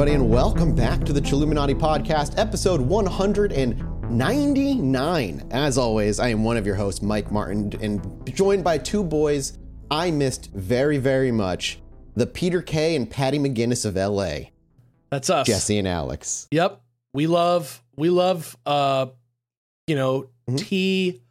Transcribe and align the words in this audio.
everybody, 0.00 0.14
and 0.14 0.30
welcome 0.30 0.72
back 0.76 1.04
to 1.04 1.12
the 1.12 1.20
Chilluminati 1.20 1.74
Podcast, 1.76 2.38
episode 2.38 2.80
199. 2.80 5.48
As 5.50 5.76
always, 5.76 6.20
I 6.20 6.28
am 6.28 6.44
one 6.44 6.56
of 6.56 6.64
your 6.64 6.76
hosts, 6.76 7.02
Mike 7.02 7.32
Martin, 7.32 7.72
and 7.82 8.22
joined 8.32 8.62
by 8.62 8.78
two 8.78 9.02
boys 9.02 9.58
I 9.90 10.12
missed 10.12 10.52
very, 10.52 10.98
very 10.98 11.32
much 11.32 11.80
the 12.14 12.28
Peter 12.28 12.62
Kay 12.62 12.94
and 12.94 13.10
Paddy 13.10 13.40
McGuinness 13.40 13.84
of 13.84 13.96
LA, 13.96 14.50
That's 15.10 15.30
us. 15.30 15.48
Jesse 15.48 15.78
and 15.78 15.88
Alex. 15.88 16.46
Yep. 16.52 16.80
We 17.12 17.26
love 17.26 17.82
we 17.96 18.08
love 18.10 18.56
uh 18.66 19.06
you 19.88 19.96
know 19.96 20.28
Mhm. 20.48 20.58
tea 20.58 21.22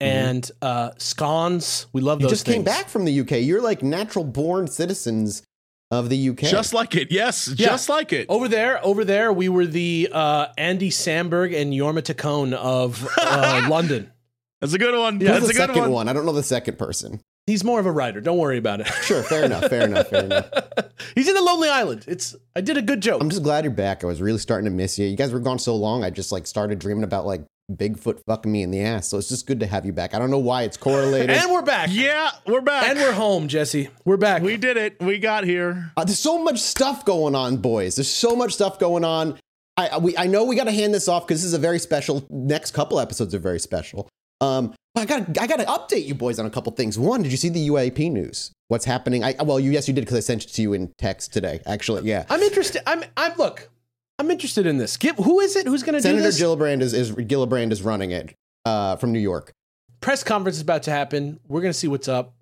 and 0.00 0.50
uh 0.62 0.92
scones. 0.96 1.84
We 1.92 2.00
love 2.00 2.20
You 2.20 2.28
those 2.28 2.38
just 2.38 2.46
things. 2.46 2.54
came 2.54 2.64
back 2.64 2.88
from 2.88 3.04
the 3.04 3.20
UK. 3.20 3.32
You're 3.40 3.60
like 3.60 3.82
natural 3.82 4.24
born 4.24 4.66
citizens 4.66 5.42
of 5.90 6.08
the 6.10 6.28
UK. 6.30 6.40
Just 6.40 6.74
like 6.74 6.94
it. 6.94 7.10
Yes, 7.10 7.48
Yeah. 7.48 7.68
just 7.68 7.88
like 7.88 8.12
it. 8.12 8.26
Over 8.28 8.48
there, 8.48 8.84
over 8.84 9.04
there, 9.04 9.32
we 9.32 9.48
were 9.48 9.66
the 9.66 10.08
uh, 10.12 10.46
Andy 10.58 10.90
Samberg 10.90 11.58
and 11.58 11.72
Jorma 11.72 12.02
Taccone 12.02 12.52
of 12.52 13.08
uh, 13.18 13.66
London. 13.70 14.12
That's 14.60 14.72
a 14.74 14.78
good 14.78 14.98
one. 14.98 15.20
Yeah, 15.20 15.34
Who's 15.38 15.46
That's 15.48 15.56
the 15.56 15.62
a 15.62 15.66
good 15.66 15.74
second 15.74 15.82
one. 15.82 15.90
one? 15.92 16.08
I 16.08 16.12
don't 16.12 16.26
know 16.26 16.32
the 16.32 16.42
second 16.42 16.78
person. 16.78 17.20
He's 17.46 17.64
more 17.64 17.80
of 17.80 17.86
a 17.86 17.92
writer. 17.92 18.20
Don't 18.20 18.36
worry 18.36 18.58
about 18.58 18.80
it. 18.80 18.88
Sure, 19.04 19.22
fair 19.22 19.44
enough, 19.44 19.64
fair 19.70 19.84
enough, 19.84 20.08
fair 20.08 20.24
enough. 20.24 20.50
He's 21.14 21.28
in 21.28 21.34
the 21.34 21.40
Lonely 21.40 21.70
Island. 21.70 22.04
It's 22.06 22.36
I 22.54 22.60
did 22.60 22.76
a 22.76 22.82
good 22.82 23.00
joke. 23.00 23.22
I'm 23.22 23.30
just 23.30 23.42
glad 23.42 23.64
you're 23.64 23.72
back. 23.72 24.04
I 24.04 24.06
was 24.06 24.20
really 24.20 24.38
starting 24.38 24.66
to 24.66 24.70
miss 24.70 24.98
you. 24.98 25.06
You 25.06 25.16
guys 25.16 25.32
were 25.32 25.40
gone 25.40 25.58
so 25.58 25.74
long. 25.74 26.04
I 26.04 26.10
just 26.10 26.30
like 26.30 26.46
started 26.46 26.78
dreaming 26.78 27.04
about 27.04 27.24
like 27.24 27.42
Bigfoot 27.70 28.20
fucking 28.26 28.50
me 28.50 28.62
in 28.62 28.70
the 28.70 28.80
ass. 28.80 29.08
So 29.08 29.18
it's 29.18 29.28
just 29.28 29.46
good 29.46 29.60
to 29.60 29.66
have 29.66 29.84
you 29.84 29.92
back. 29.92 30.14
I 30.14 30.18
don't 30.18 30.30
know 30.30 30.38
why 30.38 30.62
it's 30.62 30.76
correlated. 30.78 31.30
and 31.30 31.50
we're 31.52 31.62
back. 31.62 31.90
Yeah, 31.92 32.30
we're 32.46 32.62
back. 32.62 32.88
And 32.88 32.98
we're 32.98 33.12
home, 33.12 33.46
Jesse. 33.46 33.90
We're 34.06 34.16
back. 34.16 34.42
we 34.42 34.56
did 34.56 34.76
it. 34.78 34.96
We 35.00 35.18
got 35.18 35.44
here. 35.44 35.92
Uh, 35.96 36.04
there's 36.04 36.18
so 36.18 36.42
much 36.42 36.60
stuff 36.60 37.04
going 37.04 37.34
on, 37.34 37.58
boys. 37.58 37.96
There's 37.96 38.08
so 38.10 38.34
much 38.34 38.54
stuff 38.54 38.78
going 38.78 39.04
on. 39.04 39.38
I 39.76 39.88
I- 39.88 39.98
we 39.98 40.16
I 40.16 40.26
know 40.26 40.44
we 40.44 40.56
got 40.56 40.64
to 40.64 40.72
hand 40.72 40.94
this 40.94 41.08
off 41.08 41.26
because 41.26 41.40
this 41.42 41.46
is 41.46 41.54
a 41.54 41.58
very 41.58 41.78
special. 41.78 42.24
Next 42.30 42.70
couple 42.70 42.98
episodes 43.00 43.34
are 43.34 43.38
very 43.38 43.60
special. 43.60 44.08
Um, 44.40 44.74
but 44.94 45.02
I 45.02 45.04
got 45.04 45.38
I 45.38 45.46
got 45.46 45.58
to 45.58 45.66
update 45.66 46.06
you 46.06 46.14
boys 46.14 46.38
on 46.38 46.46
a 46.46 46.50
couple 46.50 46.72
things. 46.72 46.98
One, 46.98 47.22
did 47.22 47.30
you 47.32 47.36
see 47.38 47.50
the 47.50 47.68
UAP 47.68 48.10
news? 48.10 48.50
What's 48.68 48.86
happening? 48.86 49.22
I 49.24 49.34
well, 49.42 49.60
you 49.60 49.70
yes 49.72 49.86
you 49.88 49.94
did 49.94 50.02
because 50.02 50.16
I 50.16 50.20
sent 50.20 50.44
it 50.44 50.48
to 50.54 50.62
you 50.62 50.72
in 50.72 50.90
text 50.96 51.34
today. 51.34 51.60
Actually, 51.66 52.08
yeah. 52.08 52.24
I'm 52.30 52.40
interested. 52.40 52.82
I'm 52.88 53.04
I'm 53.16 53.36
look. 53.36 53.68
I'm 54.18 54.30
interested 54.30 54.66
in 54.66 54.78
this. 54.78 54.96
Give, 54.96 55.16
who 55.16 55.40
is 55.40 55.54
it? 55.56 55.66
Who's 55.66 55.82
going 55.82 55.94
to 55.94 56.00
do 56.00 56.08
it? 56.08 56.10
Senator 56.10 56.24
this? 56.24 56.40
Gillibrand 56.40 56.80
is 56.82 56.92
is 56.92 57.12
Gillibrand 57.12 57.70
is 57.72 57.82
running 57.82 58.10
it 58.10 58.34
uh, 58.64 58.96
from 58.96 59.12
New 59.12 59.20
York. 59.20 59.52
Press 60.00 60.24
conference 60.24 60.56
is 60.56 60.62
about 60.62 60.84
to 60.84 60.90
happen. 60.90 61.40
We're 61.46 61.60
going 61.60 61.72
to 61.72 61.78
see 61.78 61.88
what's 61.88 62.08
up. 62.08 62.34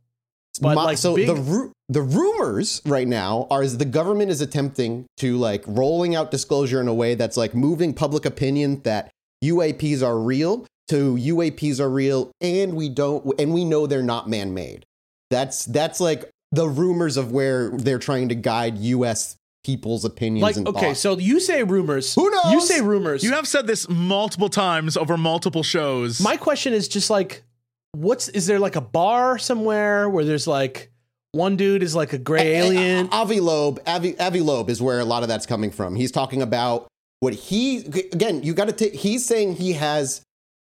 But 0.61 0.75
My- 0.75 0.85
like 0.85 0.99
so 0.99 1.17
big, 1.17 1.27
the 1.27 1.35
ru- 1.35 1.73
the 1.89 2.03
rumors 2.03 2.81
right 2.87 3.07
now 3.07 3.47
are 3.51 3.63
is 3.63 3.77
the 3.79 3.85
government 3.85 4.31
is 4.31 4.41
attempting 4.41 5.07
to 5.19 5.37
like 5.37 5.63
rolling 5.67 6.15
out 6.15 6.31
disclosure 6.31 6.81
in 6.81 6.89
a 6.89 6.95
way 6.95 7.15
that's 7.15 7.37
like 7.37 7.55
moving 7.55 7.93
public 7.93 8.25
opinion 8.25 8.81
that 8.83 9.11
UAPs 9.45 10.03
are 10.03 10.19
real 10.19 10.67
to 10.89 11.15
UAPs 11.17 11.79
are 11.79 11.91
real 11.91 12.31
and 12.41 12.75
we 12.75 12.89
don't 12.89 13.39
and 13.39 13.53
we 13.53 13.65
know 13.65 13.87
they're 13.87 14.03
not 14.03 14.29
man 14.31 14.55
made. 14.55 14.85
That's 15.31 15.67
that's 15.67 16.01
like 16.01 16.31
the 16.53 16.69
rumors 16.69 17.17
of 17.17 17.33
where 17.33 17.71
they're 17.71 17.99
trying 17.99 18.31
to 18.31 18.35
guide 18.35 18.79
US 18.79 19.37
people's 19.67 20.05
opinions 20.05 20.43
like 20.43 20.56
and 20.56 20.69
okay, 20.69 20.88
thoughts. 20.88 21.00
so 21.00 21.19
you 21.19 21.41
say 21.41 21.65
rumors. 21.65 22.15
Who 22.15 22.31
knows? 22.31 22.53
You 22.53 22.60
say 22.60 22.81
rumors. 22.81 23.25
You 23.25 23.32
have 23.32 23.49
said 23.49 23.66
this 23.66 23.88
multiple 23.88 24.49
times 24.49 24.97
over 24.97 25.16
multiple 25.16 25.65
shows. 25.65 26.21
My 26.21 26.37
question 26.37 26.72
is 26.72 26.87
just 26.87 27.10
like, 27.10 27.43
what's 27.91 28.28
is 28.28 28.47
there 28.47 28.60
like 28.60 28.76
a 28.76 28.81
bar 28.81 29.38
somewhere 29.38 30.09
where 30.09 30.25
there's 30.25 30.47
like 30.47 30.93
one 31.32 31.56
dude 31.56 31.82
is 31.82 31.97
like 31.97 32.12
a 32.12 32.19
gray 32.19 32.55
alien? 32.55 33.09
Avi 33.10 33.41
Loeb, 33.41 33.81
Avi, 33.88 34.16
Avi 34.21 34.41
Loeb 34.41 34.71
is 34.71 34.81
where 34.81 35.00
a 35.00 35.05
lot 35.05 35.25
of 35.25 35.28
that's 35.28 35.47
coming 35.47 35.72
from. 35.72 35.97
He's 35.97 36.12
talking 36.12 36.43
about 36.43 36.87
what 37.19 37.34
he 37.34 37.78
again. 37.78 38.44
You 38.44 38.55
got 38.55 38.69
to 38.69 38.72
take. 38.72 38.94
He's 38.94 39.26
saying 39.26 39.56
he 39.56 39.72
has 39.72 40.22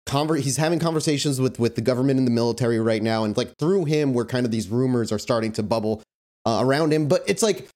conver- 0.08 0.40
He's 0.40 0.56
having 0.56 0.78
conversations 0.78 1.38
with 1.38 1.60
with 1.60 1.74
the 1.74 1.82
government 1.82 2.16
and 2.16 2.26
the 2.26 2.32
military 2.32 2.80
right 2.80 3.02
now, 3.02 3.24
and 3.24 3.36
like 3.36 3.58
through 3.58 3.84
him, 3.84 4.14
where 4.14 4.24
kind 4.24 4.46
of 4.46 4.52
these 4.52 4.70
rumors 4.70 5.12
are 5.12 5.18
starting 5.18 5.52
to 5.52 5.62
bubble 5.62 6.02
uh, 6.46 6.60
around 6.62 6.94
him. 6.94 7.08
But 7.08 7.24
it's 7.26 7.42
like 7.42 7.68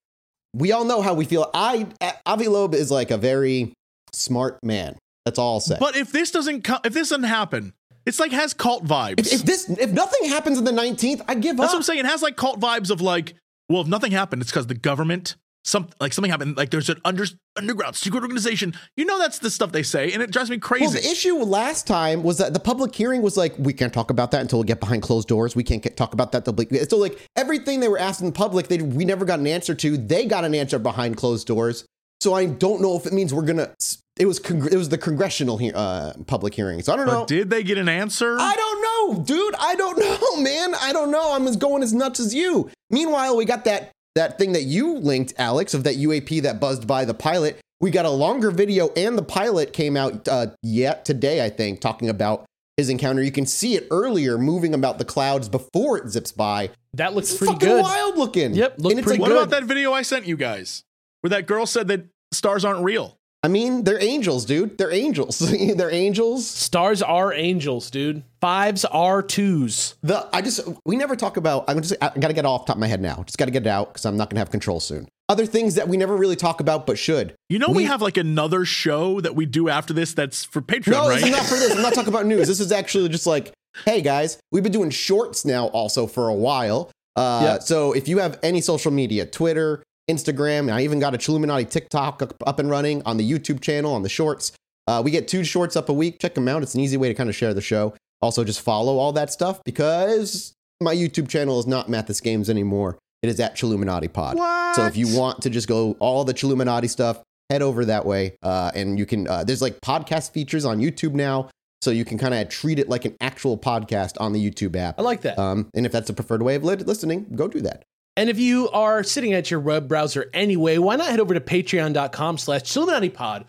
we 0.54 0.72
all 0.72 0.84
know 0.84 1.00
how 1.02 1.14
we 1.14 1.24
feel. 1.24 1.50
I 1.54 1.86
Avi 2.26 2.48
Loeb 2.48 2.74
is 2.74 2.90
like 2.90 3.10
a 3.10 3.18
very 3.18 3.72
smart 4.12 4.58
man. 4.62 4.96
That's 5.24 5.38
all 5.38 5.54
I'll 5.54 5.60
say. 5.60 5.76
but 5.78 5.96
if 5.96 6.12
this 6.12 6.30
doesn't 6.30 6.64
co- 6.64 6.78
if 6.84 6.92
this 6.92 7.10
doesn't 7.10 7.24
happen, 7.24 7.74
it's 8.06 8.18
like 8.18 8.32
has 8.32 8.54
cult 8.54 8.84
vibes. 8.84 9.20
if, 9.20 9.32
if 9.32 9.42
this 9.42 9.68
if 9.68 9.90
nothing 9.92 10.28
happens 10.28 10.58
in 10.58 10.64
the 10.64 10.72
nineteenth, 10.72 11.22
I 11.28 11.34
give 11.34 11.56
That's 11.56 11.68
up. 11.70 11.74
what 11.74 11.78
I'm 11.78 11.82
saying. 11.84 12.00
It 12.00 12.06
has 12.06 12.22
like 12.22 12.36
cult 12.36 12.58
vibes 12.58 12.90
of 12.90 13.00
like, 13.00 13.34
well, 13.68 13.82
if 13.82 13.86
nothing 13.88 14.12
happened, 14.12 14.42
it's 14.42 14.50
because 14.50 14.66
the 14.66 14.74
government, 14.74 15.36
some 15.64 15.88
like 16.00 16.12
something 16.12 16.30
happened. 16.30 16.56
Like 16.56 16.70
there's 16.70 16.88
an 16.88 17.00
under, 17.04 17.24
underground 17.56 17.96
secret 17.96 18.22
organization. 18.22 18.74
You 18.96 19.04
know, 19.04 19.18
that's 19.18 19.38
the 19.40 19.50
stuff 19.50 19.72
they 19.72 19.82
say, 19.82 20.12
and 20.12 20.22
it 20.22 20.30
drives 20.30 20.48
me 20.50 20.56
Well, 20.56 20.60
crazy. 20.68 20.98
the 21.00 21.06
issue 21.06 21.34
last 21.36 21.86
time 21.86 22.22
was 22.22 22.38
that 22.38 22.54
the 22.54 22.60
public 22.60 22.94
hearing 22.94 23.20
was 23.22 23.36
like, 23.36 23.54
we 23.58 23.72
can't 23.72 23.92
talk 23.92 24.10
about 24.10 24.30
that 24.30 24.40
until 24.40 24.60
we 24.60 24.64
get 24.66 24.80
behind 24.80 25.02
closed 25.02 25.28
doors. 25.28 25.54
We 25.54 25.62
can't 25.64 25.82
get, 25.82 25.96
talk 25.96 26.14
about 26.14 26.32
that. 26.32 26.44
So, 26.88 26.96
like, 26.96 27.18
everything 27.36 27.80
they 27.80 27.88
were 27.88 27.98
asked 27.98 28.20
in 28.20 28.26
the 28.26 28.32
public, 28.32 28.68
they, 28.68 28.78
we 28.78 29.04
never 29.04 29.24
got 29.24 29.38
an 29.38 29.46
answer 29.46 29.74
to. 29.74 29.96
They 29.96 30.24
got 30.26 30.44
an 30.44 30.54
answer 30.54 30.78
behind 30.78 31.16
closed 31.18 31.46
doors. 31.46 31.84
So, 32.20 32.32
I 32.34 32.46
don't 32.46 32.80
know 32.80 32.96
if 32.96 33.06
it 33.06 33.12
means 33.12 33.34
we're 33.34 33.42
going 33.42 33.58
to. 33.58 33.74
It 34.18 34.26
was 34.26 34.38
congr- 34.40 34.70
it 34.72 34.76
was 34.76 34.90
the 34.90 34.98
congressional 34.98 35.56
he- 35.56 35.72
uh, 35.72 36.12
public 36.26 36.54
hearing. 36.54 36.82
So, 36.82 36.92
I 36.92 36.96
don't 36.96 37.06
know. 37.06 37.20
but 37.20 37.28
did 37.28 37.48
they 37.50 37.62
get 37.62 37.78
an 37.78 37.88
answer? 37.88 38.36
I 38.38 38.54
don't 38.54 39.16
know, 39.18 39.24
dude. 39.24 39.54
I 39.58 39.74
don't 39.76 39.98
know, 40.36 40.42
man. 40.42 40.74
I 40.80 40.92
don't 40.92 41.10
know. 41.10 41.34
I'm 41.34 41.46
as 41.46 41.56
going 41.56 41.82
as 41.82 41.92
nuts 41.94 42.20
as 42.20 42.34
you. 42.34 42.70
Meanwhile, 42.90 43.36
we 43.36 43.44
got 43.46 43.64
that 43.64 43.92
that 44.14 44.38
thing 44.38 44.52
that 44.52 44.62
you 44.64 44.96
linked, 44.98 45.34
Alex, 45.38 45.74
of 45.74 45.84
that 45.84 45.96
UAP 45.96 46.42
that 46.42 46.60
buzzed 46.60 46.86
by 46.86 47.04
the 47.04 47.14
pilot. 47.14 47.60
We 47.80 47.90
got 47.90 48.04
a 48.04 48.10
longer 48.10 48.50
video, 48.50 48.90
and 48.96 49.16
the 49.16 49.22
pilot 49.22 49.72
came 49.72 49.96
out 49.96 50.28
uh, 50.28 50.48
yet 50.62 51.04
today, 51.04 51.44
I 51.44 51.48
think, 51.48 51.80
talking 51.80 52.08
about 52.10 52.44
his 52.76 52.90
encounter. 52.90 53.22
You 53.22 53.32
can 53.32 53.46
see 53.46 53.74
it 53.74 53.86
earlier, 53.90 54.36
moving 54.36 54.74
about 54.74 54.98
the 54.98 55.04
clouds 55.04 55.48
before 55.48 55.96
it 55.98 56.08
zips 56.08 56.32
by. 56.32 56.70
that 56.94 57.14
looks 57.14 57.30
It's 57.30 57.38
pretty 57.38 57.54
fucking 57.54 57.68
good. 57.68 57.82
wild 57.82 58.18
looking. 58.18 58.54
Yep, 58.54 58.74
looked 58.78 58.90
And 58.92 58.98
it's 58.98 59.06
pretty 59.06 59.22
like, 59.22 59.30
what 59.30 59.36
about 59.36 59.50
that 59.50 59.64
video 59.64 59.92
I 59.92 60.02
sent 60.02 60.26
you 60.26 60.36
guys, 60.36 60.82
where 61.20 61.30
that 61.30 61.46
girl 61.46 61.64
said 61.66 61.88
that 61.88 62.04
stars 62.32 62.64
aren't 62.64 62.84
real? 62.84 63.16
I 63.42 63.48
mean, 63.48 63.84
they're 63.84 64.02
angels, 64.02 64.44
dude. 64.44 64.76
They're 64.76 64.92
angels. 64.92 65.38
they're 65.76 65.90
angels. 65.90 66.46
Stars 66.46 67.00
are 67.02 67.32
angels, 67.32 67.90
dude. 67.90 68.22
Fives 68.40 68.84
are 68.84 69.22
twos. 69.22 69.94
The 70.02 70.28
I 70.32 70.42
just 70.42 70.60
we 70.84 70.96
never 70.96 71.16
talk 71.16 71.36
about. 71.38 71.64
I'm 71.68 71.80
just 71.80 71.94
I 72.02 72.10
gotta 72.18 72.34
get 72.34 72.44
off 72.44 72.66
the 72.66 72.68
top 72.68 72.76
of 72.76 72.80
my 72.80 72.86
head 72.86 73.00
now. 73.00 73.22
Just 73.26 73.38
gotta 73.38 73.50
get 73.50 73.62
it 73.62 73.68
out 73.68 73.88
because 73.94 74.04
I'm 74.04 74.16
not 74.18 74.28
gonna 74.28 74.40
have 74.40 74.50
control 74.50 74.78
soon. 74.78 75.08
Other 75.30 75.46
things 75.46 75.76
that 75.76 75.88
we 75.88 75.96
never 75.96 76.16
really 76.16 76.36
talk 76.36 76.60
about 76.60 76.86
but 76.86 76.98
should. 76.98 77.34
You 77.48 77.58
know, 77.60 77.68
we, 77.68 77.76
We- 77.76 77.84
have 77.84 78.02
like 78.02 78.16
another 78.18 78.64
show 78.66 79.20
that 79.20 79.34
we 79.36 79.46
do 79.46 79.68
after 79.70 79.94
this 79.94 80.12
that's 80.12 80.44
for 80.44 80.60
Patreon, 80.60 80.90
No, 80.90 81.08
right? 81.08 81.14
this 81.20 81.24
is 81.24 81.30
not 81.30 81.44
for 81.46 81.54
this. 81.54 81.74
I'm 81.76 81.82
not 81.82 81.94
talking 81.94 82.12
about 82.12 82.26
news. 82.26 82.46
This 82.48 82.60
is 82.60 82.72
actually 82.72 83.08
just 83.08 83.26
like, 83.26 83.52
hey 83.86 84.02
guys, 84.02 84.38
we've 84.52 84.62
been 84.64 84.72
doing 84.72 84.90
shorts 84.90 85.44
now 85.46 85.68
also 85.68 86.06
for 86.06 86.28
a 86.28 86.34
while. 86.34 86.90
Uh, 87.16 87.40
Yep. 87.54 87.62
So 87.62 87.92
if 87.92 88.06
you 88.08 88.18
have 88.18 88.38
any 88.42 88.60
social 88.60 88.90
media, 88.90 89.24
Twitter, 89.24 89.82
Instagram, 90.10 90.72
I 90.72 90.82
even 90.82 90.98
got 90.98 91.14
a 91.14 91.18
Chilluminati 91.18 91.68
TikTok 91.68 92.22
up, 92.46 92.58
and 92.58 92.68
running 92.68 93.02
on 93.04 93.16
the 93.16 93.30
YouTube 93.30 93.60
channel 93.60 93.94
on 93.94 94.02
the 94.02 94.08
shorts. 94.08 94.52
Uh, 94.86 95.00
we 95.04 95.10
get 95.10 95.28
two 95.28 95.44
shorts 95.44 95.76
up 95.76 95.88
a 95.88 95.92
week. 95.92 96.18
Check 96.18 96.34
them 96.34 96.48
out. 96.48 96.62
It's 96.62 96.74
an 96.74 96.80
easy 96.80 96.96
way 96.96 97.08
to 97.08 97.14
kind 97.14 97.28
of 97.28 97.36
share 97.36 97.54
the 97.54 97.60
show. 97.60 97.94
Also, 98.20 98.44
just 98.44 98.60
follow 98.60 98.98
all 98.98 99.12
that 99.12 99.30
stuff 99.30 99.62
because 99.64 100.52
my 100.80 100.94
YouTube 100.94 101.28
channel 101.28 101.58
is 101.58 101.66
not 101.66 101.88
Mathas 101.88 102.22
Games 102.22 102.50
anymore. 102.50 102.98
It 103.22 103.28
is 103.28 103.38
at 103.40 103.54
Chilluminati 103.54 104.12
Pod. 104.12 104.36
What? 104.36 104.76
So 104.76 104.86
if 104.86 104.96
you 104.96 105.16
want 105.16 105.42
to 105.42 105.50
just 105.50 105.68
go 105.68 105.96
all 106.00 106.24
the 106.24 106.34
Chilluminati 106.34 106.88
stuff, 106.88 107.22
head 107.50 107.62
over 107.62 107.84
that 107.84 108.06
way. 108.06 108.36
Uh, 108.42 108.70
and 108.74 108.98
you 108.98 109.06
can, 109.06 109.28
uh, 109.28 109.44
there's 109.44 109.62
like 109.62 109.80
podcast 109.80 110.32
features 110.32 110.64
on 110.64 110.78
YouTube 110.78 111.12
now. 111.12 111.48
So 111.82 111.90
you 111.90 112.04
can 112.04 112.18
kind 112.18 112.34
of 112.34 112.48
treat 112.50 112.78
it 112.78 112.88
like 112.88 113.06
an 113.06 113.16
actual 113.20 113.56
podcast 113.56 114.20
on 114.20 114.32
the 114.32 114.50
YouTube 114.50 114.76
app. 114.76 114.98
I 114.98 115.02
like 115.02 115.22
that. 115.22 115.38
Um, 115.38 115.70
and 115.74 115.86
if 115.86 115.92
that's 115.92 116.10
a 116.10 116.12
preferred 116.12 116.42
way 116.42 116.56
of 116.56 116.64
listening, 116.64 117.26
go 117.34 117.48
do 117.48 117.60
that. 117.62 117.84
And 118.20 118.28
if 118.28 118.38
you 118.38 118.68
are 118.68 119.02
sitting 119.02 119.32
at 119.32 119.50
your 119.50 119.60
web 119.60 119.88
browser 119.88 120.28
anyway, 120.34 120.76
why 120.76 120.96
not 120.96 121.08
head 121.08 121.20
over 121.20 121.32
to 121.32 121.40
patreon.com 121.40 122.36
slash 122.36 122.74
Pod? 123.14 123.46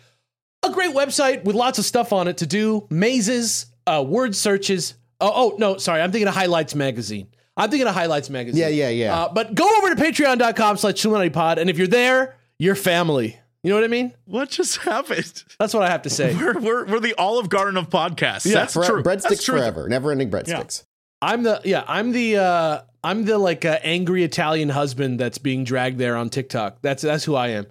A 0.62 0.70
great 0.70 0.94
website 0.94 1.44
with 1.44 1.54
lots 1.54 1.78
of 1.78 1.84
stuff 1.84 2.10
on 2.10 2.26
it 2.26 2.38
to 2.38 2.46
do, 2.46 2.86
mazes, 2.88 3.66
uh, 3.86 4.02
word 4.02 4.34
searches. 4.34 4.94
Oh, 5.20 5.30
oh, 5.34 5.56
no, 5.58 5.76
sorry. 5.76 6.00
I'm 6.00 6.10
thinking 6.10 6.26
of 6.26 6.32
Highlights 6.32 6.74
Magazine. 6.74 7.28
I'm 7.54 7.68
thinking 7.68 7.86
of 7.86 7.92
Highlights 7.92 8.30
Magazine. 8.30 8.62
Yeah, 8.62 8.68
yeah, 8.68 8.88
yeah. 8.88 9.14
Uh, 9.14 9.28
but 9.34 9.54
go 9.54 9.68
over 9.76 9.94
to 9.94 10.02
patreon.com 10.02 10.78
slash 10.78 11.32
Pod. 11.34 11.58
And 11.58 11.68
if 11.68 11.76
you're 11.76 11.86
there, 11.86 12.36
you're 12.58 12.74
family. 12.74 13.38
You 13.62 13.68
know 13.68 13.76
what 13.76 13.84
I 13.84 13.88
mean? 13.88 14.14
what 14.24 14.48
just 14.48 14.78
happened? 14.78 15.44
That's 15.58 15.74
what 15.74 15.82
I 15.82 15.90
have 15.90 16.00
to 16.02 16.10
say. 16.10 16.34
We're, 16.34 16.58
we're, 16.58 16.86
we're 16.86 17.00
the 17.00 17.14
Olive 17.18 17.50
Garden 17.50 17.76
of 17.76 17.90
podcasts. 17.90 18.46
Yeah, 18.46 18.54
that's 18.54 18.72
Fore- 18.72 18.84
true. 18.86 19.02
breadsticks 19.02 19.22
That's 19.28 19.44
true. 19.44 19.58
forever, 19.58 19.86
never 19.86 20.12
ending 20.12 20.30
breadsticks. 20.30 20.84
I'm 21.20 21.42
the, 21.42 21.60
yeah, 21.62 21.84
I'm 21.86 22.12
the, 22.12 22.38
uh, 22.38 22.80
I'm 23.04 23.24
the 23.24 23.38
like 23.38 23.64
uh, 23.64 23.78
angry 23.82 24.22
Italian 24.24 24.68
husband 24.68 25.18
that's 25.18 25.38
being 25.38 25.64
dragged 25.64 25.98
there 25.98 26.16
on 26.16 26.30
TikTok. 26.30 26.78
That's, 26.82 27.02
that's 27.02 27.24
who 27.24 27.34
I 27.34 27.48
am. 27.48 27.66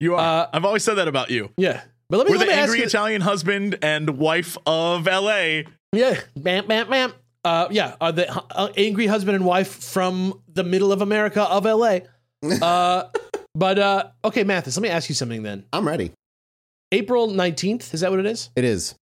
You 0.00 0.14
are. 0.14 0.44
Uh, 0.44 0.48
I've 0.52 0.64
always 0.64 0.84
said 0.84 0.94
that 0.94 1.08
about 1.08 1.30
you. 1.30 1.50
Yeah. 1.56 1.82
But 2.08 2.18
let 2.18 2.26
me, 2.26 2.32
We're 2.32 2.38
let 2.38 2.46
the 2.46 2.52
me 2.52 2.58
angry 2.58 2.78
you, 2.78 2.84
Italian 2.86 3.20
husband 3.20 3.78
and 3.82 4.18
wife 4.18 4.56
of 4.64 5.06
LA. 5.06 5.62
Yeah, 5.92 6.18
bam, 6.36 6.66
bam, 6.66 6.88
bam. 6.88 7.12
Uh, 7.44 7.68
yeah, 7.70 7.96
uh, 8.00 8.12
the 8.12 8.30
uh, 8.32 8.72
angry 8.76 9.06
husband 9.06 9.36
and 9.36 9.44
wife 9.44 9.68
from 9.68 10.40
the 10.52 10.64
middle 10.64 10.92
of 10.92 11.02
America 11.02 11.42
of 11.42 11.64
LA. 11.64 12.00
Uh, 12.62 13.08
But 13.58 13.78
uh, 13.80 14.04
okay, 14.24 14.44
Mathas, 14.44 14.76
let 14.76 14.82
me 14.82 14.88
ask 14.88 15.08
you 15.08 15.16
something 15.16 15.42
then. 15.42 15.64
I'm 15.72 15.86
ready. 15.86 16.12
April 16.92 17.26
19th, 17.28 17.92
is 17.92 18.02
that 18.02 18.10
what 18.12 18.20
it 18.20 18.26
is? 18.26 18.50
It 18.54 18.64
is. 18.64 18.94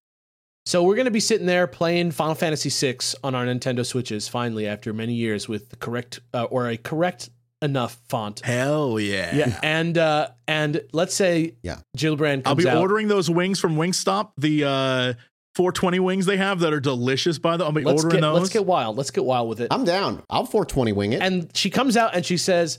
So 0.66 0.82
we're 0.82 0.96
going 0.96 1.04
to 1.04 1.12
be 1.12 1.20
sitting 1.20 1.46
there 1.46 1.68
playing 1.68 2.10
Final 2.10 2.34
Fantasy 2.34 2.70
VI 2.70 2.98
on 3.22 3.36
our 3.36 3.44
Nintendo 3.46 3.86
Switches 3.86 4.26
finally 4.26 4.66
after 4.66 4.92
many 4.92 5.14
years 5.14 5.48
with 5.48 5.70
the 5.70 5.76
correct 5.76 6.18
uh, 6.34 6.42
or 6.44 6.68
a 6.68 6.76
correct 6.76 7.30
enough 7.62 7.98
font. 8.08 8.40
Hell 8.40 8.98
yeah. 8.98 9.34
Yeah, 9.34 9.60
and 9.62 9.96
uh, 9.96 10.28
and 10.48 10.80
let's 10.92 11.14
say 11.14 11.54
Yeah. 11.62 11.78
Gillibrand 11.96 12.42
I'll 12.46 12.56
be 12.56 12.68
out. 12.68 12.78
ordering 12.78 13.06
those 13.06 13.30
wings 13.30 13.60
from 13.60 13.76
Wingstop, 13.76 14.32
the 14.36 14.64
uh 14.64 15.14
420 15.54 16.00
wings 16.00 16.26
they 16.26 16.36
have 16.36 16.60
that 16.60 16.72
are 16.74 16.80
delicious 16.80 17.38
by 17.38 17.56
the 17.56 17.64
I'll 17.64 17.72
be 17.72 17.82
let's 17.82 18.02
ordering 18.04 18.20
get 18.20 18.26
those. 18.28 18.40
let's 18.40 18.50
get 18.52 18.66
wild. 18.66 18.96
Let's 18.98 19.10
get 19.12 19.24
wild 19.24 19.48
with 19.48 19.60
it. 19.60 19.68
I'm 19.70 19.84
down. 19.84 20.22
I'll 20.28 20.44
420 20.46 20.92
wing 20.92 21.12
it. 21.12 21.22
and 21.22 21.48
she 21.56 21.70
comes 21.70 21.96
out 21.96 22.14
and 22.14 22.26
she 22.26 22.36
says, 22.36 22.78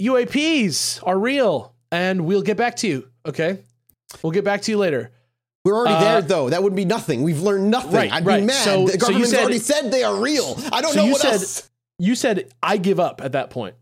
UAPs 0.00 1.00
are 1.06 1.18
real, 1.18 1.74
and 1.90 2.26
we'll 2.26 2.42
get 2.42 2.56
back 2.56 2.76
to 2.76 2.86
you. 2.88 3.08
Okay, 3.26 3.58
we'll 4.22 4.32
get 4.32 4.44
back 4.44 4.62
to 4.62 4.70
you 4.70 4.76
later. 4.78 5.10
We're 5.64 5.76
already 5.76 5.94
Uh, 5.94 6.00
there, 6.00 6.22
though. 6.22 6.50
That 6.50 6.62
would 6.62 6.74
be 6.74 6.84
nothing. 6.84 7.22
We've 7.22 7.40
learned 7.40 7.70
nothing. 7.70 7.92
Right, 7.92 8.12
I'd 8.12 8.26
right. 8.26 8.40
be 8.40 8.46
mad. 8.46 8.64
So- 8.64 8.86
the 8.86 8.92
so 8.92 8.98
government's 8.98 9.30
said- 9.30 9.40
already 9.40 9.58
said 9.58 9.90
they 9.92 10.02
are 10.02 10.16
real. 10.16 10.58
I 10.72 10.80
don't 10.80 10.92
So 10.92 10.98
know 11.00 11.04
you 11.06 11.12
what 11.12 11.20
said- 11.20 11.32
else. 11.34 11.70
You 11.98 12.14
said 12.16 12.48
I 12.62 12.78
give 12.78 12.98
up 12.98 13.20
at 13.22 13.32
that 13.32 13.50
point. 13.50 13.76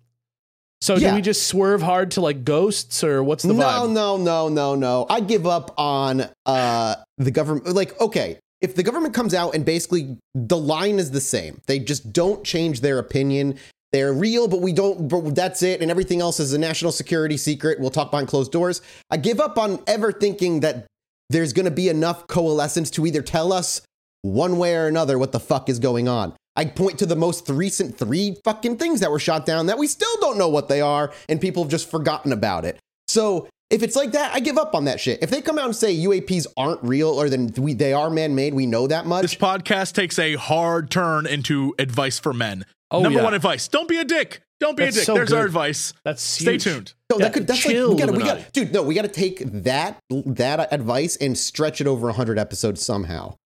So 0.83 0.99
do 0.99 1.15
we 1.15 1.21
just 1.21 1.47
swerve 1.47 1.83
hard 1.83 2.11
to 2.13 2.23
like 2.23 2.43
ghosts, 2.45 3.05
or 3.05 3.23
what's 3.23 3.43
the 3.43 3.53
no, 3.53 3.65
vibe? 3.65 3.93
no, 3.93 4.17
no, 4.17 4.49
no, 4.49 4.75
no. 4.75 5.07
I 5.11 5.21
give 5.21 5.47
up 5.47 5.75
on 5.79 6.25
uh, 6.47 6.95
the 7.19 7.31
government. 7.31 7.75
Like, 7.75 7.99
okay, 8.01 8.39
if 8.63 8.75
the 8.75 8.83
government 8.83 9.13
comes 9.13 9.35
out 9.35 9.55
and 9.55 9.63
basically 9.65 10.17
the 10.35 10.57
line 10.57 10.99
is 10.99 11.11
the 11.11 11.21
same, 11.21 11.61
they 11.67 11.79
just 11.81 12.13
don't 12.15 12.45
change 12.45 12.81
their 12.81 12.99
opinion. 12.99 13.57
They're 13.93 14.13
real, 14.15 14.49
but 14.49 14.61
we 14.63 14.73
don't. 14.73 15.07
But 15.09 15.35
that's 15.35 15.63
it, 15.63 15.83
and 15.83 15.91
everything 15.91 16.21
else 16.23 16.41
is 16.41 16.53
a 16.55 16.59
national 16.59 16.93
security 16.93 17.37
secret. 17.37 17.79
We'll 17.79 17.91
talk 17.91 18.11
behind 18.11 18.29
closed 18.29 18.51
doors. 18.53 18.81
I 19.11 19.19
give 19.19 19.39
up 19.39 19.59
on 19.59 19.81
ever 19.87 20.13
thinking 20.13 20.61
that 20.61 20.87
there's 21.31 21.53
going 21.55 21.65
to 21.65 21.71
be 21.71 21.89
enough 21.89 22.27
coalescence 22.27 22.91
to 22.91 23.07
either 23.07 23.23
tell 23.23 23.53
us 23.53 23.81
one 24.23 24.59
way 24.59 24.77
or 24.77 24.87
another 24.87 25.19
what 25.19 25.33
the 25.33 25.41
fuck 25.41 25.71
is 25.71 25.79
going 25.79 26.09
on. 26.09 26.35
I 26.57 26.67
point 26.67 26.99
to 26.99 27.07
the 27.07 27.17
most 27.17 27.49
recent 27.49 27.97
three 27.97 28.37
fucking 28.45 28.77
things 28.77 29.01
that 29.01 29.11
were 29.11 29.19
shot 29.19 29.47
down 29.47 29.67
that 29.67 29.79
we 29.79 29.87
still 29.87 30.15
don't 30.21 30.37
know 30.37 30.49
what 30.49 30.69
they 30.69 30.81
are, 30.81 31.13
and 31.29 31.41
people 31.41 31.63
have 31.63 31.71
just 31.71 31.91
forgotten 31.91 32.33
about 32.33 32.65
it. 32.65 32.79
So 33.09 33.49
if 33.71 33.85
it's 33.85 33.95
like 33.95 34.13
that, 34.13 34.35
I 34.35 34.41
give 34.41 34.59
up 34.59 34.75
on 34.75 34.85
that 34.85 34.99
shit. 34.99 35.23
If 35.23 35.31
they 35.31 35.41
come 35.41 35.59
out 35.59 35.67
and 35.67 35.77
say 35.77 35.97
UAPs 35.97 36.49
aren't 36.57 36.83
real 36.83 37.09
or 37.09 37.31
then 37.31 37.53
we, 37.57 37.73
they 37.73 37.93
are 37.93 38.11
man 38.11 38.35
made, 38.35 38.53
we 38.53 38.67
know 38.67 38.89
that 38.89 39.07
much. 39.07 39.23
This 39.23 39.35
podcast 39.37 39.95
takes 39.95 40.19
a 40.19 40.35
hard 40.35 40.91
turn 40.91 41.27
into 41.27 41.75
advice 41.79 42.19
for 42.19 42.33
men. 42.33 42.67
Oh, 42.91 43.03
Number 43.03 43.19
yeah. 43.19 43.25
one 43.25 43.35
advice: 43.35 43.69
don't 43.69 43.89
be 43.89 43.99
a 43.99 44.05
dick. 44.05 44.43
Don't 44.59 44.77
be 44.77 44.85
That's 44.85 44.97
a 44.97 45.01
dick. 45.01 45.07
so 45.07 45.15
There's 45.15 45.33
our 45.33 45.47
advice. 45.47 45.95
That's 46.05 46.21
Stay 46.23 46.53
huge. 46.53 46.65
tuned. 46.65 46.95
No, 47.11 47.17
Yeah, 47.19 47.25
that 47.25 47.33
could, 47.33 47.47
that's 47.47 47.65
like 47.65 47.75
we 47.75 47.97
gotta, 47.97 48.13
we 48.13 48.19
gotta, 48.25 48.45
dude. 48.53 48.73
No, 48.75 48.83
we 48.83 48.95
gotta 48.95 49.09
take 49.09 49.41
that 49.63 49.99
that 50.11 50.71
advice 50.73 51.17
and 51.17 51.37
stretch 51.39 51.81
it 51.81 51.87
over 51.87 52.11
hundred 52.13 52.39
episodes 52.39 52.85
somehow. 52.85 53.37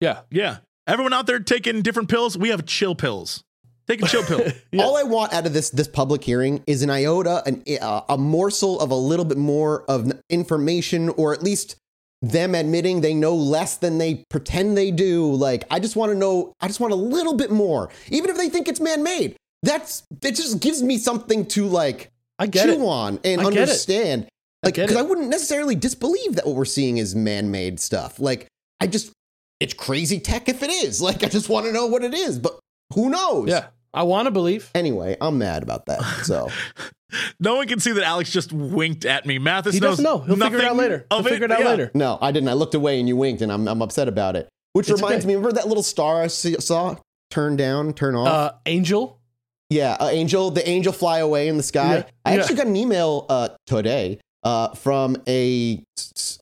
Yeah, 0.00 0.20
Yeah. 0.30 0.58
Everyone 0.86 1.14
out 1.14 1.26
there 1.26 1.40
taking 1.40 1.80
different 1.80 2.10
pills, 2.10 2.36
we 2.36 2.50
have 2.50 2.66
chill 2.66 2.94
pills. 2.94 3.42
Take 3.88 4.02
a 4.02 4.06
chill 4.06 4.22
pill. 4.22 4.40
Yeah. 4.72 4.82
All 4.84 4.96
I 4.96 5.02
want 5.02 5.32
out 5.32 5.46
of 5.46 5.52
this 5.54 5.70
this 5.70 5.88
public 5.88 6.22
hearing 6.22 6.62
is 6.66 6.82
an 6.82 6.90
iota, 6.90 7.42
an 7.46 7.62
uh, 7.80 8.02
a 8.08 8.16
morsel 8.18 8.78
of 8.80 8.90
a 8.90 8.94
little 8.94 9.24
bit 9.24 9.38
more 9.38 9.82
of 9.90 10.12
information, 10.30 11.08
or 11.10 11.32
at 11.32 11.42
least 11.42 11.76
them 12.30 12.54
admitting 12.54 13.00
they 13.00 13.14
know 13.14 13.34
less 13.34 13.76
than 13.76 13.98
they 13.98 14.24
pretend 14.30 14.76
they 14.76 14.90
do. 14.90 15.32
Like 15.32 15.64
I 15.70 15.80
just 15.80 15.96
want 15.96 16.12
to 16.12 16.18
know. 16.18 16.52
I 16.60 16.66
just 16.66 16.80
want 16.80 16.92
a 16.92 16.96
little 16.96 17.34
bit 17.34 17.50
more, 17.50 17.90
even 18.08 18.30
if 18.30 18.36
they 18.36 18.48
think 18.48 18.68
it's 18.68 18.80
man 18.80 19.02
made. 19.02 19.36
That's 19.62 20.02
it. 20.22 20.36
Just 20.36 20.60
gives 20.60 20.82
me 20.82 20.98
something 20.98 21.46
to 21.46 21.66
like 21.66 22.10
I 22.38 22.46
get 22.46 22.66
chew 22.66 22.82
it. 22.82 22.86
on 22.86 23.20
and 23.24 23.40
I 23.40 23.44
understand. 23.44 24.28
Like, 24.62 24.74
because 24.74 24.92
it. 24.92 24.98
I 24.98 25.02
wouldn't 25.02 25.28
necessarily 25.28 25.74
disbelieve 25.74 26.36
that 26.36 26.46
what 26.46 26.56
we're 26.56 26.64
seeing 26.64 26.98
is 26.98 27.14
man-made 27.14 27.80
stuff. 27.80 28.18
Like, 28.18 28.46
I 28.80 28.86
just, 28.86 29.12
it's 29.60 29.74
crazy 29.74 30.18
tech 30.18 30.48
if 30.48 30.62
it 30.62 30.70
is. 30.70 31.02
Like, 31.02 31.22
I 31.22 31.28
just 31.28 31.48
want 31.48 31.66
to 31.66 31.72
know 31.72 31.86
what 31.86 32.02
it 32.02 32.14
is, 32.14 32.38
but 32.38 32.58
who 32.94 33.10
knows? 33.10 33.48
Yeah, 33.48 33.66
I 33.92 34.04
want 34.04 34.26
to 34.26 34.30
believe. 34.30 34.70
Anyway, 34.74 35.16
I'm 35.20 35.38
mad 35.38 35.62
about 35.62 35.86
that. 35.86 36.00
So, 36.24 36.48
no 37.40 37.56
one 37.56 37.66
can 37.68 37.80
see 37.80 37.92
that 37.92 38.04
Alex 38.04 38.30
just 38.30 38.52
winked 38.52 39.04
at 39.04 39.26
me. 39.26 39.38
Mathas 39.38 39.72
He 39.72 39.80
knows 39.80 39.98
doesn't 39.98 40.04
know. 40.04 40.18
He'll 40.18 40.36
figure 40.36 40.58
it 40.58 40.64
out 40.64 40.76
later. 40.76 41.06
He'll 41.10 41.20
of 41.20 41.26
figure 41.26 41.44
it 41.44 41.52
out 41.52 41.60
Yeah. 41.60 41.68
later. 41.68 41.90
no, 41.94 42.18
I 42.20 42.32
didn't. 42.32 42.48
I 42.48 42.54
looked 42.54 42.74
away 42.74 42.98
and 42.98 43.08
you 43.08 43.16
winked, 43.16 43.42
and 43.42 43.50
I'm, 43.52 43.66
I'm 43.68 43.82
upset 43.82 44.08
about 44.08 44.36
it. 44.36 44.48
Which 44.72 44.88
It's 44.90 45.00
reminds 45.00 45.24
okay. 45.24 45.28
me, 45.28 45.34
remember 45.36 45.54
that 45.54 45.68
little 45.68 45.82
star 45.84 46.22
I 46.22 46.26
see- 46.26 46.56
saw 46.60 46.96
turn 47.30 47.56
down, 47.56 47.92
turn 47.92 48.14
off? 48.14 48.26
Uh, 48.28 48.52
Angel. 48.66 49.18
Yeah, 49.70 49.96
uh, 49.98 50.08
angel, 50.12 50.50
the 50.50 50.68
angel 50.68 50.92
fly 50.92 51.18
away 51.18 51.48
in 51.48 51.56
the 51.56 51.62
sky. 51.62 51.94
Yeah, 51.96 52.02
I 52.24 52.34
yeah. 52.34 52.40
actually 52.40 52.56
got 52.56 52.66
an 52.66 52.76
email 52.76 53.24
uh, 53.28 53.48
today 53.66 54.20
uh, 54.44 54.74
from 54.74 55.16
a 55.26 55.82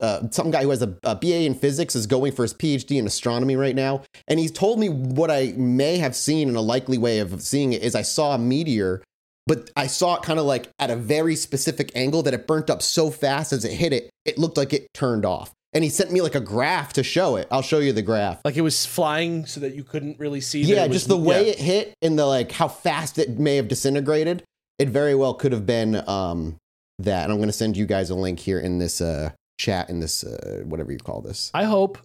uh, 0.01 0.29
some 0.31 0.51
guy 0.51 0.63
who 0.65 0.71
has 0.71 0.83
a, 0.83 0.95
a 1.05 1.15
BA 1.15 1.45
in 1.45 1.55
physics 1.55 1.95
is 1.95 2.07
going 2.09 2.33
for 2.33 2.43
his 2.43 2.53
PhD 2.53 2.99
in 2.99 3.07
astronomy 3.07 3.55
right 3.55 3.77
now, 3.77 4.03
and 4.27 4.41
he's 4.41 4.51
told 4.51 4.81
me 4.81 4.89
what 4.89 5.31
I 5.31 5.55
may 5.57 5.99
have 5.99 6.17
seen 6.17 6.49
in 6.49 6.57
a 6.57 6.61
likely 6.61 6.99
way 6.99 7.21
of 7.21 7.41
seeing 7.41 7.73
it 7.73 7.83
is 7.83 7.95
I 7.95 8.03
saw 8.03 8.35
a 8.35 8.39
meteor, 8.39 9.03
but 9.47 9.71
I 9.77 9.87
saw 9.87 10.17
it 10.17 10.23
kind 10.23 10.39
of 10.39 10.47
like 10.47 10.69
at 10.79 10.91
a 10.91 10.97
very 10.97 11.37
specific 11.37 11.91
angle 11.95 12.23
that 12.23 12.35
it 12.35 12.47
burnt 12.47 12.71
up 12.71 12.83
so 12.83 13.11
fast 13.11 13.53
as 13.53 13.65
it 13.65 13.73
hit 13.73 13.93
it, 13.93 14.11
it 14.25 14.39
looked 14.39 14.57
like 14.57 14.73
it 14.73 14.93
turned 14.95 15.25
off. 15.25 15.53
And 15.75 15.83
he 15.83 15.91
sent 15.91 16.13
me 16.13 16.21
like 16.21 16.35
a 16.35 16.41
graph 16.41 16.93
to 16.95 17.03
show 17.03 17.37
it. 17.37 17.49
I'll 17.51 17.63
show 17.63 17.79
you 17.79 17.93
the 17.93 18.03
graph. 18.03 18.43
Like 18.45 18.57
it 18.57 18.61
was 18.61 18.85
flying 18.85 19.47
so 19.47 19.61
that 19.61 19.75
you 19.75 19.85
couldn't 19.85 20.19
really 20.19 20.43
see. 20.43 20.63
Yeah, 20.63 20.87
was- 20.87 20.97
just 20.97 21.09
the 21.09 21.17
way 21.17 21.47
yeah. 21.47 21.53
it 21.53 21.59
hit 21.59 21.95
and 22.03 22.19
the 22.19 22.27
like 22.27 22.53
how 22.53 22.69
fast 22.69 23.19
it 23.19 23.39
may 23.39 23.57
have 23.57 23.69
disintegrated. 23.69 24.45
It 24.79 24.91
very 24.91 25.15
well 25.15 25.35
could 25.35 25.53
have 25.53 25.67
been 25.67 26.07
um 26.09 26.57
that. 26.99 27.25
And 27.25 27.33
I'm 27.33 27.39
gonna 27.39 27.53
send 27.53 27.77
you 27.77 27.87
guys 27.87 28.11
a 28.11 28.15
link 28.15 28.39
here 28.39 28.61
in 28.61 28.79
this 28.79 29.01
uh 29.01 29.31
chat 29.59 29.89
in 29.89 30.01
this 30.01 30.25
uh 30.25 30.63
whatever 30.67 30.93
you 30.93 30.99
call 30.99 31.23
this. 31.23 31.51
I 31.55 31.65
hope. 31.65 31.99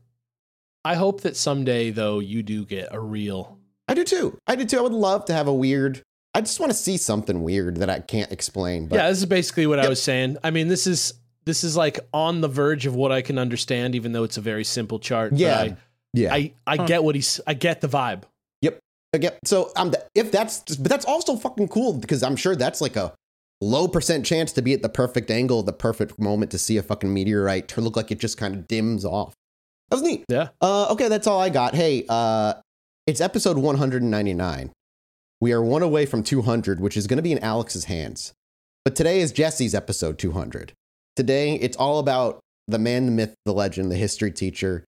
I 0.85 0.95
hope 0.95 1.21
that 1.21 1.35
someday 1.35 1.91
though 1.91 2.19
you 2.19 2.43
do 2.43 2.65
get 2.65 2.87
a 2.91 2.99
real. 2.99 3.59
I 3.89 3.93
do 3.93 4.05
too. 4.05 4.37
I 4.47 4.55
do 4.55 4.63
too. 4.63 4.77
I 4.77 4.81
would 4.81 4.93
love 4.93 5.25
to 5.25 5.33
have 5.33 5.47
a 5.47 5.53
weird 5.53 6.03
I 6.37 6.41
just 6.41 6.59
want 6.59 6.71
to 6.71 6.77
see 6.77 6.97
something 6.97 7.41
weird 7.41 7.77
that 7.77 7.89
I 7.89 7.99
can't 7.99 8.31
explain. 8.31 8.85
But 8.85 8.97
yeah, 8.97 9.09
this 9.09 9.17
is 9.17 9.25
basically 9.25 9.65
what 9.65 9.79
I 9.79 9.89
was 9.89 10.01
saying. 10.01 10.37
I 10.43 10.51
mean, 10.51 10.67
this 10.67 10.85
is 10.85 11.15
this 11.45 11.63
is 11.63 11.75
like 11.75 11.99
on 12.13 12.41
the 12.41 12.47
verge 12.47 12.85
of 12.85 12.93
what 12.93 13.11
I 13.11 13.23
can 13.23 13.39
understand, 13.39 13.95
even 13.95 14.11
though 14.11 14.23
it's 14.23 14.37
a 14.37 14.41
very 14.41 14.63
simple 14.63 14.99
chart. 14.99 15.33
Yeah. 15.33 15.57
I, 15.59 15.77
yeah. 16.13 16.33
I, 16.33 16.53
I 16.67 16.75
Huh. 16.77 16.85
get 16.85 17.03
what 17.03 17.15
he's. 17.15 17.41
I 17.47 17.55
get 17.55 17.81
the 17.81 17.87
vibe. 17.87 18.23
Okay, 19.15 19.31
so 19.45 19.71
um, 19.77 19.89
th- 19.91 20.03
if 20.13 20.31
that's 20.31 20.75
but 20.75 20.91
that's 20.91 21.05
also 21.05 21.37
fucking 21.37 21.69
cool 21.69 21.93
because 21.93 22.21
I'm 22.21 22.35
sure 22.35 22.55
that's 22.57 22.81
like 22.81 22.97
a 22.97 23.13
low 23.61 23.87
percent 23.87 24.25
chance 24.25 24.51
to 24.51 24.61
be 24.61 24.73
at 24.73 24.81
the 24.81 24.89
perfect 24.89 25.31
angle, 25.31 25.63
the 25.63 25.73
perfect 25.73 26.19
moment 26.19 26.51
to 26.51 26.57
see 26.59 26.77
a 26.77 26.83
fucking 26.83 27.11
meteorite 27.11 27.69
to 27.69 27.81
look 27.81 27.95
like 27.95 28.11
it 28.11 28.19
just 28.19 28.37
kind 28.37 28.53
of 28.53 28.67
dims 28.67 29.05
off. 29.05 29.33
That 29.89 29.95
was 29.95 30.03
neat. 30.03 30.25
Yeah. 30.29 30.49
Uh, 30.61 30.89
okay, 30.91 31.07
that's 31.07 31.25
all 31.25 31.39
I 31.39 31.49
got. 31.49 31.73
Hey, 31.73 32.05
uh, 32.09 32.55
it's 33.07 33.21
episode 33.21 33.57
199. 33.57 34.71
We 35.39 35.51
are 35.53 35.61
one 35.61 35.83
away 35.83 36.07
from 36.07 36.23
200, 36.23 36.79
which 36.79 36.97
is 36.97 37.05
going 37.05 37.17
to 37.17 37.23
be 37.23 37.31
in 37.31 37.39
Alex's 37.39 37.85
hands. 37.85 38.33
But 38.83 38.95
today 38.95 39.19
is 39.19 39.31
Jesse's 39.31 39.75
episode 39.75 40.17
200. 40.17 40.73
Today, 41.15 41.55
it's 41.55 41.77
all 41.77 41.99
about 41.99 42.39
the 42.67 42.79
man, 42.79 43.05
the 43.05 43.11
myth, 43.11 43.35
the 43.45 43.53
legend, 43.53 43.91
the 43.91 43.97
history 43.97 44.31
teacher, 44.31 44.83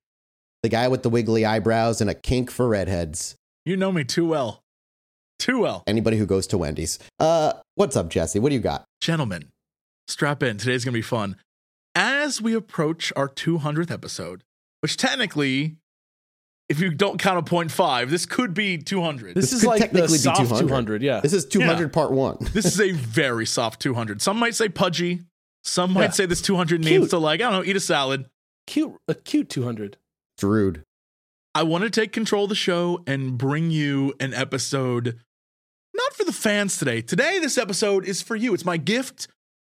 the 0.64 0.70
guy 0.70 0.88
with 0.88 1.04
the 1.04 1.10
wiggly 1.10 1.46
eyebrows 1.46 2.02
and 2.02 2.10
a 2.10 2.16
kink 2.16 2.50
for 2.50 2.68
redheads. 2.68 3.36
You 3.64 3.78
know 3.78 3.92
me 3.92 4.04
too 4.04 4.26
well. 4.26 4.62
Too 5.38 5.60
well. 5.60 5.84
Anybody 5.86 6.18
who 6.18 6.26
goes 6.26 6.48
to 6.48 6.58
Wendy's. 6.58 6.98
Uh, 7.20 7.54
what's 7.76 7.96
up, 7.96 8.10
Jesse? 8.10 8.40
What 8.40 8.50
do 8.50 8.56
you 8.56 8.62
got? 8.62 8.86
Gentlemen, 9.00 9.50
strap 10.08 10.42
in. 10.42 10.58
Today's 10.58 10.84
going 10.84 10.94
to 10.94 10.98
be 10.98 11.04
fun. 11.04 11.36
As 11.94 12.42
we 12.42 12.56
approach 12.56 13.14
our 13.16 13.30
200th 13.30 13.92
episode, 13.92 14.44
which 14.82 14.98
technically, 14.98 15.78
if 16.70 16.80
you 16.80 16.92
don't 16.92 17.18
count 17.20 17.40
a 17.40 17.42
point 17.42 17.72
five, 17.72 18.10
this 18.10 18.26
could 18.26 18.54
be 18.54 18.78
200. 18.78 19.36
This, 19.36 19.50
This 19.52 19.54
is 19.54 19.66
like 19.66 19.80
the 19.80 19.86
technically 19.88 20.14
be 20.14 20.18
soft 20.20 20.40
200. 20.40 20.68
200. 20.68 21.02
Yeah. 21.02 21.20
This 21.20 21.34
is 21.34 21.46
200 21.46 21.92
part 21.92 22.12
one. 22.12 22.38
this 22.54 22.66
is 22.66 22.80
a 22.80 22.92
very 22.92 23.46
soft 23.46 23.82
200. 23.82 24.22
Some 24.22 24.38
might 24.38 24.56
say 24.56 24.70
pudgy. 24.70 25.22
Some 25.64 25.92
might 25.94 26.04
Yeah. 26.04 26.10
say 26.12 26.26
this 26.28 26.42
200 26.42 26.82
Cute. 26.84 27.00
needs 27.02 27.10
to, 27.12 27.18
like, 27.18 27.42
I 27.42 27.50
don't 27.50 27.54
know, 27.54 27.64
eat 27.70 27.76
a 27.76 27.80
salad. 27.82 28.26
cute. 28.68 28.94
A 29.08 29.16
cute 29.16 29.50
200. 29.50 29.98
It's 30.38 30.44
rude. 30.44 30.84
I 31.56 31.64
want 31.64 31.84
to 31.84 31.90
take 31.90 32.12
control 32.14 32.44
of 32.44 32.50
the 32.50 32.56
show 32.56 33.04
and 33.08 33.38
bring 33.38 33.72
you 33.72 34.14
an 34.20 34.34
episode 34.34 35.18
not 35.96 36.14
for 36.14 36.24
the 36.24 36.32
fans 36.32 36.78
today. 36.78 37.02
Today, 37.02 37.40
this 37.40 37.58
episode 37.58 38.06
is 38.08 38.22
for 38.22 38.36
you. 38.36 38.54
It's 38.54 38.64
my 38.64 38.78
gift 38.78 39.28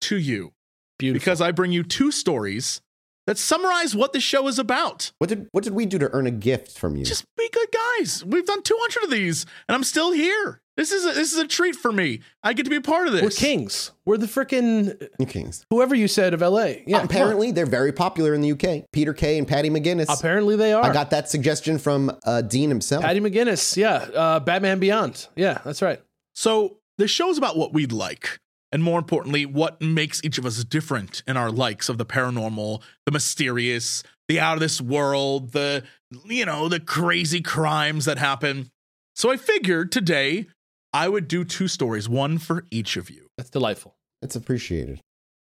to 0.02 0.16
you 0.18 0.52
Beautiful. 0.98 1.20
because 1.20 1.40
I 1.40 1.52
bring 1.52 1.70
you 1.72 1.82
two 1.84 2.10
stories 2.10 2.82
that 3.30 3.38
summarize 3.38 3.94
what 3.94 4.12
the 4.12 4.18
show 4.18 4.48
is 4.48 4.58
about. 4.58 5.12
What 5.18 5.28
did 5.28 5.46
what 5.52 5.62
did 5.62 5.72
we 5.72 5.86
do 5.86 6.00
to 6.00 6.10
earn 6.12 6.26
a 6.26 6.32
gift 6.32 6.76
from 6.76 6.96
you? 6.96 7.04
Just 7.04 7.24
be 7.36 7.48
good 7.52 7.68
guys. 7.70 8.24
We've 8.24 8.44
done 8.44 8.60
200 8.60 9.04
of 9.04 9.10
these, 9.10 9.46
and 9.68 9.76
I'm 9.76 9.84
still 9.84 10.10
here. 10.10 10.60
This 10.76 10.90
is 10.90 11.04
a, 11.04 11.12
this 11.12 11.32
is 11.32 11.38
a 11.38 11.46
treat 11.46 11.76
for 11.76 11.92
me. 11.92 12.22
I 12.42 12.54
get 12.54 12.64
to 12.64 12.70
be 12.70 12.76
a 12.76 12.80
part 12.80 13.06
of 13.06 13.12
this. 13.12 13.22
we're 13.22 13.30
kings. 13.30 13.92
We're 14.04 14.16
the 14.16 14.26
freaking 14.26 15.08
Kings. 15.28 15.64
whoever 15.70 15.94
you 15.94 16.08
said 16.08 16.34
of 16.34 16.40
LA. 16.40 16.64
Yeah. 16.64 16.74
come 16.86 16.94
on. 16.94 17.04
Apparently, 17.04 17.52
they're 17.52 17.66
very 17.66 17.92
popular 17.92 18.34
in 18.34 18.40
the 18.40 18.50
UK. 18.50 18.86
Peter 18.92 19.12
Kay 19.14 19.38
and 19.38 19.46
Paddy 19.46 19.70
McGuinness. 19.70 20.06
Apparently 20.08 20.56
they 20.56 20.72
are. 20.72 20.84
I 20.84 20.92
got 20.92 21.10
that 21.10 21.30
suggestion 21.30 21.78
from 21.78 22.10
uh, 22.26 22.42
Dean 22.42 22.68
himself. 22.68 23.04
Patty 23.04 23.20
McGinnis. 23.20 23.76
Yeah. 23.76 24.08
Uh, 24.12 24.40
Batman 24.40 24.80
Beyond. 24.80 25.28
Yeah, 25.36 25.60
that's 25.64 25.82
right. 25.82 26.02
So 26.34 26.78
the 26.98 27.06
show's 27.06 27.38
about 27.38 27.56
what 27.56 27.72
we'd 27.72 27.92
like. 27.92 28.40
And 28.72 28.82
more 28.82 28.98
importantly, 28.98 29.46
what 29.46 29.80
makes 29.80 30.22
each 30.24 30.38
of 30.38 30.46
us 30.46 30.62
different 30.64 31.22
in 31.26 31.36
our 31.36 31.50
likes 31.50 31.88
of 31.88 31.98
the 31.98 32.06
paranormal, 32.06 32.82
the 33.06 33.12
mysterious, 33.12 34.02
the 34.28 34.38
out 34.38 34.54
of 34.54 34.60
this 34.60 34.80
world, 34.80 35.52
the, 35.52 35.82
you 36.24 36.44
know, 36.46 36.68
the 36.68 36.80
crazy 36.80 37.40
crimes 37.40 38.04
that 38.04 38.18
happen. 38.18 38.70
So 39.16 39.30
I 39.30 39.36
figured 39.36 39.90
today 39.90 40.46
I 40.92 41.08
would 41.08 41.26
do 41.28 41.44
two 41.44 41.68
stories, 41.68 42.08
one 42.08 42.38
for 42.38 42.64
each 42.70 42.96
of 42.96 43.10
you. 43.10 43.26
That's 43.36 43.50
delightful. 43.50 43.96
It's 44.22 44.36
appreciated. 44.36 45.00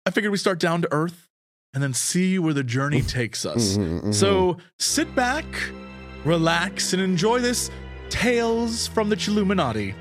I 0.05 0.11
figured 0.11 0.31
we 0.31 0.37
start 0.37 0.59
down 0.59 0.81
to 0.81 0.87
earth 0.91 1.27
and 1.73 1.81
then 1.81 1.93
see 1.93 2.37
where 2.39 2.53
the 2.53 2.63
journey 2.63 3.01
takes 3.19 3.45
us. 3.45 3.77
Mhm, 3.77 4.01
mhm. 4.03 4.13
So 4.13 4.57
sit 4.79 5.13
back, 5.15 5.45
relax, 6.23 6.93
and 6.93 7.01
enjoy 7.01 7.39
this 7.39 7.69
Tales 8.09 8.87
from 8.87 9.09
the 9.09 9.15
Chilluminati. 9.15 9.93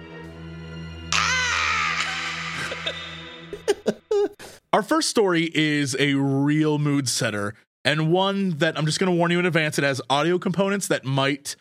Our 4.72 4.82
first 4.82 5.08
story 5.08 5.50
is 5.54 5.94
a 5.98 6.14
real 6.14 6.78
mood 6.78 7.08
setter 7.08 7.54
and 7.84 8.10
one 8.10 8.58
that 8.58 8.76
I'm 8.76 8.86
just 8.86 8.98
going 8.98 9.12
to 9.12 9.16
warn 9.16 9.30
you 9.30 9.38
in 9.38 9.46
advance. 9.46 9.78
It 9.78 9.84
has 9.84 10.00
audio 10.10 10.38
components 10.38 10.88
that 10.88 11.04
might 11.04 11.56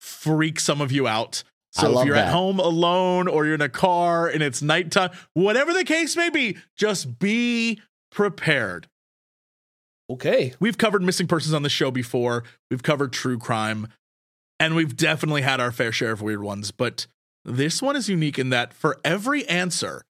freak 0.00 0.60
some 0.60 0.80
of 0.80 0.92
you 0.92 1.06
out. 1.06 1.42
So 1.72 2.00
if 2.00 2.06
you're 2.06 2.16
at 2.16 2.32
home 2.32 2.58
alone 2.58 3.28
or 3.28 3.44
you're 3.44 3.56
in 3.56 3.60
a 3.60 3.68
car 3.68 4.28
and 4.28 4.42
it's 4.42 4.62
nighttime, 4.62 5.10
whatever 5.34 5.74
the 5.74 5.84
case 5.84 6.16
may 6.16 6.30
be, 6.30 6.56
just 6.74 7.18
be 7.18 7.82
prepared. 8.10 8.88
Okay. 10.08 10.54
We've 10.58 10.78
covered 10.78 11.02
missing 11.02 11.26
persons 11.26 11.52
on 11.52 11.62
the 11.62 11.68
show 11.68 11.90
before. 11.90 12.44
We've 12.70 12.82
covered 12.82 13.12
true 13.12 13.38
crime, 13.38 13.88
and 14.58 14.74
we've 14.74 14.96
definitely 14.96 15.42
had 15.42 15.60
our 15.60 15.70
fair 15.70 15.92
share 15.92 16.12
of 16.12 16.22
weird 16.22 16.42
ones. 16.42 16.70
But 16.70 17.06
this 17.44 17.82
one 17.82 17.94
is 17.94 18.08
unique 18.08 18.38
in 18.38 18.48
that 18.50 18.72
for 18.72 18.98
every 19.04 19.46
answer, 19.46 20.02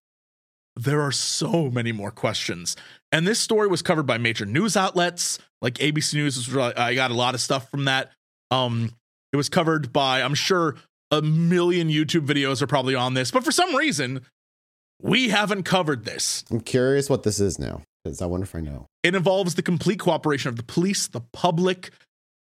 there 0.77 1.01
are 1.01 1.13
so 1.13 1.71
many 1.71 1.93
more 1.93 2.11
questions. 2.11 2.77
And 3.11 3.27
this 3.27 3.41
story 3.41 3.67
was 3.69 3.83
covered 3.83 4.07
by 4.07 4.19
major 4.19 4.45
news 4.45 4.77
outlets 4.77 5.39
like 5.63 5.75
ABC 5.75 6.15
News. 6.15 6.57
I 6.57 6.95
got 6.95 7.11
a 7.11 7.15
lot 7.15 7.35
of 7.35 7.41
stuff 7.41 7.71
from 7.71 7.87
that. 7.87 8.13
Um, 8.51 8.93
it 9.33 9.37
was 9.37 9.49
covered 9.49 9.93
by, 9.93 10.23
I'm 10.23 10.35
sure, 10.35 10.77
a 11.11 11.23
million 11.23 11.89
YouTube 11.89 12.27
videos 12.27 12.63
are 12.63 12.67
probably 12.67 12.95
on 12.95 13.15
this, 13.15 13.31
but 13.31 13.45
for 13.45 13.53
some 13.53 13.75
reason, 13.75 14.21
we 15.01 15.29
haven't 15.29 15.63
covered 15.63 16.05
this. 16.05 16.45
I'm 16.51 16.61
curious 16.61 17.09
what 17.09 17.23
this 17.23 17.41
is 17.41 17.59
now 17.59 17.83
because 18.05 18.23
I 18.23 18.27
wonder 18.27 18.45
if 18.45 18.55
I 18.55 18.61
know. 18.61 18.87
It 19.03 19.15
involves 19.15 19.55
the 19.55 19.63
complete 19.63 19.99
cooperation 19.99 20.49
of 20.49 20.57
the 20.57 20.63
police, 20.63 21.07
the 21.07 21.21
public. 21.21 21.91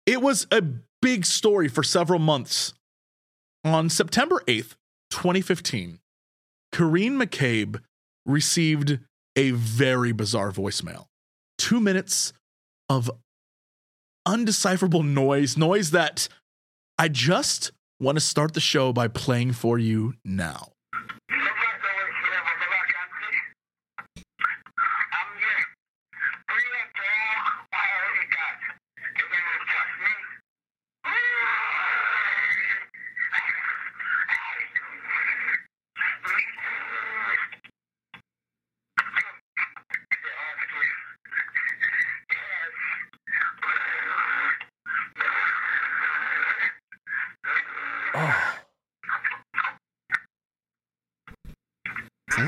It 0.07 0.21
was 0.21 0.47
a 0.51 0.63
big 1.03 1.27
story 1.27 1.69
for 1.69 1.83
several 1.83 2.19
months. 2.19 2.75
On 3.65 3.89
September 3.89 4.43
8th, 4.47 4.75
2015, 5.11 6.01
Corrine 6.73 7.23
McCabe 7.23 7.81
received 8.27 8.99
a 9.37 9.51
very 9.53 10.13
bizarre 10.13 10.53
voicemail. 10.53 11.07
Two 11.59 11.81
minutes 11.81 12.33
of 12.89 13.11
undecipherable 14.27 15.03
noise, 15.03 15.57
noise 15.57 15.91
that 15.91 16.29
I 16.99 17.09
just 17.09 17.73
want 18.01 18.17
to 18.17 18.21
start 18.21 18.55
the 18.55 18.61
show 18.61 18.93
by 18.93 19.09
playing 19.09 19.53
for 19.53 19.79
you 19.79 20.15
now. 20.25 20.74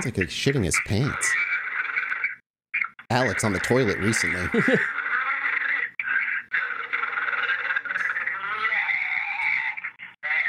Like 0.06 0.16
he's 0.16 0.28
shitting 0.28 0.64
his 0.64 0.78
pants. 0.86 1.34
Alex 3.10 3.44
on 3.44 3.52
the 3.52 3.58
toilet 3.58 3.98
recently. 3.98 4.48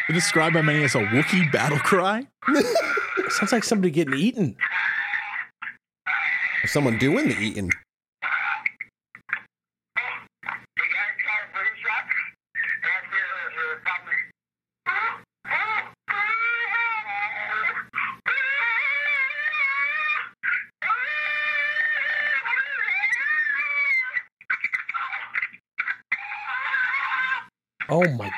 Described 0.10 0.54
by 0.54 0.62
many 0.62 0.84
as 0.86 0.96
a 0.96 1.00
Wookiee 1.00 1.52
battle 1.52 1.80
cry. 1.80 2.26
sounds 3.30 3.52
like 3.52 3.64
somebody 3.64 3.92
getting 3.92 4.14
eaten. 4.14 4.56
Or 6.64 6.68
someone 6.68 6.98
doing 6.98 7.28
the 7.28 7.36
eating. 7.38 7.72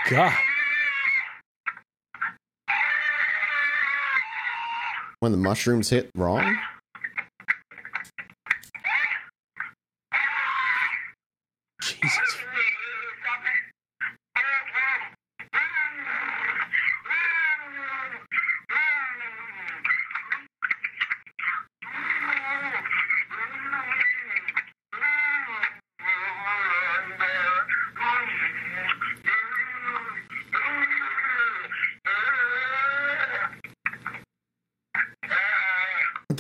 God. 0.10 0.34
When 5.20 5.32
the 5.32 5.38
mushrooms 5.38 5.90
hit 5.90 6.10
wrong? 6.16 6.58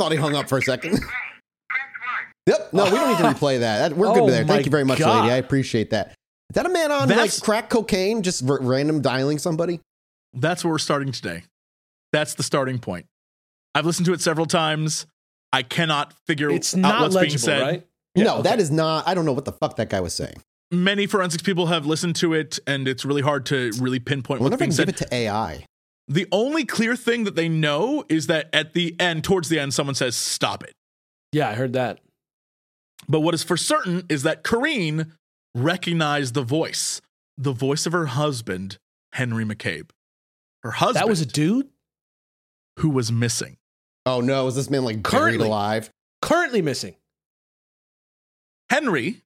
Thought 0.09 0.15
he 0.15 0.21
hung 0.21 0.35
up 0.35 0.49
for 0.49 0.57
a 0.57 0.61
second. 0.61 0.99
yep. 2.47 2.73
No, 2.73 2.85
we 2.85 2.89
don't 2.91 3.09
need 3.09 3.17
to 3.17 3.23
replay 3.39 3.59
that. 3.59 3.89
that 3.89 3.97
we're 3.97 4.13
good 4.13 4.23
Oh 4.23 4.29
there. 4.29 4.43
my 4.45 4.53
Thank 4.53 4.65
you 4.65 4.71
very 4.71 4.83
much, 4.85 4.99
God. 4.99 5.21
lady. 5.23 5.33
I 5.33 5.37
appreciate 5.37 5.91
that. 5.91 6.07
Is 6.09 6.55
that 6.55 6.65
a 6.65 6.69
man 6.69 6.91
on 6.91 7.07
That's- 7.07 7.37
like 7.39 7.43
crack 7.45 7.69
cocaine, 7.69 8.23
just 8.23 8.47
r- 8.49 8.59
random 8.61 9.01
dialing 9.01 9.37
somebody? 9.37 9.79
That's 10.33 10.63
where 10.63 10.71
we're 10.71 10.79
starting 10.79 11.11
today. 11.11 11.43
That's 12.11 12.33
the 12.33 12.43
starting 12.43 12.79
point. 12.79 13.05
I've 13.75 13.85
listened 13.85 14.07
to 14.07 14.13
it 14.13 14.21
several 14.21 14.47
times. 14.47 15.05
I 15.53 15.61
cannot 15.63 16.13
figure 16.27 16.49
It's 16.49 16.73
out 16.75 16.79
not 16.79 17.01
what's 17.01 17.15
being 17.15 17.23
legible, 17.25 17.39
said. 17.39 17.61
right? 17.61 17.87
no, 18.15 18.37
Yeah, 18.37 18.41
that 18.41 18.53
okay. 18.53 18.61
is 18.63 18.71
not. 18.71 19.07
I 19.07 19.13
don't 19.13 19.25
know 19.25 19.33
what 19.33 19.45
the 19.45 19.51
fuck 19.51 19.75
that 19.77 19.89
guy 19.89 19.99
was 19.99 20.13
saying. 20.13 20.35
Many 20.71 21.07
forensics 21.07 21.41
people 21.41 21.67
have 21.67 21.85
listened 21.87 22.15
to 22.17 22.33
it, 22.33 22.59
and 22.67 22.87
it's 22.87 23.03
really 23.05 23.21
hard 23.23 23.45
to 23.47 23.71
really 23.79 23.99
pinpoint 23.99 24.41
I 24.41 24.43
wonder 24.43 24.57
what's 24.57 24.61
if 24.79 24.81
I 24.81 24.85
can 24.85 24.93
give 24.93 24.97
said. 24.99 25.07
it 25.07 25.09
to 25.09 25.15
AI. 25.15 25.65
The 26.09 26.27
only 26.31 26.65
clear 26.65 26.95
thing 26.95 27.23
that 27.25 27.35
they 27.35 27.47
know 27.47 28.03
is 28.09 28.27
that 28.27 28.49
at 28.51 28.73
the 28.73 28.95
end, 28.99 29.23
towards 29.23 29.47
the 29.49 29.59
end, 29.59 29.73
someone 29.73 29.95
says, 29.95 30.15
Stop 30.15 30.63
it. 30.63 30.73
Yeah, 31.31 31.49
I 31.49 31.53
heard 31.53 31.73
that. 31.73 31.99
But 33.07 33.19
what 33.21 33.33
is 33.35 33.43
for 33.43 33.55
certain 33.57 34.05
is 34.09 34.23
that 34.23 34.43
Corrine 34.43 35.11
recognized 35.55 36.33
the 36.33 36.41
voice, 36.41 36.99
the 37.37 37.51
voice 37.53 37.85
of 37.85 37.93
her 37.93 38.07
husband, 38.07 38.77
Henry 39.13 39.45
McCabe. 39.45 39.91
Her 40.63 40.71
husband, 40.71 41.03
That 41.03 41.09
was 41.09 41.21
a 41.21 41.25
dude 41.27 41.69
who 42.79 42.89
was 42.89 43.11
missing. 43.11 43.57
Oh 44.05 44.19
no, 44.21 44.47
is 44.47 44.55
this 44.55 44.69
man 44.69 44.83
like 44.83 45.03
buried 45.03 45.05
Currently. 45.21 45.47
alive? 45.47 45.89
currently 46.21 46.61
missing. 46.61 46.95
Henry, 48.69 49.21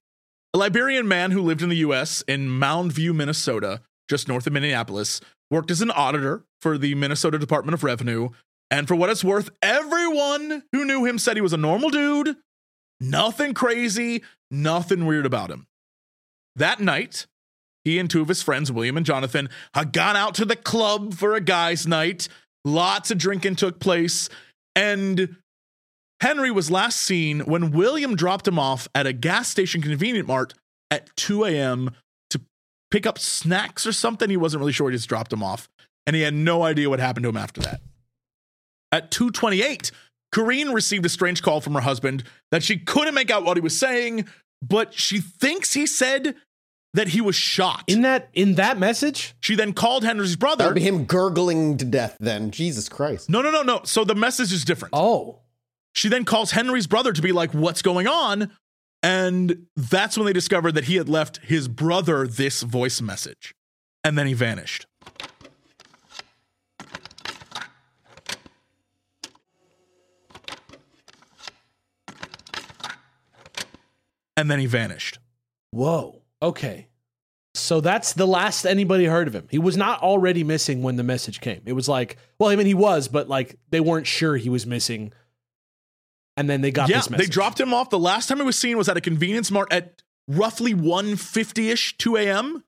a 0.54 0.58
Liberian 0.58 1.08
man 1.08 1.30
who 1.32 1.40
lived 1.42 1.62
in 1.62 1.68
the 1.68 1.76
US 1.78 2.22
in 2.28 2.48
Mounds 2.48 2.94
View, 2.94 3.12
Minnesota, 3.12 3.80
just 4.08 4.28
north 4.28 4.46
of 4.46 4.52
Minneapolis, 4.52 5.20
worked 5.54 5.70
as 5.70 5.80
an 5.80 5.92
auditor 5.92 6.44
for 6.60 6.76
the 6.76 6.96
Minnesota 6.96 7.38
Department 7.38 7.74
of 7.74 7.84
Revenue. 7.84 8.30
And 8.72 8.88
for 8.88 8.96
what 8.96 9.08
it's 9.08 9.22
worth, 9.22 9.50
everyone 9.62 10.64
who 10.72 10.84
knew 10.84 11.04
him 11.04 11.16
said 11.16 11.36
he 11.36 11.40
was 11.40 11.52
a 11.52 11.56
normal 11.56 11.90
dude, 11.90 12.36
nothing 13.00 13.54
crazy, 13.54 14.24
nothing 14.50 15.06
weird 15.06 15.24
about 15.24 15.50
him. 15.50 15.66
That 16.56 16.80
night, 16.80 17.26
he 17.84 18.00
and 18.00 18.10
two 18.10 18.20
of 18.20 18.26
his 18.26 18.42
friends, 18.42 18.72
William 18.72 18.96
and 18.96 19.06
Jonathan, 19.06 19.48
had 19.74 19.92
gone 19.92 20.16
out 20.16 20.34
to 20.34 20.44
the 20.44 20.56
club 20.56 21.14
for 21.14 21.34
a 21.34 21.40
guy's 21.40 21.86
night. 21.86 22.28
Lots 22.64 23.12
of 23.12 23.18
drinking 23.18 23.54
took 23.54 23.78
place. 23.78 24.28
And 24.74 25.36
Henry 26.20 26.50
was 26.50 26.68
last 26.68 27.00
seen 27.00 27.40
when 27.40 27.70
William 27.70 28.16
dropped 28.16 28.48
him 28.48 28.58
off 28.58 28.88
at 28.92 29.06
a 29.06 29.12
gas 29.12 29.48
station 29.48 29.82
convenient 29.82 30.26
mart 30.26 30.54
at 30.90 31.14
2 31.16 31.44
a.m. 31.44 31.90
to 32.94 32.98
pick 32.98 33.06
up 33.06 33.18
snacks 33.18 33.86
or 33.86 33.92
something. 33.92 34.30
He 34.30 34.36
wasn't 34.36 34.60
really 34.60 34.72
sure. 34.72 34.90
He 34.90 34.96
just 34.96 35.08
dropped 35.08 35.32
him 35.32 35.42
off. 35.42 35.68
And 36.06 36.14
he 36.14 36.22
had 36.22 36.34
no 36.34 36.62
idea 36.62 36.90
what 36.90 37.00
happened 37.00 37.24
to 37.24 37.30
him 37.30 37.36
after 37.36 37.60
that. 37.62 37.80
At 38.92 39.10
228, 39.10 39.90
Corrine 40.32 40.72
received 40.72 41.04
a 41.06 41.08
strange 41.08 41.42
call 41.42 41.60
from 41.60 41.74
her 41.74 41.80
husband 41.80 42.24
that 42.50 42.62
she 42.62 42.78
couldn't 42.78 43.14
make 43.14 43.30
out 43.30 43.44
what 43.44 43.56
he 43.56 43.60
was 43.60 43.78
saying, 43.78 44.26
but 44.62 44.94
she 44.94 45.18
thinks 45.18 45.72
he 45.72 45.86
said 45.86 46.36
that 46.92 47.08
he 47.08 47.20
was 47.20 47.34
shot. 47.34 47.84
In 47.88 48.02
that 48.02 48.28
in 48.34 48.54
that 48.54 48.78
message? 48.78 49.34
she 49.40 49.56
then 49.56 49.72
called 49.72 50.04
Henry's 50.04 50.36
brother. 50.36 50.56
That 50.56 50.64
brother. 50.64 50.74
would 50.74 50.80
be 50.80 50.86
him 50.86 51.04
gurgling 51.06 51.76
to 51.78 51.84
death 51.84 52.16
then. 52.20 52.50
Jesus 52.50 52.88
Christ. 52.88 53.28
no, 53.28 53.42
no, 53.42 53.50
no, 53.50 53.62
no. 53.62 53.80
So 53.84 54.04
the 54.04 54.14
message 54.14 54.52
is 54.52 54.64
different. 54.64 54.94
Oh. 54.94 55.40
She 55.94 56.08
then 56.08 56.24
calls 56.24 56.50
Henry's 56.50 56.86
brother 56.86 57.12
to 57.12 57.22
be 57.22 57.32
like, 57.32 57.52
What's 57.52 57.82
going 57.82 58.06
on? 58.06 58.50
And 59.04 59.66
that's 59.76 60.16
when 60.16 60.24
they 60.24 60.32
discovered 60.32 60.72
that 60.72 60.84
he 60.84 60.96
had 60.96 61.10
left 61.10 61.36
his 61.42 61.68
brother 61.68 62.26
this 62.26 62.62
voice 62.62 63.02
message. 63.02 63.54
And 64.02 64.16
then 64.16 64.26
he 64.26 64.32
vanished. 64.32 64.86
And 74.38 74.50
then 74.50 74.58
he 74.58 74.64
vanished. 74.64 75.18
Whoa. 75.70 76.22
Okay. 76.40 76.88
So 77.52 77.82
that's 77.82 78.14
the 78.14 78.26
last 78.26 78.64
anybody 78.64 79.04
heard 79.04 79.28
of 79.28 79.34
him. 79.34 79.48
He 79.50 79.58
was 79.58 79.76
not 79.76 80.00
already 80.00 80.44
missing 80.44 80.82
when 80.82 80.96
the 80.96 81.04
message 81.04 81.42
came. 81.42 81.60
It 81.66 81.74
was 81.74 81.90
like, 81.90 82.16
well, 82.38 82.48
I 82.48 82.56
mean, 82.56 82.66
he 82.66 82.72
was, 82.72 83.08
but 83.08 83.28
like 83.28 83.58
they 83.68 83.80
weren't 83.80 84.06
sure 84.06 84.38
he 84.38 84.48
was 84.48 84.64
missing. 84.66 85.12
And 86.36 86.50
then 86.50 86.60
they 86.60 86.70
got 86.70 86.88
yeah, 86.88 86.98
this 86.98 87.10
message. 87.10 87.26
they 87.26 87.30
dropped 87.30 87.60
him 87.60 87.72
off. 87.72 87.90
The 87.90 87.98
last 87.98 88.28
time 88.28 88.38
he 88.38 88.44
was 88.44 88.58
seen 88.58 88.76
was 88.76 88.88
at 88.88 88.96
a 88.96 89.00
convenience 89.00 89.50
mart 89.50 89.72
at 89.72 90.02
roughly 90.26 90.74
1.50 90.74 91.72
ish, 91.72 91.96
2 91.98 92.16
a.m. 92.16 92.64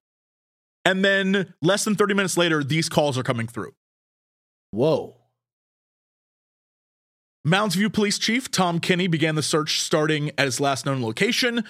And 0.85 1.05
then 1.05 1.55
less 1.61 1.85
than 1.85 1.97
30 1.97 2.15
minutes 2.15 2.37
later, 2.37 2.63
these 2.63 2.89
calls 2.89 3.19
are 3.19 3.25
coming 3.25 3.49
through. 3.49 3.75
Whoa. 4.71 5.17
Mounds 7.45 7.75
View 7.77 7.91
Police 7.91 8.19
Chief 8.19 8.51
Tom 8.51 8.81
Kinney 8.81 9.07
began 9.07 9.35
the 9.35 9.43
search 9.43 9.81
starting 9.81 10.31
at 10.39 10.45
his 10.45 10.61
last 10.61 10.87
known 10.87 11.03
location. 11.03 11.65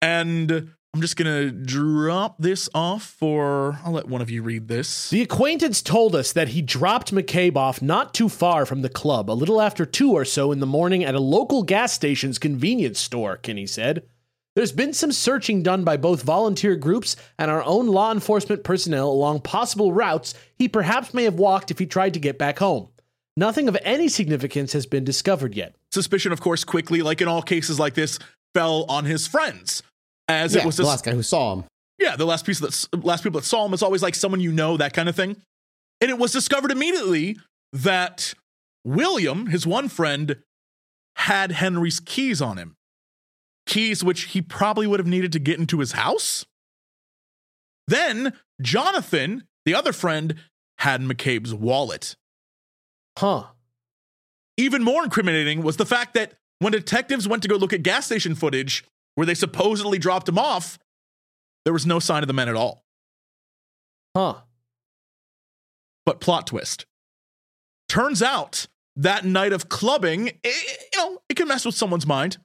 And 0.00 0.72
I'm 0.94 1.00
just 1.00 1.16
going 1.16 1.32
to 1.32 1.50
drop 1.50 2.36
this 2.38 2.68
off 2.74 3.02
for, 3.02 3.78
I'll 3.82 3.92
let 3.92 4.08
one 4.08 4.20
of 4.20 4.28
you 4.28 4.42
read 4.42 4.68
this. 4.68 5.08
The 5.08 5.22
acquaintance 5.22 5.80
told 5.80 6.14
us 6.14 6.34
that 6.34 6.48
he 6.48 6.60
dropped 6.60 7.14
McCabe 7.14 7.56
off 7.56 7.80
not 7.80 8.12
too 8.12 8.28
far 8.28 8.66
from 8.66 8.82
the 8.82 8.90
club, 8.90 9.30
a 9.30 9.32
little 9.32 9.62
after 9.62 9.86
two 9.86 10.12
or 10.12 10.26
so 10.26 10.52
in 10.52 10.60
the 10.60 10.66
morning 10.66 11.02
at 11.02 11.14
a 11.14 11.20
local 11.20 11.62
gas 11.62 11.94
station's 11.94 12.38
convenience 12.38 13.00
store, 13.00 13.38
Kinney 13.38 13.66
said. 13.66 14.02
There's 14.54 14.72
been 14.72 14.92
some 14.92 15.12
searching 15.12 15.62
done 15.62 15.82
by 15.82 15.96
both 15.96 16.24
volunteer 16.24 16.76
groups 16.76 17.16
and 17.38 17.50
our 17.50 17.62
own 17.62 17.86
law 17.86 18.12
enforcement 18.12 18.62
personnel 18.62 19.08
along 19.08 19.40
possible 19.40 19.94
routes 19.94 20.34
he 20.58 20.68
perhaps 20.68 21.14
may 21.14 21.24
have 21.24 21.36
walked 21.36 21.70
if 21.70 21.78
he 21.78 21.86
tried 21.86 22.12
to 22.12 22.20
get 22.20 22.38
back 22.38 22.58
home. 22.58 22.88
Nothing 23.34 23.66
of 23.66 23.78
any 23.82 24.08
significance 24.08 24.74
has 24.74 24.84
been 24.84 25.04
discovered 25.04 25.54
yet. 25.54 25.74
Suspicion, 25.90 26.32
of 26.32 26.42
course, 26.42 26.64
quickly, 26.64 27.00
like 27.00 27.22
in 27.22 27.28
all 27.28 27.40
cases 27.40 27.80
like 27.80 27.94
this, 27.94 28.18
fell 28.52 28.84
on 28.90 29.06
his 29.06 29.26
friends. 29.26 29.82
As 30.40 30.54
Yeah, 30.54 30.62
it 30.62 30.66
was 30.66 30.76
the 30.76 30.84
last 30.84 31.04
guy 31.04 31.12
who 31.12 31.22
saw 31.22 31.54
him. 31.54 31.64
Yeah, 31.98 32.16
the 32.16 32.26
last 32.26 32.44
piece 32.44 32.58
that 32.60 33.04
last 33.04 33.22
people 33.22 33.40
that 33.40 33.46
saw 33.46 33.64
him 33.66 33.74
is 33.74 33.82
always 33.82 34.02
like 34.02 34.14
someone 34.14 34.40
you 34.40 34.52
know, 34.52 34.76
that 34.76 34.92
kind 34.92 35.08
of 35.08 35.14
thing. 35.16 35.36
And 36.00 36.10
it 36.10 36.18
was 36.18 36.32
discovered 36.32 36.72
immediately 36.72 37.38
that 37.72 38.34
William, 38.84 39.46
his 39.46 39.66
one 39.66 39.88
friend, 39.88 40.36
had 41.16 41.52
Henry's 41.52 42.00
keys 42.00 42.42
on 42.42 42.56
him. 42.56 42.74
Keys 43.66 44.02
which 44.02 44.24
he 44.24 44.42
probably 44.42 44.86
would 44.86 44.98
have 44.98 45.06
needed 45.06 45.32
to 45.32 45.38
get 45.38 45.58
into 45.60 45.78
his 45.78 45.92
house. 45.92 46.44
Then 47.86 48.32
Jonathan, 48.60 49.44
the 49.64 49.74
other 49.74 49.92
friend, 49.92 50.34
had 50.78 51.00
McCabe's 51.02 51.54
wallet. 51.54 52.16
Huh. 53.18 53.44
Even 54.56 54.82
more 54.82 55.04
incriminating 55.04 55.62
was 55.62 55.76
the 55.76 55.86
fact 55.86 56.14
that 56.14 56.34
when 56.58 56.72
detectives 56.72 57.28
went 57.28 57.42
to 57.42 57.48
go 57.48 57.56
look 57.56 57.72
at 57.72 57.82
gas 57.82 58.06
station 58.06 58.34
footage 58.34 58.84
where 59.14 59.26
they 59.26 59.34
supposedly 59.34 59.98
dropped 59.98 60.28
him 60.28 60.38
off, 60.38 60.78
there 61.64 61.72
was 61.72 61.86
no 61.86 61.98
sign 61.98 62.22
of 62.22 62.26
the 62.26 62.32
men 62.32 62.48
at 62.48 62.56
all. 62.56 62.84
Huh. 64.16 64.36
But 66.04 66.20
plot 66.20 66.46
twist. 66.46 66.86
Turns 67.88 68.22
out 68.22 68.66
that 68.96 69.24
night 69.24 69.52
of 69.52 69.68
clubbing, 69.68 70.28
it, 70.42 70.88
you 70.94 70.98
know, 70.98 71.18
it 71.28 71.36
can 71.36 71.48
mess 71.48 71.64
with 71.64 71.74
someone's 71.74 72.06
mind. 72.06 72.38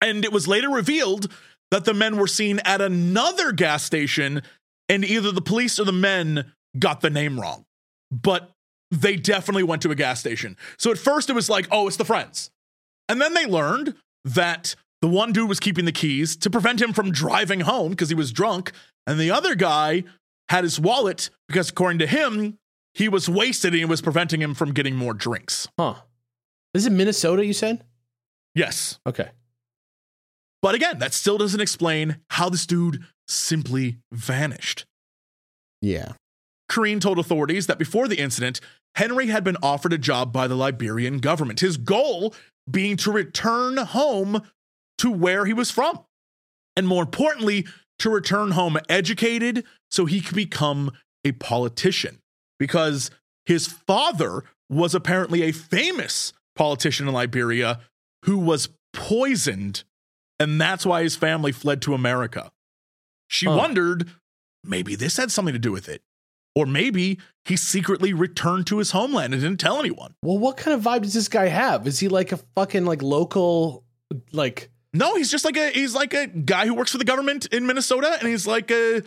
And 0.00 0.24
it 0.24 0.32
was 0.32 0.46
later 0.46 0.68
revealed 0.68 1.32
that 1.70 1.84
the 1.84 1.94
men 1.94 2.16
were 2.16 2.26
seen 2.26 2.60
at 2.60 2.80
another 2.80 3.52
gas 3.52 3.82
station, 3.82 4.42
and 4.88 5.04
either 5.04 5.32
the 5.32 5.40
police 5.40 5.80
or 5.80 5.84
the 5.84 5.92
men 5.92 6.52
got 6.78 7.00
the 7.00 7.10
name 7.10 7.40
wrong. 7.40 7.64
But 8.10 8.50
they 8.90 9.16
definitely 9.16 9.64
went 9.64 9.82
to 9.82 9.90
a 9.90 9.96
gas 9.96 10.20
station. 10.20 10.56
So 10.78 10.90
at 10.90 10.98
first 10.98 11.28
it 11.28 11.32
was 11.32 11.50
like, 11.50 11.66
oh, 11.72 11.88
it's 11.88 11.96
the 11.96 12.04
friends. 12.04 12.50
And 13.08 13.20
then 13.20 13.34
they 13.34 13.46
learned 13.46 13.94
that 14.24 14.76
the 15.02 15.08
one 15.08 15.32
dude 15.32 15.48
was 15.48 15.60
keeping 15.60 15.84
the 15.84 15.92
keys 15.92 16.36
to 16.36 16.50
prevent 16.50 16.80
him 16.80 16.92
from 16.92 17.12
driving 17.12 17.60
home 17.60 17.90
because 17.90 18.08
he 18.08 18.14
was 18.14 18.32
drunk. 18.32 18.72
And 19.06 19.20
the 19.20 19.30
other 19.30 19.54
guy 19.54 20.04
had 20.48 20.64
his 20.64 20.80
wallet 20.80 21.30
because, 21.48 21.70
according 21.70 21.98
to 22.00 22.06
him, 22.06 22.58
he 22.94 23.08
was 23.08 23.28
wasted 23.28 23.74
and 23.74 23.82
it 23.82 23.88
was 23.88 24.00
preventing 24.00 24.40
him 24.40 24.54
from 24.54 24.72
getting 24.72 24.96
more 24.96 25.14
drinks. 25.14 25.68
Huh. 25.78 25.96
This 26.72 26.84
is 26.84 26.90
Minnesota, 26.90 27.44
you 27.44 27.52
said? 27.52 27.84
Yes. 28.54 28.98
Okay. 29.06 29.30
But 30.62 30.74
again, 30.74 30.98
that 30.98 31.12
still 31.12 31.38
doesn't 31.38 31.60
explain 31.60 32.16
how 32.30 32.48
this 32.48 32.66
dude 32.66 33.04
simply 33.28 33.98
vanished. 34.10 34.86
Yeah. 35.82 36.12
Corrine 36.70 37.00
told 37.00 37.18
authorities 37.18 37.66
that 37.66 37.78
before 37.78 38.08
the 38.08 38.18
incident, 38.18 38.60
Henry 38.94 39.26
had 39.26 39.44
been 39.44 39.58
offered 39.62 39.92
a 39.92 39.98
job 39.98 40.32
by 40.32 40.46
the 40.46 40.54
Liberian 40.54 41.18
government, 41.18 41.60
his 41.60 41.76
goal 41.76 42.34
being 42.68 42.96
to 42.96 43.12
return 43.12 43.76
home 43.76 44.42
to 44.98 45.10
where 45.10 45.44
he 45.44 45.52
was 45.52 45.70
from. 45.70 46.00
And 46.76 46.86
more 46.86 47.02
importantly, 47.02 47.66
to 48.00 48.10
return 48.10 48.52
home 48.52 48.78
educated 48.88 49.64
so 49.90 50.04
he 50.04 50.20
could 50.20 50.36
become 50.36 50.92
a 51.24 51.32
politician. 51.32 52.20
Because 52.58 53.10
his 53.44 53.66
father 53.66 54.44
was 54.68 54.94
apparently 54.94 55.42
a 55.42 55.52
famous 55.52 56.32
politician 56.54 57.06
in 57.06 57.14
Liberia 57.14 57.80
who 58.24 58.38
was 58.38 58.70
poisoned, 58.92 59.84
and 60.40 60.60
that's 60.60 60.86
why 60.86 61.02
his 61.02 61.16
family 61.16 61.52
fled 61.52 61.82
to 61.82 61.94
America. 61.94 62.50
She 63.28 63.46
wondered 63.46 64.08
maybe 64.64 64.94
this 64.94 65.16
had 65.16 65.30
something 65.30 65.52
to 65.52 65.58
do 65.58 65.72
with 65.72 65.88
it. 65.88 66.02
Or 66.54 66.64
maybe 66.64 67.20
he 67.44 67.56
secretly 67.56 68.14
returned 68.14 68.66
to 68.68 68.78
his 68.78 68.92
homeland 68.92 69.34
and 69.34 69.42
didn't 69.42 69.60
tell 69.60 69.78
anyone. 69.78 70.14
Well, 70.22 70.38
what 70.38 70.56
kind 70.56 70.74
of 70.74 70.82
vibe 70.82 71.02
does 71.02 71.12
this 71.12 71.28
guy 71.28 71.48
have? 71.48 71.86
Is 71.86 71.98
he 71.98 72.08
like 72.08 72.32
a 72.32 72.38
fucking 72.54 72.86
like 72.86 73.02
local 73.02 73.84
like 74.32 74.70
No, 74.92 75.14
he's 75.16 75.30
just 75.30 75.44
like 75.44 75.56
a 75.56 75.70
he's 75.70 75.94
like 75.94 76.14
a 76.14 76.26
guy 76.26 76.66
who 76.66 76.74
works 76.74 76.92
for 76.92 76.98
the 76.98 77.04
government 77.04 77.46
in 77.46 77.66
Minnesota 77.66 78.16
and 78.18 78.28
he's 78.28 78.46
like 78.46 78.70
a 78.70 79.02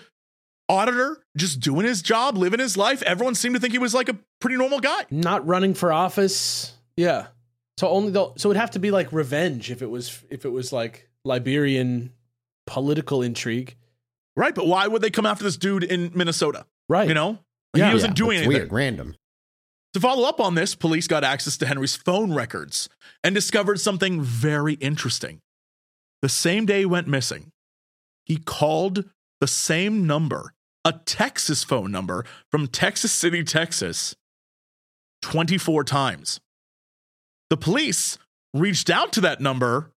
auditor, 0.68 1.24
just 1.36 1.60
doing 1.60 1.86
his 1.86 2.02
job, 2.02 2.38
living 2.38 2.60
his 2.60 2.78
life. 2.78 3.02
Everyone 3.04 3.34
seemed 3.36 3.56
to 3.56 3.62
think 3.62 3.74
he 3.74 3.80
was 3.80 3.94
like 3.94 4.10
a 4.10 4.18
pretty 4.40 4.56
normal 4.58 4.80
guy. 4.80 5.06
not 5.10 5.46
running 5.48 5.74
for 5.74 5.92
office? 5.92 6.74
Yeah. 6.96 7.28
So 7.80 7.88
only 7.90 8.12
though 8.12 8.34
so 8.38 8.50
it'd 8.52 8.60
have 8.60 8.72
to 8.72 8.80
be 8.80 8.92
like 8.92 9.12
revenge 9.12 9.72
if 9.72 9.82
it 9.82 9.90
was 9.90 10.24
if 10.30 10.46
it 10.46 10.50
was 10.50 10.72
like 10.74 11.10
Liberian 11.26 12.12
political 12.68 13.22
intrigue. 13.22 13.76
Right? 14.36 14.54
But 14.54 14.68
why 14.68 14.86
would 14.88 15.02
they 15.02 15.10
come 15.10 15.26
after 15.26 15.44
this 15.44 15.58
dude 15.58 15.84
in 15.84 16.12
Minnesota? 16.14 16.66
Right. 16.88 17.08
You 17.08 17.14
know? 17.14 17.40
Yeah. 17.76 17.88
he 17.88 17.94
wasn't 17.94 18.12
Yeah, 18.12 18.26
doing 18.26 18.38
it's 18.38 18.46
anything. 18.46 18.62
Weird, 18.62 18.74
random. 18.74 19.16
To 19.94 20.00
follow 20.00 20.28
up 20.30 20.40
on 20.40 20.54
this, 20.56 20.76
police 20.76 21.08
got 21.08 21.24
access 21.24 21.58
to 21.58 21.66
Henry's 21.66 21.96
phone 21.96 22.34
records 22.34 22.90
and 23.24 23.34
discovered 23.34 23.80
something 23.80 24.22
very 24.22 24.74
interesting. 24.76 25.40
The 26.22 26.30
same 26.30 26.66
day 26.66 26.80
he 26.80 26.86
went 26.86 27.08
missing, 27.08 27.52
he 28.26 28.38
called 28.38 29.06
the 29.40 29.48
same 29.48 30.06
number, 30.06 30.54
a 30.84 30.94
Texas 31.06 31.64
phone 31.64 31.92
number 31.92 32.26
from 32.52 32.68
Texas 32.68 33.12
City, 33.12 33.44
Texas, 33.44 34.16
24 35.22 35.84
times. 35.84 36.40
The 37.50 37.58
police 37.58 38.18
reached 38.54 38.90
out 38.90 39.14
to 39.14 39.22
that 39.22 39.40
number 39.42 39.92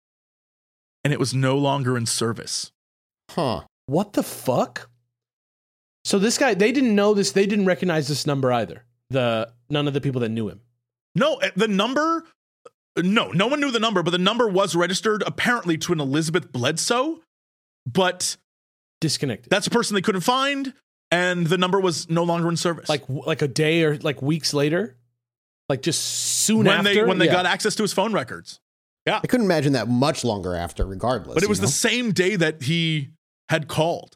and 1.03 1.11
it 1.11 1.19
was 1.19 1.33
no 1.33 1.57
longer 1.57 1.97
in 1.97 2.05
service. 2.05 2.71
Huh. 3.29 3.61
What 3.85 4.13
the 4.13 4.23
fuck? 4.23 4.89
So 6.05 6.19
this 6.19 6.37
guy 6.37 6.53
they 6.53 6.71
didn't 6.71 6.95
know 6.95 7.13
this, 7.13 7.31
they 7.31 7.45
didn't 7.45 7.65
recognize 7.65 8.07
this 8.07 8.25
number 8.25 8.51
either. 8.51 8.85
The 9.09 9.51
none 9.69 9.87
of 9.87 9.93
the 9.93 10.01
people 10.01 10.21
that 10.21 10.29
knew 10.29 10.49
him. 10.49 10.61
No, 11.15 11.35
eh, 11.35 11.51
the 11.55 11.67
number, 11.67 12.23
no, 12.97 13.31
no 13.31 13.47
one 13.47 13.59
knew 13.59 13.71
the 13.71 13.79
number, 13.79 14.03
but 14.03 14.11
the 14.11 14.17
number 14.17 14.47
was 14.47 14.75
registered 14.75 15.23
apparently 15.25 15.77
to 15.79 15.93
an 15.93 15.99
Elizabeth 15.99 16.51
Bledsoe, 16.51 17.21
but 17.85 18.37
Disconnected. 19.01 19.49
that's 19.49 19.67
a 19.67 19.69
person 19.71 19.95
they 19.95 20.01
couldn't 20.01 20.21
find, 20.21 20.73
and 21.11 21.47
the 21.47 21.57
number 21.57 21.79
was 21.79 22.09
no 22.09 22.23
longer 22.23 22.49
in 22.49 22.57
service. 22.57 22.87
like 22.89 23.03
like 23.09 23.41
a 23.41 23.47
day 23.47 23.83
or 23.83 23.97
like 23.97 24.21
weeks 24.21 24.53
later? 24.53 24.95
Like 25.69 25.81
just 25.81 26.01
soon 26.03 26.65
when 26.65 26.67
after 26.79 26.93
they 26.93 27.03
when 27.03 27.17
they 27.17 27.25
Yeah. 27.25 27.31
got 27.33 27.45
access 27.45 27.75
to 27.75 27.83
his 27.83 27.93
phone 27.93 28.13
records. 28.13 28.59
Yeah, 29.07 29.19
I 29.23 29.27
couldn't 29.27 29.45
imagine 29.45 29.73
that 29.73 29.87
much 29.89 30.23
longer 30.23 30.55
after, 30.55 30.85
regardless. 30.85 31.33
But 31.33 31.43
it 31.43 31.47
you 31.47 31.49
was 31.49 31.59
the 31.59 31.67
same 31.67 32.11
day 32.11 32.35
that 32.37 32.61
he 32.63 33.09
had 33.49 33.67
called, 33.67 34.15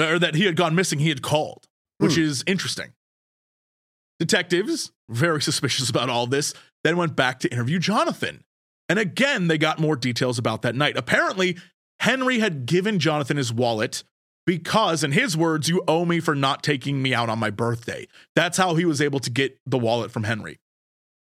or 0.00 0.18
that 0.18 0.34
he 0.34 0.44
had 0.46 0.56
gone 0.56 0.74
missing. 0.74 0.98
He 0.98 1.08
had 1.08 1.22
called, 1.22 1.68
which 1.98 2.14
Hmm. 2.14 2.22
is 2.22 2.42
interesting. 2.46 2.92
Detectives, 4.18 4.90
very 5.08 5.40
suspicious 5.42 5.88
about 5.88 6.10
all 6.10 6.26
this, 6.26 6.52
then 6.84 6.96
went 6.96 7.16
back 7.16 7.38
to 7.40 7.52
interview 7.52 7.78
Jonathan. 7.78 8.44
And 8.88 8.98
again, 8.98 9.48
they 9.48 9.58
got 9.58 9.78
more 9.78 9.96
details 9.96 10.38
about 10.38 10.62
that 10.62 10.74
night. 10.74 10.96
Apparently, 10.96 11.56
Henry 12.00 12.38
had 12.38 12.66
given 12.66 12.98
Jonathan 12.98 13.36
his 13.36 13.52
wallet 13.52 14.02
because, 14.46 15.04
in 15.04 15.12
his 15.12 15.36
words, 15.36 15.68
you 15.68 15.84
owe 15.86 16.04
me 16.04 16.18
for 16.18 16.34
not 16.34 16.62
taking 16.62 17.00
me 17.00 17.14
out 17.14 17.28
on 17.28 17.38
my 17.38 17.50
birthday. 17.50 18.08
That's 18.34 18.58
how 18.58 18.74
he 18.74 18.84
was 18.84 19.00
able 19.00 19.20
to 19.20 19.30
get 19.30 19.58
the 19.66 19.78
wallet 19.78 20.10
from 20.10 20.24
Henry. 20.24 20.58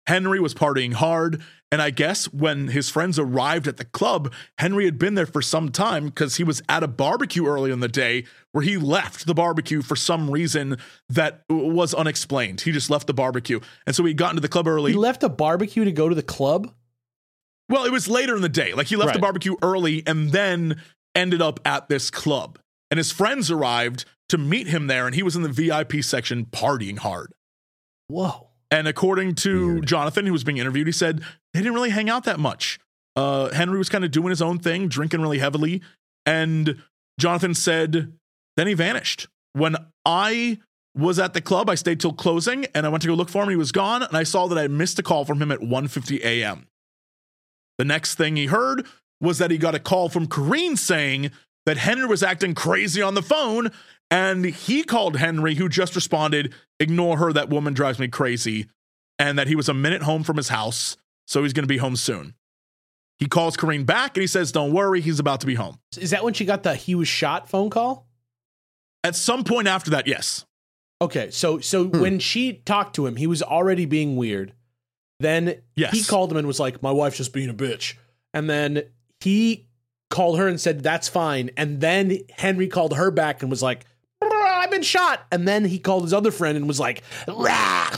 Henry 0.09 0.41
was 0.41 0.55
partying 0.55 0.95
hard, 0.95 1.43
and 1.71 1.83
I 1.83 1.91
guess 1.91 2.33
when 2.33 2.69
his 2.69 2.89
friends 2.89 3.19
arrived 3.19 3.69
at 3.69 3.77
the 3.77 3.85
club, 3.85 4.33
Henry 4.57 4.87
had 4.87 4.99
been 4.99 5.17
there 5.17 5.27
for 5.27 5.43
some 5.43 5.69
time 5.69 6.07
because 6.07 6.37
he 6.37 6.45
was 6.45 6.63
at 6.67 6.83
a 6.83 6.89
barbecue 6.89 7.47
early 7.47 7.71
in 7.71 7.81
the 7.81 7.89
day 7.89 8.25
where 8.53 8.65
he 8.65 8.79
left 8.79 9.27
the 9.27 9.35
barbecue 9.35 9.83
for 9.83 9.97
some 9.97 10.31
reason 10.31 10.79
that 11.11 11.45
was 11.51 11.93
unexplained. 11.93 12.63
He 12.63 12.73
just 12.73 12.89
left 12.89 13.07
the 13.07 13.13
barbecue. 13.13 13.61
And 13.87 13.95
so 13.95 14.03
he 14.03 14.15
got 14.15 14.31
into 14.31 14.41
the 14.41 14.49
club 14.49 14.67
early. 14.67 14.93
He 14.93 14.99
left 14.99 15.23
a 15.23 15.29
barbecue 15.29 15.85
to 15.85 15.93
go 15.93 16.09
to 16.09 16.15
the 16.15 16.23
club. 16.23 16.73
Well, 17.69 17.85
it 17.85 17.93
was 17.93 18.09
later 18.09 18.35
in 18.35 18.41
the 18.41 18.49
day. 18.49 18.73
Like 18.73 18.87
he 18.87 18.97
left 18.97 19.13
the 19.13 19.21
barbecue 19.21 19.57
early 19.61 20.03
and 20.07 20.33
then 20.33 20.81
ended 21.15 21.43
up 21.43 21.61
at 21.67 21.91
this 21.91 22.11
club. 22.11 22.59
And 22.91 22.97
his 22.97 23.13
friends 23.13 23.51
arrived 23.51 24.07
to 24.31 24.39
meet 24.39 24.69
him 24.69 24.87
there, 24.87 25.05
and 25.05 25.15
he 25.15 25.23
was 25.23 25.37
in 25.37 25.43
the 25.43 25.51
VIP 25.51 26.03
section 26.03 26.47
partying 26.47 26.97
hard. 26.97 27.35
Whoa. 28.07 28.48
And 28.71 28.87
according 28.87 29.35
to 29.37 29.75
Weird. 29.75 29.87
Jonathan, 29.87 30.27
who 30.27 30.33
was 30.33 30.45
being 30.45 30.59
interviewed, 30.59 30.87
he 30.87 30.93
said 30.93 31.23
they 31.55 31.61
didn't 31.61 31.75
really 31.75 31.91
hang 31.91 32.11
out 32.11 32.25
that 32.25 32.39
much. 32.39 32.79
Uh, 33.17 33.53
Henry 33.53 33.79
was 33.79 33.89
kind 33.89 34.05
of 34.05 34.11
doing 34.11 34.29
his 34.29 34.43
own 34.43 34.59
thing, 34.59 34.89
drinking 34.89 35.21
really 35.23 35.39
heavily. 35.39 35.83
And 36.27 36.83
Jonathan 37.19 37.55
said, 37.55 38.13
then 38.57 38.67
he 38.67 38.75
vanished. 38.75 39.27
When 39.55 39.77
I 40.05 40.59
was 40.95 41.19
at 41.19 41.33
the 41.33 41.41
club, 41.41 41.71
I 41.71 41.75
stayed 41.75 42.01
till 42.01 42.13
closing 42.13 42.67
and 42.75 42.85
I 42.85 42.89
went 42.89 43.03
to 43.03 43.09
go 43.09 43.15
look 43.15 43.29
for 43.29 43.43
him. 43.43 43.49
He 43.49 43.57
was 43.57 43.73
gone. 43.73 44.03
And 44.03 44.17
I 44.17 44.23
saw 44.23 44.47
that 44.49 44.59
I 44.59 44.69
missed 44.69 44.99
a 44.99 45.03
call 45.03 45.25
from 45.25 45.41
him 45.41 45.51
at 45.51 45.61
1.50 45.61 46.21
a.m. 46.21 46.67
The 47.79 47.85
next 47.85 48.17
thing 48.17 48.37
he 48.37 48.47
heard 48.47 48.87
was 49.21 49.39
that 49.39 49.51
he 49.51 49.59
got 49.59 49.75
a 49.75 49.81
call 49.81 50.09
from 50.09 50.27
Corrine 50.27 50.77
saying 50.77 51.31
that 51.67 51.77
Henry 51.77 52.07
was 52.07 52.23
acting 52.23 52.55
crazy 52.55 53.03
on 53.03 53.15
the 53.15 53.23
phone. 53.23 53.71
And 54.11 54.45
he 54.45 54.83
called 54.85 55.17
Henry, 55.17 55.55
who 55.57 55.69
just 55.69 55.95
responded, 55.95 56.55
Ignore 56.81 57.19
her, 57.19 57.33
that 57.33 57.51
woman 57.51 57.75
drives 57.75 57.99
me 57.99 58.09
crazy. 58.09 58.69
And 59.19 59.39
that 59.39 59.49
he 59.49 59.57
was 59.57 59.69
a 59.69 59.75
minute 59.75 60.03
home 60.03 60.23
from 60.23 60.37
his 60.37 60.49
house, 60.49 60.97
so 61.27 61.43
he's 61.43 61.53
going 61.53 61.65
to 61.65 61.69
be 61.69 61.79
home 61.79 61.97
soon. 61.97 62.35
He 63.19 63.27
calls 63.27 63.57
Corrine 63.57 63.85
back 63.85 64.17
and 64.17 64.21
he 64.23 64.29
says, 64.29 64.53
Don't 64.53 64.73
worry, 64.73 65.01
he's 65.01 65.19
about 65.19 65.41
to 65.41 65.47
be 65.47 65.57
home. 65.57 65.81
Is 65.99 66.11
that 66.11 66.23
when 66.23 66.35
she 66.35 66.45
got 66.45 66.63
the 66.63 66.77
he 66.77 66.95
was 66.95 67.09
shot 67.09 67.49
phone 67.51 67.69
call? 67.69 68.07
At 69.03 69.17
some 69.17 69.43
point 69.43 69.67
after 69.67 69.91
that, 69.91 70.07
yes. 70.07 70.45
Okay, 71.03 71.31
so 71.31 71.59
so 71.59 71.85
Hmm. 71.87 72.01
when 72.01 72.19
she 72.21 72.55
talked 72.65 72.95
to 72.97 73.07
him, 73.07 73.17
he 73.17 73.27
was 73.27 73.43
already 73.43 73.87
being 73.87 74.17
weird. 74.17 74.53
Then 75.21 75.57
Yes. 75.75 75.93
he 75.93 76.05
called 76.05 76.31
him 76.31 76.39
and 76.39 76.47
was 76.47 76.61
like, 76.61 76.81
"My 76.83 76.93
wife's 76.93 77.17
just 77.17 77.33
being 77.33 77.49
a 77.49 77.55
bitch." 77.55 77.95
And 78.33 78.49
then 78.49 78.85
he 79.21 79.67
called 80.11 80.39
her 80.39 80.47
and 80.47 80.61
said, 80.61 80.83
"That's 80.85 81.09
fine." 81.09 81.51
And 81.57 81.81
then 81.81 82.19
Henry 82.31 82.69
called 82.69 82.95
her 82.97 83.11
back 83.11 83.43
and 83.43 83.51
was 83.51 83.63
like, 83.63 83.85
"Brr, 83.85 83.88
"I've 84.69 84.73
been 84.73 84.83
shot." 84.83 85.27
And 85.33 85.49
then 85.49 85.65
he 85.65 85.79
called 85.79 86.03
his 86.03 86.13
other 86.13 86.31
friend 86.31 86.57
and 86.57 86.69
was 86.69 86.79
like, 86.79 87.03
"Rah." 87.27 87.89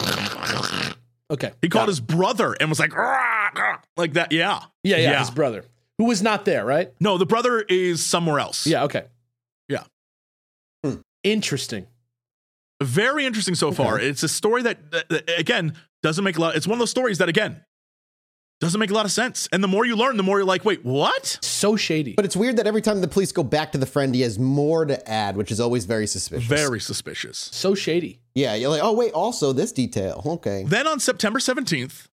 "Okay." 1.31 1.53
He 1.63 1.69
called 1.69 1.89
it. 1.89 1.93
his 1.93 2.01
brother 2.01 2.55
and 2.61 2.69
was 2.69 2.79
like, 2.79 2.95
"Rah, 2.97 3.51
rah," 3.57 3.79
like 3.97 4.13
that. 4.15 4.33
Yeah. 4.33 4.61
yeah, 4.85 4.97
yeah, 4.97 5.11
yeah. 5.13 5.19
his 5.21 5.31
brother, 5.31 5.65
who 5.99 6.05
was 6.05 6.23
not 6.23 6.45
there, 6.45 6.65
right? 6.65 6.93
No, 7.01 7.19
the 7.19 7.27
brother 7.27 7.61
is 7.61 8.05
somewhere 8.05 8.39
else. 8.39 8.67
Yeah, 8.67 8.85
okay. 8.85 9.05
Yeah. 9.69 9.85
Hmm. 10.85 10.97
Interesting. 11.25 11.87
Very 12.83 13.27
interesting 13.27 13.55
so 13.55 13.73
far. 13.73 13.99
It's 14.01 14.23
a 14.23 14.29
story 14.29 14.63
that, 14.63 14.91
that- 14.93 15.09
that, 15.11 15.39
again, 15.39 15.75
doesn't 16.03 16.25
make 16.25 16.39
a 16.39 16.41
lot. 16.41 16.57
It's 16.57 16.67
one 16.67 16.75
of 16.77 16.79
those 16.79 16.91
stories 16.91 17.19
that, 17.19 17.29
again, 17.29 17.63
doesn't 18.61 18.79
make 18.79 18.91
a 18.91 18.95
lot 18.95 19.07
of 19.07 19.13
sense. 19.13 19.49
And 19.53 19.65
the 19.65 19.69
more 19.69 19.87
you 19.87 19.97
learn, 19.97 20.17
the 20.19 20.23
more 20.23 20.39
you're 20.39 20.47
like, 20.47 20.65
wait, 20.65 20.85
what? 20.85 21.39
So 21.43 21.77
shady. 21.77 22.15
But 22.15 22.27
it's 22.27 22.37
weird 22.37 22.57
that 22.59 22.67
every 22.67 22.83
time 22.83 23.01
the 23.01 23.09
police 23.09 23.33
go 23.33 23.43
back 23.43 23.73
to 23.73 23.79
the 23.79 23.87
friend, 23.87 24.15
he 24.15 24.21
has 24.21 24.39
more 24.39 24.85
to 24.85 25.09
add, 25.11 25.37
which 25.37 25.51
is 25.51 25.61
always 25.61 25.87
very 25.87 26.07
suspicious. 26.07 26.47
Very 26.47 26.79
suspicious. 26.81 27.39
so 27.53 27.75
shady. 27.75 28.21
Yeah, 28.35 28.55
you're 28.55 28.71
like, 28.71 28.83
oh 28.83 28.93
wait, 28.93 29.13
also 29.13 29.53
this 29.53 29.73
detail. 29.73 30.23
Okay. 30.25 30.65
Then 30.67 30.87
on 30.87 31.01
September 31.01 31.39
17th, 31.39 32.09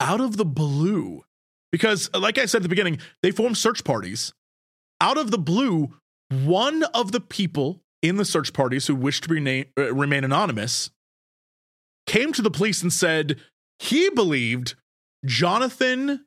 out 0.00 0.20
of 0.20 0.36
the 0.36 0.44
blue, 0.44 1.24
because 1.72 2.10
like 2.14 2.38
I 2.38 2.44
said 2.46 2.58
at 2.58 2.62
the 2.64 2.68
beginning, 2.68 2.98
they 3.22 3.30
form 3.30 3.54
search 3.54 3.82
parties. 3.82 4.34
Out 5.00 5.16
of 5.16 5.30
the 5.30 5.38
blue, 5.38 5.94
one 6.30 6.82
of 6.94 7.12
the 7.12 7.20
people 7.20 7.82
in 8.02 8.16
the 8.16 8.24
search 8.24 8.52
parties 8.52 8.86
who 8.86 8.94
wished 8.94 9.24
to 9.24 9.32
remain, 9.32 9.66
uh, 9.78 9.94
remain 9.94 10.22
anonymous 10.24 10.90
came 12.06 12.32
to 12.32 12.42
the 12.42 12.50
police 12.50 12.82
and 12.82 12.92
said 12.92 13.36
he 13.78 14.10
believed 14.10 14.74
Jonathan 15.24 16.24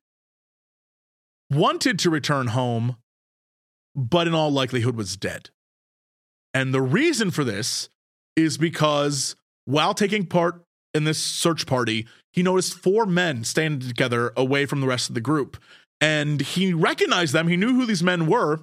wanted 1.52 2.00
to 2.00 2.10
return 2.10 2.48
home, 2.48 2.98
but 3.96 4.28
in 4.28 4.34
all 4.34 4.52
likelihood 4.52 4.96
was 4.96 5.18
dead. 5.18 5.50
And 6.54 6.74
the 6.74 6.82
reason 6.82 7.32
for 7.32 7.44
this 7.44 7.90
is 8.36 8.58
because 8.58 9.36
while 9.66 9.94
taking 9.94 10.26
part 10.26 10.64
in 10.94 11.04
this 11.04 11.22
search 11.22 11.66
party, 11.66 12.08
he 12.34 12.44
noticed 12.44 12.74
four 12.74 13.06
men 13.06 13.44
standing 13.44 13.88
together 13.88 14.32
away 14.36 14.66
from 14.66 14.82
the 14.82 14.88
rest 14.88 15.10
of 15.10 15.16
the 15.16 15.22
group. 15.22 15.58
And 16.00 16.42
he 16.42 16.74
recognized 16.74 17.34
them. 17.34 17.48
He 17.48 17.58
knew 17.58 17.74
who 17.74 17.86
these 17.86 18.04
men 18.04 18.28
were. 18.28 18.62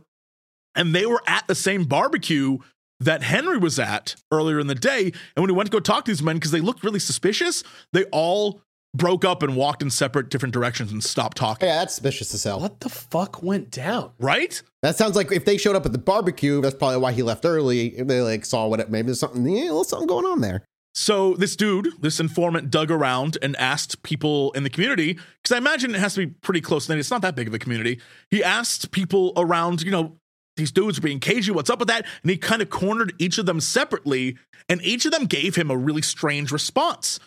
And 0.75 0.95
they 0.95 1.07
were 1.07 1.23
at 1.27 1.47
the 1.47 1.55
same 1.55 1.85
barbecue 1.85 2.59
that 3.01 3.23
Henry 3.23 3.59
was 3.59 3.79
at 3.79 4.17
earlier 4.33 4.59
in 4.59 4.67
the 4.67 4.75
day. 4.75 5.05
And 5.05 5.43
when 5.43 5.49
he 5.49 5.57
went 5.57 5.71
to 5.71 5.77
go 5.77 5.81
talk 5.81 6.05
to 6.05 6.11
these 6.11 6.23
men, 6.23 6.37
because 6.37 6.51
they 6.51 6.61
looked 6.61 6.83
really 6.83 6.99
suspicious, 6.99 7.62
they 7.93 8.05
all 8.05 8.61
broke 8.94 9.24
up 9.24 9.42
and 9.42 9.57
walked 9.57 9.83
in 9.83 9.90
separate 9.90 10.31
different 10.31 10.53
directions 10.53 10.90
and 10.92 11.03
stopped 11.03 11.37
talking. 11.37 11.68
Yeah, 11.68 11.77
that's 11.77 11.94
suspicious 11.94 12.33
as 12.35 12.44
hell. 12.44 12.61
What 12.61 12.81
the 12.81 12.88
fuck 12.88 13.42
went 13.42 13.70
down? 13.70 14.12
Right? 14.18 14.61
That 14.83 14.96
sounds 14.96 15.16
like 15.16 15.31
if 15.33 15.44
they 15.44 15.57
showed 15.57 15.77
up 15.77 15.87
at 15.87 15.92
the 15.92 15.98
barbecue, 15.98 16.61
that's 16.61 16.74
probably 16.74 16.98
why 16.98 17.12
he 17.12 17.22
left 17.22 17.44
early. 17.44 17.90
They 17.90 18.20
like 18.20 18.44
saw 18.44 18.66
what 18.66 18.81
it, 18.81 18.90
maybe 18.90 19.07
there's 19.07 19.20
something, 19.20 19.46
yeah, 19.46 19.72
there's 19.72 19.88
something 19.88 20.09
going 20.09 20.27
on 20.27 20.40
there. 20.40 20.62
So 20.94 21.35
this 21.35 21.55
dude, 21.55 21.92
this 22.01 22.18
informant, 22.18 22.70
dug 22.70 22.90
around 22.90 23.38
and 23.40 23.55
asked 23.57 24.03
people 24.03 24.51
in 24.53 24.64
the 24.64 24.70
community 24.70 25.18
because 25.42 25.55
I 25.55 25.59
imagine 25.59 25.94
it 25.94 26.01
has 26.01 26.14
to 26.14 26.27
be 26.27 26.35
pretty 26.42 26.61
close. 26.61 26.88
knit. 26.88 26.98
It's 26.98 27.11
not 27.11 27.22
that 27.22 27.37
big 27.37 27.46
of 27.46 27.55
a 27.55 27.59
community. 27.59 28.01
He 28.31 28.42
asked 28.42 28.90
people 28.90 29.33
around, 29.37 29.83
you 29.83 29.92
know, 29.92 30.16
these 30.57 30.72
dudes 30.72 30.98
are 30.98 31.03
being 31.03 31.20
cagey. 31.20 31.53
What's 31.53 31.70
up 31.70 31.79
with 31.79 31.87
that? 31.87 32.05
And 32.22 32.31
he 32.31 32.37
kind 32.37 32.61
of 32.62 32.68
cornered 32.68 33.12
each 33.18 33.38
of 33.38 33.46
them 33.46 33.61
separately, 33.61 34.37
and 34.68 34.83
each 34.83 35.05
of 35.07 35.12
them 35.12 35.27
gave 35.27 35.55
him 35.55 35.70
a 35.70 35.77
really 35.77 36.03
strange 36.03 36.51
response 36.51 37.20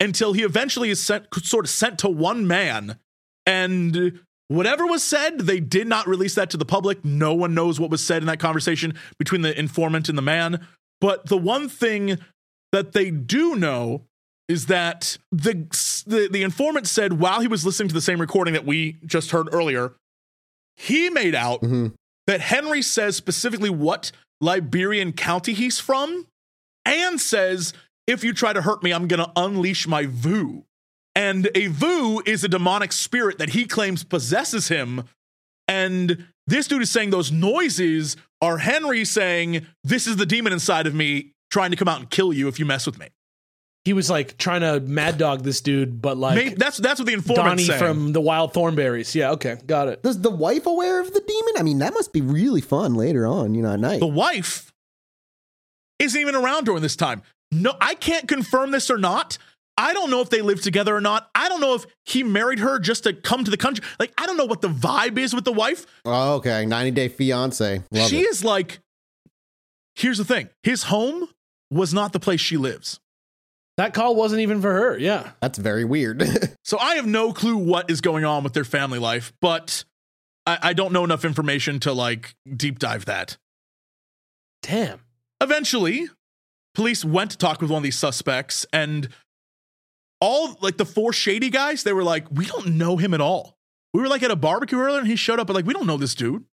until 0.00 0.32
he 0.32 0.42
eventually 0.42 0.90
is 0.90 1.02
sent, 1.02 1.26
sort 1.42 1.64
of 1.64 1.70
sent 1.70 1.98
to 2.00 2.08
one 2.08 2.46
man, 2.46 2.98
and 3.46 4.20
whatever 4.48 4.86
was 4.86 5.02
said, 5.02 5.40
they 5.40 5.60
did 5.60 5.86
not 5.86 6.06
release 6.06 6.34
that 6.34 6.50
to 6.50 6.56
the 6.56 6.64
public. 6.64 7.04
No 7.04 7.34
one 7.34 7.54
knows 7.54 7.80
what 7.80 7.90
was 7.90 8.04
said 8.04 8.22
in 8.22 8.26
that 8.26 8.38
conversation 8.40 8.94
between 9.18 9.42
the 9.42 9.58
informant 9.58 10.08
and 10.08 10.16
the 10.18 10.22
man. 10.22 10.66
But 11.00 11.26
the 11.26 11.36
one 11.38 11.68
thing 11.68 12.18
that 12.72 12.92
they 12.92 13.10
do 13.10 13.54
know 13.56 14.02
is 14.48 14.66
that 14.66 15.18
the, 15.32 15.54
the 16.06 16.28
the 16.30 16.42
informant 16.42 16.86
said 16.86 17.14
while 17.14 17.40
he 17.40 17.48
was 17.48 17.66
listening 17.66 17.88
to 17.88 17.94
the 17.94 18.00
same 18.00 18.20
recording 18.20 18.54
that 18.54 18.64
we 18.64 18.96
just 19.04 19.30
heard 19.32 19.48
earlier, 19.52 19.94
he 20.76 21.10
made 21.10 21.34
out 21.34 21.62
Mhm. 21.62 21.94
that 22.26 22.40
Henry 22.40 22.82
says 22.82 23.16
specifically 23.16 23.70
what 23.70 24.12
Liberian 24.40 25.12
county 25.12 25.52
he's 25.52 25.80
from, 25.80 26.26
and 26.84 27.20
says 27.20 27.72
if 28.06 28.22
you 28.24 28.32
try 28.32 28.52
to 28.52 28.62
hurt 28.62 28.82
me, 28.82 28.92
I'm 28.92 29.08
gonna 29.08 29.32
unleash 29.36 29.86
my 29.86 30.06
vu. 30.06 30.64
And 31.14 31.48
a 31.54 31.68
vu 31.68 32.22
is 32.26 32.44
a 32.44 32.48
demonic 32.48 32.92
spirit 32.92 33.38
that 33.38 33.50
he 33.50 33.64
claims 33.64 34.04
possesses 34.04 34.68
him. 34.68 35.04
And 35.66 36.26
this 36.46 36.68
dude 36.68 36.82
is 36.82 36.90
saying 36.90 37.10
those 37.10 37.32
noises 37.32 38.16
are 38.40 38.58
Henry 38.58 39.04
saying, 39.04 39.66
This 39.82 40.06
is 40.06 40.16
the 40.16 40.26
demon 40.26 40.52
inside 40.52 40.86
of 40.86 40.94
me 40.94 41.32
trying 41.50 41.70
to 41.70 41.76
come 41.76 41.88
out 41.88 42.00
and 42.00 42.10
kill 42.10 42.32
you 42.32 42.48
if 42.48 42.58
you 42.58 42.66
mess 42.66 42.86
with 42.86 42.98
me. 42.98 43.08
He 43.84 43.92
was 43.92 44.10
like 44.10 44.36
trying 44.36 44.62
to 44.62 44.80
mad 44.80 45.16
dog 45.16 45.44
this 45.44 45.60
dude, 45.60 46.02
but 46.02 46.16
like 46.16 46.34
Maybe, 46.34 46.54
that's 46.56 46.76
that's 46.76 46.98
what 46.98 47.06
the 47.06 47.12
informant 47.12 47.46
Donnie 47.46 47.64
saying. 47.64 47.78
from 47.78 48.12
the 48.12 48.20
Wild 48.20 48.52
Thornberrys. 48.52 49.14
Yeah, 49.14 49.30
okay, 49.32 49.58
got 49.64 49.86
it. 49.88 50.00
Is 50.04 50.20
the 50.20 50.30
wife 50.30 50.66
aware 50.66 51.00
of 51.00 51.14
the 51.14 51.20
demon? 51.20 51.52
I 51.56 51.62
mean, 51.62 51.78
that 51.78 51.94
must 51.94 52.12
be 52.12 52.20
really 52.20 52.60
fun 52.60 52.94
later 52.94 53.26
on, 53.26 53.54
you 53.54 53.62
know, 53.62 53.72
at 53.72 53.78
night. 53.80 54.00
the 54.00 54.06
wife 54.06 54.72
isn't 56.00 56.20
even 56.20 56.34
around 56.34 56.64
during 56.64 56.82
this 56.82 56.96
time. 56.96 57.22
No, 57.52 57.74
I 57.80 57.94
can't 57.94 58.26
confirm 58.28 58.70
this 58.70 58.90
or 58.90 58.98
not. 58.98 59.38
I 59.78 59.92
don't 59.92 60.10
know 60.10 60.22
if 60.22 60.30
they 60.30 60.40
live 60.40 60.62
together 60.62 60.96
or 60.96 61.00
not. 61.00 61.28
I 61.34 61.48
don't 61.48 61.60
know 61.60 61.74
if 61.74 61.86
he 62.06 62.22
married 62.22 62.60
her 62.60 62.78
just 62.78 63.04
to 63.04 63.12
come 63.12 63.44
to 63.44 63.50
the 63.50 63.58
country. 63.58 63.84
Like, 64.00 64.12
I 64.16 64.26
don't 64.26 64.38
know 64.38 64.46
what 64.46 64.62
the 64.62 64.68
vibe 64.68 65.18
is 65.18 65.34
with 65.34 65.44
the 65.44 65.52
wife. 65.52 65.86
Oh, 66.04 66.36
okay. 66.36 66.64
90 66.64 66.90
Day 66.92 67.08
Fiance. 67.08 67.82
Love 67.90 68.08
she 68.08 68.20
it. 68.20 68.28
is 68.28 68.42
like, 68.42 68.80
here's 69.94 70.18
the 70.18 70.24
thing 70.24 70.48
his 70.62 70.84
home 70.84 71.28
was 71.70 71.92
not 71.92 72.12
the 72.12 72.20
place 72.20 72.40
she 72.40 72.56
lives. 72.56 73.00
That 73.76 73.92
call 73.92 74.16
wasn't 74.16 74.40
even 74.40 74.62
for 74.62 74.72
her. 74.72 74.96
Yeah. 74.98 75.32
That's 75.40 75.58
very 75.58 75.84
weird. 75.84 76.22
So 76.64 76.80
I 76.80 76.96
have 76.96 77.06
no 77.06 77.32
clue 77.32 77.56
what 77.56 77.88
is 77.92 78.00
going 78.00 78.24
on 78.24 78.42
with 78.42 78.52
their 78.52 78.64
family 78.64 78.98
life, 78.98 79.32
but 79.40 79.84
I, 80.46 80.58
I 80.60 80.72
don't 80.72 80.92
know 80.92 81.04
enough 81.04 81.24
information 81.24 81.78
to 81.80 81.92
like 81.92 82.34
deep 82.56 82.80
dive 82.80 83.04
that. 83.04 83.36
Damn. 84.62 84.98
Eventually, 85.40 86.08
police 86.76 87.04
went 87.04 87.30
to 87.32 87.38
talk 87.38 87.60
with 87.60 87.70
one 87.70 87.78
of 87.78 87.82
these 87.82 87.98
suspects, 87.98 88.66
and 88.72 89.08
all 90.20 90.56
like 90.60 90.76
the 90.76 90.84
four 90.84 91.12
shady 91.12 91.50
guys, 91.50 91.82
they 91.82 91.92
were 91.92 92.04
like, 92.04 92.26
we 92.30 92.46
don't 92.46 92.76
know 92.76 92.96
him 92.96 93.14
at 93.14 93.20
all. 93.20 93.56
We 93.92 94.00
were 94.00 94.08
like 94.08 94.22
at 94.22 94.30
a 94.30 94.36
barbecue 94.36 94.78
earlier 94.78 94.98
and 94.98 95.08
he 95.08 95.16
showed 95.16 95.40
up, 95.40 95.46
but 95.46 95.56
like, 95.56 95.66
we 95.66 95.72
don't 95.72 95.86
know 95.86 95.96
this 95.96 96.14
dude. 96.14 96.44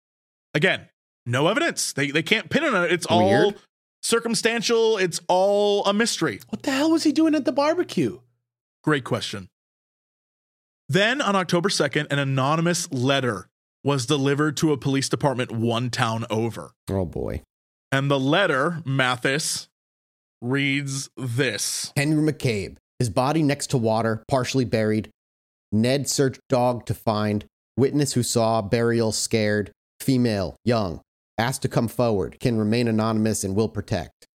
Again, 0.54 0.88
no 1.26 1.48
evidence. 1.48 1.92
They 1.92 2.10
they 2.10 2.22
can't 2.22 2.50
pin 2.50 2.64
it 2.64 2.72
on 2.72 2.84
it. 2.84 2.92
It's 2.92 3.06
all 3.06 3.54
circumstantial. 4.02 4.96
It's 4.96 5.20
all 5.28 5.84
a 5.84 5.92
mystery. 5.92 6.40
What 6.48 6.62
the 6.62 6.70
hell 6.70 6.90
was 6.90 7.04
he 7.04 7.12
doing 7.12 7.34
at 7.34 7.44
the 7.44 7.52
barbecue? 7.52 8.20
Great 8.84 9.04
question. 9.04 9.48
Then 10.88 11.20
on 11.20 11.34
October 11.34 11.68
2nd, 11.68 12.12
an 12.12 12.18
anonymous 12.18 12.90
letter 12.92 13.48
was 13.82 14.06
delivered 14.06 14.56
to 14.58 14.72
a 14.72 14.76
police 14.76 15.08
department 15.08 15.50
one 15.50 15.90
town 15.90 16.26
over. 16.30 16.72
Oh 16.90 17.06
boy. 17.06 17.42
And 17.90 18.10
the 18.10 18.20
letter, 18.20 18.82
Mathas, 18.84 19.68
reads 20.42 21.08
this. 21.16 21.92
Henry 21.96 22.22
McCabe, 22.32 22.76
his 22.98 23.08
body 23.08 23.42
next 23.42 23.68
to 23.68 23.78
water, 23.78 24.22
partially 24.28 24.64
buried. 24.64 25.08
Ned 25.70 26.08
searched 26.08 26.40
dog 26.48 26.84
to 26.86 26.94
find. 26.94 27.46
Witness 27.78 28.12
who 28.12 28.22
saw 28.22 28.60
burial 28.60 29.12
scared. 29.12 29.72
Female, 30.00 30.56
young, 30.64 31.00
asked 31.38 31.62
to 31.62 31.68
come 31.68 31.88
forward. 31.88 32.38
Can 32.40 32.58
remain 32.58 32.88
anonymous 32.88 33.44
and 33.44 33.54
will 33.54 33.68
protect. 33.68 34.26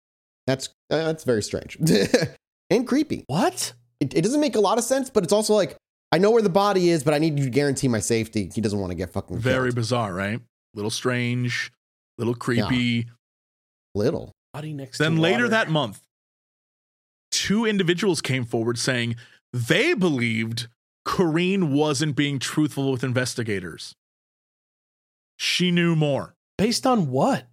That's 0.47 0.69
uh, 0.91 1.05
that's 1.05 1.25
very 1.25 1.43
strange 1.43 1.77
and 2.71 2.87
creepy. 2.87 3.25
What? 3.27 3.73
It, 3.99 4.15
it 4.15 4.23
doesn't 4.23 4.41
make 4.41 4.55
a 4.55 4.61
lot 4.61 4.79
of 4.79 4.85
sense, 4.85 5.11
but 5.11 5.25
it's 5.25 5.33
also 5.33 5.55
like 5.55 5.77
I 6.13 6.19
know 6.19 6.31
where 6.31 6.41
the 6.43 6.49
body 6.49 6.89
is, 6.91 7.03
but 7.03 7.15
I 7.15 7.19
need 7.19 7.37
you 7.39 7.45
to 7.47 7.51
guarantee 7.51 7.89
my 7.89 7.99
safety. 7.99 8.49
He 8.55 8.61
doesn't 8.61 8.79
want 8.79 8.93
to 8.93 8.95
get 8.95 9.11
fucking 9.11 9.39
Very 9.39 9.69
killed. 9.71 9.75
bizarre, 9.75 10.15
right? 10.15 10.41
Little 10.73 10.91
strange, 10.91 11.73
little 12.17 12.35
creepy. 12.35 13.07
little. 13.95 14.33
Body 14.57 14.73
next 14.73 14.97
Then 14.97 15.17
to 15.17 15.21
later 15.21 15.37
water. 15.45 15.49
that 15.49 15.69
month, 15.69 16.01
two 17.31 17.67
individuals 17.67 18.23
came 18.23 18.47
forward 18.47 18.79
saying 18.79 19.17
they 19.53 19.93
believed 19.93 20.69
Corrine 21.07 21.71
wasn't 21.71 22.17
being 22.17 22.39
truthful 22.39 22.91
with 22.91 23.05
investigators. 23.05 23.95
She 25.37 25.71
knew 25.71 25.95
more. 25.95 26.37
Based 26.57 26.87
on 26.87 27.11
what? 27.11 27.45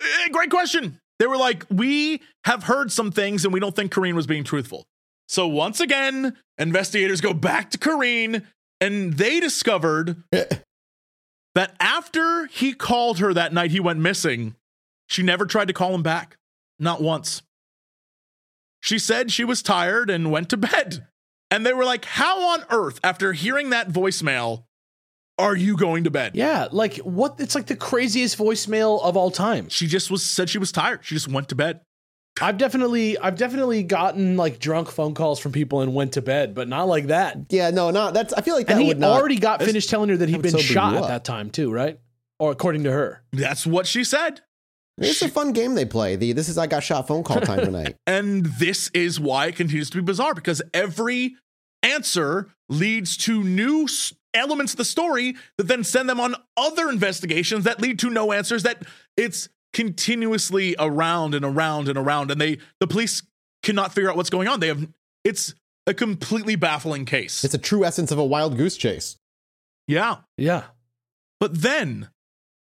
Eh, 0.00 0.28
Great 0.30 0.50
question. 0.50 1.00
They 1.18 1.26
were 1.26 1.36
like, 1.36 1.66
we 1.68 2.22
have 2.44 2.62
heard 2.62 2.92
some 2.92 3.10
things 3.10 3.44
and 3.44 3.52
we 3.52 3.58
don't 3.58 3.74
think 3.74 3.92
Corrine 3.92 4.14
was 4.14 4.28
being 4.28 4.44
truthful. 4.44 4.86
So 5.26 5.48
once 5.48 5.80
again, 5.80 6.36
investigators 6.56 7.20
go 7.20 7.34
back 7.34 7.72
to 7.72 7.78
Corrine 7.78 8.44
and 8.80 9.14
they 9.14 9.40
discovered 9.40 10.22
that 10.32 11.74
after 11.80 12.46
he 12.46 12.74
called 12.74 13.18
her 13.18 13.34
that 13.34 13.52
night 13.52 13.72
he 13.72 13.80
went 13.80 13.98
missing, 13.98 14.54
she 15.10 15.22
never 15.24 15.44
tried 15.44 15.66
to 15.68 15.74
call 15.74 15.92
him 15.94 16.02
back. 16.04 16.36
Not 16.78 17.02
once. 17.02 17.42
She 18.80 18.98
said 18.98 19.30
she 19.30 19.44
was 19.44 19.60
tired 19.62 20.08
and 20.08 20.30
went 20.30 20.48
to 20.50 20.56
bed. 20.56 21.06
And 21.50 21.66
they 21.66 21.72
were 21.72 21.84
like, 21.84 22.04
How 22.04 22.40
on 22.54 22.64
earth, 22.70 23.00
after 23.02 23.32
hearing 23.32 23.70
that 23.70 23.90
voicemail, 23.90 24.64
are 25.36 25.56
you 25.56 25.76
going 25.76 26.04
to 26.04 26.10
bed? 26.10 26.32
Yeah, 26.34 26.68
like 26.70 26.98
what? 26.98 27.36
It's 27.40 27.54
like 27.54 27.66
the 27.66 27.76
craziest 27.76 28.38
voicemail 28.38 29.02
of 29.02 29.16
all 29.16 29.30
time. 29.30 29.68
She 29.68 29.86
just 29.86 30.10
was 30.10 30.22
said 30.22 30.48
she 30.48 30.58
was 30.58 30.70
tired. 30.70 31.00
She 31.02 31.14
just 31.16 31.28
went 31.28 31.48
to 31.48 31.54
bed. 31.54 31.80
I've 32.40 32.56
definitely, 32.56 33.18
I've 33.18 33.36
definitely 33.36 33.82
gotten 33.82 34.36
like 34.36 34.60
drunk 34.60 34.90
phone 34.90 35.14
calls 35.14 35.40
from 35.40 35.50
people 35.52 35.80
and 35.80 35.92
went 35.94 36.12
to 36.12 36.22
bed, 36.22 36.54
but 36.54 36.68
not 36.68 36.84
like 36.88 37.08
that. 37.08 37.36
Yeah, 37.50 37.70
no, 37.70 37.90
not 37.90 38.14
that's. 38.14 38.32
I 38.32 38.42
feel 38.42 38.54
like 38.54 38.68
that 38.68 38.74
And 38.74 38.82
he 38.82 38.88
would 38.88 39.00
not. 39.00 39.18
already 39.18 39.38
got 39.38 39.60
finished 39.62 39.90
telling 39.90 40.08
her 40.10 40.16
that 40.18 40.28
he'd 40.28 40.36
that 40.42 40.52
been 40.52 40.58
shot 40.58 40.94
at 40.94 41.08
that 41.08 41.24
time 41.24 41.50
too, 41.50 41.72
right? 41.72 41.98
Or 42.38 42.52
according 42.52 42.84
to 42.84 42.92
her. 42.92 43.22
That's 43.32 43.66
what 43.66 43.86
she 43.86 44.04
said. 44.04 44.40
It's 45.08 45.22
a 45.22 45.28
fun 45.28 45.52
game 45.52 45.74
they 45.74 45.84
play. 45.84 46.16
The 46.16 46.32
this 46.32 46.48
is 46.48 46.58
I 46.58 46.66
got 46.66 46.82
shot 46.82 47.08
phone 47.08 47.22
call 47.22 47.40
time 47.40 47.60
tonight. 47.64 47.96
And 48.06 48.46
this 48.46 48.90
is 48.94 49.18
why 49.18 49.46
it 49.46 49.56
continues 49.56 49.90
to 49.90 49.98
be 49.98 50.02
bizarre 50.02 50.34
because 50.34 50.60
every 50.74 51.36
answer 51.82 52.48
leads 52.68 53.16
to 53.18 53.42
new 53.42 53.88
elements 54.34 54.74
of 54.74 54.76
the 54.76 54.84
story 54.84 55.36
that 55.58 55.64
then 55.64 55.82
send 55.82 56.08
them 56.08 56.20
on 56.20 56.34
other 56.56 56.88
investigations 56.90 57.64
that 57.64 57.80
lead 57.80 57.98
to 58.00 58.10
no 58.10 58.32
answers 58.32 58.62
that 58.62 58.82
it's 59.16 59.48
continuously 59.72 60.76
around 60.78 61.34
and 61.34 61.44
around 61.44 61.88
and 61.88 61.96
around 61.98 62.30
and 62.30 62.40
they 62.40 62.58
the 62.80 62.86
police 62.86 63.22
cannot 63.62 63.92
figure 63.94 64.10
out 64.10 64.16
what's 64.16 64.30
going 64.30 64.48
on. 64.48 64.60
They 64.60 64.68
have 64.68 64.86
it's 65.24 65.54
a 65.86 65.94
completely 65.94 66.56
baffling 66.56 67.04
case. 67.04 67.42
It's 67.44 67.54
a 67.54 67.58
true 67.58 67.84
essence 67.84 68.10
of 68.12 68.18
a 68.18 68.24
wild 68.24 68.56
goose 68.56 68.76
chase. 68.76 69.16
yeah. 69.86 70.16
Yeah. 70.36 70.64
But 71.40 71.62
then, 71.62 72.10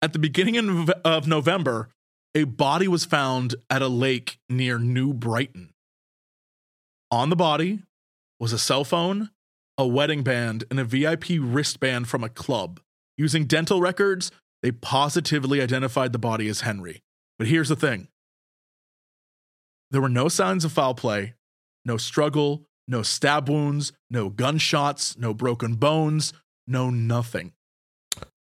at 0.03 0.13
the 0.13 0.19
beginning 0.19 0.55
of, 0.57 0.89
of 1.03 1.27
November, 1.27 1.89
a 2.37 2.43
body 2.43 2.87
was 2.87 3.03
found 3.03 3.55
at 3.67 3.81
a 3.81 3.87
lake 3.87 4.37
near 4.47 4.77
New 4.77 5.11
Brighton. 5.11 5.73
On 7.09 7.31
the 7.31 7.35
body 7.35 7.81
was 8.39 8.53
a 8.53 8.59
cell 8.59 8.83
phone, 8.83 9.31
a 9.75 9.87
wedding 9.87 10.21
band, 10.21 10.63
and 10.69 10.79
a 10.79 10.83
VIP 10.83 11.29
wristband 11.39 12.07
from 12.07 12.23
a 12.23 12.29
club. 12.29 12.79
Using 13.17 13.45
dental 13.45 13.81
records, 13.81 14.29
they 14.61 14.71
positively 14.71 15.61
identified 15.61 16.13
the 16.13 16.19
body 16.19 16.47
as 16.47 16.61
Henry. 16.61 17.01
But 17.39 17.47
here's 17.47 17.69
the 17.69 17.75
thing 17.75 18.07
there 19.89 20.01
were 20.01 20.07
no 20.07 20.29
signs 20.29 20.63
of 20.63 20.71
foul 20.71 20.93
play, 20.93 21.33
no 21.85 21.97
struggle, 21.97 22.67
no 22.87 23.01
stab 23.01 23.49
wounds, 23.49 23.93
no 24.11 24.29
gunshots, 24.29 25.17
no 25.17 25.33
broken 25.33 25.73
bones, 25.73 26.33
no 26.67 26.91
nothing. 26.91 27.53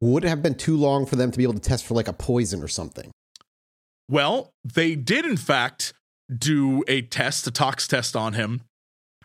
Would 0.01 0.25
it 0.25 0.29
have 0.29 0.45
been 0.45 0.55
too 0.55 0.77
long 0.77 1.07
for 1.07 1.17
them 1.17 1.33
to 1.33 1.37
be 1.37 1.43
able 1.43 1.55
to 1.55 1.61
test 1.61 1.85
for 1.85 1.95
like 1.95 2.07
a 2.07 2.13
poison 2.13 2.63
or 2.63 2.69
something? 2.69 3.11
Well, 4.11 4.53
they 4.65 4.97
did 4.97 5.25
in 5.25 5.37
fact 5.37 5.93
do 6.37 6.85
a 6.89 7.03
test, 7.03 7.47
a 7.47 7.51
tox 7.51 7.87
test 7.87 8.17
on 8.17 8.35
him, 8.35 8.63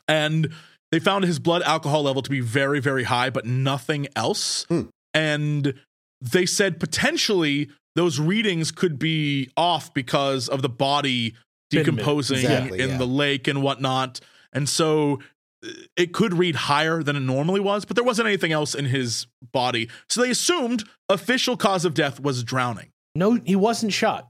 and 0.08 0.54
they 0.92 1.00
found 1.00 1.26
his 1.26 1.40
blood 1.40 1.64
alcohol 1.64 2.04
level 2.04 2.22
to 2.22 2.30
be 2.30 2.40
very, 2.40 2.80
very 2.80 3.04
high, 3.04 3.30
but 3.30 3.46
nothing 3.46 4.08
else. 4.16 4.66
Hmm. 4.70 4.84
And 5.14 5.74
they 6.22 6.46
said 6.46 6.80
potentially 6.80 7.70
those 7.96 8.20
readings 8.20 8.72
could 8.72 9.00
be 9.00 9.50
off 9.58 9.94
because 9.94 10.48
of 10.48 10.62
the 10.62 10.70
body 10.70 11.34
decomposing 11.70 12.38
Exactly, 12.38 12.80
in 12.80 12.90
yeah. 12.92 12.98
the 12.98 13.08
lake 13.08 13.48
and 13.48 13.62
whatnot. 13.64 14.20
And 14.54 14.70
so 14.70 15.20
uh, 15.66 15.70
it 15.98 16.14
could 16.14 16.34
read 16.34 16.56
higher 16.56 17.02
than 17.02 17.16
it 17.16 17.22
normally 17.22 17.60
was, 17.60 17.86
but 17.86 17.96
there 17.96 18.04
wasn't 18.04 18.28
anything 18.28 18.52
else 18.52 18.76
in 18.76 18.86
his 18.86 19.28
body. 19.52 19.90
So 20.10 20.22
they 20.22 20.30
assumed 20.30 20.84
official 21.10 21.58
cause 21.58 21.86
of 21.86 21.94
death 21.94 22.20
was 22.20 22.44
drowning. 22.44 22.92
No, 23.16 23.40
he 23.44 23.56
wasn't 23.56 23.94
shot. 23.94 24.30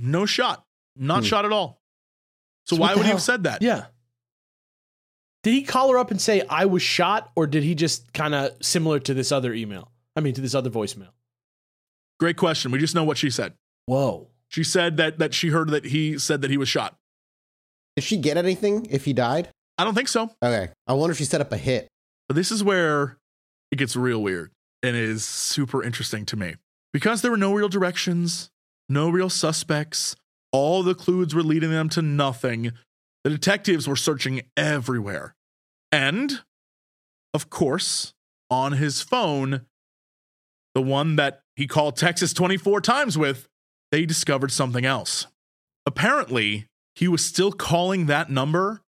No 0.00 0.26
shot. 0.26 0.64
Not 0.96 1.20
Hmm. 1.20 1.26
shot 1.26 1.44
at 1.44 1.52
all. 1.52 1.80
So, 2.66 2.76
So 2.76 2.80
why 2.82 2.92
the 2.92 2.98
would 2.98 3.06
he 3.06 3.12
have 3.12 3.22
said 3.22 3.44
that? 3.44 3.62
Yeah. 3.62 3.86
Did 5.42 5.52
he 5.54 5.62
call 5.62 5.90
her 5.92 5.98
up 5.98 6.10
and 6.10 6.20
say 6.20 6.42
I 6.48 6.66
was 6.66 6.82
shot, 6.82 7.30
or 7.34 7.46
did 7.46 7.62
he 7.62 7.74
just 7.74 8.12
kind 8.12 8.34
of 8.34 8.52
similar 8.62 8.98
to 9.00 9.14
this 9.14 9.32
other 9.32 9.54
email? 9.54 9.90
I 10.16 10.20
mean, 10.20 10.34
to 10.34 10.40
this 10.40 10.54
other 10.54 10.70
voicemail. 10.70 11.10
Great 12.18 12.36
question. 12.36 12.70
We 12.70 12.78
just 12.78 12.94
know 12.94 13.04
what 13.04 13.16
she 13.16 13.30
said. 13.30 13.54
Whoa. 13.86 14.28
She 14.48 14.64
said 14.64 14.96
that 14.98 15.18
that 15.18 15.32
she 15.32 15.48
heard 15.48 15.70
that 15.70 15.86
he 15.86 16.18
said 16.18 16.42
that 16.42 16.50
he 16.50 16.56
was 16.58 16.68
shot. 16.68 16.96
Did 17.96 18.04
she 18.04 18.16
get 18.18 18.36
anything 18.36 18.86
if 18.90 19.04
he 19.04 19.12
died? 19.12 19.48
I 19.78 19.84
don't 19.84 19.94
think 19.94 20.08
so. 20.08 20.30
Okay. 20.44 20.70
I 20.86 20.92
wonder 20.92 21.12
if 21.12 21.18
she 21.18 21.24
set 21.24 21.40
up 21.40 21.52
a 21.52 21.56
hit. 21.56 21.88
But 22.28 22.34
this 22.34 22.50
is 22.50 22.62
where 22.62 23.16
it 23.70 23.76
gets 23.76 23.96
real 23.96 24.22
weird 24.22 24.50
and 24.82 24.94
is 24.96 25.24
super 25.24 25.82
interesting 25.82 26.26
to 26.26 26.36
me. 26.36 26.56
Because 26.92 27.22
there 27.22 27.30
were 27.30 27.36
no 27.36 27.54
real 27.54 27.68
directions, 27.68 28.50
no 28.90 29.08
real 29.08 29.30
suspects, 29.30 30.16
all 30.52 30.82
the 30.82 30.94
clues 30.94 31.34
were 31.34 31.42
leading 31.42 31.70
them 31.70 31.88
to 31.90 32.02
nothing. 32.02 32.72
The 33.24 33.30
detectives 33.30 33.86
were 33.86 33.96
searching 33.96 34.42
everywhere. 34.56 35.34
And, 35.92 36.40
of 37.32 37.50
course, 37.50 38.12
on 38.50 38.72
his 38.72 39.00
phone, 39.00 39.66
the 40.74 40.82
one 40.82 41.16
that 41.16 41.42
he 41.56 41.66
called 41.66 41.96
Texas 41.96 42.32
24 42.32 42.80
times 42.80 43.16
with, 43.16 43.48
they 43.92 44.06
discovered 44.06 44.52
something 44.52 44.84
else. 44.84 45.26
Apparently, 45.86 46.66
he 46.94 47.08
was 47.08 47.24
still 47.24 47.52
calling 47.52 48.06
that 48.06 48.30
number 48.30 48.82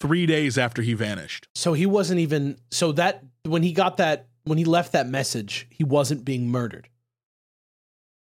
three 0.00 0.26
days 0.26 0.56
after 0.56 0.82
he 0.82 0.94
vanished. 0.94 1.48
So 1.54 1.72
he 1.72 1.86
wasn't 1.86 2.20
even. 2.20 2.58
So 2.70 2.92
that 2.92 3.24
when 3.44 3.62
he 3.62 3.72
got 3.72 3.96
that 3.96 4.26
when 4.44 4.58
he 4.58 4.64
left 4.64 4.92
that 4.92 5.08
message, 5.08 5.66
he 5.70 5.84
wasn't 5.84 6.24
being 6.24 6.48
murdered. 6.48 6.88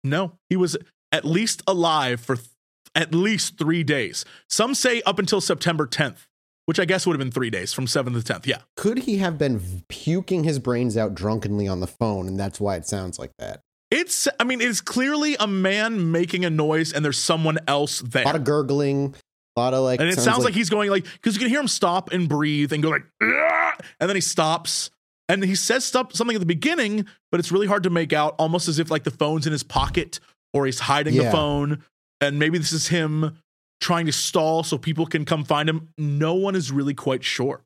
No, 0.03 0.33
he 0.49 0.55
was 0.55 0.77
at 1.11 1.25
least 1.25 1.61
alive 1.67 2.19
for 2.19 2.35
th- 2.35 2.47
at 2.95 3.13
least 3.13 3.57
three 3.57 3.83
days. 3.83 4.25
Some 4.49 4.73
say 4.73 5.01
up 5.03 5.19
until 5.19 5.39
September 5.39 5.85
10th, 5.85 6.27
which 6.65 6.79
I 6.79 6.85
guess 6.85 7.05
would 7.05 7.13
have 7.13 7.19
been 7.19 7.31
three 7.31 7.49
days 7.49 7.71
from 7.71 7.85
7th 7.85 8.23
to 8.25 8.33
10th. 8.33 8.45
Yeah. 8.45 8.59
Could 8.75 8.99
he 8.99 9.17
have 9.17 9.37
been 9.37 9.83
puking 9.87 10.43
his 10.43 10.59
brains 10.59 10.97
out 10.97 11.13
drunkenly 11.13 11.67
on 11.67 11.79
the 11.79 11.87
phone, 11.87 12.27
and 12.27 12.39
that's 12.39 12.59
why 12.59 12.75
it 12.75 12.87
sounds 12.87 13.19
like 13.19 13.31
that? 13.37 13.61
It's, 13.89 14.27
I 14.39 14.43
mean, 14.43 14.59
it's 14.59 14.81
clearly 14.81 15.37
a 15.39 15.47
man 15.47 16.11
making 16.11 16.43
a 16.43 16.49
noise 16.49 16.91
and 16.91 17.05
there's 17.05 17.17
someone 17.19 17.57
else 17.67 18.01
there. 18.01 18.23
A 18.23 18.25
lot 18.25 18.35
of 18.35 18.43
gurgling, 18.43 19.15
a 19.55 19.59
lot 19.59 19.73
of 19.73 19.83
like. 19.83 20.01
and 20.01 20.09
it 20.09 20.19
sounds, 20.19 20.43
like, 20.43 20.53
he's 20.53 20.69
going 20.69 20.89
like, 20.89 21.05
because 21.05 21.35
you 21.35 21.39
can 21.39 21.49
hear 21.49 21.61
him 21.61 21.69
stop 21.69 22.11
and 22.11 22.27
breathe 22.27 22.73
and 22.73 22.83
go 22.83 22.89
like, 22.89 23.05
and 23.21 24.09
then 24.09 24.15
he 24.15 24.21
stops. 24.21 24.89
And 25.29 25.43
he 25.43 25.55
says 25.55 25.83
stuff, 25.83 26.13
something 26.15 26.35
at 26.35 26.39
the 26.39 26.45
beginning, 26.45 27.05
but 27.31 27.39
it's 27.39 27.51
really 27.51 27.67
hard 27.67 27.83
to 27.83 27.89
make 27.89 28.11
out, 28.13 28.35
almost 28.39 28.67
as 28.69 28.79
if 28.79 28.89
like 28.89 29.03
the 29.03 29.11
phone's 29.11 29.45
in 29.45 29.51
his 29.51 29.63
pocket 29.63 30.19
or 30.57 30.65
he's 30.65 30.79
hiding 30.79 31.15
the 31.15 31.31
phone. 31.31 31.83
And 32.19 32.39
maybe 32.39 32.57
this 32.57 32.73
is 32.73 32.87
him 32.87 33.37
trying 33.79 34.07
to 34.07 34.11
stall 34.11 34.63
so 34.63 34.77
people 34.77 35.05
can 35.05 35.23
come 35.25 35.45
find 35.45 35.69
him? 35.69 35.89
No 35.97 36.33
one 36.33 36.55
is 36.55 36.71
really 36.71 36.93
quite 36.93 37.23
sure. 37.23 37.63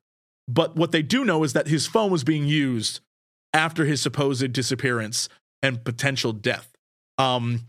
But 0.48 0.76
what 0.76 0.92
they 0.92 1.02
do 1.02 1.24
know 1.24 1.44
is 1.44 1.52
that 1.54 1.68
his 1.68 1.86
phone 1.86 2.10
was 2.10 2.24
being 2.24 2.44
used 2.44 3.00
after 3.54 3.84
his 3.84 4.00
supposed 4.00 4.52
disappearance 4.52 5.28
and 5.62 5.84
potential 5.84 6.32
death. 6.32 6.70
Um, 7.18 7.68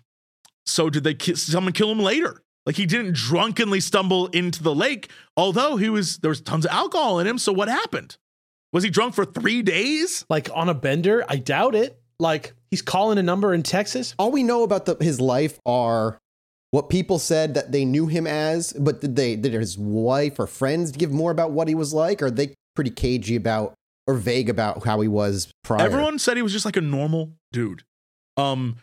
so 0.65 0.89
did 0.89 1.03
they 1.03 1.13
ki- 1.13 1.35
someone 1.35 1.73
kill 1.73 1.91
him 1.91 1.99
later? 1.99 2.41
Like 2.65 2.75
he 2.77 2.85
didn't 2.85 3.15
drunkenly 3.15 3.81
stumble 3.81 4.27
into 4.27 4.63
the 4.63 4.73
lake, 4.73 5.11
although 5.35 5.75
he 5.75 5.89
was 5.89 6.17
there 6.19 6.29
was 6.29 6.41
tons 6.41 6.65
of 6.65 6.71
alcohol 6.71 7.19
in 7.19 7.27
him. 7.27 7.37
So 7.37 7.51
what 7.51 7.67
happened? 7.67 8.17
Was 8.71 8.83
he 8.83 8.89
drunk 8.89 9.13
for 9.13 9.25
three 9.25 9.61
days? 9.61 10.25
Like 10.29 10.49
on 10.53 10.69
a 10.69 10.73
bender? 10.73 11.25
I 11.27 11.35
doubt 11.35 11.75
it. 11.75 11.99
Like 12.19 12.53
he's 12.73 12.81
calling 12.81 13.19
a 13.19 13.23
number 13.23 13.53
in 13.53 13.61
Texas. 13.61 14.15
All 14.17 14.31
we 14.31 14.41
know 14.41 14.63
about 14.63 14.85
the, 14.87 14.97
his 14.99 15.21
life 15.21 15.59
are 15.63 16.17
what 16.71 16.89
people 16.89 17.19
said 17.19 17.53
that 17.53 17.71
they 17.71 17.85
knew 17.85 18.07
him 18.07 18.25
as, 18.25 18.73
but 18.73 18.99
did 18.99 19.15
they 19.15 19.35
did 19.35 19.53
his 19.53 19.77
wife 19.77 20.39
or 20.39 20.47
friends 20.47 20.91
give 20.91 21.11
more 21.11 21.29
about 21.29 21.51
what 21.51 21.67
he 21.67 21.75
was 21.75 21.93
like? 21.93 22.19
Or 22.19 22.25
are 22.25 22.31
they 22.31 22.55
pretty 22.75 22.89
cagey 22.89 23.35
about 23.35 23.75
or 24.07 24.15
vague 24.15 24.49
about 24.49 24.83
how 24.83 24.99
he 25.01 25.07
was 25.07 25.51
prior? 25.63 25.85
Everyone 25.85 26.17
said 26.17 26.35
he 26.35 26.41
was 26.41 26.51
just 26.51 26.65
like 26.65 26.75
a 26.75 26.81
normal 26.81 27.33
dude. 27.51 27.83
Um, 28.37 28.77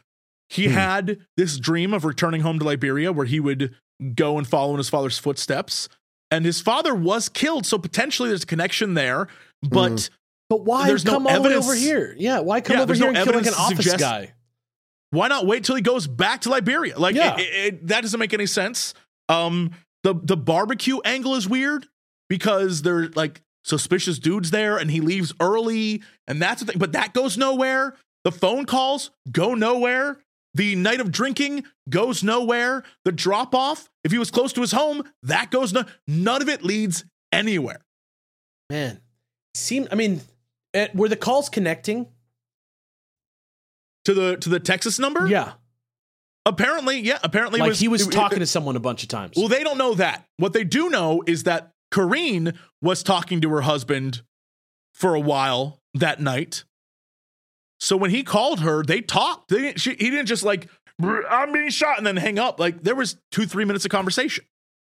he 0.48 0.66
Hmm. 0.66 0.70
had 0.74 1.18
this 1.36 1.58
dream 1.58 1.92
of 1.92 2.04
returning 2.04 2.42
home 2.42 2.60
to 2.60 2.64
Liberia 2.64 3.10
where 3.10 3.26
he 3.26 3.40
would 3.40 3.74
go 4.14 4.38
and 4.38 4.46
follow 4.46 4.70
in 4.70 4.78
his 4.78 4.88
father's 4.88 5.18
footsteps. 5.18 5.88
And 6.30 6.44
his 6.44 6.60
father 6.60 6.94
was 6.94 7.28
killed, 7.28 7.66
so 7.66 7.76
potentially 7.76 8.28
there's 8.28 8.44
a 8.44 8.46
connection 8.46 8.94
there. 8.94 9.26
But 9.68 9.90
Mm. 9.92 10.10
But 10.50 10.64
why 10.64 10.88
There's 10.88 11.04
no 11.06 11.12
come 11.12 11.26
all 11.28 11.34
the 11.34 11.40
way 11.40 11.46
evidence- 11.54 11.64
over 11.66 11.74
here? 11.76 12.14
Yeah, 12.18 12.40
why 12.40 12.60
come 12.60 12.76
Yeah, 12.76 12.82
over 12.82 12.92
here 12.92 13.12
no 13.12 13.18
and 13.20 13.28
kill 13.30 13.38
like 13.38 13.46
an 13.46 13.54
office 13.54 13.94
guy? 13.96 14.34
why 15.10 15.28
not 15.28 15.46
wait 15.46 15.64
till 15.64 15.76
he 15.76 15.82
goes 15.82 16.06
back 16.06 16.42
to 16.42 16.50
Liberia? 16.50 16.98
Like 16.98 17.14
Yeah. 17.16 17.36
it- 17.38 17.40
it- 17.74 17.86
that 17.86 18.02
doesn't 18.02 18.20
make 18.20 18.34
any 18.34 18.46
sense. 18.46 18.92
Um, 19.28 19.70
the 20.02 20.14
the 20.22 20.36
barbecue 20.36 20.98
angle 21.04 21.34
is 21.36 21.48
weird 21.48 21.86
because 22.28 22.82
there's 22.82 23.14
like 23.16 23.42
suspicious 23.64 24.18
dudes 24.18 24.50
there, 24.50 24.76
and 24.76 24.90
he 24.90 25.00
leaves 25.00 25.32
early, 25.40 26.02
and 26.26 26.42
that's 26.42 26.60
the 26.62 26.66
thing. 26.72 26.78
But 26.78 26.92
that 26.92 27.14
goes 27.14 27.38
nowhere. 27.38 27.96
The 28.24 28.32
phone 28.32 28.64
calls 28.66 29.10
go 29.30 29.54
nowhere. 29.54 30.18
The 30.54 30.74
night 30.74 31.00
of 31.00 31.12
drinking 31.12 31.64
goes 31.88 32.24
nowhere. 32.24 32.82
The 33.04 33.12
drop 33.12 33.54
off, 33.54 33.88
if 34.02 34.10
he 34.10 34.18
was 34.18 34.32
close 34.32 34.52
to 34.54 34.60
his 34.62 34.72
home, 34.72 35.04
that 35.22 35.52
goes 35.52 35.72
no. 35.72 35.84
None 36.08 36.42
of 36.42 36.48
it 36.48 36.64
leads 36.64 37.04
anywhere. 37.30 37.82
Man, 38.68 39.00
seem. 39.54 39.86
I 39.92 39.94
mean, 39.94 40.22
eh, 40.74 40.88
were 40.94 41.08
the 41.08 41.16
calls 41.16 41.48
connecting? 41.48 42.06
To 44.06 44.14
the 44.14 44.36
to 44.38 44.48
the 44.48 44.60
Texas 44.60 44.98
number, 44.98 45.26
Yeah, 45.28 45.52
Apparently, 46.46 47.00
yeah. 47.00 47.18
Apparently, 47.22 47.60
like 47.60 47.74
he 47.74 47.86
was 47.88 48.06
it- 48.08 48.10
talking 48.12 48.38
it- 48.38 48.40
to 48.40 48.46
someone 48.46 48.74
a 48.76 48.80
bunch 48.80 49.02
of 49.02 49.08
times. 49.10 49.36
Well, 49.36 49.48
they 49.48 49.62
don't 49.62 49.76
know 49.78 49.94
that. 49.94 50.24
What 50.38 50.54
they 50.54 50.64
do 50.64 50.88
know 50.88 51.22
is 51.26 51.42
that 51.42 51.72
Corrine 51.92 52.56
was 52.80 53.02
talking 53.02 53.42
to 53.42 53.50
her 53.50 53.60
husband 53.60 54.22
for 54.94 55.14
a 55.14 55.20
while 55.20 55.80
that 55.94 56.18
night. 56.20 56.64
So 57.78 57.96
when 57.96 58.10
he 58.10 58.22
called 58.22 58.60
her, 58.60 58.82
they 58.82 59.00
talked. 59.02 59.48
They 59.50 59.58
didn't, 59.58 59.80
she, 59.80 59.90
he 59.90 60.10
didn't 60.10 60.26
just 60.26 60.42
like, 60.42 60.68
I'm 61.02 61.52
being 61.52 61.70
shot 61.70 61.98
and 61.98 62.06
then 62.06 62.16
hang 62.16 62.38
up. 62.38 62.58
Like 62.58 62.82
there 62.82 62.94
was 62.94 63.16
two, 63.30 63.44
three 63.46 63.64
minutes 63.66 63.84
of 63.84 63.90
conversation, 63.90 64.44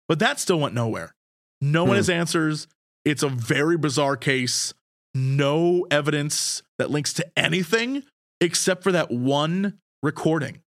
but 0.10 0.20
that 0.20 0.40
still 0.42 0.60
went 0.60 0.74
nowhere. 0.76 1.16
No 1.62 1.84
one 1.84 1.92
Hmm. 1.94 1.98
has 1.98 2.10
answers. 2.10 2.68
It's 3.06 3.24
a 3.24 3.30
very 3.30 3.78
bizarre 3.78 4.18
case. 4.18 4.74
No 5.16 5.88
evidence 5.90 6.62
that 6.78 6.92
links 6.92 7.14
to 7.14 7.26
anything 7.38 8.04
except 8.42 8.84
for 8.84 8.92
that 8.92 9.10
one 9.10 9.80
recording, 10.04 10.62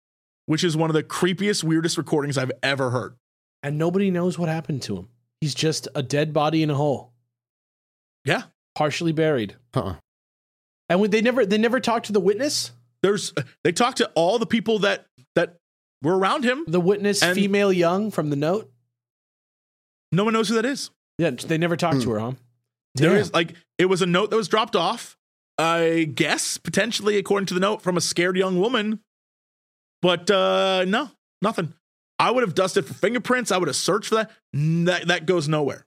which 0.45 0.63
is 0.63 0.77
one 0.77 0.89
of 0.89 0.93
the 0.93 1.03
creepiest, 1.03 1.63
weirdest 1.63 1.97
recordings 1.97 2.38
I've 2.38 2.51
ever 2.63 2.91
heard. 2.91 3.15
and 3.63 3.79
nobody 3.79 4.12
knows 4.12 4.38
what 4.38 4.47
happened 4.47 4.84
to 4.84 4.95
him. 4.95 5.08
He's 5.41 5.55
just 5.55 5.88
a 5.95 6.03
dead 6.03 6.31
body 6.34 6.62
in 6.62 6.69
a 6.69 6.75
hole, 6.75 7.12
Yeah. 8.23 8.43
partially 8.75 9.12
buried. 9.12 9.55
Huh. 9.73 9.95
And 10.88 11.01
when 11.01 11.10
they 11.10 11.21
never 11.21 11.43
they 11.47 11.58
never 11.58 11.79
talked 11.79 12.05
to 12.05 12.13
the 12.13 12.19
witness. 12.19 12.71
there's 13.01 13.34
they 13.63 13.71
talked 13.71 13.97
to 13.97 14.12
all 14.13 14.38
the 14.38 14.45
people 14.45 14.77
that 14.79 15.08
that 15.34 15.55
were 16.03 16.15
around 16.15 16.43
him. 16.43 16.63
The 16.67 16.79
witness, 16.79 17.23
female 17.23 17.73
young 17.73 18.12
from 18.12 18.29
the 18.29 18.36
note. 18.36 18.71
No 20.12 20.23
one 20.23 20.34
knows 20.34 20.49
who 20.49 20.55
that 20.55 20.65
is. 20.65 20.91
Yeah, 21.17 21.31
they 21.31 21.58
never 21.58 21.75
talked 21.75 22.01
to 22.01 22.05
hmm. 22.05 22.12
her, 22.12 22.19
huh? 22.19 22.31
There 22.95 23.12
Damn. 23.12 23.19
is 23.19 23.34
like 23.34 23.53
it 23.77 23.86
was 23.86 24.01
a 24.01 24.05
note 24.05 24.29
that 24.31 24.36
was 24.38 24.47
dropped 24.47 24.75
off. 24.75 25.17
I 25.58 26.10
guess 26.13 26.58
potentially 26.58 27.17
according 27.17 27.47
to 27.47 27.53
the 27.53 27.60
note 27.60 27.81
from 27.81 27.97
a 27.97 28.01
scared 28.01 28.38
young 28.38 28.60
woman. 28.60 28.99
But 30.01 30.29
uh 30.31 30.86
no, 30.86 31.12
nothing. 31.41 31.73
I 32.17 32.31
would 32.31 32.43
have 32.43 32.55
dusted 32.55 32.86
for 32.86 32.93
fingerprints. 32.93 33.51
I 33.51 33.58
would 33.58 33.67
have 33.67 33.75
searched 33.75 34.10
for 34.10 34.15
that. 34.15 34.31
That 34.53 35.08
that 35.08 35.25
goes 35.25 35.47
nowhere. 35.47 35.86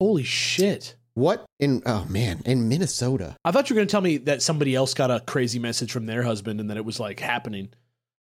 Holy 0.00 0.24
shit! 0.24 0.96
What 1.14 1.44
in 1.58 1.82
oh 1.86 2.06
man, 2.08 2.42
in 2.46 2.68
Minnesota. 2.68 3.36
I 3.44 3.52
thought 3.52 3.68
you 3.68 3.74
were 3.74 3.80
gonna 3.80 3.86
tell 3.86 4.00
me 4.00 4.16
that 4.18 4.42
somebody 4.42 4.74
else 4.74 4.94
got 4.94 5.10
a 5.10 5.20
crazy 5.20 5.58
message 5.58 5.92
from 5.92 6.06
their 6.06 6.22
husband 6.22 6.60
and 6.60 6.70
that 6.70 6.76
it 6.76 6.84
was 6.84 6.98
like 6.98 7.20
happening. 7.20 7.68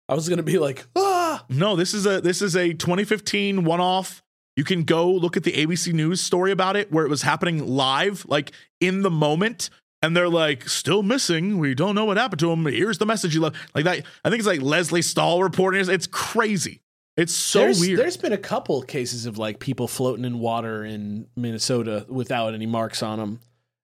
I 0.08 0.14
was 0.14 0.28
gonna 0.28 0.42
be 0.42 0.58
like, 0.58 0.86
ah, 0.96 1.44
No, 1.48 1.76
this 1.76 1.94
is 1.94 2.06
a 2.06 2.20
this 2.20 2.42
is 2.42 2.56
a 2.56 2.72
2015 2.74 3.64
one-off. 3.64 4.22
You 4.58 4.64
can 4.64 4.82
go 4.82 5.08
look 5.08 5.36
at 5.36 5.44
the 5.44 5.52
ABC 5.52 5.92
News 5.92 6.20
story 6.20 6.50
about 6.50 6.74
it 6.74 6.90
where 6.90 7.06
it 7.06 7.08
was 7.08 7.22
happening 7.22 7.64
live, 7.64 8.26
like 8.26 8.50
in 8.80 9.02
the 9.02 9.10
moment. 9.10 9.70
And 10.02 10.16
they're 10.16 10.28
like, 10.28 10.68
still 10.68 11.04
missing. 11.04 11.58
We 11.58 11.76
don't 11.76 11.94
know 11.94 12.04
what 12.04 12.16
happened 12.16 12.40
to 12.40 12.50
him. 12.50 12.66
Here's 12.66 12.98
the 12.98 13.06
message 13.06 13.36
you 13.36 13.40
left. 13.40 13.54
Like 13.72 13.84
that. 13.84 14.04
I 14.24 14.30
think 14.30 14.40
it's 14.40 14.48
like 14.48 14.60
Lesley 14.60 15.00
Stahl 15.00 15.44
reporting. 15.44 15.80
it. 15.80 15.88
It's 15.88 16.08
crazy. 16.08 16.80
It's 17.16 17.32
so 17.32 17.60
there's, 17.60 17.78
weird. 17.78 18.00
There's 18.00 18.16
been 18.16 18.32
a 18.32 18.36
couple 18.36 18.82
cases 18.82 19.26
of 19.26 19.38
like 19.38 19.60
people 19.60 19.86
floating 19.86 20.24
in 20.24 20.40
water 20.40 20.84
in 20.84 21.28
Minnesota 21.36 22.04
without 22.08 22.52
any 22.52 22.66
marks 22.66 23.00
on 23.00 23.20
them, 23.20 23.38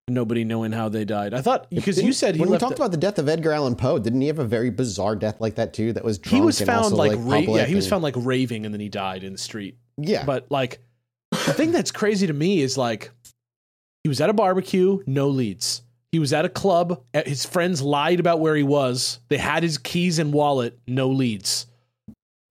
nobody 0.08 0.42
knowing 0.42 0.72
how 0.72 0.88
they 0.88 1.04
died. 1.04 1.34
I 1.34 1.40
thought 1.40 1.70
because 1.70 2.02
you 2.02 2.12
said 2.12 2.34
he 2.34 2.40
when 2.40 2.48
we 2.48 2.54
left. 2.54 2.62
talked 2.62 2.78
about 2.80 2.90
the 2.90 2.96
death 2.96 3.20
of 3.20 3.28
Edgar 3.28 3.52
Allan 3.52 3.76
Poe, 3.76 4.00
didn't 4.00 4.20
he 4.20 4.26
have 4.26 4.40
a 4.40 4.44
very 4.44 4.70
bizarre 4.70 5.14
death 5.14 5.40
like 5.40 5.54
that 5.54 5.72
too? 5.72 5.92
That 5.92 6.04
was 6.04 6.18
drunk 6.18 6.34
he 6.34 6.40
was 6.44 6.60
and 6.60 6.66
found 6.66 6.84
also, 6.86 6.96
like, 6.96 7.12
like, 7.12 7.46
ra- 7.46 7.54
yeah 7.58 7.64
he 7.64 7.76
was 7.76 7.84
and- 7.84 7.90
found 7.90 8.02
like 8.02 8.14
raving 8.16 8.64
and 8.64 8.74
then 8.74 8.80
he 8.80 8.88
died 8.88 9.22
in 9.22 9.30
the 9.30 9.38
street. 9.38 9.78
Yeah. 9.96 10.24
But 10.24 10.50
like 10.50 10.80
the 11.30 11.52
thing 11.52 11.72
that's 11.72 11.90
crazy 11.90 12.26
to 12.26 12.32
me 12.32 12.60
is 12.60 12.76
like 12.78 13.10
he 14.02 14.08
was 14.08 14.20
at 14.20 14.30
a 14.30 14.34
barbecue, 14.34 15.02
no 15.06 15.28
leads. 15.28 15.82
He 16.12 16.18
was 16.20 16.32
at 16.32 16.44
a 16.44 16.48
club. 16.48 17.02
uh, 17.12 17.22
His 17.26 17.44
friends 17.44 17.82
lied 17.82 18.20
about 18.20 18.38
where 18.38 18.54
he 18.54 18.62
was. 18.62 19.18
They 19.28 19.38
had 19.38 19.62
his 19.62 19.78
keys 19.78 20.18
and 20.18 20.32
wallet, 20.32 20.78
no 20.86 21.08
leads. 21.08 21.66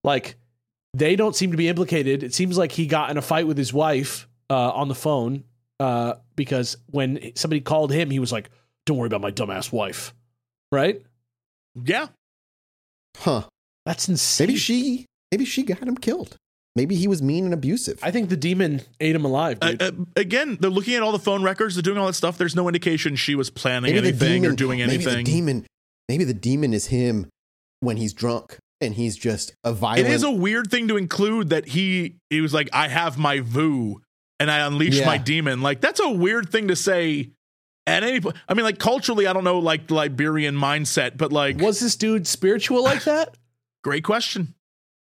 Like 0.03 0.36
they 0.93 1.15
don't 1.15 1.36
seem 1.36 1.51
to 1.51 1.58
be 1.58 1.67
implicated. 1.67 2.23
It 2.23 2.34
seems 2.34 2.58
like 2.58 2.71
he 2.71 2.88
got 2.88 3.10
in 3.10 3.17
a 3.17 3.21
fight 3.21 3.47
with 3.47 3.58
his 3.58 3.73
wife 3.73 4.27
uh, 4.49 4.71
on 4.71 4.89
the 4.89 4.95
phone 4.95 5.43
uh, 5.79 6.15
because 6.36 6.77
when 6.91 7.32
somebody 7.36 7.62
called 7.62 7.91
him, 7.91 8.10
he 8.10 8.19
was 8.19 8.32
like, 8.32 8.49
"Don't 8.86 8.97
worry 8.97 9.08
about 9.08 9.21
my 9.21 9.32
dumbass 9.32 9.71
wife." 9.71 10.13
Right? 10.71 11.01
yeah. 11.86 12.08
huh? 13.17 13.43
That's 13.86 14.08
insane. 14.10 14.47
Maybe 14.47 14.58
she, 14.60 15.06
maybe 15.32 15.45
she 15.45 15.63
got 15.63 15.84
him 15.84 15.97
killed. 15.97 16.38
Maybe 16.75 16.95
he 16.95 17.07
was 17.07 17.21
mean 17.21 17.45
and 17.45 17.53
abusive. 17.53 17.99
I 18.01 18.09
think 18.09 18.29
the 18.29 18.36
demon 18.38 18.81
ate 18.99 19.15
him 19.15 19.25
alive, 19.25 19.59
Uh, 19.62 19.71
dude. 19.73 19.81
uh, 19.83 19.91
again, 20.15 20.57
they're 20.59 20.71
looking 20.71 20.95
at 20.95 21.03
all 21.03 21.12
the 21.12 21.19
phone 21.19 21.43
records. 21.43 21.75
They're 21.75 21.83
doing 21.83 21.99
all 21.99 22.07
that 22.07 22.13
stuff. 22.13 22.38
There's 22.38 22.55
no 22.55 22.67
indication 22.67 23.15
she 23.15 23.36
was 23.36 23.49
planning 23.51 23.93
maybe 23.93 24.07
anything 24.07 24.41
demon 24.41 24.51
or 24.51 24.55
doing 24.55 24.81
anything. 24.81 25.05
Maybe 25.05 25.23
the 25.23 25.31
demon. 25.31 25.67
Maybe 26.09 26.23
the 26.23 26.33
demon 26.33 26.73
is 26.73 26.88
him 26.88 27.29
when 27.81 27.98
he's 27.98 28.12
drunk 28.13 28.58
and 28.81 28.95
he's 28.95 29.15
just 29.15 29.54
a 29.63 29.71
violent. 29.71 30.08
It 30.08 30.12
is 30.12 30.23
a 30.23 30.31
weird 30.31 30.71
thing 30.71 30.87
to 30.87 30.98
include 30.98 31.50
that 31.50 31.67
he 31.67 32.15
he 32.31 32.41
was 32.41 32.54
like, 32.56 32.69
I 32.73 32.87
have 32.87 33.17
my 33.19 33.39
vu 33.41 34.02
and 34.39 34.50
I 34.50 34.65
unleash 34.65 34.98
Yeah. 35.00 35.06
my 35.06 35.17
demon. 35.19 35.62
Like 35.62 35.79
that's 35.79 36.00
a 36.00 36.10
weird 36.10 36.50
thing 36.50 36.69
to 36.69 36.75
say 36.75 37.29
at 37.85 38.04
any 38.04 38.19
point. 38.19 38.35
I 38.50 38.54
mean, 38.56 38.65
like 38.65 38.79
culturally, 38.79 39.27
I 39.27 39.33
don't 39.33 39.43
know 39.43 39.60
like 39.60 39.87
the 39.87 39.93
Liberian 39.93 40.56
mindset, 40.56 41.17
but 41.17 41.31
like 41.31 41.60
was 41.60 41.79
this 41.79 41.95
dude 41.95 42.25
spiritual 42.25 42.83
like 42.83 43.04
that? 43.04 43.35
great 43.83 44.04
question. 44.04 44.56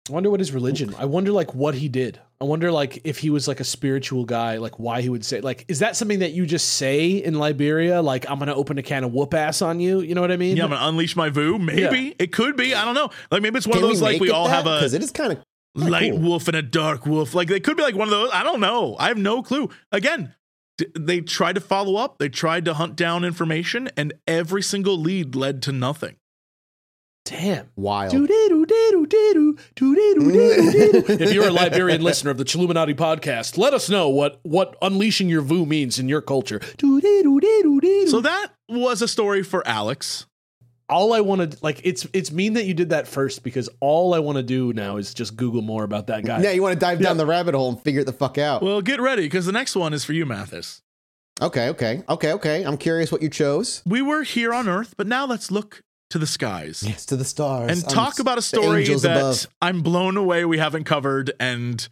I 0.08 0.12
wonder 0.12 0.30
what 0.30 0.40
his 0.40 0.52
religion. 0.52 0.94
I 0.98 1.04
wonder 1.06 1.32
like 1.32 1.54
what 1.54 1.74
he 1.74 1.88
did. 1.88 2.20
I 2.40 2.44
wonder 2.44 2.70
like 2.70 3.00
if 3.04 3.18
he 3.18 3.30
was 3.30 3.48
like 3.48 3.60
a 3.60 3.64
spiritual 3.64 4.24
guy, 4.24 4.58
like 4.58 4.78
why 4.78 5.00
he 5.00 5.08
would 5.08 5.24
say 5.24 5.40
like 5.40 5.64
is 5.68 5.78
that 5.80 5.96
something 5.96 6.20
that 6.20 6.32
you 6.32 6.46
just 6.46 6.74
say 6.74 7.10
in 7.12 7.34
Liberia? 7.38 8.02
Like 8.02 8.28
I'm 8.30 8.38
gonna 8.38 8.54
open 8.54 8.78
a 8.78 8.82
can 8.82 9.04
of 9.04 9.12
whoop 9.12 9.34
ass 9.34 9.62
on 9.62 9.80
you. 9.80 10.00
You 10.00 10.14
know 10.14 10.20
what 10.20 10.30
I 10.30 10.36
mean? 10.36 10.56
Yeah, 10.56 10.64
I'm 10.64 10.70
gonna 10.70 10.86
unleash 10.86 11.16
my 11.16 11.30
voo. 11.30 11.58
Maybe 11.58 12.14
it 12.18 12.32
could 12.32 12.56
be. 12.56 12.74
I 12.74 12.84
don't 12.84 12.94
know. 12.94 13.10
Like 13.30 13.42
maybe 13.42 13.56
it's 13.56 13.66
one 13.66 13.78
Can 13.78 13.84
of 13.84 13.90
those 13.90 14.02
like 14.02 14.20
we 14.20 14.30
all 14.30 14.48
that? 14.48 14.54
have 14.54 14.66
a 14.66 14.76
because 14.78 14.94
it 14.94 15.02
is 15.02 15.10
kind 15.10 15.32
of 15.32 15.42
light 15.74 16.12
cool. 16.12 16.20
wolf 16.20 16.46
and 16.48 16.56
a 16.56 16.62
dark 16.62 17.04
wolf. 17.06 17.34
Like 17.34 17.48
they 17.48 17.58
could 17.60 17.76
be 17.76 17.82
like 17.82 17.94
one 17.96 18.06
of 18.06 18.12
those. 18.12 18.30
I 18.32 18.44
don't 18.44 18.60
know. 18.60 18.96
I 18.98 19.08
have 19.08 19.18
no 19.18 19.42
clue. 19.42 19.70
Again, 19.90 20.34
d- 20.78 20.86
they 20.96 21.22
tried 21.22 21.54
to 21.54 21.60
follow 21.60 21.96
up. 21.96 22.18
They 22.18 22.28
tried 22.28 22.64
to 22.66 22.74
hunt 22.74 22.96
down 22.96 23.24
information, 23.24 23.88
and 23.96 24.12
every 24.28 24.62
single 24.62 24.96
lead 24.98 25.34
led 25.34 25.62
to 25.62 25.72
nothing. 25.72 26.16
Damn. 27.26 27.68
wild. 27.76 28.12
If 31.18 31.32
you're 31.34 31.48
a 31.48 31.50
Liberian 31.52 32.02
listener 32.02 32.30
of 32.30 32.38
the 32.38 32.44
Chilluminati 32.44 32.94
podcast, 32.94 33.58
let 33.58 33.74
us 33.74 33.90
know 33.90 34.08
what 34.08 34.40
what 34.44 34.76
unleashing 34.80 35.28
your 35.28 35.42
vu 35.42 35.66
means 35.66 35.98
in 35.98 36.08
your 36.08 36.20
culture. 36.22 36.60
So 36.78 38.20
that 38.20 38.48
was 38.68 39.02
a 39.02 39.08
story 39.08 39.42
for 39.42 39.66
Alex. 39.66 40.26
all 40.88 41.12
I 41.12 41.20
want 41.20 41.50
to 41.52 41.58
like 41.62 41.80
it's 41.82 42.06
it's 42.12 42.30
mean 42.30 42.52
that 42.54 42.64
you 42.64 42.74
did 42.74 42.90
that 42.90 43.08
first 43.08 43.42
because 43.42 43.68
all 43.80 44.14
I 44.14 44.20
want 44.20 44.36
to 44.36 44.42
do 44.44 44.72
now 44.72 44.96
is 44.98 45.12
just 45.12 45.36
Google 45.36 45.62
more 45.62 45.82
about 45.82 46.06
that 46.06 46.24
guy. 46.24 46.40
Yeah, 46.42 46.52
you 46.52 46.62
want 46.62 46.74
to 46.74 46.78
dive 46.80 47.00
down 47.00 47.16
the 47.16 47.26
rabbit 47.26 47.54
hole 47.56 47.70
and 47.70 47.80
figure 47.82 48.02
it 48.02 48.04
the 48.04 48.12
fuck 48.12 48.38
out. 48.38 48.62
Well, 48.62 48.80
get 48.82 49.00
ready 49.00 49.22
because 49.22 49.46
the 49.46 49.52
next 49.52 49.74
one 49.74 49.92
is 49.92 50.04
for 50.04 50.12
you, 50.12 50.24
Mathas. 50.26 50.80
okay, 51.42 51.68
okay, 51.70 52.02
okay, 52.08 52.32
okay. 52.34 52.62
I'm 52.62 52.78
curious 52.78 53.10
what 53.10 53.20
you 53.20 53.28
chose. 53.28 53.82
We 53.84 54.00
were 54.00 54.22
here 54.22 54.54
on 54.54 54.68
Earth, 54.68 54.94
but 54.96 55.08
now 55.08 55.26
let's 55.26 55.50
look 55.50 55.82
to 56.10 56.18
the 56.18 56.26
skies 56.26 56.82
Yes, 56.86 57.04
to 57.06 57.16
the 57.16 57.24
stars. 57.24 57.70
and 57.70 57.82
I'm 57.84 57.90
talk 57.90 58.10
s- 58.14 58.18
about 58.20 58.38
a 58.38 58.42
story 58.42 58.84
that 58.86 59.04
above. 59.04 59.46
I'm 59.60 59.82
blown 59.82 60.16
away 60.16 60.44
we 60.44 60.58
haven't 60.58 60.84
covered, 60.84 61.32
and 61.40 61.86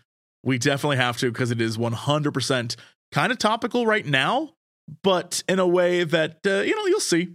we 0.44 0.58
definitely 0.58 0.98
have 0.98 1.16
to 1.18 1.30
because 1.32 1.50
it 1.50 1.60
is 1.60 1.76
100% 1.76 2.76
kind 3.12 3.32
of 3.32 3.38
topical 3.38 3.86
right 3.86 4.06
now, 4.06 4.54
but 5.02 5.42
in 5.48 5.58
a 5.58 5.66
way 5.66 6.04
that 6.04 6.38
uh, 6.46 6.60
you 6.60 6.74
know 6.76 6.86
you'll 6.86 7.00
see. 7.00 7.34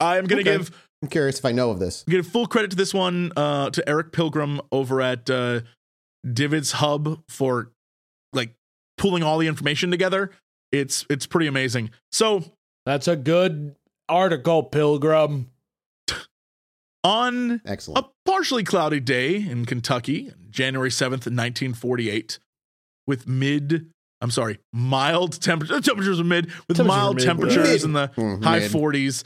I 0.00 0.18
am 0.18 0.26
going 0.26 0.44
to 0.44 0.50
Okay. 0.50 0.58
give 0.58 0.70
I'm 1.02 1.08
curious 1.08 1.38
if 1.38 1.44
I 1.44 1.52
know 1.52 1.70
of 1.70 1.78
this. 1.78 2.04
give 2.08 2.26
full 2.26 2.46
credit 2.46 2.70
to 2.70 2.76
this 2.76 2.94
one 2.94 3.32
uh, 3.36 3.70
to 3.70 3.86
Eric 3.88 4.12
Pilgrim 4.12 4.60
over 4.72 5.00
at 5.02 5.28
uh, 5.28 5.60
DVIDS 6.26 6.72
Hub 6.72 7.22
for 7.28 7.70
like 8.32 8.54
pulling 8.98 9.22
all 9.22 9.38
the 9.38 9.46
information 9.48 9.90
together. 9.90 10.30
It's 10.72 11.04
it's 11.10 11.26
pretty 11.26 11.46
amazing. 11.46 11.90
So 12.12 12.42
That's 12.86 13.08
a 13.08 13.16
good 13.16 13.76
article, 14.08 14.62
Pilgrim. 14.62 15.50
On 17.06 17.60
Excellent. 17.64 18.04
a 18.04 18.10
partially 18.24 18.64
cloudy 18.64 19.00
day 19.00 19.36
in 19.36 19.64
Kentucky, 19.64 20.32
January 20.50 20.90
7th, 20.90 21.26
1948, 21.26 22.38
with 23.06 23.28
mid, 23.28 23.86
I'm 24.20 24.30
sorry, 24.30 24.58
mild 24.72 25.40
temperature, 25.40 25.80
temperatures 25.80 26.18
are 26.20 26.24
mid, 26.24 26.46
with 26.68 26.76
Temperatures 26.78 26.86
mild 26.86 27.16
mid, 27.16 27.24
temperatures 27.24 27.80
yeah. 27.82 27.86
in 27.86 27.92
the 27.92 28.08
Mm, 28.16 28.42
high 28.44 28.58
mid. 28.60 28.70
40s, 28.72 29.24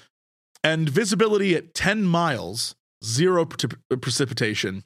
and 0.63 0.89
visibility 0.89 1.55
at 1.55 1.73
10 1.75 2.05
miles, 2.05 2.75
zero 3.05 3.45
precip- 3.47 3.79
precipitation. 4.03 4.85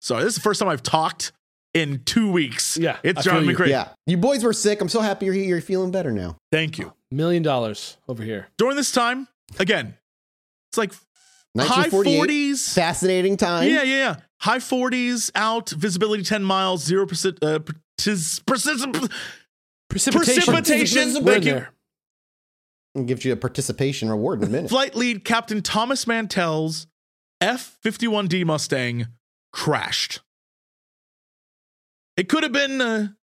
Sorry, 0.00 0.22
this 0.24 0.30
is 0.30 0.36
the 0.36 0.40
first 0.42 0.60
time 0.60 0.68
I've 0.70 0.82
talked 0.82 1.32
in 1.74 2.02
two 2.04 2.30
weeks. 2.32 2.78
Yeah, 2.78 2.96
It's 3.02 3.22
feel 3.24 3.32
driving 3.34 3.48
me 3.48 3.54
crazy. 3.54 3.72
Yeah, 3.72 3.88
you 4.06 4.16
boys 4.16 4.42
were 4.42 4.54
sick. 4.54 4.80
I'm 4.80 4.88
so 4.88 5.02
happy 5.02 5.26
you're 5.26 5.34
here. 5.34 5.44
You're 5.44 5.60
feeling 5.60 5.90
better 5.90 6.10
now. 6.10 6.36
Thank 6.50 6.78
you. 6.78 6.94
Million 7.10 7.42
dollars 7.42 7.98
over 8.08 8.22
here. 8.22 8.48
During 8.56 8.76
this 8.76 8.92
time, 8.92 9.28
again, 9.58 9.94
it's 10.70 10.78
like 10.78 10.92
high 11.58 11.88
40s. 11.88 12.72
Fascinating 12.74 13.36
time. 13.36 13.68
Yeah, 13.68 13.82
yeah, 13.82 13.96
yeah. 13.96 14.16
High 14.40 14.58
40s 14.58 15.30
out, 15.34 15.70
visibility 15.70 16.22
10 16.22 16.42
miles, 16.44 16.82
zero 16.84 17.06
percent. 17.06 17.38
Uh, 17.42 17.58
percis- 17.98 18.40
percis- 18.44 19.10
Precipitation. 19.88 20.42
Precipitation, 20.54 21.24
thank 21.24 21.44
you. 21.44 21.52
there. 21.52 21.72
I'll 22.96 23.02
you 23.24 23.32
a 23.32 23.36
participation 23.36 24.08
reward 24.08 24.42
in 24.42 24.48
a 24.48 24.50
minute. 24.50 24.70
Flight 24.70 24.94
lead 24.94 25.24
Captain 25.24 25.62
Thomas 25.62 26.06
Mantell's 26.06 26.86
F 27.40 27.76
51D 27.84 28.44
Mustang 28.44 29.08
crashed. 29.52 30.20
It 32.16 32.28
could 32.28 32.42
have 32.42 32.52
been 32.52 32.80
a 32.80 33.16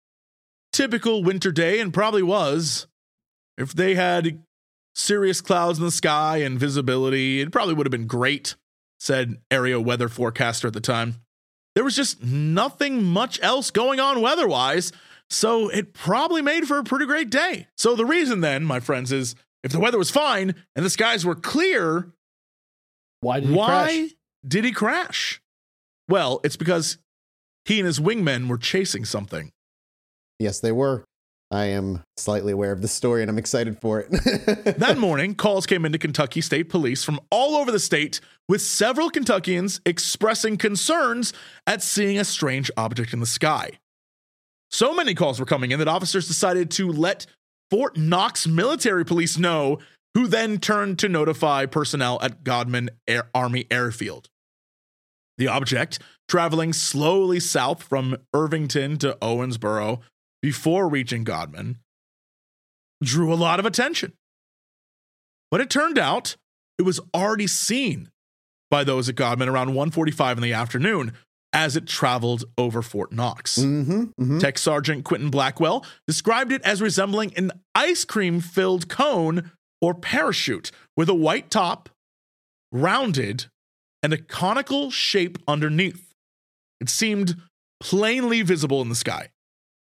typical 0.72 1.22
winter 1.22 1.52
day 1.52 1.80
and 1.80 1.92
probably 1.92 2.22
was. 2.22 2.86
If 3.58 3.72
they 3.74 3.94
had 3.94 4.42
serious 4.96 5.40
clouds 5.40 5.78
in 5.78 5.84
the 5.84 5.90
sky 5.90 6.38
and 6.38 6.58
visibility, 6.58 7.40
it 7.40 7.52
probably 7.52 7.74
would 7.74 7.86
have 7.86 7.92
been 7.92 8.06
great, 8.06 8.56
said 8.98 9.36
area 9.50 9.80
weather 9.80 10.08
forecaster 10.08 10.66
at 10.66 10.72
the 10.74 10.80
time. 10.80 11.16
There 11.74 11.84
was 11.84 11.94
just 11.94 12.22
nothing 12.24 13.04
much 13.04 13.38
else 13.42 13.70
going 13.70 14.00
on 14.00 14.22
weather 14.22 14.48
wise, 14.48 14.92
so 15.28 15.68
it 15.68 15.92
probably 15.92 16.40
made 16.40 16.66
for 16.66 16.78
a 16.78 16.84
pretty 16.84 17.04
great 17.04 17.28
day. 17.30 17.68
So 17.76 17.94
the 17.94 18.06
reason 18.06 18.40
then, 18.40 18.64
my 18.64 18.80
friends, 18.80 19.12
is 19.12 19.34
if 19.62 19.72
the 19.72 19.80
weather 19.80 19.98
was 19.98 20.10
fine 20.10 20.54
and 20.74 20.84
the 20.84 20.90
skies 20.90 21.26
were 21.26 21.34
clear, 21.34 22.12
Why 23.20 23.40
did 23.40 23.50
he 23.50 23.54
why 23.54 23.84
crash? 23.84 24.10
did 24.48 24.64
he 24.64 24.72
crash? 24.72 25.42
Well, 26.08 26.40
it's 26.44 26.56
because 26.56 26.96
he 27.66 27.78
and 27.80 27.86
his 27.86 28.00
wingmen 28.00 28.48
were 28.48 28.58
chasing 28.58 29.04
something. 29.04 29.52
yes, 30.38 30.60
they 30.60 30.72
were. 30.72 31.04
I 31.50 31.66
am 31.66 32.02
slightly 32.16 32.52
aware 32.52 32.72
of 32.72 32.82
the 32.82 32.88
story 32.88 33.22
and 33.22 33.30
I'm 33.30 33.38
excited 33.38 33.80
for 33.80 34.00
it. 34.00 34.10
That 34.78 34.98
morning, 34.98 35.34
calls 35.34 35.66
came 35.66 35.84
into 35.84 35.98
Kentucky 35.98 36.40
State 36.40 36.68
Police 36.68 37.04
from 37.04 37.20
all 37.30 37.56
over 37.56 37.70
the 37.70 37.78
state, 37.78 38.20
with 38.48 38.60
several 38.60 39.10
Kentuckians 39.10 39.80
expressing 39.86 40.56
concerns 40.56 41.32
at 41.66 41.82
seeing 41.82 42.18
a 42.18 42.24
strange 42.24 42.70
object 42.76 43.12
in 43.12 43.20
the 43.20 43.26
sky. 43.26 43.78
So 44.70 44.94
many 44.94 45.14
calls 45.14 45.40
were 45.40 45.46
coming 45.46 45.70
in 45.70 45.78
that 45.78 45.88
officers 45.88 46.28
decided 46.28 46.70
to 46.72 46.90
let 46.90 47.26
Fort 47.70 47.96
Knox 47.96 48.46
military 48.46 49.04
police 49.04 49.38
know, 49.38 49.78
who 50.14 50.26
then 50.26 50.58
turned 50.58 50.98
to 51.00 51.08
notify 51.08 51.66
personnel 51.66 52.18
at 52.22 52.44
Godman 52.44 52.90
Air- 53.08 53.28
Army 53.34 53.66
Airfield. 53.70 54.28
The 55.38 55.48
object, 55.48 55.98
traveling 56.28 56.72
slowly 56.72 57.40
south 57.40 57.82
from 57.82 58.16
Irvington 58.32 58.96
to 58.98 59.16
Owensboro 59.20 60.00
before 60.42 60.88
reaching 60.88 61.24
Godman, 61.24 61.78
drew 63.02 63.32
a 63.32 63.36
lot 63.36 63.60
of 63.60 63.66
attention. 63.66 64.12
But 65.50 65.60
it 65.60 65.70
turned 65.70 65.98
out 65.98 66.36
it 66.78 66.82
was 66.82 67.00
already 67.14 67.46
seen 67.46 68.10
by 68.70 68.84
those 68.84 69.08
at 69.08 69.14
Godman 69.14 69.48
around 69.48 69.74
1:45 69.74 70.36
in 70.38 70.42
the 70.42 70.52
afternoon 70.52 71.12
as 71.52 71.76
it 71.76 71.86
traveled 71.86 72.44
over 72.58 72.82
Fort 72.82 73.12
Knox. 73.12 73.58
mm-hmm, 73.58 74.02
mm-hmm. 74.02 74.38
Tech 74.38 74.58
Sergeant 74.58 75.04
Quentin 75.04 75.30
Blackwell 75.30 75.86
described 76.06 76.52
it 76.52 76.60
as 76.62 76.82
resembling 76.82 77.32
an 77.36 77.52
ice 77.74 78.04
cream 78.04 78.40
filled 78.40 78.88
cone 78.88 79.52
or 79.80 79.94
parachute 79.94 80.70
with 80.96 81.08
a 81.08 81.14
white 81.14 81.50
top, 81.50 81.88
rounded, 82.72 83.46
and 84.02 84.12
a 84.12 84.18
conical 84.18 84.90
shape 84.90 85.38
underneath. 85.48 86.12
It 86.80 86.90
seemed 86.90 87.36
plainly 87.80 88.42
visible 88.42 88.82
in 88.82 88.88
the 88.88 88.94
sky. 88.94 89.30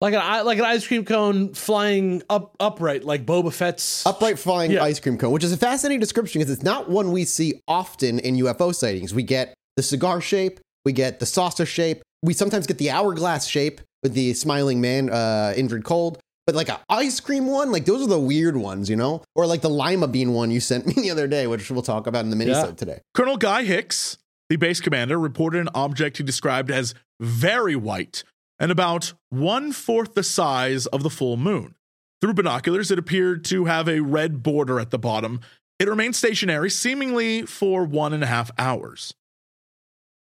Like 0.01 0.13
an 0.13 0.45
like 0.45 0.57
an 0.59 0.65
ice 0.65 0.85
cream 0.85 1.05
cone 1.05 1.53
flying 1.53 2.21
up 2.29 2.55
upright, 2.59 3.03
like 3.05 3.25
Boba 3.25 3.51
Fett's. 3.53 4.05
Upright 4.05 4.37
flying 4.37 4.71
Yeah. 4.71 4.83
ice 4.83 4.99
cream 4.99 5.17
cone, 5.17 5.31
which 5.31 5.43
is 5.43 5.53
a 5.53 5.57
fascinating 5.57 5.99
description 6.01 6.39
because 6.41 6.53
it's 6.53 6.63
not 6.63 6.89
one 6.89 7.11
we 7.11 7.23
see 7.25 7.61
often 7.67 8.19
in 8.19 8.35
UFO 8.35 8.75
sightings. 8.75 9.13
We 9.13 9.23
get 9.23 9.53
the 9.77 9.83
cigar 9.83 10.19
shape, 10.21 10.59
we 10.83 10.91
get 10.91 11.19
the 11.19 11.25
saucer 11.25 11.65
shape, 11.65 12.01
we 12.21 12.33
sometimes 12.33 12.67
get 12.67 12.77
the 12.77 12.89
hourglass 12.91 13.47
shape 13.47 13.79
with 14.03 14.13
the 14.13 14.33
smiling 14.33 14.81
man, 14.81 15.09
uh, 15.09 15.53
Indrid 15.55 15.85
Cold. 15.85 16.19
But 16.45 16.55
like 16.55 16.69
an 16.69 16.77
ice 16.89 17.19
cream 17.21 17.47
one, 17.47 17.71
like 17.71 17.85
those 17.85 18.03
are 18.03 18.07
the 18.07 18.19
weird 18.19 18.55
ones, 18.57 18.89
you 18.89 18.95
know? 18.95 19.23
Or 19.33 19.47
like 19.47 19.61
the 19.61 19.69
lima 19.69 20.07
bean 20.07 20.33
one 20.33 20.51
you 20.51 20.59
sent 20.59 20.85
me 20.91 20.93
the 20.93 21.09
other 21.09 21.27
day, 21.27 21.47
which 21.47 21.71
we'll 21.71 21.81
talk 21.81 22.05
about 22.05 22.23
in 22.25 22.29
the 22.31 22.35
minisode 22.37 22.65
Yeah. 22.67 22.71
today. 22.75 22.99
Colonel 23.15 23.37
Guy 23.37 23.63
Hicks, 23.63 24.17
the 24.49 24.57
base 24.57 24.79
commander, 24.81 25.17
reported 25.17 25.61
an 25.61 25.69
object 25.73 26.17
he 26.17 26.23
described 26.23 26.69
as 26.69 26.93
very 27.21 27.75
white 27.77 28.23
and 28.59 28.71
about 28.71 29.13
one 29.29 29.71
fourth 29.71 30.13
the 30.13 30.23
size 30.23 30.85
of 30.87 31.03
the 31.03 31.09
full 31.09 31.37
moon. 31.37 31.75
Through 32.21 32.35
binoculars, 32.35 32.91
it 32.91 32.99
appeared 32.99 33.43
to 33.45 33.65
have 33.65 33.87
a 33.87 33.99
red 33.99 34.41
border 34.41 34.79
at 34.79 34.89
the 34.91 34.99
bottom. 34.99 35.41
It 35.79 35.89
remained 35.89 36.15
stationary, 36.15 36.69
seemingly 36.69 37.43
for 37.43 37.83
one 37.83 38.13
and 38.13 38.23
a 38.23 38.27
half 38.27 38.51
hours. 38.57 39.13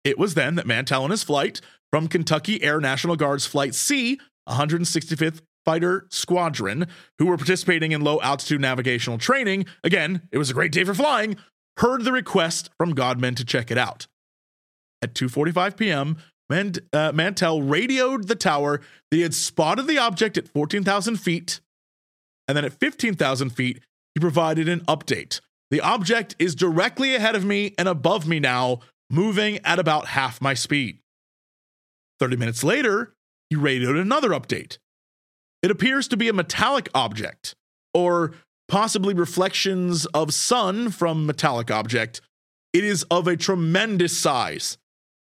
It 0.02 0.18
was 0.18 0.34
then 0.34 0.56
that 0.56 0.66
Mantell 0.66 1.04
and 1.04 1.12
his 1.12 1.22
flight 1.22 1.60
from 1.90 2.08
Kentucky 2.08 2.62
Air 2.62 2.80
National 2.80 3.16
Guard's 3.16 3.46
Flight 3.46 3.74
C, 3.74 4.18
165th 4.48 5.40
Fighter 5.64 6.06
Squadron, 6.10 6.86
who 7.18 7.26
were 7.26 7.38
participating 7.38 7.92
in 7.92 8.02
low 8.02 8.20
altitude 8.20 8.60
navigational 8.60 9.16
training, 9.16 9.64
again, 9.82 10.28
it 10.30 10.38
was 10.38 10.50
a 10.50 10.54
great 10.54 10.72
day 10.72 10.84
for 10.84 10.92
flying, 10.92 11.36
heard 11.78 12.04
the 12.04 12.12
request 12.12 12.68
from 12.76 12.94
Godman 12.94 13.34
to 13.36 13.44
check 13.44 13.70
it 13.70 13.78
out. 13.78 14.06
At 15.00 15.14
2:45 15.14 15.76
p.m., 15.76 16.16
Uh, 16.50 17.12
Mantell 17.14 17.62
radioed 17.62 18.28
the 18.28 18.34
tower 18.34 18.80
that 19.10 19.16
he 19.16 19.22
had 19.22 19.34
spotted 19.34 19.86
the 19.86 19.98
object 19.98 20.36
at 20.36 20.48
14,000 20.48 21.16
feet, 21.16 21.60
and 22.46 22.56
then 22.56 22.64
at 22.64 22.78
15,000 22.78 23.50
feet, 23.50 23.80
he 24.14 24.20
provided 24.20 24.68
an 24.68 24.80
update. 24.80 25.40
The 25.70 25.80
object 25.80 26.36
is 26.38 26.54
directly 26.54 27.14
ahead 27.14 27.34
of 27.34 27.44
me 27.44 27.74
and 27.78 27.88
above 27.88 28.28
me 28.28 28.38
now, 28.38 28.80
moving 29.10 29.58
at 29.64 29.78
about 29.78 30.08
half 30.08 30.40
my 30.40 30.54
speed. 30.54 30.98
30 32.20 32.36
minutes 32.36 32.62
later, 32.62 33.14
he 33.50 33.56
radioed 33.56 33.96
another 33.96 34.30
update. 34.30 34.78
It 35.62 35.70
appears 35.70 36.08
to 36.08 36.16
be 36.16 36.28
a 36.28 36.32
metallic 36.32 36.88
object, 36.94 37.54
or 37.92 38.32
possibly 38.68 39.14
reflections 39.14 40.06
of 40.06 40.34
sun 40.34 40.90
from 40.90 41.26
metallic 41.26 41.70
object. 41.70 42.20
It 42.72 42.84
is 42.84 43.02
of 43.04 43.26
a 43.26 43.36
tremendous 43.36 44.16
size. 44.16 44.76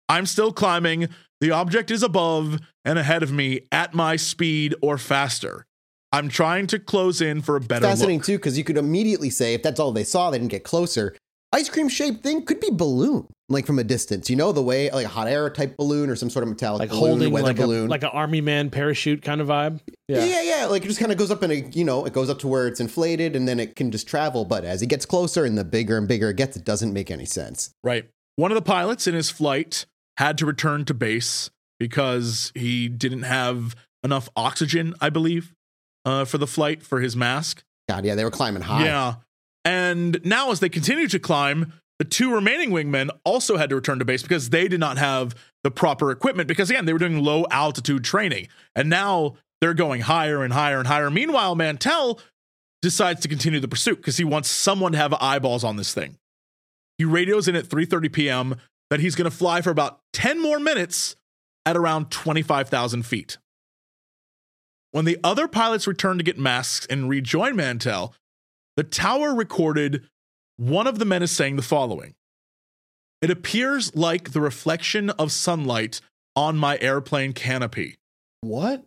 I'm 0.09 0.25
still 0.25 0.51
climbing. 0.53 1.09
The 1.41 1.51
object 1.51 1.91
is 1.91 2.01
above 2.03 2.59
and 2.85 2.97
ahead 2.97 3.23
of 3.23 3.31
me 3.31 3.61
at 3.71 3.93
my 3.93 4.15
speed 4.15 4.73
or 4.81 4.97
faster. 4.97 5.65
I'm 6.11 6.29
trying 6.29 6.67
to 6.67 6.79
close 6.79 7.21
in 7.21 7.41
for 7.41 7.55
a 7.57 7.59
better 7.61 7.85
Fascinating 7.85 8.19
look. 8.19 8.25
too, 8.25 8.37
because 8.37 8.57
you 8.57 8.63
could 8.63 8.77
immediately 8.77 9.29
say 9.29 9.53
if 9.53 9.61
that's 9.61 9.79
all 9.79 9.91
they 9.91 10.05
saw, 10.05 10.31
they 10.31 10.37
didn't 10.39 10.51
get 10.51 10.63
closer. 10.63 11.15
ice 11.53 11.69
cream 11.69 11.89
shaped 11.89 12.23
thing 12.23 12.45
could 12.45 12.59
be 12.61 12.69
balloon, 12.71 13.27
like 13.49 13.65
from 13.65 13.77
a 13.77 13.83
distance. 13.83 14.29
You 14.29 14.37
know, 14.37 14.53
the 14.53 14.61
way 14.63 14.89
like 14.89 15.05
a 15.05 15.09
hot 15.09 15.27
air 15.27 15.49
type 15.49 15.75
balloon 15.75 16.09
or 16.09 16.15
some 16.15 16.29
sort 16.29 16.43
of 16.43 16.49
metallic 16.49 16.79
Like 16.79 16.89
balloon, 16.91 17.09
holding 17.09 17.33
weather 17.33 17.47
like 17.47 17.59
a, 17.59 17.61
balloon. 17.61 17.89
like 17.89 18.03
an 18.03 18.09
army 18.13 18.39
man 18.39 18.69
parachute 18.69 19.21
kind 19.21 19.41
of 19.41 19.47
vibe. 19.49 19.81
yeah. 20.07 20.23
Yeah. 20.23 20.41
yeah, 20.43 20.65
Like 20.67 20.85
it 20.85 20.87
just 20.87 20.99
kind 20.99 21.11
of 21.11 21.17
goes 21.17 21.29
up 21.29 21.43
and 21.43 21.51
it, 21.51 21.75
you 21.75 21.83
know, 21.83 22.05
it 22.05 22.13
goes 22.13 22.29
up 22.29 22.39
to 22.39 22.47
where 22.47 22.67
it's 22.67 22.79
inflated 22.79 23.35
and 23.35 23.45
then 23.45 23.59
it 23.59 23.75
can 23.75 23.91
just 23.91 24.07
travel. 24.07 24.45
But 24.45 24.63
as 24.63 24.81
it 24.81 24.87
gets 24.87 25.05
closer 25.05 25.43
and 25.43 25.57
the 25.57 25.65
bigger 25.65 25.97
and 25.97 26.07
bigger 26.07 26.29
it 26.29 26.37
gets, 26.37 26.55
it 26.55 26.63
doesn't 26.63 26.93
make 26.93 27.11
any 27.11 27.25
sense. 27.25 27.69
Right. 27.83 28.09
One 28.37 28.49
of 28.51 28.55
the 28.55 28.61
pilots 28.61 29.07
in 29.07 29.13
his 29.13 29.29
flight 29.29 29.85
had 30.17 30.37
to 30.39 30.45
return 30.45 30.85
to 30.85 30.93
base 30.93 31.49
because 31.79 32.51
he 32.55 32.87
didn't 32.87 33.23
have 33.23 33.75
enough 34.03 34.29
oxygen, 34.35 34.95
I 34.99 35.09
believe, 35.09 35.53
uh, 36.05 36.25
for 36.25 36.37
the 36.37 36.47
flight 36.47 36.83
for 36.83 37.01
his 37.01 37.15
mask. 37.15 37.63
God, 37.89 38.05
yeah, 38.05 38.15
they 38.15 38.23
were 38.23 38.31
climbing 38.31 38.63
high. 38.63 38.85
Yeah. 38.85 39.15
And 39.63 40.19
now, 40.23 40.51
as 40.51 40.59
they 40.59 40.69
continue 40.69 41.07
to 41.07 41.19
climb, 41.19 41.73
the 41.99 42.05
two 42.05 42.33
remaining 42.33 42.69
wingmen 42.69 43.09
also 43.23 43.57
had 43.57 43.69
to 43.69 43.75
return 43.75 43.99
to 43.99 44.05
base 44.05 44.21
because 44.21 44.49
they 44.49 44.67
did 44.67 44.79
not 44.79 44.97
have 44.97 45.35
the 45.63 45.71
proper 45.71 46.11
equipment. 46.11 46.47
Because 46.47 46.69
again, 46.69 46.85
they 46.85 46.93
were 46.93 46.99
doing 46.99 47.23
low 47.23 47.45
altitude 47.51 48.03
training. 48.03 48.47
And 48.75 48.89
now 48.89 49.35
they're 49.61 49.73
going 49.73 50.01
higher 50.01 50.43
and 50.43 50.53
higher 50.53 50.77
and 50.77 50.87
higher. 50.87 51.09
Meanwhile, 51.09 51.55
Mantell 51.55 52.19
decides 52.81 53.21
to 53.21 53.27
continue 53.27 53.59
the 53.59 53.67
pursuit 53.67 53.97
because 53.97 54.17
he 54.17 54.23
wants 54.23 54.49
someone 54.49 54.91
to 54.91 54.97
have 54.97 55.13
eyeballs 55.19 55.63
on 55.63 55.75
this 55.75 55.93
thing. 55.93 56.17
He 56.97 57.05
radios 57.05 57.47
in 57.47 57.55
at 57.55 57.65
3:30 57.65 58.11
p.m. 58.11 58.55
that 58.89 58.99
he's 58.99 59.15
going 59.15 59.29
to 59.29 59.35
fly 59.35 59.61
for 59.61 59.69
about 59.69 59.99
10 60.13 60.41
more 60.41 60.59
minutes 60.59 61.15
at 61.65 61.75
around 61.75 62.09
25,000 62.11 63.03
feet. 63.05 63.37
When 64.91 65.05
the 65.05 65.17
other 65.23 65.47
pilots 65.47 65.85
returned 65.87 66.19
to 66.19 66.23
get 66.23 66.39
masks 66.39 66.85
and 66.89 67.09
rejoin 67.09 67.55
Mantell, 67.55 68.13
the 68.77 68.83
tower 68.83 69.35
recorded 69.35 70.05
one 70.55 70.87
of 70.87 70.99
the 70.99 71.05
men 71.05 71.21
is 71.21 71.31
saying 71.31 71.55
the 71.55 71.61
following 71.61 72.15
It 73.21 73.29
appears 73.29 73.95
like 73.95 74.31
the 74.31 74.41
reflection 74.41 75.09
of 75.11 75.31
sunlight 75.31 76.01
on 76.35 76.57
my 76.57 76.77
airplane 76.79 77.33
canopy, 77.33 77.95
What? 78.41 78.85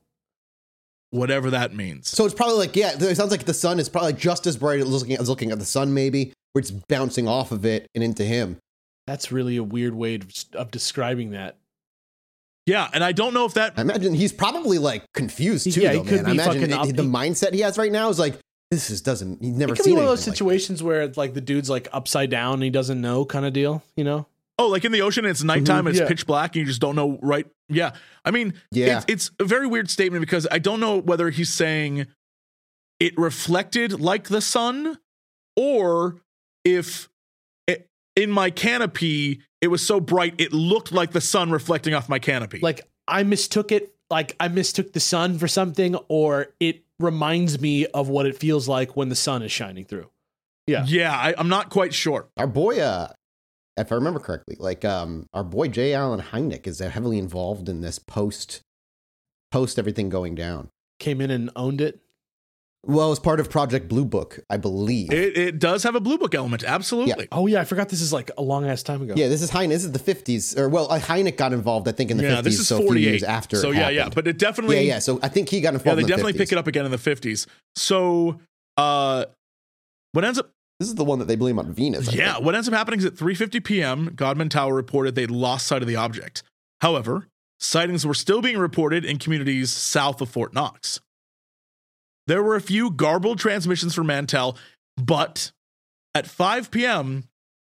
whatever 1.10 1.50
that 1.50 1.74
means. 1.74 2.08
So 2.08 2.24
it's 2.24 2.34
probably 2.34 2.56
like, 2.56 2.76
yeah, 2.76 2.92
it 2.98 3.16
sounds 3.16 3.32
like 3.32 3.44
the 3.44 3.54
sun 3.54 3.80
is 3.80 3.88
probably 3.88 4.12
just 4.12 4.46
as 4.46 4.56
bright 4.56 4.78
as 4.80 4.86
looking, 4.86 5.16
as 5.16 5.28
looking 5.28 5.50
at 5.50 5.58
the 5.58 5.64
sun, 5.64 5.92
maybe, 5.92 6.32
where 6.52 6.60
it's 6.60 6.70
bouncing 6.70 7.26
off 7.28 7.50
of 7.50 7.64
it 7.64 7.88
and 7.94 8.04
into 8.04 8.24
him. 8.24 8.58
That's 9.06 9.32
really 9.32 9.56
a 9.56 9.62
weird 9.62 9.94
way 9.94 10.16
of, 10.16 10.28
of 10.54 10.70
describing 10.70 11.30
that. 11.32 11.56
Yeah, 12.66 12.88
and 12.92 13.02
I 13.02 13.12
don't 13.12 13.34
know 13.34 13.46
if 13.46 13.54
that 13.54 13.74
I 13.76 13.80
imagine 13.80 14.14
he's 14.14 14.32
probably 14.32 14.78
like 14.78 15.04
confused 15.12 15.72
too. 15.72 15.80
Yeah, 15.80 15.92
he 15.94 16.02
could 16.04 16.22
man. 16.22 16.26
I 16.26 16.28
be 16.28 16.32
imagine 16.34 16.52
fucking 16.70 16.70
it- 16.70 16.90
up- 16.90 16.96
the 16.96 17.02
mindset 17.02 17.52
he 17.52 17.60
has 17.60 17.76
right 17.78 17.90
now 17.90 18.08
is 18.10 18.18
like, 18.18 18.38
this 18.70 18.90
is 18.90 19.00
doesn't, 19.00 19.42
he's 19.42 19.56
never 19.56 19.72
It 19.72 19.76
could 19.76 19.84
seen 19.84 19.94
be 19.94 19.96
one 19.96 20.04
of 20.04 20.10
those 20.10 20.20
anything 20.20 20.30
like 20.32 20.36
situations 20.36 20.82
where 20.82 21.02
it's 21.02 21.16
like 21.18 21.34
the 21.34 21.40
dude's 21.40 21.68
like 21.68 21.88
upside 21.92 22.30
down 22.30 22.54
and 22.54 22.62
he 22.62 22.70
doesn't 22.70 23.00
know 23.00 23.24
kind 23.24 23.44
of 23.44 23.52
deal, 23.52 23.82
you 23.96 24.04
know? 24.04 24.26
Oh, 24.60 24.68
like 24.68 24.84
in 24.84 24.92
the 24.92 25.02
ocean, 25.02 25.24
it's 25.24 25.40
mm-hmm, 25.40 25.46
nighttime, 25.48 25.86
it's 25.88 25.98
yeah. 25.98 26.06
pitch 26.06 26.24
black, 26.26 26.54
and 26.54 26.60
you 26.60 26.66
just 26.66 26.80
don't 26.80 26.94
know 26.94 27.18
right. 27.22 27.46
Yeah. 27.68 27.92
I 28.24 28.30
mean, 28.30 28.54
Yeah. 28.70 28.98
it's, 28.98 29.06
it's 29.08 29.30
a 29.40 29.44
very 29.44 29.66
weird 29.66 29.90
statement 29.90 30.20
because 30.20 30.46
I 30.50 30.60
don't 30.60 30.78
know 30.78 30.98
whether 30.98 31.30
he's 31.30 31.48
saying 31.52 32.06
it 33.00 33.18
reflected 33.18 34.00
like 34.00 34.28
the 34.28 34.40
sun 34.42 34.98
or 35.56 36.16
if 36.64 37.04
it, 37.04 37.09
in 38.16 38.30
my 38.30 38.50
canopy, 38.50 39.42
it 39.60 39.68
was 39.68 39.86
so 39.86 40.00
bright, 40.00 40.34
it 40.38 40.52
looked 40.52 40.92
like 40.92 41.12
the 41.12 41.20
sun 41.20 41.50
reflecting 41.50 41.94
off 41.94 42.08
my 42.08 42.18
canopy. 42.18 42.60
Like 42.62 42.82
I 43.06 43.22
mistook 43.22 43.72
it, 43.72 43.94
like 44.10 44.36
I 44.40 44.48
mistook 44.48 44.92
the 44.92 45.00
sun 45.00 45.38
for 45.38 45.48
something, 45.48 45.96
or 46.08 46.48
it 46.60 46.84
reminds 46.98 47.60
me 47.60 47.86
of 47.86 48.08
what 48.08 48.26
it 48.26 48.36
feels 48.36 48.68
like 48.68 48.96
when 48.96 49.08
the 49.08 49.16
sun 49.16 49.42
is 49.42 49.52
shining 49.52 49.84
through. 49.84 50.10
Yeah. 50.66 50.84
yeah, 50.86 51.12
I, 51.12 51.34
I'm 51.36 51.48
not 51.48 51.70
quite 51.70 51.92
sure. 51.92 52.28
Our 52.36 52.46
boy, 52.46 52.80
uh, 52.80 53.08
if 53.76 53.90
I 53.90 53.94
remember 53.96 54.20
correctly, 54.20 54.56
like 54.58 54.84
um, 54.84 55.26
our 55.32 55.42
boy 55.42 55.68
J. 55.68 55.94
Allen 55.94 56.20
Hynek 56.20 56.66
is 56.66 56.78
heavily 56.78 57.18
involved 57.18 57.68
in 57.68 57.80
this 57.80 57.98
post, 57.98 58.60
post 59.50 59.78
everything 59.78 60.08
going 60.10 60.34
down. 60.34 60.68
Came 61.00 61.20
in 61.20 61.30
and 61.30 61.50
owned 61.56 61.80
it. 61.80 62.00
Well, 62.86 63.12
as 63.12 63.18
part 63.18 63.40
of 63.40 63.50
Project 63.50 63.88
Blue 63.88 64.06
Book, 64.06 64.40
I 64.48 64.56
believe. 64.56 65.12
It, 65.12 65.36
it 65.36 65.58
does 65.58 65.82
have 65.82 65.94
a 65.94 66.00
blue 66.00 66.16
book 66.16 66.34
element, 66.34 66.64
absolutely. 66.64 67.28
Oh 67.30 67.46
yeah, 67.46 67.60
I 67.60 67.64
forgot 67.64 67.90
this 67.90 68.00
is 68.00 68.10
like 68.12 68.30
a 68.38 68.42
long 68.42 68.66
ass 68.66 68.82
time 68.82 69.02
ago. 69.02 69.12
yeah, 69.16 69.28
this 69.28 69.42
is 69.42 69.50
Hynek. 69.50 69.68
This 69.68 69.84
is 69.84 69.92
the 69.92 69.98
fifties, 69.98 70.56
or 70.56 70.66
well, 70.68 70.90
uh, 70.90 70.98
Hynek 70.98 71.36
got 71.36 71.52
involved, 71.52 71.88
I 71.88 71.92
think, 71.92 72.10
in 72.10 72.16
the 72.16 72.22
Yeah, 72.22 72.36
fifties. 72.36 72.54
this 72.54 72.60
is 72.60 72.68
so 72.68 72.78
a 72.78 72.86
48 72.86 73.02
years 73.10 73.22
after. 73.22 73.56
So 73.56 73.70
it 73.70 73.76
yeah, 73.76 73.90
yeah, 73.90 74.08
but 74.08 74.26
it 74.26 74.38
definitely 74.38 74.76
yeah, 74.76 74.94
yeah. 74.94 74.98
So 75.00 75.20
I 75.22 75.28
think 75.28 75.50
he 75.50 75.60
got 75.60 75.74
Yeah, 75.74 75.78
involved. 75.80 75.98
they 75.98 76.00
in 76.02 76.06
the 76.06 76.08
definitely 76.08 76.32
50s. 76.32 76.38
pick 76.38 76.52
it 76.52 76.58
up 76.58 76.66
again 76.66 76.84
in 76.86 76.90
the 76.90 76.96
50s. 76.96 77.46
So, 77.76 78.40
uh, 78.78 79.26
what 80.12 80.24
ends 80.24 80.38
up, 80.38 80.50
This 80.78 80.88
is 80.88 80.94
the 80.94 81.04
one 81.04 81.18
that 81.18 81.26
they 81.28 81.36
blame 81.36 81.58
on 81.58 81.72
Venus. 81.74 82.08
I 82.08 82.12
yeah, 82.12 82.32
think. 82.34 82.46
what 82.46 82.54
ends 82.54 82.66
up 82.66 82.72
happening 82.72 83.00
is 83.00 83.04
at 83.04 83.14
3:50 83.14 83.62
p.m., 83.62 84.12
Godman 84.16 84.48
Tower 84.48 84.74
reported 84.74 85.14
they'd 85.16 85.30
lost 85.30 85.66
sight 85.66 85.82
of 85.82 85.88
the 85.88 85.96
object. 85.96 86.42
However, 86.80 87.26
sightings 87.58 88.06
were 88.06 88.14
still 88.14 88.40
being 88.40 88.56
reported 88.56 89.04
in 89.04 89.18
communities 89.18 89.70
south 89.70 90.22
of 90.22 90.30
Fort 90.30 90.54
Knox. 90.54 91.00
There 92.30 92.44
were 92.44 92.54
a 92.54 92.60
few 92.60 92.92
garbled 92.92 93.40
transmissions 93.40 93.92
from 93.92 94.06
Mantell, 94.06 94.56
but 94.96 95.50
at 96.14 96.28
5 96.28 96.70
p.m., 96.70 97.24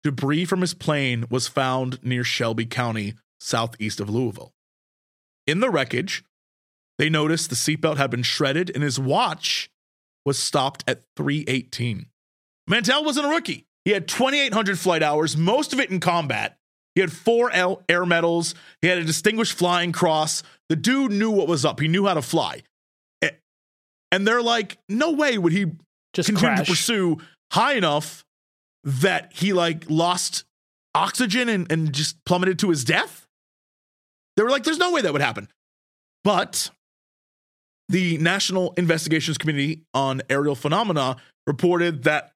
debris 0.03 0.47
from 0.47 0.63
his 0.63 0.73
plane 0.73 1.27
was 1.29 1.47
found 1.47 2.03
near 2.03 2.25
Shelby 2.25 2.65
County, 2.65 3.17
southeast 3.39 4.01
of 4.01 4.09
Louisville. 4.09 4.55
In 5.47 5.61
the 5.61 5.69
wreckage, 5.69 6.25
they 6.97 7.11
noticed 7.11 7.51
the 7.51 7.55
seatbelt 7.55 7.99
had 7.99 8.11
been 8.11 8.23
shredded 8.23 8.71
and 8.75 8.83
his 8.83 8.99
watch 8.99 9.69
was 10.25 10.39
stopped 10.39 10.83
at 10.87 11.03
318. 11.19 12.07
Mantell 12.67 13.05
wasn't 13.05 13.27
a 13.27 13.29
rookie. 13.29 13.67
He 13.85 13.91
had 13.91 14.09
2,800 14.09 14.79
flight 14.79 15.03
hours, 15.03 15.37
most 15.37 15.75
of 15.75 15.81
it 15.81 15.91
in 15.91 16.01
combat. 16.01 16.57
He 16.95 17.03
had 17.03 17.13
four 17.13 17.53
air 17.53 18.07
medals. 18.07 18.55
He 18.81 18.89
had 18.89 18.97
a 18.97 19.05
distinguished 19.05 19.53
flying 19.53 19.93
cross. 19.93 20.43
The 20.71 20.77
dude 20.77 21.13
knew 21.13 21.31
what 21.31 21.47
was 21.47 21.67
up. 21.67 21.79
He 21.79 21.89
knew 21.89 22.07
how 22.07 22.15
to 22.15 22.23
fly. 22.23 22.63
A- 24.17 24.19
And 24.19 24.27
they're 24.27 24.43
like, 24.43 24.79
no 24.89 25.13
way 25.13 25.39
would 25.39 25.53
he 25.53 25.67
Just 26.15 26.29
continue 26.29 26.57
crash. 26.57 26.67
to 26.67 26.73
pursue 26.73 27.19
high 27.53 27.75
enough 27.75 28.25
that 28.85 29.33
he 29.35 29.53
like 29.53 29.85
lost 29.89 30.45
oxygen 30.95 31.49
and, 31.49 31.71
and 31.71 31.93
just 31.93 32.17
plummeted 32.25 32.59
to 32.61 32.71
his 32.71 32.85
death. 32.85 33.27
They 34.37 34.43
were 34.43 34.51
like, 34.51 34.65
there's 34.65 34.79
no 34.79 34.93
way 34.93 35.03
that 35.03 35.13
would 35.13 35.23
happen. 35.23 35.49
But 36.25 36.71
the 37.89 38.19
National 38.19 38.73
Investigations 38.77 39.39
Committee 39.39 39.83
on 39.95 40.23
Aerial 40.29 40.55
Phenomena 40.55 41.17
reported 41.47 42.03
that 42.05 42.33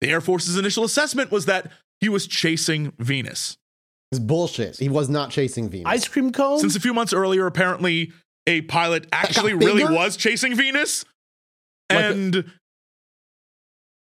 the 0.00 0.08
Air 0.08 0.20
Force's 0.20 0.56
initial 0.56 0.84
assessment 0.84 1.30
was 1.30 1.46
that 1.46 1.70
he 2.00 2.08
was 2.08 2.26
chasing 2.26 2.92
Venus. 2.98 3.58
It's 4.10 4.18
bullshit. 4.18 4.78
He 4.78 4.88
was 4.88 5.08
not 5.08 5.30
chasing 5.30 5.68
Venus. 5.68 5.86
Ice 5.86 6.08
cream 6.08 6.32
cone. 6.32 6.58
Since 6.58 6.74
a 6.76 6.80
few 6.80 6.94
months 6.94 7.12
earlier, 7.12 7.46
apparently 7.46 8.12
a 8.46 8.62
pilot 8.62 9.06
actually 9.12 9.54
really 9.54 9.84
was 9.84 10.16
chasing 10.16 10.54
Venus. 10.54 11.04
Like 11.90 12.00
a- 12.04 12.08
and 12.12 12.44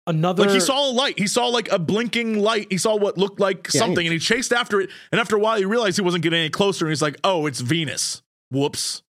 Another. 0.08 0.44
Like 0.44 0.52
he 0.52 0.60
saw 0.60 0.88
a 0.88 0.92
light. 0.92 1.18
He 1.18 1.26
saw 1.26 1.48
like 1.48 1.68
a 1.72 1.80
blinking 1.80 2.38
light. 2.38 2.68
He 2.70 2.78
saw 2.78 2.94
what 2.96 3.18
looked 3.18 3.40
like 3.40 3.68
Yeah, 3.74 3.80
something 3.80 4.06
and 4.06 4.12
he 4.12 4.20
chased 4.20 4.52
after 4.52 4.80
it. 4.80 4.88
And 5.10 5.20
after 5.20 5.34
a 5.34 5.38
while, 5.40 5.58
he 5.58 5.64
realized 5.64 5.96
he 5.96 6.02
wasn't 6.02 6.22
getting 6.22 6.38
any 6.38 6.50
closer. 6.50 6.84
And 6.84 6.92
he's 6.92 7.02
like, 7.02 7.16
oh, 7.24 7.46
it's 7.46 7.60
Venus. 7.60 8.22
Whoops. 8.52 9.02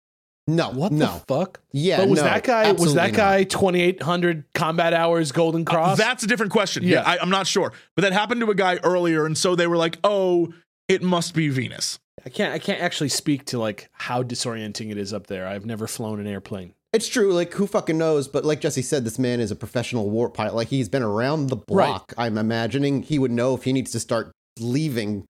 no, 0.47 0.71
what 0.71 0.93
no. 0.93 1.07
the 1.27 1.35
fuck? 1.35 1.61
Yeah, 1.71 1.99
But 1.99 2.09
was 2.09 2.19
no, 2.21 2.25
that 2.25 2.45
guy? 2.45 2.73
Was 2.73 2.95
that 2.95 3.13
guy 3.13 3.45
twenty 3.45 3.83
eight 3.83 4.01
hundred 4.03 4.45
combat 4.55 4.95
hours 4.95 5.33
Golden 5.33 5.63
Uh, 5.67 5.71
Cross? 5.71 5.99
that's 5.99 6.23
a 6.23 6.27
different 6.27 6.53
question. 6.53 6.83
Yeah, 6.83 7.03
Yeah. 7.03 7.03
I, 7.03 7.19
I'm 7.19 7.29
not 7.31 7.47
sure. 7.47 7.73
But 7.95 8.03
that 8.03 8.15
happened 8.15 8.41
to 8.41 8.51
a 8.51 8.55
guy 8.55 8.77
earlier. 8.83 9.27
And 9.27 9.37
so 9.37 9.55
they 9.55 9.67
were 9.67 9.77
like, 9.77 9.99
oh, 10.03 10.55
it 10.89 11.03
must 11.03 11.35
be 11.35 11.49
Venus. 11.49 11.99
I 12.25 12.29
can't. 12.31 12.53
I 12.55 12.59
can't 12.59 12.81
actually 12.81 13.11
speak 13.11 13.45
to 13.47 13.59
like 13.59 13.89
how 13.93 14.23
disorienting 14.23 14.91
it 14.91 14.99
is 14.99 15.13
up 15.13 15.27
there. 15.27 15.47
I've 15.47 15.67
never 15.67 15.87
flown 15.87 16.19
an 16.21 16.27
airplane. 16.27 16.73
It's 16.93 17.09
true. 17.09 17.33
Like, 17.35 17.53
who 17.53 17.67
fucking 17.67 17.99
knows? 17.99 18.27
But 18.27 18.45
like 18.45 18.61
Jesse 18.61 18.81
said, 18.83 19.05
this 19.05 19.19
man 19.19 19.39
is 19.41 19.51
a 19.51 19.57
professional 19.57 20.09
war 20.09 20.31
pilot. 20.31 20.55
Like, 20.55 20.69
he's 20.69 20.89
been 20.89 21.03
around 21.03 21.49
the 21.49 21.57
block. 21.57 22.15
I'm 22.17 22.39
imagining 22.39 23.03
he 23.03 23.19
would 23.19 23.31
know 23.31 23.55
if 23.55 23.65
he 23.65 23.73
needs 23.73 23.91
to 23.93 24.01
start 24.01 24.33
leaving. 24.59 25.27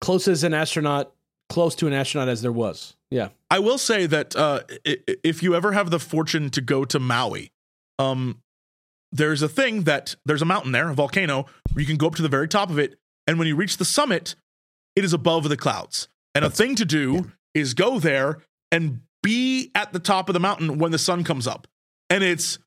Close 0.00 0.26
as 0.26 0.42
an 0.42 0.52
astronaut, 0.52 1.12
close 1.48 1.74
to 1.76 1.86
an 1.86 1.92
astronaut 1.92 2.28
as 2.28 2.42
there 2.42 2.50
was. 2.52 2.96
Yeah. 3.10 3.28
I 3.50 3.60
will 3.60 3.78
say 3.78 4.06
that 4.06 4.34
uh, 4.34 4.60
i- 4.84 4.98
i- 5.08 5.16
if 5.22 5.42
you 5.44 5.54
ever 5.54 5.72
have 5.72 5.90
the 5.90 6.00
fortune 6.00 6.50
to 6.50 6.60
go 6.60 6.84
to 6.84 6.98
Maui, 6.98 7.50
um, 8.00 8.40
there's 9.12 9.42
a 9.42 9.48
thing 9.48 9.82
that 9.84 10.16
there's 10.26 10.42
a 10.42 10.46
mountain 10.46 10.72
there, 10.72 10.88
a 10.90 10.94
volcano, 10.94 11.46
where 11.72 11.80
you 11.82 11.86
can 11.86 11.96
go 11.96 12.08
up 12.08 12.16
to 12.16 12.22
the 12.22 12.28
very 12.28 12.48
top 12.48 12.68
of 12.68 12.78
it, 12.80 12.98
and 13.28 13.38
when 13.38 13.46
you 13.46 13.54
reach 13.54 13.76
the 13.76 13.84
summit, 13.84 14.34
it 14.96 15.04
is 15.04 15.12
above 15.12 15.48
the 15.48 15.56
clouds. 15.56 16.08
And 16.34 16.44
a 16.44 16.50
thing 16.50 16.74
to 16.76 16.84
do 16.84 17.30
is 17.54 17.74
go 17.74 17.98
there 18.00 18.38
and 18.72 19.00
be 19.22 19.70
at 19.74 19.92
the 19.92 19.98
top 19.98 20.28
of 20.28 20.32
the 20.32 20.40
mountain 20.40 20.78
when 20.78 20.92
the 20.92 20.98
sun 20.98 21.22
comes 21.24 21.46
up, 21.46 21.66
and 22.10 22.24
it's 22.24 22.58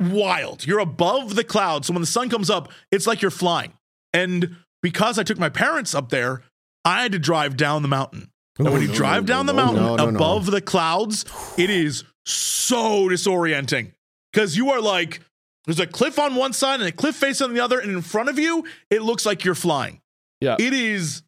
wild. 0.00 0.66
You're 0.66 0.78
above 0.78 1.34
the 1.34 1.44
clouds, 1.44 1.88
so 1.88 1.92
when 1.92 2.00
the 2.00 2.06
sun 2.06 2.30
comes 2.30 2.48
up, 2.50 2.70
it's 2.90 3.06
like 3.06 3.20
you're 3.22 3.30
flying. 3.30 3.72
And 4.12 4.56
because 4.82 5.18
I 5.18 5.22
took 5.22 5.38
my 5.38 5.50
parents 5.50 5.94
up 5.94 6.08
there, 6.08 6.42
I 6.84 7.02
had 7.02 7.12
to 7.12 7.18
drive 7.18 7.56
down 7.56 7.82
the 7.82 7.88
mountain. 7.88 8.30
And 8.58 8.70
when 8.72 8.82
you 8.82 8.88
no, 8.88 8.94
drive 8.94 9.22
no, 9.22 9.26
down 9.26 9.46
the 9.46 9.54
mountain 9.54 9.82
no, 9.82 9.96
no, 9.96 10.10
no. 10.10 10.16
above 10.16 10.46
the 10.46 10.60
clouds, 10.60 11.24
it 11.56 11.70
is 11.70 12.04
so 12.24 13.08
disorienting 13.08 13.92
because 14.32 14.56
you 14.56 14.70
are 14.70 14.80
like 14.80 15.20
There's 15.66 15.80
a 15.80 15.86
cliff 15.86 16.18
on 16.18 16.34
one 16.34 16.52
side 16.52 16.80
and 16.80 16.88
a 16.88 16.92
cliff 16.92 17.16
face 17.16 17.40
on 17.40 17.54
the 17.54 17.60
other, 17.60 17.78
and 17.78 17.90
in 17.90 18.02
front 18.02 18.28
of 18.28 18.38
you, 18.38 18.64
it 18.90 19.02
looks 19.02 19.26
like 19.26 19.44
you're 19.44 19.54
flying. 19.54 20.00
Yeah. 20.40 20.56
It 20.58 20.72
is 20.72 21.22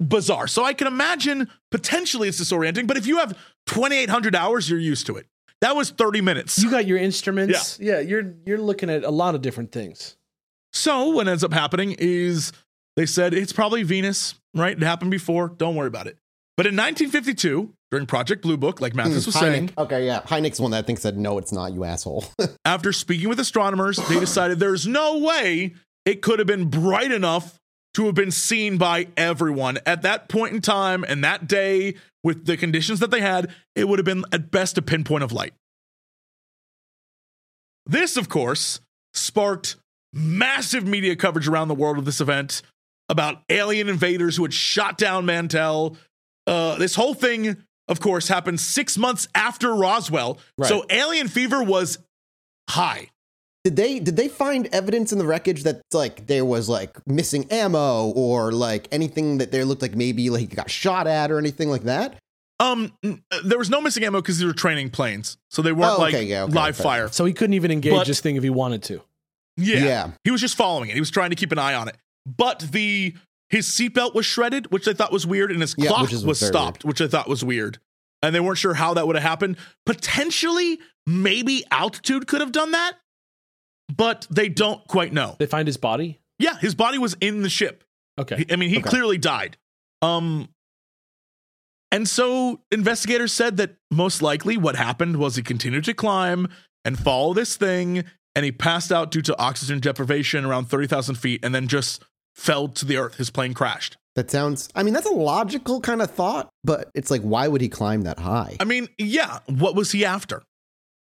bizarre. 0.00 0.46
So 0.46 0.64
I 0.64 0.72
can 0.74 0.86
imagine 0.86 1.48
potentially 1.70 2.28
it's 2.28 2.40
disorienting, 2.40 2.86
but 2.86 2.96
if 2.96 3.06
you 3.06 3.18
have 3.18 3.36
2,800 3.66 4.34
hours, 4.34 4.68
you're 4.68 4.78
used 4.78 5.06
to 5.06 5.16
it. 5.16 5.26
That 5.60 5.76
was 5.76 5.90
30 5.90 6.20
minutes. 6.20 6.60
You 6.60 6.70
got 6.70 6.86
your 6.86 6.98
instruments. 6.98 7.78
Yeah. 7.80 7.94
yeah, 7.94 8.00
you're 8.00 8.34
you're 8.44 8.58
looking 8.58 8.90
at 8.90 9.04
a 9.04 9.10
lot 9.10 9.36
of 9.36 9.42
different 9.42 9.70
things. 9.70 10.16
So 10.72 11.10
what 11.10 11.28
ends 11.28 11.44
up 11.44 11.52
happening 11.52 11.94
is 11.98 12.52
they 12.96 13.06
said 13.06 13.32
it's 13.32 13.52
probably 13.52 13.84
Venus, 13.84 14.34
right? 14.54 14.76
It 14.76 14.82
happened 14.82 15.12
before. 15.12 15.48
Don't 15.48 15.76
worry 15.76 15.86
about 15.86 16.08
it. 16.08 16.18
But 16.56 16.66
in 16.66 16.74
1952, 16.74 17.72
during 17.90 18.06
Project 18.06 18.42
Blue 18.42 18.56
Book, 18.56 18.80
like 18.80 18.92
Mathas 18.92 19.08
hmm, 19.08 19.14
was 19.14 19.34
saying, 19.34 19.70
Okay, 19.78 20.06
yeah. 20.06 20.20
Hynek's 20.22 20.60
one 20.60 20.70
that 20.72 20.78
I 20.78 20.82
think 20.82 20.98
said, 20.98 21.16
no, 21.16 21.38
it's 21.38 21.52
not, 21.52 21.72
you 21.72 21.84
asshole. 21.84 22.24
after 22.64 22.92
speaking 22.92 23.28
with 23.28 23.40
astronomers, 23.40 23.96
they 24.08 24.20
decided 24.20 24.58
there's 24.58 24.86
no 24.86 25.18
way 25.18 25.74
it 26.04 26.22
could 26.22 26.38
have 26.38 26.48
been 26.48 26.68
bright 26.68 27.10
enough 27.12 27.58
to 27.94 28.06
have 28.06 28.14
been 28.14 28.30
seen 28.30 28.78
by 28.78 29.08
everyone. 29.16 29.78
At 29.84 30.02
that 30.02 30.28
point 30.28 30.54
in 30.54 30.60
time 30.60 31.04
and 31.04 31.22
that 31.24 31.46
day, 31.46 31.94
with 32.24 32.46
the 32.46 32.56
conditions 32.56 33.00
that 33.00 33.10
they 33.10 33.20
had, 33.20 33.52
it 33.74 33.88
would 33.88 33.98
have 33.98 34.06
been 34.06 34.24
at 34.32 34.50
best 34.50 34.78
a 34.78 34.82
pinpoint 34.82 35.24
of 35.24 35.32
light. 35.32 35.52
This, 37.84 38.16
of 38.16 38.28
course, 38.28 38.80
sparked 39.12 39.76
massive 40.12 40.86
media 40.86 41.16
coverage 41.16 41.48
around 41.48 41.68
the 41.68 41.74
world 41.74 41.98
of 41.98 42.04
this 42.04 42.20
event 42.20 42.62
about 43.08 43.42
alien 43.48 43.88
invaders 43.88 44.36
who 44.36 44.42
had 44.42 44.54
shot 44.54 44.96
down 44.96 45.26
Mantell. 45.26 45.96
Uh, 46.46 46.76
this 46.76 46.94
whole 46.94 47.14
thing, 47.14 47.56
of 47.88 48.00
course, 48.00 48.28
happened 48.28 48.60
six 48.60 48.96
months 48.96 49.28
after 49.34 49.74
Roswell. 49.74 50.38
Right. 50.56 50.68
So 50.68 50.84
alien 50.88 51.28
fever 51.28 51.62
was 51.62 51.98
high. 52.70 53.10
Did 53.64 53.76
they 53.76 53.98
did 54.00 54.16
they 54.16 54.28
find 54.28 54.66
evidence 54.72 55.12
in 55.12 55.18
the 55.18 55.24
wreckage 55.26 55.62
that 55.64 55.82
like 55.92 56.26
there 56.26 56.44
was 56.44 56.68
like 56.68 57.04
missing 57.06 57.46
ammo 57.50 58.10
or 58.10 58.50
like 58.52 58.88
anything 58.90 59.38
that 59.38 59.52
there 59.52 59.64
looked 59.64 59.82
like 59.82 59.94
maybe 59.94 60.30
like 60.30 60.40
he 60.40 60.46
got 60.46 60.70
shot 60.70 61.06
at 61.06 61.30
or 61.30 61.38
anything 61.38 61.68
like 61.70 61.82
that? 61.84 62.18
Um, 62.60 62.92
uh, 63.04 63.14
there 63.44 63.58
was 63.58 63.70
no 63.70 63.80
missing 63.80 64.04
ammo 64.04 64.20
because 64.20 64.38
these 64.38 64.46
were 64.46 64.52
training 64.52 64.90
planes, 64.90 65.36
so 65.50 65.62
they 65.62 65.72
weren't 65.72 65.94
Oh, 65.98 66.00
like 66.00 66.12
yeah, 66.14 66.42
okay, 66.44 66.52
live 66.52 66.76
fair 66.76 66.84
fire. 66.84 67.08
So 67.08 67.24
he 67.24 67.32
couldn't 67.32 67.54
even 67.54 67.70
engage 67.70 67.92
But- 67.92 68.06
this 68.06 68.20
thing 68.20 68.36
if 68.36 68.42
he 68.42 68.50
wanted 68.50 68.82
to. 68.84 69.02
Yeah. 69.56 69.84
Yeah. 69.84 70.10
he 70.24 70.30
was 70.30 70.40
just 70.40 70.56
following 70.56 70.88
it. 70.88 70.94
He 70.94 71.00
was 71.00 71.10
trying 71.10 71.30
to 71.30 71.36
keep 71.36 71.52
an 71.52 71.58
eye 71.58 71.74
on 71.74 71.86
it. 71.88 71.96
But 72.24 72.60
the 72.60 73.14
his 73.50 73.66
seatbelt 73.68 74.14
was 74.14 74.24
shredded, 74.24 74.70
which 74.72 74.88
I 74.88 74.92
thought 74.94 75.12
was 75.12 75.26
weird, 75.26 75.50
and 75.52 75.60
his 75.60 75.74
Yeah, 75.76 75.88
clock 75.88 76.10
was 76.10 76.22
very 76.22 76.34
stopped, 76.34 76.84
which 76.84 77.00
I 77.02 77.06
thought 77.08 77.28
was 77.28 77.44
weird. 77.44 77.78
And 78.22 78.34
they 78.34 78.40
weren't 78.40 78.56
sure 78.58 78.74
how 78.74 78.94
that 78.94 79.06
would 79.06 79.16
have 79.16 79.22
happened. 79.24 79.56
Potentially, 79.84 80.78
maybe 81.06 81.64
altitude 81.70 82.26
could 82.26 82.40
have 82.40 82.52
done 82.52 82.70
that, 82.70 82.92
but 83.96 84.26
they 84.30 84.48
don't 84.48 84.86
quite 84.88 85.12
know. 85.12 85.36
They 85.38 85.46
find 85.46 85.66
his 85.68 85.76
body. 85.76 86.20
Yeah, 86.38 86.56
his 86.58 86.74
body 86.74 86.98
was 86.98 87.14
in 87.20 87.42
the 87.42 87.48
ship. 87.50 87.84
Okay. 88.18 88.44
I 88.50 88.56
mean, 88.56 88.70
he 88.70 88.78
Okay. 88.78 88.88
clearly 88.90 89.18
died. 89.18 89.56
Um, 90.02 90.48
and 91.90 92.08
so 92.08 92.60
investigators 92.70 93.32
said 93.32 93.56
that 93.58 93.76
most 93.90 94.22
likely 94.22 94.56
what 94.56 94.76
happened 94.76 95.16
was 95.18 95.36
he 95.36 95.42
continued 95.42 95.84
to 95.84 95.94
climb 95.94 96.48
and 96.84 96.98
follow 96.98 97.34
this 97.34 97.56
thing, 97.56 98.04
and 98.34 98.44
he 98.44 98.50
passed 98.52 98.90
out 98.90 99.10
due 99.10 99.22
to 99.22 99.38
oxygen 99.38 99.78
deprivation 99.78 100.44
around 100.44 100.66
30,000 100.66 101.16
feet 101.16 101.44
and 101.44 101.54
then 101.54 101.68
just 101.68 102.02
fell 102.34 102.66
to 102.68 102.84
the 102.86 102.96
earth. 102.96 103.16
His 103.16 103.30
plane 103.30 103.52
crashed. 103.54 103.98
That 104.16 104.30
sounds 104.30 104.68
I 104.74 104.82
mean, 104.82 104.92
that's 104.94 105.06
a 105.06 105.10
logical 105.12 105.80
kind 105.80 106.02
of 106.02 106.10
thought, 106.10 106.50
but 106.64 106.90
it's 106.94 107.10
like 107.10 107.22
why 107.22 107.48
would 107.48 107.60
he 107.62 107.68
climb 107.70 108.02
that 108.02 108.18
high? 108.18 108.56
I 108.60 108.64
mean, 108.64 108.88
yeah, 108.98 109.38
what 109.46 109.74
was 109.74 109.92
he 109.92 110.04
after? 110.04 110.42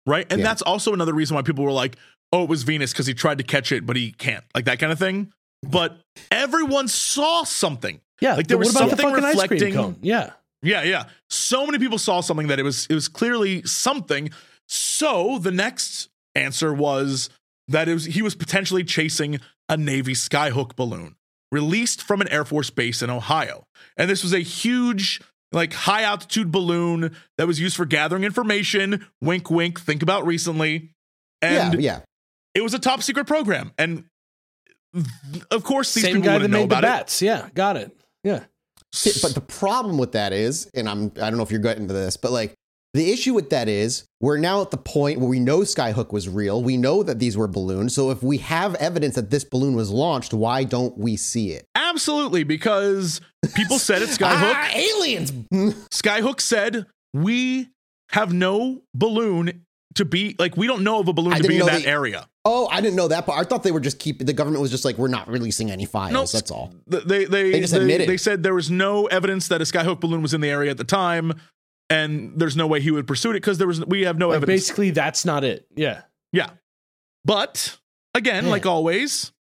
Right. 0.06 0.28
And 0.30 0.40
Yeah. 0.42 0.48
that's 0.48 0.62
also 0.62 0.94
another 0.94 1.14
reason 1.14 1.34
why 1.36 1.42
people 1.44 1.64
were 1.64 1.72
like, 1.72 1.96
oh, 2.34 2.44
it 2.44 2.50
was 2.50 2.64
Venus 2.64 2.92
because 2.92 3.06
he 3.08 3.14
tried 3.14 3.38
to 3.38 3.44
catch 3.46 3.72
it, 3.72 3.86
but 3.86 3.96
he 3.96 4.12
can't, 4.12 4.44
like 4.54 4.66
that 4.66 4.80
kind 4.80 4.92
of 4.92 5.00
thing. 5.00 5.32
But 5.66 5.98
everyone 6.32 6.90
saw 6.90 7.44
something. 7.46 8.02
Yeah. 8.20 8.36
Like, 8.36 8.48
there 8.48 8.58
was 8.58 8.74
the 8.74 8.80
something 8.80 8.98
cream 9.14 9.24
reflecting- 9.24 9.98
Yeah. 10.02 10.32
Yeah, 10.62 10.84
yeah. 10.84 11.06
So 11.30 11.66
many 11.66 11.78
people 11.78 11.98
saw 11.98 12.22
something 12.22 12.48
that 12.48 12.58
it 12.60 12.64
was 12.64 12.88
it 12.90 12.94
was 12.96 13.08
clearly 13.08 13.64
something. 13.64 14.30
So 14.68 15.38
the 15.40 15.52
next 15.52 16.10
answer 16.36 16.74
was 16.74 17.30
that 17.68 17.88
it 17.90 17.94
was 17.94 18.06
he 18.06 18.22
was 18.22 18.34
potentially 18.36 18.84
chasing 18.84 19.40
a 19.70 19.76
Navy 19.78 20.14
skyhook 20.14 20.76
balloon 20.76 21.16
released 21.52 22.02
from 22.02 22.22
an 22.22 22.28
Air 22.30 22.46
Force 22.46 22.70
base 22.70 23.02
in 23.02 23.10
Ohio. 23.10 23.66
And 23.98 24.10
this 24.10 24.24
was 24.24 24.34
a 24.34 24.40
huge 24.40 25.22
like 25.52 25.74
high 25.74 26.04
altitude 26.04 26.52
balloon 26.52 27.14
that 27.38 27.46
was 27.46 27.60
used 27.60 27.76
for 27.76 27.86
gathering 27.86 28.24
information. 28.24 29.06
Wink 29.22 29.52
wink, 29.52 29.80
think 29.82 30.02
about 30.02 30.26
recently. 30.26 30.92
And 31.42 31.74
yeah, 31.74 31.98
yeah. 31.98 32.00
It 32.56 32.62
was 32.62 32.74
a 32.74 32.80
top 32.80 33.02
secret 33.04 33.26
program. 33.28 33.72
And 33.78 34.06
of 35.52 35.64
course 35.64 35.94
these 35.94 36.04
Same 36.04 36.16
people 36.18 36.26
guy 36.28 36.32
that 36.34 36.36
wouldn't 36.36 36.52
know 36.52 36.60
made 36.62 36.70
the 36.70 36.78
about 36.78 37.02
it. 37.12 37.22
Yeah. 37.22 37.50
Got 37.54 37.78
it. 37.78 37.92
Yeah. 38.24 38.44
But 39.24 39.34
the 39.34 39.42
problem 39.42 39.98
with 39.98 40.12
that 40.12 40.34
is, 40.34 40.70
and 40.76 40.88
I'm 40.88 41.06
I 41.20 41.30
don't 41.30 41.38
know 41.38 41.44
if 41.44 41.50
you're 41.52 41.60
getting 41.60 41.88
to 41.88 41.94
this, 41.94 42.16
but 42.16 42.32
like 42.32 42.54
the 42.94 43.12
issue 43.12 43.34
with 43.34 43.50
that 43.50 43.68
is 43.68 44.06
we're 44.22 44.38
now 44.38 44.62
at 44.62 44.70
the 44.70 44.78
point 44.78 45.20
where 45.20 45.28
we 45.28 45.40
know 45.40 45.62
Skyhook 45.62 46.14
was 46.14 46.30
real. 46.30 46.62
We 46.62 46.78
know 46.78 47.02
that 47.02 47.18
these 47.18 47.36
were 47.36 47.48
balloons. 47.48 47.96
So 47.96 48.12
if 48.12 48.22
we 48.22 48.38
have 48.38 48.76
evidence 48.76 49.16
that 49.16 49.32
this 49.32 49.44
balloon 49.44 49.74
was 49.74 49.90
launched, 49.90 50.32
why 50.32 50.64
don't 50.64 50.96
we 50.96 51.18
see 51.18 51.54
it? 51.54 51.66
Absolutely, 51.74 52.44
because 52.44 53.20
people 53.56 53.80
said 53.80 54.04
it's 54.04 54.16
Skyhook. 54.20 54.54
Ah, 54.54 54.70
aliens. 54.76 55.32
Skyhook 55.92 56.40
said, 56.40 56.86
We 57.16 57.70
have 58.12 58.32
no 58.32 58.84
balloon 58.94 59.66
to 59.96 60.06
be 60.06 60.36
like, 60.38 60.56
we 60.56 60.68
don't 60.68 60.84
know 60.84 61.00
of 61.00 61.08
a 61.08 61.14
balloon 61.14 61.34
I 61.34 61.40
to 61.40 61.48
be 61.48 61.56
in 61.56 61.60
know 61.62 61.66
that 61.66 61.82
they- 61.82 61.88
area. 61.90 62.28
Oh, 62.46 62.68
I 62.68 62.82
didn't 62.82 62.98
know 62.98 63.08
that 63.08 63.26
part. 63.26 63.40
I 63.40 63.48
thought 63.48 63.64
they 63.64 63.72
were 63.72 63.80
just 63.80 64.00
keeping 64.00 64.28
the 64.28 64.34
government 64.34 64.62
was 64.62 64.70
just 64.72 64.84
like 64.84 64.98
we're 64.98 65.08
not 65.08 65.30
releasing 65.30 65.72
any 65.72 65.86
files. 65.86 66.12
Nope. 66.14 66.30
That's 66.32 66.52
all. 66.52 66.74
They, 66.88 67.24
they, 67.26 67.52
They 67.52 67.60
just 67.62 67.74
they, 67.74 67.80
admitted. 67.80 68.10
they 68.10 68.18
said 68.18 68.44
there 68.44 68.54
was 68.54 68.70
no 68.70 69.06
evidence 69.08 69.48
that 69.48 69.62
a 69.62 69.64
Skyhook 69.64 70.02
balloon 70.02 70.22
was 70.22 70.34
in 70.34 70.42
the 70.42 70.50
area 70.50 70.70
at 70.70 70.78
the 70.78 70.84
time, 70.84 71.32
and 71.90 72.34
there's 72.38 72.58
no 72.58 72.68
way 72.68 72.82
he 72.82 72.92
would 72.92 73.08
pursue 73.08 73.32
it 73.32 73.36
because 73.36 73.60
there 73.60 73.68
was 73.68 73.86
we 73.86 74.02
have 74.02 74.18
no 74.18 74.30
Like 74.30 74.38
evidence. 74.38 74.62
basically, 74.62 74.90
that's 74.92 75.24
not 75.24 75.44
it. 75.46 75.66
Yeah. 75.76 76.02
Yeah. 76.34 76.50
But 77.24 77.78
again, 78.14 78.44
Man. 78.44 78.52
like 78.52 78.66
always, 78.66 79.32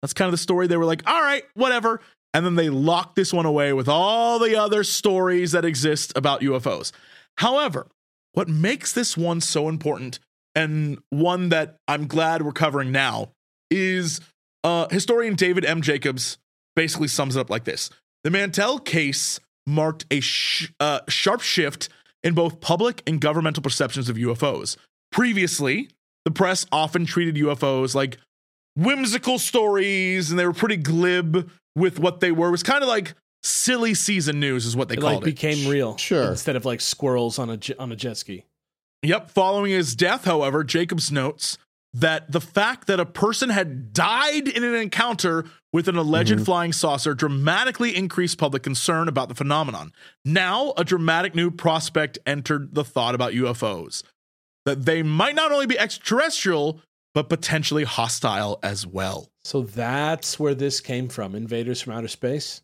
that's 0.00 0.14
kind 0.14 0.26
of 0.28 0.32
the 0.32 0.38
story. 0.38 0.66
They 0.66 0.78
were 0.78 0.86
like, 0.86 1.02
all 1.06 1.20
right, 1.20 1.42
whatever. 1.54 2.00
And 2.32 2.46
then 2.46 2.54
they 2.54 2.70
locked 2.70 3.16
this 3.16 3.32
one 3.34 3.44
away 3.44 3.72
with 3.72 3.88
all 3.88 4.38
the 4.38 4.56
other 4.56 4.84
stories 4.84 5.52
that 5.52 5.64
exist 5.64 6.12
about 6.16 6.40
UFOs. 6.40 6.92
However, 7.38 7.88
what 8.32 8.48
makes 8.48 8.92
this 8.92 9.16
one 9.16 9.40
so 9.40 9.68
important 9.68 10.20
and 10.54 10.98
one 11.10 11.48
that 11.50 11.76
I'm 11.88 12.06
glad 12.06 12.42
we're 12.42 12.52
covering 12.52 12.92
now 12.92 13.30
is 13.70 14.20
uh, 14.64 14.88
historian 14.88 15.34
David 15.34 15.64
M. 15.64 15.80
Jacobs 15.82 16.38
basically 16.76 17.08
sums 17.08 17.36
it 17.36 17.40
up 17.40 17.50
like 17.50 17.64
this 17.64 17.90
The 18.24 18.30
Mantell 18.30 18.78
case 18.78 19.40
marked 19.66 20.04
a 20.10 20.20
sh- 20.20 20.70
uh, 20.80 21.00
sharp 21.08 21.40
shift 21.40 21.88
in 22.22 22.34
both 22.34 22.60
public 22.60 23.02
and 23.06 23.20
governmental 23.20 23.62
perceptions 23.62 24.08
of 24.08 24.16
UFOs. 24.16 24.76
Previously, 25.12 25.88
the 26.24 26.30
press 26.30 26.66
often 26.72 27.06
treated 27.06 27.36
UFOs 27.36 27.94
like 27.94 28.18
whimsical 28.76 29.38
stories 29.38 30.30
and 30.30 30.38
they 30.38 30.46
were 30.46 30.52
pretty 30.52 30.76
glib 30.76 31.50
with 31.76 31.98
what 31.98 32.20
they 32.20 32.32
were. 32.32 32.48
It 32.48 32.52
was 32.52 32.62
kind 32.62 32.82
of 32.82 32.88
like 32.88 33.14
silly 33.42 33.94
season 33.94 34.38
news, 34.40 34.66
is 34.66 34.76
what 34.76 34.88
they 34.88 34.94
It 34.96 35.00
called 35.00 35.14
like 35.16 35.22
it. 35.22 35.34
became 35.34 35.68
real. 35.70 35.96
Sure. 35.96 36.30
Instead 36.30 36.56
of 36.56 36.64
like 36.64 36.80
squirrels 36.80 37.38
on 37.38 37.50
a 37.50 37.56
j- 37.56 37.74
on 37.78 37.90
a 37.92 37.96
jet 37.96 38.16
ski. 38.16 38.44
Yep. 39.02 39.30
Following 39.30 39.72
his 39.72 39.94
death, 39.94 40.24
however, 40.24 40.62
Jacobs 40.64 41.10
notes 41.10 41.56
that 41.92 42.30
the 42.30 42.40
fact 42.40 42.86
that 42.86 43.00
a 43.00 43.06
person 43.06 43.50
had 43.50 43.92
died 43.92 44.46
in 44.46 44.62
an 44.62 44.74
encounter 44.74 45.44
with 45.72 45.88
an 45.88 45.96
alleged 45.96 46.38
Mhm. 46.38 46.44
flying 46.44 46.72
saucer 46.72 47.14
dramatically 47.14 47.96
increased 47.96 48.38
public 48.38 48.62
concern 48.62 49.08
about 49.08 49.28
the 49.28 49.34
phenomenon. 49.34 49.92
Now, 50.24 50.72
a 50.76 50.84
dramatic 50.84 51.34
new 51.34 51.50
prospect 51.50 52.18
entered 52.26 52.74
the 52.74 52.84
thought 52.84 53.14
about 53.14 53.34
UFOs 53.34 54.04
that 54.66 54.84
they 54.84 55.02
might 55.02 55.34
not 55.34 55.50
only 55.50 55.66
be 55.66 55.78
extraterrestrial, 55.78 56.80
but 57.12 57.28
potentially 57.28 57.82
hostile 57.82 58.60
as 58.62 58.86
well. 58.86 59.28
So 59.42 59.62
that's 59.62 60.38
where 60.38 60.54
this 60.54 60.80
came 60.80 61.08
from. 61.08 61.34
Invaders 61.34 61.80
from 61.80 61.94
outer 61.94 62.06
space. 62.08 62.62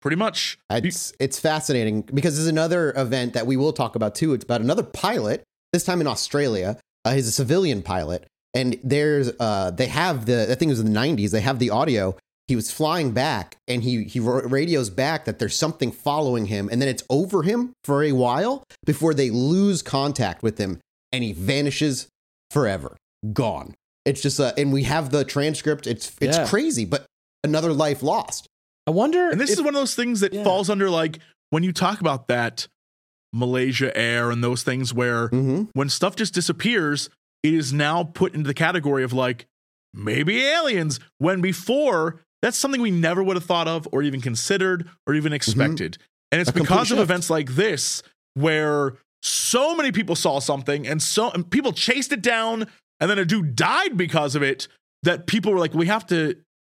Pretty 0.00 0.16
much. 0.16 0.58
It's 0.70 1.12
it's 1.18 1.38
fascinating 1.40 2.02
because 2.02 2.36
there's 2.36 2.46
another 2.48 2.94
event 2.96 3.34
that 3.34 3.46
we 3.46 3.56
will 3.56 3.72
talk 3.74 3.94
about 3.96 4.14
too. 4.14 4.32
It's 4.32 4.44
about 4.44 4.60
another 4.62 4.84
pilot, 4.84 5.44
this 5.72 5.84
time 5.84 6.00
in 6.00 6.06
Australia. 6.06 6.78
Uh, 7.04 7.12
he's 7.14 7.28
a 7.28 7.32
civilian 7.32 7.82
pilot, 7.82 8.26
and 8.54 8.78
there's 8.82 9.30
uh, 9.40 9.70
they 9.70 9.86
have 9.86 10.26
the 10.26 10.42
I 10.50 10.54
think 10.54 10.68
it 10.70 10.72
was 10.72 10.80
in 10.80 10.92
the 10.92 10.98
90s. 10.98 11.30
They 11.30 11.40
have 11.40 11.58
the 11.58 11.70
audio. 11.70 12.16
He 12.48 12.56
was 12.56 12.70
flying 12.70 13.12
back, 13.12 13.56
and 13.68 13.82
he 13.82 14.04
he 14.04 14.20
radios 14.20 14.90
back 14.90 15.24
that 15.26 15.38
there's 15.38 15.54
something 15.56 15.92
following 15.92 16.46
him, 16.46 16.68
and 16.72 16.80
then 16.80 16.88
it's 16.88 17.02
over 17.10 17.42
him 17.42 17.72
for 17.84 18.02
a 18.02 18.12
while 18.12 18.64
before 18.86 19.14
they 19.14 19.30
lose 19.30 19.82
contact 19.82 20.42
with 20.42 20.58
him, 20.58 20.80
and 21.12 21.22
he 21.22 21.32
vanishes 21.32 22.08
forever, 22.50 22.96
gone. 23.32 23.74
It's 24.06 24.22
just 24.22 24.40
uh, 24.40 24.52
and 24.56 24.72
we 24.72 24.84
have 24.84 25.10
the 25.10 25.24
transcript. 25.24 25.86
It's 25.86 26.12
it's 26.20 26.38
Yeah. 26.38 26.46
crazy, 26.48 26.84
but 26.86 27.04
another 27.44 27.72
life 27.74 28.02
lost. 28.02 28.46
I 28.86 28.90
wonder. 28.90 29.28
And 29.30 29.38
this 29.40 29.50
if- 29.50 29.58
is 29.58 29.62
one 29.62 29.74
of 29.74 29.80
those 29.80 29.94
things 29.94 30.20
that 30.20 30.32
Yeah. 30.32 30.42
falls 30.44 30.70
under 30.70 30.88
like 30.90 31.18
when 31.50 31.62
you 31.62 31.72
talk 31.72 32.00
about 32.00 32.28
that 32.28 32.66
Malaysia 33.32 33.96
Air 33.96 34.30
and 34.30 34.42
those 34.42 34.62
things 34.62 34.94
where 34.94 35.28
hmm 35.28 35.64
when 35.74 35.88
stuff 35.88 36.16
just 36.16 36.34
disappears, 36.34 37.10
it 37.42 37.54
is 37.54 37.72
now 37.72 38.04
put 38.04 38.34
into 38.34 38.46
the 38.46 38.54
category 38.54 39.04
of 39.04 39.12
like 39.12 39.46
maybe 39.94 40.44
aliens 40.44 41.00
when 41.18 41.40
before 41.40 42.20
that's 42.42 42.56
something 42.56 42.80
we 42.80 42.90
never 42.90 43.22
would 43.22 43.36
have 43.36 43.44
thought 43.44 43.66
of 43.68 43.88
or 43.92 44.02
even 44.02 44.20
considered 44.20 44.88
or 45.06 45.14
even 45.14 45.32
expected. 45.32 45.98
And 46.30 46.40
it's 46.40 46.50
A 46.50 46.52
because 46.52 46.90
of 46.92 46.98
shift. 46.98 47.00
events 47.00 47.30
like 47.30 47.54
this 47.54 48.02
where 48.34 48.94
so 49.22 49.74
many 49.74 49.90
people 49.90 50.14
saw 50.14 50.38
something 50.38 50.86
and 50.86 51.02
so 51.02 51.30
and 51.30 51.50
people 51.50 51.72
chased 51.72 52.12
it 52.12 52.22
down 52.22 52.66
and 53.00 53.10
then 53.10 53.18
a 53.18 53.24
dude 53.24 53.56
died 53.56 53.96
because 53.96 54.34
of 54.36 54.42
it 54.42 54.68
that 55.02 55.26
people 55.26 55.52
were 55.52 55.58
like 55.58 55.74
we 55.74 55.86
have 55.86 56.06
to 56.06 56.36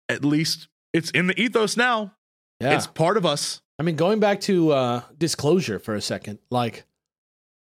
at 0.07 0.23
least 0.23 0.67
it's 0.93 1.11
in 1.11 1.27
the 1.27 1.39
ethos 1.39 1.75
now. 1.77 2.13
Yeah. 2.61 2.75
It's 2.75 2.87
part 2.87 3.17
of 3.17 3.25
us. 3.25 3.61
I 3.79 3.83
mean, 3.83 3.95
going 3.95 4.19
back 4.19 4.41
to 4.41 4.71
uh, 4.71 5.01
disclosure 5.17 5.79
for 5.79 5.95
a 5.95 6.01
second, 6.01 6.39
like, 6.49 6.83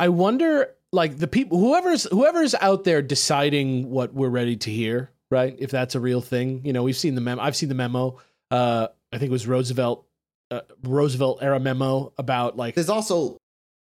I 0.01 0.09
wonder, 0.09 0.75
like, 0.93 1.19
the 1.19 1.27
people, 1.27 1.59
whoever's 1.59 2.05
whoever's 2.05 2.55
out 2.55 2.85
there 2.85 3.03
deciding 3.03 3.91
what 3.91 4.15
we're 4.15 4.31
ready 4.31 4.57
to 4.57 4.71
hear, 4.71 5.11
right? 5.31 5.55
If 5.59 5.71
that's 5.71 5.95
a 5.95 6.01
real 6.01 6.21
thing, 6.23 6.63
you 6.65 6.73
know, 6.73 6.83
we've 6.83 6.97
seen 6.97 7.15
the 7.15 7.21
memo. 7.21 7.43
I've 7.43 7.57
seen 7.57 7.69
the 7.69 7.75
memo. 7.75 8.19
Uh, 8.51 8.89
I 9.13 9.19
think 9.19 9.29
it 9.29 9.33
was 9.33 9.47
Roosevelt, 9.47 10.07
uh, 10.51 10.61
Roosevelt 10.83 11.39
era 11.43 11.61
memo 11.61 12.13
about 12.17 12.57
like, 12.57 12.75
There's 12.77 12.89
also, 12.89 13.37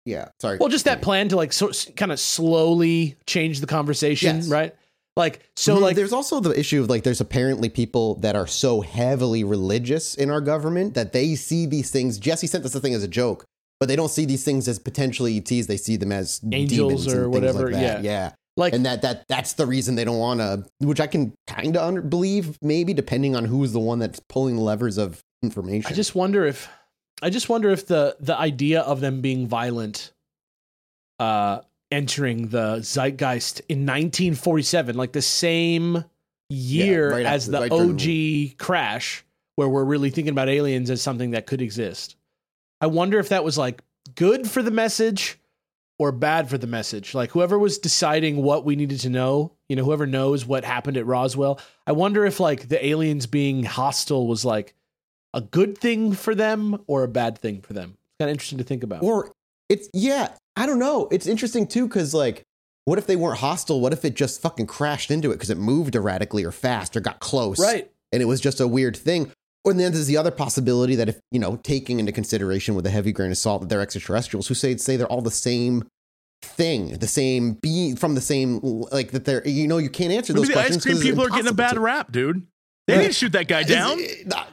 yeah, 0.05 0.29
sorry. 0.41 0.59
well, 0.59 0.69
just 0.69 0.87
that 0.87 1.03
plan 1.03 1.29
to 1.29 1.37
like 1.37 1.53
so, 1.53 1.71
kind 1.97 2.11
of 2.13 2.19
slowly 2.19 3.17
change 3.27 3.61
the 3.61 3.67
conversation, 3.67 4.37
Yes. 4.37 4.49
right? 4.49 4.75
Like, 5.17 5.41
so 5.57 5.77
Mhm. 5.77 5.81
like, 5.81 5.97
there's 5.97 6.13
also 6.13 6.41
the 6.41 6.59
issue 6.59 6.83
of 6.83 6.91
like 6.91 7.03
there's 7.03 7.21
apparently 7.23 7.69
people 7.71 8.17
that 8.17 8.37
are 8.37 8.47
so 8.47 8.83
heavily 8.83 9.45
religious 9.45 10.15
in 10.15 10.31
our 10.31 10.41
government 10.43 10.95
that 10.95 11.13
they 11.13 11.35
see 11.35 11.65
these 11.67 11.91
things. 11.91 12.19
Jesse 12.19 12.47
sent 12.47 12.65
us 12.67 12.73
the 12.73 12.81
thing 12.81 12.93
as 12.95 13.03
a 13.03 13.09
joke, 13.09 13.45
but 13.81 13.89
they 13.89 13.97
don't 13.97 14.11
see 14.11 14.27
these 14.27 14.45
things 14.45 14.69
as 14.69 14.79
potentially 14.79 15.37
ETs. 15.39 15.67
They 15.67 15.79
see 15.79 15.97
them 15.97 16.13
as 16.13 16.41
Angels 16.53 17.05
demons 17.07 17.15
or 17.15 17.31
whatever, 17.31 17.71
Like 17.73 17.81
yeah. 17.83 18.01
yeah. 18.03 18.33
like, 18.59 18.75
And 18.75 18.85
that 18.85 19.01
that 19.03 19.25
that's 19.29 19.55
the 19.55 19.65
reason 19.67 19.95
they 19.95 20.05
don't 20.05 20.19
want 20.19 20.41
to, 20.41 20.65
which 20.81 21.01
I 21.01 21.07
can 21.07 21.33
kind 21.47 21.77
of 21.79 22.11
believe, 22.11 22.59
maybe 22.61 22.93
depending 22.93 23.35
on 23.37 23.47
who's 23.47 23.73
the 23.73 23.81
one 23.81 23.99
that's 23.99 24.21
pulling 24.29 24.57
the 24.57 24.63
levers 24.63 24.99
of 24.99 25.21
information. 25.43 25.91
I 25.91 25.95
just 25.95 26.15
wonder 26.15 26.45
if 26.45 26.69
I 27.23 27.31
just 27.31 27.49
wonder 27.49 27.71
if 27.71 27.87
the 27.87 28.17
the 28.21 28.37
idea 28.39 28.83
of 28.83 29.01
them 29.01 29.23
being 29.23 29.47
violent 29.49 30.13
uh 31.19 31.61
entering 31.91 32.49
the 32.49 32.81
zeitgeist 32.81 33.61
in 33.69 33.81
1947 33.81 34.97
like 34.97 35.13
the 35.13 35.23
same 35.23 36.05
year 36.49 37.11
right 37.11 37.27
as 37.27 37.49
after- 37.49 37.69
the 37.69 37.77
right 37.77 38.53
OG 38.53 38.59
crash 38.59 39.25
where 39.57 39.69
we're 39.69 39.85
really 39.85 40.11
thinking 40.11 40.33
about 40.33 40.49
aliens 40.49 40.91
as 40.91 41.03
something 41.03 41.31
that 41.31 41.47
could 41.47 41.63
exist. 41.63 42.17
I 42.81 42.87
wonder 42.87 43.19
if 43.19 43.31
that 43.31 43.43
was 43.43 43.57
like 43.57 43.83
good 44.15 44.49
for 44.49 44.63
the 44.63 44.71
message 44.71 45.39
or 45.99 46.13
bad 46.13 46.49
for 46.51 46.59
the 46.59 46.67
message. 46.67 47.15
Like 47.15 47.31
whoever 47.31 47.59
was 47.59 47.79
deciding 47.79 48.37
what 48.37 48.65
we 48.65 48.77
needed 48.77 49.01
to 49.01 49.09
know, 49.09 49.53
you 49.69 49.77
know, 49.77 49.85
whoever 49.85 50.07
knows 50.07 50.45
what 50.45 50.65
happened 50.65 50.99
at 50.99 51.07
Roswell, 51.07 51.59
I 51.87 51.93
wonder 51.93 52.27
if 52.27 52.39
like 52.39 52.69
the 52.69 52.85
aliens 52.87 53.27
being 53.27 53.65
hostile 53.65 54.27
was 54.27 54.45
like 54.45 54.75
a 55.33 55.41
good 55.41 55.79
thing 55.79 56.13
for 56.13 56.35
them 56.35 56.83
or 56.87 57.03
a 57.03 57.09
bad 57.09 57.39
thing 57.39 57.63
for 57.63 57.73
them. 57.73 57.97
It's 57.97 58.19
kind 58.21 58.31
of 58.31 58.35
interesting 58.35 58.59
to 58.59 58.65
think 58.65 58.83
about. 58.83 59.03
Or 59.03 59.33
it's 59.69 59.89
yeah, 59.95 60.35
I 60.57 60.67
don't 60.67 60.79
know. 60.79 61.09
It's 61.13 61.27
interesting 61.27 61.67
too 61.67 61.87
because 61.87 62.15
like, 62.15 62.43
what 62.87 62.99
if 62.99 63.07
they 63.07 63.17
weren't 63.17 63.39
hostile? 63.39 63.81
What 63.81 63.93
if 63.93 64.05
it 64.05 64.15
just 64.15 64.41
fucking 64.41 64.67
crashed 64.67 65.11
into 65.11 65.31
it 65.31 65.35
because 65.35 65.51
it 65.51 65.59
moved 65.59 65.95
erratically 65.95 66.45
or 66.45 66.53
fast 66.53 66.97
or 66.97 67.01
got 67.01 67.21
close? 67.21 67.59
right. 67.61 67.91
and 68.13 68.23
it 68.23 68.27
was 68.27 68.41
just 68.41 68.61
a 68.61 68.67
weird 68.69 68.97
thing. 68.97 69.31
Or 69.65 69.73
then 69.75 69.93
there's 69.93 70.07
the 70.07 70.17
other 70.17 70.31
possibility 70.31 70.95
that 70.95 71.09
if 71.09 71.19
you 71.33 71.41
know, 71.41 71.57
taking 71.57 71.99
into 71.99 72.13
consideration 72.13 72.75
with 72.77 72.87
a 72.87 72.91
heavy 72.91 73.11
grain 73.13 73.33
of 73.33 73.37
salt 73.39 73.63
that 73.63 73.69
they're 73.69 73.81
extraterrestrials 73.83 74.47
who 74.47 74.55
say 74.55 74.77
say 74.77 74.97
they're 74.97 75.09
all 75.09 75.23
the 75.23 75.31
same 75.33 75.85
thing, 76.43 76.97
the 76.99 77.07
same 77.09 77.55
being 77.55 77.97
from 77.97 78.15
the 78.15 78.21
same 78.21 78.61
like 78.93 79.11
that 79.11 79.25
they're 79.25 79.47
you 79.47 79.67
know 79.67 79.79
you 79.79 79.91
can't 79.91 80.13
answer 80.13 80.33
Maybe 80.33 80.47
those 80.47 80.55
the 80.55 80.61
ice 80.61 80.67
questions. 80.67 80.83
cream 80.85 80.95
'cause 80.97 81.03
it's 81.05 81.11
people 81.11 81.25
are 81.27 81.31
getting 81.31 81.49
a 81.49 81.53
bad 81.53 81.77
rap, 81.79 82.13
dude. 82.13 82.47
They 82.87 82.95
Yeah. 82.95 83.01
didn't 83.03 83.15
shoot 83.17 83.33
that 83.33 83.49
guy 83.49 83.65
down. 83.65 83.99
It's- 83.99 84.45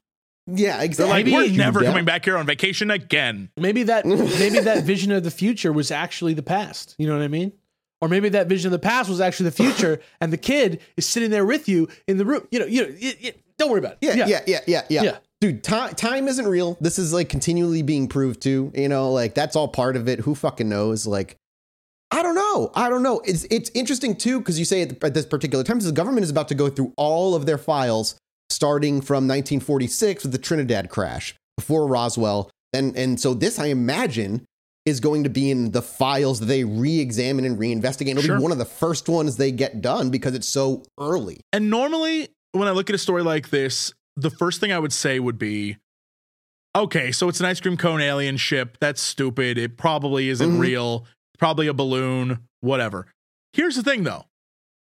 yeah, 0.48 0.78
They're 0.78 0.86
exactly. 0.86 1.12
like, 1.14 1.26
Maybe 1.26 1.52
we're 1.52 1.58
never 1.58 1.80
down. 1.82 1.92
coming 1.92 2.06
back 2.06 2.26
here 2.26 2.38
on 2.38 2.46
vacation 2.46 2.92
again. 2.92 3.50
Maybe 3.58 3.84
that 3.84 4.06
maybe 4.06 4.60
that 4.60 4.84
vision 4.84 5.12
of 5.12 5.24
the 5.24 5.32
future 5.32 5.72
was 5.72 5.92
actually 5.92 6.34
the 6.34 6.44
past. 6.44 6.96
You 6.98 7.08
know 7.08 7.14
what 7.16 7.24
I 7.24 7.28
mean? 7.30 7.54
Or 8.02 8.10
maybe 8.10 8.28
that 8.30 8.48
vision 8.48 8.68
of 8.68 8.72
the 8.74 8.80
past 8.86 9.10
was 9.10 9.22
actually 9.22 9.46
the 9.50 9.56
future, 9.56 10.02
and 10.22 10.34
the 10.34 10.38
kid 10.38 10.82
is 10.98 11.06
sitting 11.08 11.30
there 11.30 11.46
with 11.46 11.70
you 11.70 11.88
in 12.08 12.18
the 12.18 12.26
room. 12.26 12.46
You 12.52 12.60
know, 12.60 12.66
you 12.66 12.82
know, 12.84 12.94
y- 13.02 13.16
y- 13.24 13.34
don't 13.58 13.70
worry 13.70 13.80
about 13.80 13.94
it. 13.94 13.98
Yeah, 14.02 14.26
yeah, 14.28 14.42
yeah, 14.46 14.60
yeah, 14.68 14.82
yeah. 14.90 15.04
Yeah. 15.04 15.18
Dude, 15.40 15.64
time 15.64 15.94
time 15.96 16.28
isn't 16.28 16.46
real. 16.48 16.78
This 16.82 17.00
is 17.00 17.14
like 17.14 17.30
continually 17.30 17.82
being 17.82 18.08
proved 18.10 18.42
to. 18.42 18.72
You 18.76 18.90
know, 18.90 19.12
like 19.12 19.36
that's 19.36 19.56
all 19.56 19.68
part 19.70 19.96
of 19.96 20.10
it. 20.10 20.20
Who 20.20 20.36
fucking 20.36 20.68
knows? 20.68 21.08
Like, 21.08 21.38
I 22.12 22.22
don't 22.22 22.36
know. 22.36 22.72
I 22.76 22.90
don't 22.90 23.04
know. 23.04 23.22
It's 23.26 23.46
it's 23.46 23.72
interesting 23.74 24.16
too 24.18 24.40
because 24.40 24.60
you 24.60 24.66
say 24.66 24.82
at, 24.82 25.02
at 25.04 25.14
this 25.14 25.26
particular 25.26 25.64
time, 25.64 25.80
the 25.80 25.92
government 25.94 26.24
is 26.26 26.30
about 26.30 26.50
to 26.50 26.56
go 26.56 26.70
through 26.70 26.94
all 26.98 27.36
of 27.36 27.46
their 27.46 27.58
files 27.58 28.16
starting 28.54 29.02
from 29.02 29.28
1946 29.28 30.24
with 30.24 30.32
the 30.32 30.38
Trinidad 30.38 30.90
crash 30.90 31.34
before 31.58 31.88
Roswell, 31.88 32.50
and 32.74 32.96
and 32.96 33.20
so 33.20 33.34
this 33.34 33.60
I 33.60 33.68
imagine 33.68 34.46
is 34.86 35.00
going 35.00 35.24
to 35.24 35.30
be 35.30 35.50
in 35.50 35.72
the 35.72 35.82
files 35.82 36.42
that 36.42 36.48
they 36.48 36.64
re-examine 36.66 37.46
and 37.46 37.58
reinvestigate. 37.58 38.10
It'll 38.12 38.24
Sure. 38.24 38.38
be 38.38 38.44
one 38.44 38.52
of 38.52 38.58
the 38.58 38.66
first 38.66 39.08
ones 39.08 39.38
they 39.38 39.52
get 39.52 39.82
done 39.82 40.10
because 40.10 40.34
it's 40.36 40.48
so 40.48 40.84
early. 41.00 41.40
And 41.54 41.70
normally, 41.70 42.28
when 42.52 42.68
I 42.68 42.72
look 42.72 42.90
at 42.90 42.96
a 42.96 43.00
story 43.00 43.24
like 43.24 43.50
this, 43.50 43.94
the 44.18 44.30
first 44.30 44.60
thing 44.60 44.74
I 44.74 44.80
would 44.80 44.92
say 44.92 45.20
would 45.22 45.40
be, 45.40 45.78
okay, 46.76 47.12
so 47.14 47.30
it's 47.30 47.40
an 47.40 47.46
ice 47.46 47.62
cream 47.62 47.78
cone 47.78 48.02
alien 48.02 48.36
ship. 48.38 48.78
That's 48.82 49.02
stupid. 49.02 49.58
It 49.58 49.78
probably 49.78 50.28
isn't 50.30 50.52
Mhm. 50.52 50.60
real. 50.60 51.06
Probably 51.40 51.68
a 51.68 51.74
balloon, 51.74 52.40
whatever. 52.62 53.08
Here's 53.54 53.76
the 53.76 53.84
thing 53.84 54.04
though. 54.04 54.26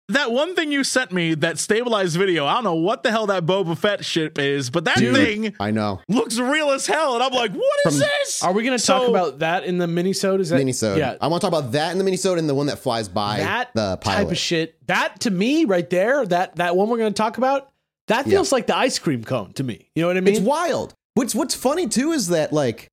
That 0.10 0.32
one 0.32 0.54
thing 0.56 0.72
you 0.72 0.84
sent 0.84 1.12
me, 1.12 1.34
that 1.34 1.58
stabilized 1.58 2.16
video, 2.16 2.46
I 2.46 2.54
don't 2.56 2.64
know 2.64 2.76
what 2.76 3.02
the 3.02 3.10
hell 3.10 3.26
that 3.26 3.44
Boba 3.48 3.76
Fett 3.76 4.06
ship 4.06 4.38
is, 4.38 4.70
but 4.70 4.86
that 4.86 4.98
Dude. 4.98 5.16
thing 5.16 5.56
I 5.60 5.72
know. 5.72 6.00
looks 6.08 6.38
real 6.38 6.70
as 6.70 6.86
hell. 6.86 7.16
And 7.16 7.24
I'm 7.24 7.34
like, 7.34 7.52
what 7.54 7.80
is 7.88 7.94
From- 7.94 8.00
this? 8.02 8.44
Are 8.44 8.54
we 8.54 8.64
going 8.64 8.78
to 8.78 8.86
talk 8.86 9.08
about 9.10 9.40
that 9.40 9.64
in 9.64 9.80
the 9.80 9.88
minisode? 9.88 10.42
Is 10.42 10.50
that 10.50 10.62
Minisode. 10.62 10.98
Yeah, 10.98 11.16
I 11.20 11.28
want 11.28 11.42
to 11.42 11.50
talk 11.50 11.60
about 11.60 11.72
that 11.72 11.92
in 11.92 11.98
the 11.98 12.04
Minisode 12.04 12.38
and 12.38 12.48
the 12.48 12.54
one 12.54 12.68
that 12.68 12.78
flies 12.78 13.10
by 13.10 13.40
that 13.40 13.72
the 13.74 13.98
pilot. 13.98 14.24
type 14.26 14.32
of 14.32 14.38
shit. 14.38 14.78
That 14.88 15.22
to 15.22 15.32
me, 15.32 15.66
right 15.66 15.90
there, 15.90 16.24
that 16.28 16.58
that 16.58 16.76
one 16.76 16.88
we're 16.88 16.98
going 17.00 17.12
to 17.14 17.18
talk 17.18 17.40
about, 17.40 17.72
that 18.08 18.28
Yeah. 18.28 18.34
feels 18.34 18.52
like 18.52 18.68
the 18.68 18.78
ice 18.78 19.00
cream 19.00 19.24
cone 19.24 19.54
to 19.54 19.64
me. 19.64 19.90
You 19.96 20.04
know 20.04 20.08
what 20.10 20.18
I 20.18 20.22
mean? 20.22 20.36
It's 20.36 20.44
wild. 20.46 20.94
What's 21.16 21.34
what's 21.34 21.56
funny 21.56 21.88
too 21.88 22.12
is 22.12 22.28
that 22.28 22.54
like, 22.54 22.90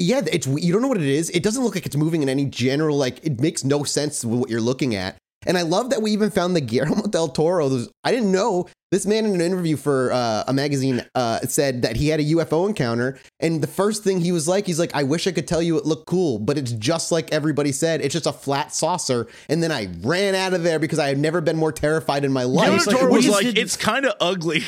yeah, 0.00 0.22
it's 0.32 0.48
you 0.48 0.72
don't 0.72 0.82
know 0.82 0.88
what 0.88 0.96
it 0.96 1.04
is. 1.04 1.30
It 1.30 1.44
doesn't 1.44 1.62
look 1.62 1.76
like 1.76 1.86
it's 1.86 1.94
moving 1.96 2.22
in 2.24 2.28
any 2.28 2.46
general 2.46 2.96
like. 2.96 3.24
It 3.24 3.40
makes 3.40 3.62
no 3.62 3.84
sense 3.84 4.24
with 4.24 4.40
what 4.40 4.50
you're 4.50 4.60
looking 4.60 4.96
at. 4.96 5.16
And 5.46 5.56
I 5.56 5.62
love 5.62 5.90
that 5.90 6.02
we 6.02 6.10
even 6.12 6.30
found 6.30 6.56
the 6.56 6.60
Guillermo 6.60 7.02
del 7.10 7.28
Toro. 7.28 7.68
Those- 7.68 7.90
I 8.04 8.10
didn't 8.10 8.32
know 8.32 8.68
this 8.90 9.06
man 9.06 9.24
in 9.26 9.34
an 9.34 9.40
interview 9.40 9.76
for 9.76 10.10
uh, 10.12 10.44
a 10.48 10.52
magazine 10.52 11.04
uh, 11.14 11.40
said 11.40 11.82
that 11.82 11.96
he 11.96 12.08
had 12.08 12.20
a 12.20 12.24
UFO 12.24 12.66
encounter. 12.68 13.18
And 13.38 13.62
the 13.62 13.66
first 13.66 14.02
thing 14.02 14.20
he 14.20 14.32
was 14.32 14.48
like, 14.48 14.66
he's 14.66 14.78
like, 14.78 14.94
I 14.94 15.02
wish 15.02 15.26
I 15.26 15.32
could 15.32 15.46
tell 15.46 15.60
you 15.62 15.76
it 15.76 15.84
looked 15.84 16.06
cool, 16.06 16.38
but 16.38 16.56
it's 16.58 16.72
just 16.72 17.12
like 17.12 17.30
everybody 17.32 17.70
said. 17.70 18.00
It's 18.00 18.14
just 18.14 18.26
a 18.26 18.32
flat 18.32 18.74
saucer. 18.74 19.28
And 19.48 19.62
then 19.62 19.70
I 19.70 19.88
ran 20.00 20.34
out 20.34 20.54
of 20.54 20.62
there 20.62 20.78
because 20.78 20.98
I 20.98 21.08
have 21.08 21.18
never 21.18 21.40
been 21.40 21.56
more 21.56 21.72
terrified 21.72 22.24
in 22.24 22.32
my 22.32 22.44
life. 22.44 22.84
Guillermo 22.84 22.84
del 22.90 22.98
Toro 23.00 23.12
was 23.14 23.28
like, 23.28 23.44
didn't- 23.44 23.58
it's 23.58 23.76
kind 23.76 24.06
of 24.06 24.14
ugly. 24.20 24.62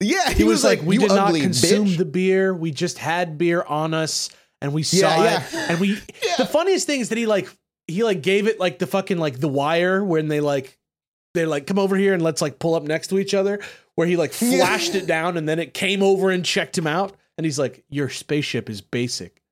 yeah, 0.00 0.30
he 0.30 0.44
was 0.44 0.64
like, 0.64 0.80
we 0.82 0.94
"You 0.94 1.00
did 1.02 1.08
not 1.10 1.34
consume 1.34 1.86
bitch." 1.88 1.98
the 1.98 2.04
beer. 2.06 2.54
We 2.54 2.70
just 2.70 2.98
had 2.98 3.36
beer 3.36 3.62
on 3.62 3.92
us, 3.94 4.30
and 4.62 4.72
we 4.72 4.82
saw 4.82 5.22
yeah. 5.22 5.42
it. 5.46 5.54
And 5.70 5.80
we. 5.80 5.98
The 6.38 6.46
funniest 6.46 6.86
thing 6.86 7.00
is 7.00 7.08
that 7.08 7.18
he 7.18 7.26
like 7.26 7.48
he 7.88 8.04
like 8.04 8.22
gave 8.22 8.46
it 8.46 8.60
like 8.60 8.78
the 8.78 8.86
fucking 8.86 9.18
like 9.18 9.40
the 9.40 9.48
wire 9.48 10.04
when 10.04 10.28
they 10.28 10.40
like 10.40 10.78
they 11.34 11.46
like 11.46 11.66
come 11.66 11.78
over 11.78 11.96
here 11.96 12.14
and 12.14 12.22
let's 12.22 12.40
like 12.40 12.58
pull 12.58 12.74
up 12.74 12.84
next 12.84 13.08
to 13.08 13.18
each 13.18 13.34
other. 13.34 13.60
Where 13.96 14.06
he 14.06 14.16
like 14.16 14.32
flashed 14.32 14.94
it 14.94 15.06
down 15.08 15.36
and 15.36 15.48
then 15.48 15.58
it 15.58 15.74
came 15.74 16.02
over 16.02 16.30
and 16.30 16.44
checked 16.44 16.78
him 16.78 16.86
out. 16.86 17.16
And 17.36 17.44
he's 17.44 17.58
like, 17.58 17.84
"Your 17.88 18.08
spaceship 18.08 18.70
is 18.70 18.80
basic. 18.80 19.42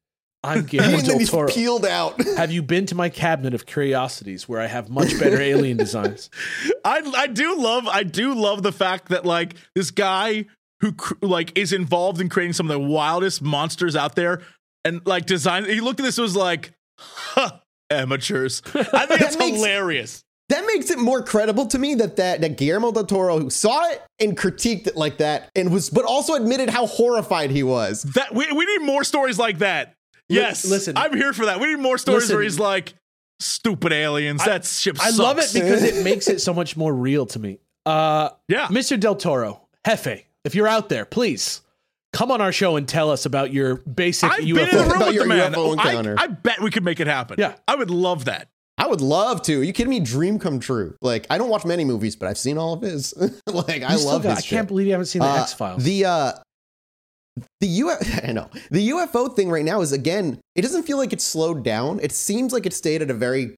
I'm 0.44 0.64
Guillermo 0.66 0.98
and 0.98 1.06
del 1.06 1.18
Toro. 1.20 1.48
peeled 1.48 1.84
out. 1.84 2.22
Have 2.36 2.52
you 2.52 2.62
been 2.62 2.86
to 2.86 2.94
my 2.94 3.08
cabinet 3.08 3.54
of 3.54 3.66
curiosities 3.66 4.48
where 4.48 4.60
I 4.60 4.66
have 4.66 4.88
much 4.88 5.18
better 5.18 5.40
alien 5.40 5.76
designs?" 5.76 6.30
I 6.84 7.00
I 7.16 7.26
do 7.26 7.56
love 7.58 7.88
I 7.88 8.02
do 8.04 8.34
love 8.34 8.62
the 8.62 8.72
fact 8.72 9.08
that 9.08 9.24
like 9.24 9.54
this 9.74 9.90
guy 9.90 10.46
who 10.80 10.92
cr- 10.92 11.14
like 11.22 11.56
is 11.58 11.72
involved 11.72 12.20
in 12.20 12.28
creating 12.28 12.52
some 12.52 12.70
of 12.70 12.74
the 12.80 12.86
wildest 12.86 13.40
monsters 13.42 13.96
out 13.96 14.14
there 14.14 14.42
and 14.84 15.04
like 15.06 15.26
design 15.26 15.64
he 15.64 15.80
looked 15.80 15.98
at 16.00 16.04
this 16.04 16.18
and 16.18 16.22
was 16.22 16.36
like 16.36 16.72
huh, 16.98 17.58
amateurs. 17.90 18.62
I 18.74 18.82
think 18.82 18.90
That 18.90 19.08
that's 19.20 19.38
makes- 19.38 19.56
hilarious. 19.58 20.22
That 20.48 20.64
makes 20.64 20.90
it 20.90 20.98
more 21.00 21.22
credible 21.24 21.66
to 21.66 21.78
me 21.78 21.96
that 21.96 22.14
that, 22.16 22.40
that 22.40 22.56
Guillermo 22.56 22.92
del 22.92 23.04
Toro 23.04 23.40
who 23.40 23.50
saw 23.50 23.90
it 23.90 24.00
and 24.20 24.38
critiqued 24.38 24.86
it 24.86 24.94
like 24.96 25.18
that, 25.18 25.50
and 25.56 25.72
was, 25.72 25.90
but 25.90 26.04
also 26.04 26.34
admitted 26.34 26.70
how 26.70 26.86
horrified 26.86 27.50
he 27.50 27.64
was. 27.64 28.04
That 28.14 28.32
we, 28.32 28.46
we 28.52 28.64
need 28.64 28.86
more 28.86 29.02
stories 29.02 29.40
like 29.40 29.58
that. 29.58 29.88
Li- 30.28 30.36
Yes, 30.36 30.64
listen. 30.64 30.96
I'm 30.96 31.16
here 31.16 31.32
for 31.32 31.46
that. 31.46 31.58
We 31.58 31.66
need 31.74 31.80
more 31.80 31.98
stories 31.98 32.22
Listen. 32.24 32.36
where 32.36 32.42
he's 32.44 32.60
like, 32.60 32.94
"Stupid 33.40 33.92
aliens, 33.92 34.44
that 34.44 34.64
ship." 34.64 34.96
I 35.00 35.10
love 35.10 35.38
it 35.38 35.50
because 35.52 35.82
it 35.82 36.04
makes 36.04 36.28
it 36.28 36.40
so 36.40 36.54
much 36.54 36.76
more 36.76 36.94
real 36.94 37.26
to 37.26 37.38
me. 37.40 37.58
Uh, 37.84 38.30
yeah, 38.48 38.68
Mr. 38.68 38.98
Del 39.00 39.16
Toro, 39.16 39.66
Hefe, 39.84 40.22
if 40.44 40.54
you're 40.54 40.68
out 40.68 40.88
there, 40.88 41.04
please 41.04 41.60
come 42.16 42.30
on 42.30 42.40
our 42.40 42.52
show 42.52 42.76
and 42.76 42.88
tell 42.88 43.10
us 43.10 43.26
about 43.26 43.52
your 43.52 43.76
basic 43.76 44.30
I've 44.30 44.40
UFO. 44.40 44.54
been 44.54 44.68
in 44.68 44.74
the 44.76 44.94
room 44.94 45.06
with 45.06 45.18
the 45.18 45.24
man. 45.26 45.52
UFO 45.52 45.72
encounter. 45.74 46.14
I 46.18 46.26
bet 46.28 46.60
we 46.62 46.70
could 46.70 46.84
make 46.84 46.98
it 47.00 47.06
happen. 47.06 47.36
Yeah. 47.38 47.54
I 47.68 47.74
would 47.74 47.90
love 47.90 48.24
that. 48.24 48.48
I 48.78 48.86
would 48.86 49.00
love 49.00 49.42
to. 49.42 49.60
Are 49.60 49.64
you 49.64 49.72
kidding 49.72 49.90
me? 49.90 50.00
Dream 50.00 50.38
come 50.38 50.58
true. 50.60 50.94
Like 51.02 51.26
I 51.30 51.38
don't 51.38 51.48
watch 51.50 51.64
many 51.64 51.84
movies, 51.84 52.16
but 52.16 52.28
I've 52.28 52.38
seen 52.38 52.58
all 52.58 52.72
of 52.74 52.82
his. 52.82 53.14
like 53.46 53.82
I 53.82 53.92
You 53.92 53.98
still 53.98 54.12
love 54.12 54.22
got- 54.22 54.36
his. 54.36 54.44
I 54.44 54.48
can't 54.48 54.68
believe 54.68 54.86
you 54.86 54.92
haven't 54.92 55.06
seen 55.06 55.20
the 55.20 55.28
Uh, 55.28 55.42
X 55.42 55.52
Files. 55.54 55.82
The 55.84 56.04
uh 56.04 56.32
the 57.60 57.66
U 57.66 57.90
I 58.24 58.32
know. 58.32 58.48
The 58.70 58.88
UFO 58.90 59.34
thing 59.34 59.50
right 59.50 59.64
now 59.64 59.80
is 59.82 59.92
again, 59.92 60.40
it 60.54 60.62
doesn't 60.62 60.84
feel 60.84 60.96
like 60.98 61.12
it's 61.12 61.24
slowed 61.24 61.64
down. 61.64 62.00
It 62.02 62.12
seems 62.12 62.52
like 62.52 62.66
it 62.66 62.72
stayed 62.72 63.02
at 63.02 63.10
a 63.10 63.14
very 63.14 63.56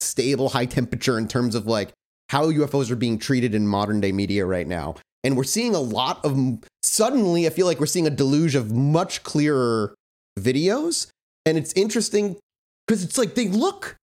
stable 0.00 0.50
high 0.50 0.66
temperature 0.66 1.18
in 1.18 1.28
terms 1.28 1.54
of 1.54 1.66
like 1.66 1.90
how 2.30 2.50
UFOs 2.50 2.90
are 2.90 2.96
being 2.96 3.18
treated 3.18 3.54
in 3.54 3.66
modern 3.66 4.00
day 4.00 4.12
media 4.12 4.44
right 4.46 4.66
now. 4.66 4.96
And 5.24 5.36
we're 5.36 5.44
seeing 5.44 5.74
a 5.74 5.80
lot 5.80 6.24
of 6.24 6.38
suddenly 6.82 7.46
I 7.46 7.50
feel 7.50 7.66
like 7.66 7.80
we're 7.80 7.86
seeing 7.86 8.06
a 8.06 8.10
deluge 8.10 8.54
of 8.54 8.70
much 8.70 9.22
clearer 9.22 9.94
videos 10.38 11.08
and 11.46 11.56
it's 11.58 11.72
interesting 11.74 12.36
because 12.86 13.04
it's 13.04 13.18
like 13.18 13.34
they 13.34 13.48
look 13.48 13.96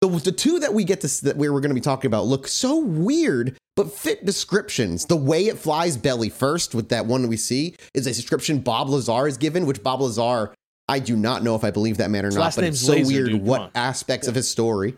the, 0.00 0.08
the 0.08 0.32
two 0.32 0.60
that 0.60 0.72
we 0.74 0.84
get 0.84 1.00
to 1.02 1.24
that 1.24 1.36
we 1.36 1.48
we're 1.48 1.60
going 1.60 1.70
to 1.70 1.74
be 1.74 1.80
talking 1.80 2.08
about 2.08 2.26
look 2.26 2.48
so 2.48 2.78
weird 2.78 3.56
but 3.76 3.92
fit 3.92 4.24
descriptions 4.24 5.06
the 5.06 5.16
way 5.16 5.46
it 5.46 5.58
flies 5.58 5.96
belly 5.96 6.28
first 6.28 6.74
with 6.74 6.88
that 6.88 7.06
one 7.06 7.28
we 7.28 7.36
see 7.36 7.74
is 7.94 8.06
a 8.06 8.12
description 8.12 8.60
bob 8.60 8.88
lazar 8.88 9.26
is 9.26 9.36
given 9.36 9.66
which 9.66 9.82
bob 9.82 10.00
lazar 10.00 10.54
i 10.88 10.98
do 10.98 11.16
not 11.16 11.42
know 11.42 11.54
if 11.54 11.64
i 11.64 11.70
believe 11.70 11.98
that 11.98 12.10
man 12.10 12.24
or 12.24 12.28
His 12.28 12.36
not 12.36 12.54
but 12.54 12.64
it's 12.64 12.80
so 12.80 12.92
Laser, 12.92 13.12
weird 13.12 13.28
dude. 13.28 13.42
What 13.42 13.60
on. 13.60 13.70
aspects 13.74 14.28
of 14.28 14.34
his 14.34 14.48
story 14.48 14.94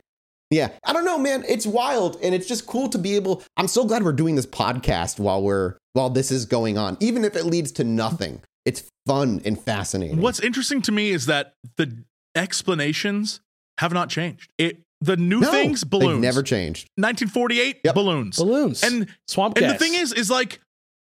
yeah 0.51 0.69
i 0.85 0.93
don't 0.93 1.05
know 1.05 1.19
man 1.19 1.45
it's 1.49 1.67
wild 1.67 2.19
and 2.23 2.35
it's 2.35 2.47
just 2.47 2.67
cool 2.67 2.89
to 2.89 2.99
be 2.99 3.15
able 3.17 3.43
i'm 3.57 3.69
so 3.69 3.85
glad 3.85 4.03
we're 4.03 4.13
doing 4.13 4.35
this 4.35 4.47
podcast 4.47 5.19
while 5.19 5.43
we're 5.43 5.77
while 5.93 6.11
this 6.11 6.31
is 6.31 6.45
going 6.47 6.77
on 6.79 6.97
even 7.01 7.25
if 7.25 7.37
it 7.37 7.45
leads 7.45 7.71
to 7.73 7.85
nothing 7.85 8.41
it's 8.65 8.83
fun 9.07 9.41
and 9.45 9.59
fascinating 9.61 10.21
What's 10.21 10.41
interesting 10.41 10.83
to 10.83 10.93
me 10.93 11.11
is 11.11 11.27
that 11.27 11.55
the 11.77 12.05
explanations 12.35 13.41
have 13.79 13.93
not 13.93 14.11
changed. 14.11 14.51
It 14.59 14.81
the 15.01 15.17
new 15.17 15.41
No, 15.41 15.51
things 15.51 15.83
balloons. 15.83 16.21
never 16.21 16.43
changed 16.43 16.87
1948 16.97 17.81
Yep. 17.85 17.95
balloons. 17.95 18.37
Balloons. 18.37 18.83
And 18.83 19.07
swamp 19.27 19.57
and 19.57 19.65
gas. 19.65 19.73
the 19.73 19.79
thing 19.79 19.95
is 19.95 20.13
is 20.13 20.31
like 20.31 20.61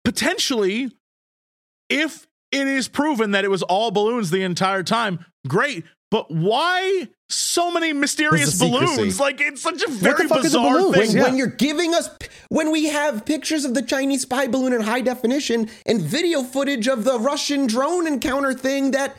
potentially 0.04 0.90
if 1.88 2.26
it 2.50 2.66
is 2.66 2.88
proven 2.88 3.30
that 3.30 3.44
it 3.44 3.48
was 3.50 3.62
all 3.62 3.90
balloons 3.92 4.30
the 4.30 4.42
entire 4.42 4.82
time, 4.82 5.24
great. 5.46 5.84
But 6.10 6.30
why 6.30 7.08
so 7.28 7.70
many 7.70 7.92
mysterious 7.92 8.46
What's 8.46 8.58
the 8.58 8.66
secrecy? 8.66 8.96
balloons? 8.96 9.20
Like 9.20 9.40
it's 9.40 9.62
such 9.62 9.82
a 9.82 9.90
very 9.90 10.28
fuck 10.28 10.42
bizarre 10.42 10.80
thing. 10.80 10.90
when, 10.92 11.10
Yeah. 11.10 11.22
when 11.24 11.36
you're 11.36 11.46
giving 11.48 11.94
us 11.94 12.08
when 12.48 12.70
we 12.70 12.86
have 12.86 13.24
pictures 13.24 13.64
of 13.64 13.74
the 13.74 13.82
Chinese 13.82 14.22
spy 14.22 14.46
balloon 14.46 14.72
in 14.72 14.80
high 14.82 15.00
definition 15.00 15.68
and 15.86 16.00
video 16.00 16.42
footage 16.42 16.86
of 16.86 17.04
the 17.04 17.18
Russian 17.18 17.66
drone 17.66 18.06
encounter 18.06 18.54
thing 18.54 18.92
that 18.92 19.16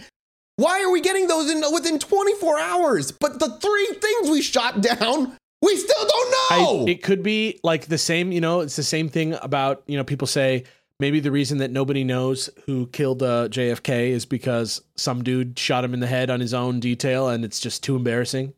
why 0.56 0.82
are 0.82 0.90
we 0.90 1.02
getting 1.02 1.28
those 1.28 1.50
in 1.52 1.62
within 1.74 2.00
24 2.00 2.60
hours 2.60 3.12
but 3.12 3.40
the 3.40 3.50
three 3.60 3.88
things 4.02 4.30
we 4.30 4.42
shot 4.42 4.82
down 4.82 5.36
we 5.62 5.76
still 5.76 6.08
don't 6.08 6.34
I, 6.52 6.60
know 6.62 6.86
it 6.88 7.04
could 7.04 7.24
be 7.24 7.60
like 7.64 7.88
the 7.88 7.98
same, 7.98 8.32
you 8.32 8.40
know, 8.40 8.62
it's 8.62 8.76
the 8.76 8.84
same 8.84 9.10
thing 9.10 9.34
about, 9.42 9.82
you 9.88 9.98
know, 9.98 10.04
people 10.04 10.28
say 10.28 10.64
maybe 11.00 11.20
the 11.20 11.32
reason 11.32 11.60
that 11.60 11.72
nobody 11.72 12.04
knows 12.04 12.50
who 12.66 12.88
killed 12.88 13.22
uh, 13.24 13.48
JFK 13.50 14.10
is 14.10 14.26
because 14.26 14.82
some 14.96 15.24
dude 15.24 15.58
shot 15.60 15.84
him 15.84 15.94
in 15.94 16.00
the 16.00 16.08
head 16.08 16.30
on 16.30 16.40
his 16.40 16.54
own 16.54 16.80
detail 16.80 17.30
and 17.30 17.46
it's 17.46 17.60
just 17.60 17.84
too 17.84 17.96
embarrassing. 17.96 18.54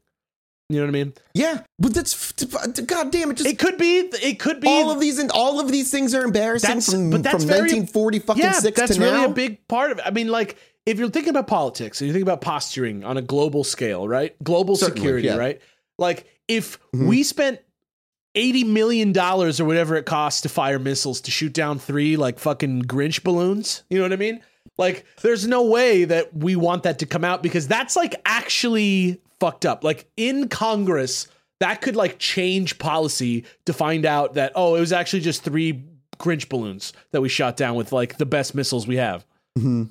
You 0.72 0.78
know 0.78 0.84
what 0.84 0.90
I 0.90 1.04
mean? 1.04 1.14
yeah 1.34 1.64
but 1.80 1.96
that's 1.96 2.32
god 2.84 3.12
damn 3.12 3.32
it 3.32 3.38
just 3.38 3.50
It 3.50 3.58
could 3.58 3.80
be, 3.80 3.98
it 4.22 4.38
could 4.40 4.60
be. 4.62 4.68
all 4.68 4.92
of 4.92 5.00
these 5.00 5.18
and 5.18 5.32
all 5.32 5.60
of 5.60 5.72
these 5.72 5.90
things 5.90 6.14
are 6.14 6.24
embarrassing 6.24 6.68
That's- 6.68 6.92
from, 6.92 7.10
but 7.10 7.24
that's 7.24 7.44
from 7.44 7.48
very- 7.48 7.62
1940 7.62 8.20
fucking 8.20 8.44
yeah, 8.44 8.52
six 8.52 8.80
that's 8.80 9.00
really 9.00 9.12
now 9.14 9.26
a 9.26 9.30
big 9.34 9.68
part 9.68 9.92
of 9.92 9.98
it. 9.98 10.04
I 10.06 10.12
mean, 10.12 10.28
like 10.28 10.58
if 10.86 11.00
you're 11.00 11.10
thinking 11.10 11.32
about 11.32 11.48
politics 11.48 12.02
and 12.02 12.08
you 12.08 12.14
think 12.14 12.22
about 12.22 12.42
posturing 12.42 13.04
on 13.04 13.18
a 13.18 13.22
global 13.24 13.64
scale, 13.64 14.08
right? 14.08 14.36
Global 14.44 14.76
Certainly, 14.76 15.00
security, 15.00 15.28
yeah. 15.28 15.38
right? 15.38 15.60
Like 15.98 16.28
if 16.48 16.80
Mhm. 16.94 17.08
we 17.08 17.24
spent 17.24 17.60
eighty 18.36 18.64
million 18.64 19.12
dollars 19.12 19.60
or 19.60 19.66
whatever 19.66 19.96
it 19.96 20.06
costs 20.06 20.42
to 20.42 20.50
fire 20.50 20.80
missiles 20.80 21.22
to 21.22 21.32
shoot 21.32 21.54
down 21.54 21.80
three 21.80 22.16
like 22.18 22.40
fucking 22.40 22.84
Grinch 22.84 23.24
balloons, 23.24 23.84
you 23.90 23.98
know 23.98 24.04
what 24.04 24.14
I 24.14 24.18
mean? 24.18 24.42
Like 24.78 25.06
there's 25.22 25.48
no 25.48 25.64
way 25.64 26.06
that 26.06 26.36
we 26.36 26.56
want 26.56 26.84
that 26.84 27.00
to 27.00 27.06
come 27.06 27.24
out 27.24 27.44
because 27.44 27.68
that's 27.68 27.96
like 27.96 28.16
actually 28.26 29.22
fucked 29.40 29.66
up. 29.66 29.84
Like 29.84 30.08
in 30.18 30.48
Congress, 30.48 31.28
that 31.60 31.82
could 31.82 31.96
like 31.96 32.20
change 32.20 32.78
policy 32.78 33.46
to 33.66 33.74
find 33.74 34.06
out 34.06 34.36
that 34.36 34.52
oh, 34.56 34.76
it 34.76 34.80
was 34.80 34.94
actually 34.94 35.22
just 35.22 35.44
three 35.44 35.84
Grinch 36.18 36.50
balloons 36.50 36.94
that 37.12 37.22
we 37.22 37.30
shot 37.30 37.58
down 37.58 37.76
with 37.76 37.92
like 37.92 38.18
the 38.18 38.26
best 38.26 38.54
missiles 38.54 38.88
we 38.88 38.98
have. 38.98 39.26
Mm-hmm. 39.58 39.86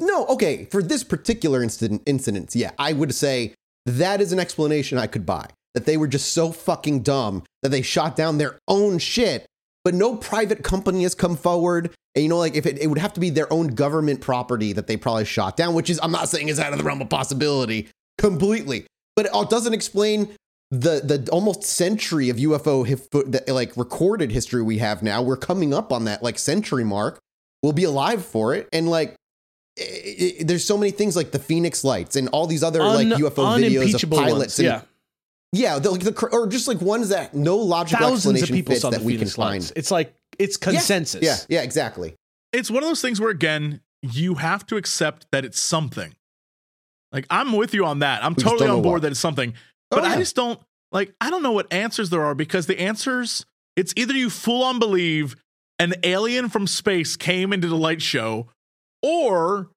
No, 0.00 0.26
okay. 0.26 0.66
For 0.66 0.82
this 0.82 1.02
particular 1.02 1.62
incident, 1.62 2.02
incident, 2.06 2.54
yeah, 2.54 2.72
I 2.78 2.92
would 2.92 3.14
say 3.14 3.54
that 3.86 4.20
is 4.20 4.32
an 4.32 4.38
explanation 4.38 4.98
I 4.98 5.06
could 5.06 5.24
buy. 5.24 5.48
That 5.76 5.84
they 5.84 5.96
were 5.96 6.08
just 6.08 6.32
so 6.32 6.52
fucking 6.52 7.02
dumb 7.02 7.44
that 7.62 7.68
they 7.68 7.82
shot 7.82 8.16
down 8.16 8.38
their 8.38 8.58
own 8.66 8.98
shit, 8.98 9.46
but 9.84 9.94
no 9.94 10.16
private 10.16 10.64
company 10.64 11.04
has 11.04 11.14
come 11.14 11.36
forward. 11.36 11.90
And 12.14 12.22
you 12.22 12.28
know, 12.28 12.38
like 12.38 12.56
if 12.56 12.64
it, 12.64 12.78
it 12.78 12.86
would 12.86 12.98
have 12.98 13.12
to 13.12 13.20
be 13.20 13.30
their 13.30 13.52
own 13.52 13.68
government 13.68 14.22
property 14.22 14.72
that 14.72 14.86
they 14.86 14.96
probably 14.96 15.26
shot 15.26 15.56
down, 15.56 15.74
which 15.74 15.90
is 15.90 16.00
I'm 16.02 16.10
not 16.10 16.30
saying 16.30 16.48
is 16.48 16.58
out 16.58 16.72
of 16.72 16.78
the 16.78 16.84
realm 16.84 17.02
of 17.02 17.10
possibility 17.10 17.88
completely, 18.16 18.86
but 19.14 19.26
it 19.26 19.50
doesn't 19.50 19.74
explain 19.74 20.34
the 20.70 21.00
the 21.04 21.28
almost 21.30 21.62
century 21.62 22.30
of 22.30 22.38
UFO 22.38 22.86
hif- 22.86 23.10
that, 23.10 23.48
like 23.48 23.76
recorded 23.76 24.32
history 24.32 24.62
we 24.62 24.78
have 24.78 25.02
now. 25.02 25.22
We're 25.22 25.36
coming 25.36 25.72
up 25.72 25.92
on 25.92 26.04
that 26.06 26.22
like 26.22 26.38
century 26.38 26.84
mark. 26.84 27.18
We'll 27.62 27.72
be 27.72 27.84
alive 27.84 28.24
for 28.24 28.54
it, 28.54 28.68
and 28.72 28.88
like 28.88 29.14
i 29.78 29.82
i 30.40 30.42
there's 30.42 30.64
so 30.64 30.76
many 30.76 30.90
things 30.90 31.16
like 31.16 31.30
the 31.30 31.38
Phoenix 31.38 31.84
Lights 31.84 32.16
and 32.16 32.28
all 32.30 32.46
these 32.46 32.62
other 32.62 32.82
like 32.82 33.06
UFO 33.06 33.58
videos 33.60 34.02
of 34.02 34.10
pilots. 34.10 34.38
ones, 34.38 34.58
and, 34.58 34.66
yeah. 34.66 34.82
Yeah, 35.56 35.78
the, 35.78 35.90
like 35.90 36.02
the 36.02 36.28
or 36.32 36.46
just 36.46 36.68
like 36.68 36.80
ones 36.80 37.08
that 37.10 37.34
no 37.34 37.56
logical 37.56 38.06
Thousands 38.08 38.26
of 38.26 38.42
explanation 38.42 38.54
people 38.56 38.72
fits 38.72 38.82
saw 38.82 38.90
the 38.90 38.98
that 38.98 39.04
we 39.04 39.12
can 39.14 39.20
Phoenix 39.20 39.36
find. 39.36 39.62
Lights. 39.62 39.72
It's 39.76 39.90
like 39.90 40.14
it's 40.38 40.56
consensus. 40.56 41.22
Yeah, 41.22 41.36
yeah, 41.48 41.62
exactly. 41.62 42.14
it's 42.52 42.70
one 42.70 42.82
of 42.82 42.88
those 42.88 43.00
things 43.02 43.20
where 43.20 43.30
again 43.30 43.80
you 44.02 44.34
have 44.34 44.64
to 44.66 44.76
accept 44.76 45.26
that 45.32 45.44
it's 45.44 45.58
something 45.58 46.14
like 47.12 47.26
i'm 47.30 47.52
with 47.52 47.72
you 47.74 47.84
on 47.84 48.00
that 48.00 48.22
i'm 48.22 48.34
We 48.36 48.42
totally 48.42 48.68
on 48.68 48.82
board 48.82 48.96
what. 48.96 49.02
that 49.02 49.10
it's 49.12 49.20
something 49.20 49.54
Oh, 49.90 49.96
but 49.96 50.04
i 50.04 50.16
just 50.16 50.36
don't 50.36 50.60
like 50.92 51.14
i 51.20 51.30
don't 51.30 51.42
know 51.42 51.52
what 51.52 51.72
answers 51.72 52.10
there 52.10 52.22
are 52.22 52.34
because 52.34 52.66
the 52.66 52.78
answers 52.78 53.46
it's 53.74 53.92
either 53.96 54.12
you 54.14 54.30
full 54.30 54.62
on 54.62 54.78
believe 54.78 55.34
an 55.78 55.94
alien 56.04 56.48
from 56.50 56.66
space 56.66 57.16
came 57.16 57.52
into 57.52 57.66
the 57.68 57.76
light 57.76 58.02
show 58.02 58.48
or 59.02 59.70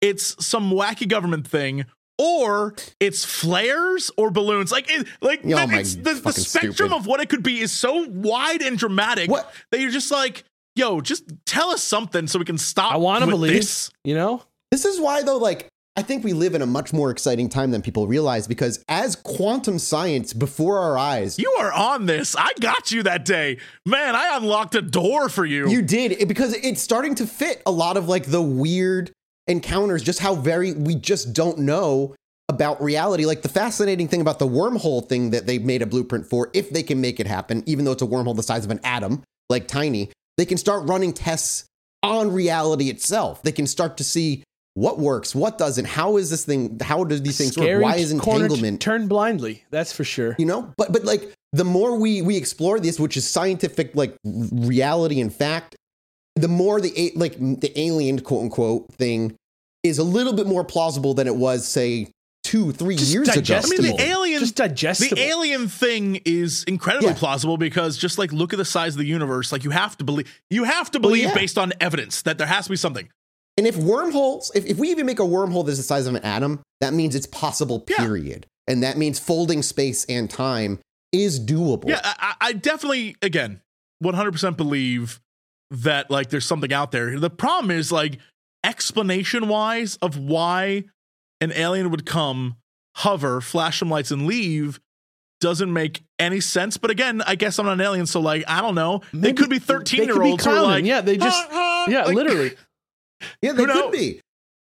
it's 0.00 0.44
some 0.44 0.70
wacky 0.72 1.06
government 1.06 1.46
thing 1.46 1.84
or 2.20 2.74
it's 3.00 3.24
flares 3.24 4.10
or 4.16 4.30
balloons 4.30 4.70
like 4.70 4.90
it 4.90 5.06
like 5.20 5.40
Oh 5.44 5.66
my 5.66 5.78
it's, 5.80 5.94
the, 5.96 6.14
the 6.14 6.32
spectrum 6.32 6.72
stupid. 6.74 6.92
of 6.94 7.06
what 7.06 7.20
it 7.20 7.28
could 7.28 7.42
be 7.42 7.60
is 7.60 7.72
so 7.72 8.06
wide 8.08 8.62
and 8.62 8.76
dramatic 8.78 9.30
What? 9.30 9.52
that 9.70 9.80
you're 9.80 9.90
just 9.90 10.10
like 10.10 10.44
yo 10.76 11.00
just 11.00 11.24
tell 11.46 11.70
us 11.70 11.82
something 11.82 12.26
so 12.26 12.38
we 12.38 12.44
can 12.44 12.58
stop 12.58 12.92
I 12.92 12.96
want 12.98 13.24
to 13.24 13.30
believe. 13.30 13.52
this. 13.54 13.90
You 14.04 14.14
know, 14.14 14.42
This 14.70 14.84
is 14.84 15.00
why, 15.00 15.22
though, 15.22 15.36
like, 15.36 15.66
I 15.96 16.02
think 16.02 16.22
we 16.24 16.32
live 16.32 16.54
in 16.54 16.62
a 16.62 16.66
much 16.66 16.92
more 16.92 17.10
exciting 17.10 17.48
time 17.48 17.72
than 17.72 17.82
people 17.82 18.06
realize 18.06 18.46
because 18.46 18.82
as 18.88 19.16
quantum 19.16 19.78
science 19.80 20.32
before 20.32 20.78
our 20.78 20.96
eyes, 20.96 21.38
You 21.38 21.50
are 21.58 21.72
on 21.72 22.06
this. 22.06 22.36
I 22.38 22.50
got 22.60 22.92
you 22.92 23.02
that 23.02 23.24
day. 23.24 23.58
Man, 23.84 24.14
I 24.14 24.36
unlocked 24.36 24.74
a 24.76 24.80
door 24.80 25.28
for 25.28 25.44
you. 25.44 25.68
you 25.68 25.82
did 25.82 26.12
it 26.12 26.28
because 26.28 26.54
it's 26.54 26.80
starting 26.80 27.16
to 27.16 27.26
fit 27.26 27.60
a 27.66 27.70
lot 27.72 27.96
of 27.96 28.08
like 28.08 28.26
the 28.26 28.40
weird 28.40 29.10
encounters, 29.50 30.02
just 30.02 30.20
how 30.20 30.34
very 30.34 30.72
we 30.72 30.94
just 30.94 31.34
don't 31.34 31.58
know 31.58 32.14
about 32.48 32.82
reality. 32.82 33.26
Like 33.26 33.42
the 33.42 33.48
fascinating 33.48 34.08
thing 34.08 34.20
about 34.20 34.38
the 34.38 34.48
wormhole 34.48 35.06
thing 35.06 35.30
that 35.30 35.46
they 35.46 35.58
made 35.58 35.82
a 35.82 35.86
blueprint 35.86 36.26
for, 36.26 36.50
if 36.54 36.70
they 36.70 36.82
can 36.82 37.00
make 37.00 37.20
it 37.20 37.26
happen, 37.26 37.62
even 37.66 37.84
though 37.84 37.92
it's 37.92 38.02
a 38.02 38.06
wormhole 38.06 38.36
the 38.36 38.42
size 38.42 38.64
of 38.64 38.70
an 38.70 38.80
atom, 38.84 39.22
like 39.48 39.68
tiny, 39.68 40.10
they 40.36 40.44
can 40.44 40.56
start 40.56 40.88
running 40.88 41.12
tests 41.12 41.66
on 42.02 42.32
reality 42.32 42.88
itself. 42.88 43.42
They 43.42 43.52
can 43.52 43.66
start 43.66 43.96
to 43.98 44.04
see 44.04 44.42
what 44.74 44.98
works, 44.98 45.34
what 45.34 45.58
doesn't, 45.58 45.84
how 45.84 46.16
is 46.16 46.30
this 46.30 46.44
thing, 46.44 46.78
how 46.80 47.04
do 47.04 47.18
these 47.18 47.36
things 47.36 47.52
Scary 47.52 47.74
work? 47.74 47.82
Why 47.82 47.96
is 47.96 48.12
entanglement? 48.12 48.80
turn 48.80 49.08
blindly? 49.08 49.64
That's 49.70 49.92
for 49.92 50.04
sure. 50.04 50.36
you 50.38 50.46
know 50.46 50.72
but 50.76 50.92
but 50.92 51.04
like 51.04 51.32
the 51.52 51.64
more 51.64 51.98
we 51.98 52.22
we 52.22 52.36
explore 52.36 52.78
this 52.78 52.98
which 52.98 53.16
is 53.16 53.28
scientific 53.28 53.94
like 53.96 54.16
reality 54.24 55.20
and 55.20 55.34
fact 55.34 55.74
the 56.36 56.48
more 56.48 56.80
the 56.80 57.12
like 57.16 57.34
the 57.38 57.72
alien 57.78 58.20
quote 58.20 58.44
unquote 58.44 58.92
thing 58.94 59.34
is 59.82 59.98
a 59.98 60.04
little 60.04 60.32
bit 60.32 60.46
more 60.46 60.64
plausible 60.64 61.14
than 61.14 61.26
it 61.26 61.36
was 61.36 61.66
say 61.66 62.08
two 62.42 62.72
three 62.72 62.96
Just 62.96 63.12
years 63.12 63.28
ago 63.28 63.56
I 63.56 63.68
mean, 63.68 63.82
the 63.96 64.02
alien, 64.02 64.40
Just 64.40 64.56
digestible. 64.56 65.16
the 65.16 65.22
alien 65.22 65.68
thing 65.68 66.20
is 66.24 66.64
incredibly 66.64 67.08
Yeah. 67.10 67.14
plausible 67.14 67.56
because 67.58 67.98
just 67.98 68.18
like 68.18 68.32
look 68.32 68.52
at 68.52 68.56
the 68.56 68.64
size 68.64 68.94
of 68.94 68.98
the 68.98 69.04
universe. 69.06 69.52
Like 69.52 69.62
you 69.64 69.70
have 69.70 69.96
to 69.98 70.04
believe, 70.04 70.40
you 70.48 70.64
have 70.64 70.90
to 70.92 71.00
believe 71.00 71.24
yeah. 71.24 71.34
based 71.34 71.58
on 71.58 71.72
evidence 71.80 72.22
that 72.22 72.38
there 72.38 72.46
has 72.46 72.64
to 72.64 72.70
be 72.70 72.76
something. 72.76 73.08
and 73.58 73.66
if 73.66 73.76
wormholes 73.76 74.50
if, 74.54 74.64
if 74.66 74.78
we 74.78 74.90
even 74.90 75.04
make 75.06 75.18
a 75.20 75.22
wormhole 75.24 75.64
that's 75.66 75.76
the 75.78 75.82
size 75.84 76.06
of 76.06 76.14
an 76.14 76.22
atom 76.24 76.60
that 76.80 76.94
means 76.94 77.14
it's 77.14 77.26
possible 77.26 77.84
Yeah. 77.88 77.96
period 77.98 78.46
and 78.66 78.82
that 78.82 78.96
means 78.96 79.18
folding 79.18 79.62
space 79.62 80.04
and 80.06 80.30
time 80.30 80.78
is 81.12 81.38
doable 81.40 81.88
Yeah, 81.88 82.00
I, 82.04 82.14
I 82.40 82.48
I 82.48 82.52
definitely, 82.54 83.16
again, 83.20 83.60
100% 84.02 84.56
believe 84.56 85.20
that 85.70 86.10
like 86.10 86.30
there's 86.30 86.46
something 86.46 86.72
out 86.72 86.90
there. 86.90 87.18
The 87.20 87.30
problem 87.30 87.70
is 87.70 87.92
like 87.92 88.18
explanation 88.64 89.48
wise 89.48 89.96
of 89.96 90.16
why 90.16 90.84
an 91.40 91.52
alien 91.52 91.90
would 91.90 92.06
come, 92.06 92.56
hover, 92.96 93.40
flash 93.40 93.78
some 93.78 93.90
lights, 93.90 94.10
and 94.10 94.26
leave 94.26 94.80
doesn't 95.40 95.72
make 95.72 96.02
any 96.18 96.40
sense. 96.40 96.76
But 96.76 96.90
again, 96.90 97.22
I 97.26 97.34
guess 97.34 97.58
I'm 97.58 97.66
not 97.66 97.72
an 97.72 97.80
alien, 97.80 98.06
so 98.06 98.20
like 98.20 98.44
I 98.46 98.60
don't 98.60 98.74
know. 98.74 99.00
they 99.12 99.32
could 99.32 99.48
be 99.50 99.58
13 99.58 100.00
could 100.00 100.06
year 100.08 100.22
be 100.22 100.30
olds 100.30 100.44
who 100.44 100.50
are 100.50 100.62
like, 100.62 100.84
yeah, 100.84 101.00
they 101.00 101.16
just, 101.16 101.46
"Ah, 101.50 101.84
ah," 101.86 101.90
yeah, 101.90 102.04
like- 102.04 102.14
literally. 102.14 102.52
Yeah, 103.42 103.52
they 103.52 103.66
could 103.66 103.74
knows? 103.74 103.92
be. 103.92 104.20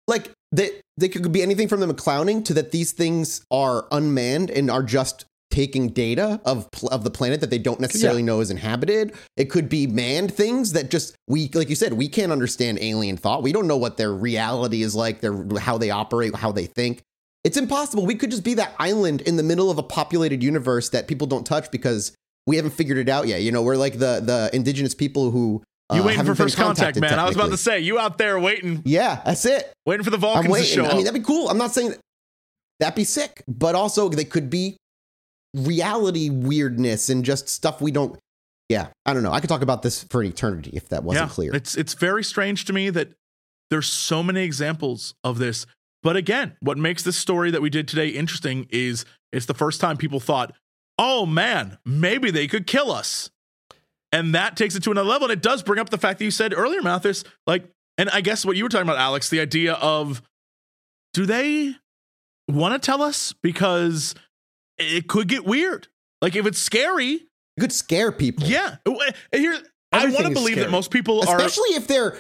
Like 0.08 0.32
they 0.54 0.80
they 0.96 1.10
could 1.10 1.30
be 1.34 1.42
anything 1.42 1.68
from 1.68 1.82
them 1.82 1.94
clowning 1.94 2.42
to 2.44 2.54
that 2.54 2.72
these 2.72 2.94
things 2.94 3.46
are 3.52 3.86
unmanned 3.92 4.50
and 4.50 4.72
are 4.72 4.82
just 4.84 5.26
taking 5.56 5.88
data 5.88 6.42
of 6.44 6.70
pl- 6.72 6.90
of 6.90 7.06
the 7.06 7.10
planet 7.10 7.40
that 7.40 7.50
they 7.50 7.58
don't 7.58 7.80
necessarily 7.80 8.22
know 8.22 8.42
is 8.42 8.52
inhabited. 8.52 9.14
It 9.38 9.46
could 9.46 9.70
be 9.70 9.88
manned 9.88 10.34
things 10.34 10.74
that 10.74 10.92
just 10.92 11.16
we 11.28 11.50
like 11.54 11.70
you 11.70 11.76
said 11.76 11.94
we 11.94 12.10
can't 12.10 12.34
understand 12.34 12.78
alien 12.82 13.16
thought. 13.16 13.42
We 13.42 13.54
don't 13.54 13.66
know 13.66 13.78
what 13.78 13.96
their 13.96 14.12
reality 14.14 14.82
is 14.84 14.96
like, 14.96 15.22
their 15.22 15.46
how 15.60 15.78
they 15.78 15.92
operate, 15.92 16.36
how 16.36 16.52
they 16.52 16.66
think. 16.66 17.02
It's 17.46 17.56
impossible. 17.58 18.06
We 18.06 18.16
could 18.16 18.32
just 18.32 18.44
be 18.44 18.56
that 18.56 18.76
island 18.80 19.22
in 19.22 19.38
the 19.38 19.44
middle 19.44 19.72
of 19.72 19.78
a 19.78 19.84
populated 19.84 20.44
universe 20.44 20.90
that 20.90 21.08
people 21.08 21.26
don't 21.28 21.46
touch 21.46 21.72
because 21.72 22.12
we 22.48 22.58
haven't 22.58 22.72
figured 22.72 22.98
it 22.98 23.08
out 23.08 23.28
yet. 23.28 23.42
You 23.42 23.52
know, 23.52 23.62
we're 23.62 23.78
like 23.78 23.94
the 23.94 24.20
the 24.20 24.50
indigenous 24.52 24.94
people 24.94 25.32
who 25.32 25.64
You 25.94 26.02
uh, 26.02 26.06
waiting 26.06 26.26
for 26.26 26.36
first 26.36 26.58
contact, 26.58 27.00
man. 27.00 27.18
I 27.18 27.26
was 27.26 27.36
about 27.36 27.52
to 27.52 27.58
say, 27.58 27.80
you 27.80 27.98
out 27.98 28.18
there 28.18 28.38
waiting, 28.40 28.82
Yeah, 28.84 29.22
that's 29.24 29.46
it. 29.46 29.72
waiting 29.86 30.04
for 30.04 30.10
the 30.10 30.18
Vulcans 30.18 30.54
to 30.58 30.64
show 30.64 30.86
I 30.86 30.96
mean, 30.96 31.06
that'd 31.06 31.20
be 31.22 31.26
cool. 31.26 31.48
I'm 31.50 31.58
not 31.58 31.72
saying 31.72 31.92
that, 31.92 32.00
that'd 32.80 32.96
be 32.96 33.06
sick, 33.06 33.44
but 33.48 33.74
also 33.76 34.10
they 34.10 34.26
could 34.26 34.50
be 34.50 34.76
reality 35.56 36.30
weirdness 36.30 37.10
and 37.10 37.24
just 37.24 37.50
stuff 37.50 37.82
we 37.82 37.92
don't. 37.92 38.20
Yeah, 38.70 38.88
I 39.06 39.14
don't 39.14 39.24
know. 39.24 39.32
I 39.32 39.40
could 39.40 39.50
talk 39.50 39.62
about 39.62 39.82
this 39.82 40.04
for 40.04 40.22
an 40.22 40.28
eternity 40.28 40.72
if 40.74 40.90
that 40.90 41.04
wasn't 41.04 41.30
yeah, 41.30 41.34
clear. 41.34 41.56
It's 41.56 41.76
it's 41.76 41.94
very 41.94 42.24
strange 42.24 42.66
to 42.66 42.74
me 42.74 42.90
that 42.90 43.14
there's 43.70 43.88
so 43.88 44.22
many 44.24 44.44
examples 44.44 45.16
of 45.24 45.38
this. 45.38 45.66
But 46.04 46.16
again, 46.16 46.56
what 46.60 46.78
makes 46.78 47.04
this 47.04 47.16
story 47.16 47.52
that 47.52 47.62
we 47.62 47.70
did 47.70 47.88
today 47.88 48.10
interesting 48.10 48.68
is 48.70 49.06
it's 49.32 49.46
the 49.46 49.54
first 49.54 49.82
time 49.82 49.98
people 49.98 50.20
thought, 50.20 50.54
"Oh 50.98 51.26
man, 51.26 51.78
maybe 51.86 52.32
they 52.32 52.48
could 52.48 52.68
kill 52.68 52.92
us." 52.92 53.30
And 54.12 54.34
that 54.34 54.56
takes 54.56 54.76
it 54.76 54.84
to 54.84 54.92
another 54.92 55.10
level. 55.10 55.26
And 55.30 55.34
it 55.34 55.44
does 55.44 55.62
bring 55.62 55.80
up 55.80 55.90
the 55.90 55.98
fact 55.98 56.20
that 56.20 56.26
you 56.26 56.32
said 56.32 56.54
earlier, 56.56 56.82
Mathas, 56.82 57.26
like, 57.46 57.70
and 57.98 58.10
I 58.12 58.22
guess 58.22 58.46
what 58.46 58.56
you 58.56 58.64
were 58.64 58.70
talking 58.70 58.88
about, 58.88 58.98
Alex, 58.98 59.30
the 59.30 59.42
idea 59.42 59.74
of 59.74 60.22
do 61.14 61.26
they 61.26 61.76
want 62.48 62.82
to 62.82 62.86
tell 62.86 63.02
us? 63.02 63.34
Because 63.44 64.16
it 64.78 65.08
could 65.08 65.28
get 65.28 65.46
weird. 65.46 65.88
Like 66.22 66.36
if 66.36 66.46
it's 66.46 66.60
scary, 66.60 67.12
it 67.14 67.60
could 67.62 67.72
scare 67.72 68.12
people, 68.12 68.48
yeah. 68.48 68.78
Here, 69.32 69.58
I 69.92 70.06
want 70.06 70.18
to 70.18 70.28
is 70.28 70.34
believe 70.34 70.56
that 70.58 70.72
most 70.72 70.92
people 70.92 71.22
are 71.28 71.38
especially 71.38 71.76
if 71.76 71.88
they're 71.88 72.18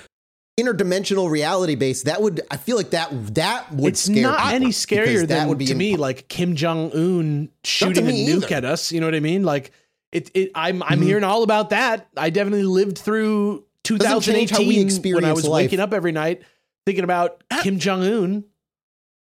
interdimensional 0.59 1.29
reality 1.29 1.75
based. 1.75 2.05
That 2.05 2.21
would 2.21 2.41
I 2.49 2.57
feel 2.57 2.77
like 2.77 2.91
that 2.91 3.09
that 3.35 3.71
would 3.73 3.93
it's 3.93 4.01
scare 4.05 4.23
not 4.23 4.37
people 4.37 4.49
any 4.55 4.65
because 4.67 4.77
scarier 4.85 5.27
that 5.27 5.47
would 5.49 5.57
be 5.57 5.65
to 5.67 5.75
me 5.75 5.97
like 5.97 6.27
Kim 6.29 6.55
Jong 6.55 6.91
Un 6.93 7.49
shooting 7.63 8.07
a 8.07 8.11
nuke 8.11 8.43
either. 8.45 8.55
at 8.55 8.65
us. 8.65 8.91
You 8.91 9.01
know 9.01 9.07
what 9.07 9.15
I 9.15 9.19
mean? 9.19 9.43
Like 9.43 9.71
it. 10.11 10.31
it 10.33 10.51
I'm 10.55 10.81
I'm 10.83 11.01
Mhm. 11.01 11.03
hearing 11.03 11.23
all 11.25 11.43
about 11.43 11.71
that. 11.71 12.07
I 12.15 12.29
definitely 12.29 12.63
lived 12.63 12.97
through 12.97 13.65
Doesn't 13.83 14.21
change 14.21 14.49
how 14.51 14.59
we 14.59 14.75
2018 14.75 15.15
when 15.15 15.25
I 15.25 15.33
was 15.33 15.45
life. 15.45 15.65
waking 15.65 15.79
up 15.81 15.93
every 15.93 16.11
night 16.13 16.41
thinking 16.85 17.03
about. 17.03 17.43
Kim 17.61 17.77
Jong 17.79 18.03
Un. 18.03 18.45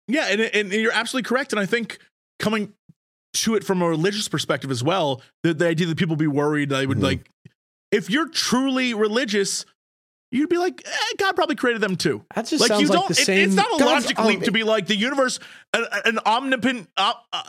Yeah, 0.08 0.28
and, 0.30 0.42
and 0.42 0.72
you're 0.72 0.92
absolutely 0.92 1.28
correct. 1.28 1.54
And 1.54 1.60
I 1.60 1.66
think 1.66 1.98
coming 2.40 2.74
to 3.36 3.56
it 3.56 3.64
from 3.64 3.82
a 3.82 3.88
religious 3.90 4.28
perspective 4.28 4.72
as 4.72 4.84
well, 4.84 5.22
the, 5.44 5.54
the 5.54 5.68
idea 5.68 5.88
that 5.88 5.98
people 5.98 6.16
be 6.16 6.28
worried, 6.28 6.74
I 6.74 6.86
would 6.86 6.98
Mhm. 7.00 7.04
like, 7.04 7.30
if 7.92 8.10
you're 8.10 8.28
truly 8.30 8.94
religious, 8.94 9.66
you'd 10.32 10.50
be 10.50 10.58
like, 10.58 10.82
eh, 10.86 10.92
God 11.18 11.36
probably 11.36 11.56
created 11.56 11.82
them 11.82 11.96
too. 11.96 12.26
That 12.36 12.48
just 12.48 12.60
Like 12.62 12.70
sounds 12.70 12.82
you 12.82 12.88
like 12.88 13.00
don't. 13.00 13.08
the 13.16 13.22
it- 13.22 13.26
same. 13.26 13.48
it's 13.48 13.56
not 13.56 13.68
a 13.68 13.80
God's 13.80 14.06
logic 14.06 14.20
leap 14.20 14.40
om- 14.40 14.44
to 14.46 14.52
be 14.52 14.64
like 14.64 14.88
the 14.88 14.96
universe, 14.96 15.40
an, 15.74 15.86
an 16.04 16.20
omnipotent, 16.26 16.90
uh, 16.98 17.14
uh, 17.32 17.44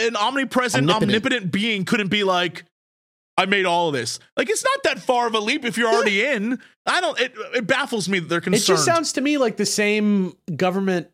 an 0.00 0.16
omnipresent, 0.16 0.82
Omnipotent. 0.82 1.10
omnipotent 1.10 1.52
being 1.52 1.84
couldn't 1.84 2.08
be 2.08 2.24
like. 2.24 2.64
I 3.38 3.46
made 3.46 3.64
all 3.64 3.88
of 3.88 3.94
this. 3.94 4.18
Like 4.36 4.50
it's 4.50 4.62
not 4.62 4.82
that 4.84 4.98
far 4.98 5.26
of 5.26 5.34
a 5.34 5.40
leap 5.40 5.64
if 5.64 5.78
you're 5.78 5.88
already 5.88 6.22
in. 6.22 6.58
I 6.84 7.00
don't. 7.00 7.18
It, 7.18 7.32
it 7.54 7.66
baffles 7.66 8.06
me 8.06 8.18
that 8.18 8.28
they're 8.28 8.42
concerned. 8.42 8.62
it 8.62 8.66
just 8.66 8.84
sounds 8.84 9.14
to 9.14 9.22
me 9.22 9.38
like 9.38 9.56
the 9.56 9.64
same 9.64 10.34
government 10.54 11.08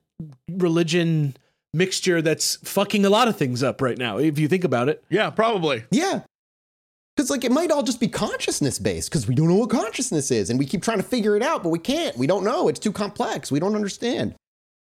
religion 0.51 1.37
mixture 1.75 2.23
that's 2.23 2.57
fucking 2.57 3.05
a 3.05 3.11
lot 3.11 3.29
of 3.29 3.37
things 3.37 3.63
up 3.63 3.81
right 3.83 3.99
now. 3.99 4.19
If 4.19 4.39
you 4.39 4.49
think 4.49 4.65
about 4.65 4.89
it, 4.89 5.03
yeah, 5.11 5.31
probably. 5.31 5.85
Yeah. 5.91 6.23
Because 7.17 7.31
like 7.31 7.45
it 7.45 7.51
might 7.53 7.71
all 7.71 7.83
just 7.83 7.99
be 8.01 8.09
consciousness 8.09 8.79
based 8.79 9.11
because 9.11 9.27
we 9.27 9.35
don't 9.35 9.49
know 9.49 9.57
what 9.57 9.71
consciousness 9.71 10.31
is 10.31 10.51
and 10.51 10.59
we 10.59 10.65
keep 10.67 10.83
trying 10.83 10.99
to 10.99 11.03
figure 11.03 11.37
it 11.37 11.43
out, 11.43 11.63
but 11.63 11.71
we 11.71 11.79
can't. 11.81 12.17
We 12.17 12.27
don't 12.29 12.45
know. 12.45 12.69
It's 12.69 12.79
too 12.79 12.93
complex. 12.93 13.51
We 13.51 13.59
don't 13.59 13.75
understand. 13.75 14.35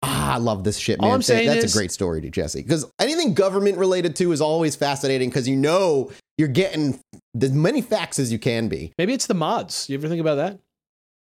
Ah, 0.03 0.33
I 0.33 0.37
love 0.37 0.63
this 0.63 0.77
shit, 0.77 0.99
All 0.99 1.07
man. 1.07 1.15
I'm 1.15 1.21
saying 1.21 1.47
That's 1.47 1.65
is- 1.65 1.75
a 1.75 1.77
great 1.77 1.91
story 1.91 2.21
to 2.21 2.29
Jesse. 2.29 2.61
Because 2.61 2.85
anything 2.99 3.33
government 3.33 3.77
related 3.77 4.15
to 4.17 4.31
is 4.31 4.39
always 4.41 4.75
fascinating 4.75 5.29
because 5.29 5.47
you 5.47 5.55
know 5.55 6.11
you're 6.37 6.47
getting 6.47 6.99
as 7.39 7.51
many 7.51 7.81
facts 7.81 8.17
as 8.19 8.31
you 8.31 8.39
can 8.39 8.67
be. 8.67 8.93
maybe 8.97 9.13
it's 9.13 9.27
the 9.27 9.33
mods. 9.33 9.89
You 9.89 9.97
ever 9.97 10.07
think 10.07 10.21
about 10.21 10.35
that? 10.35 10.59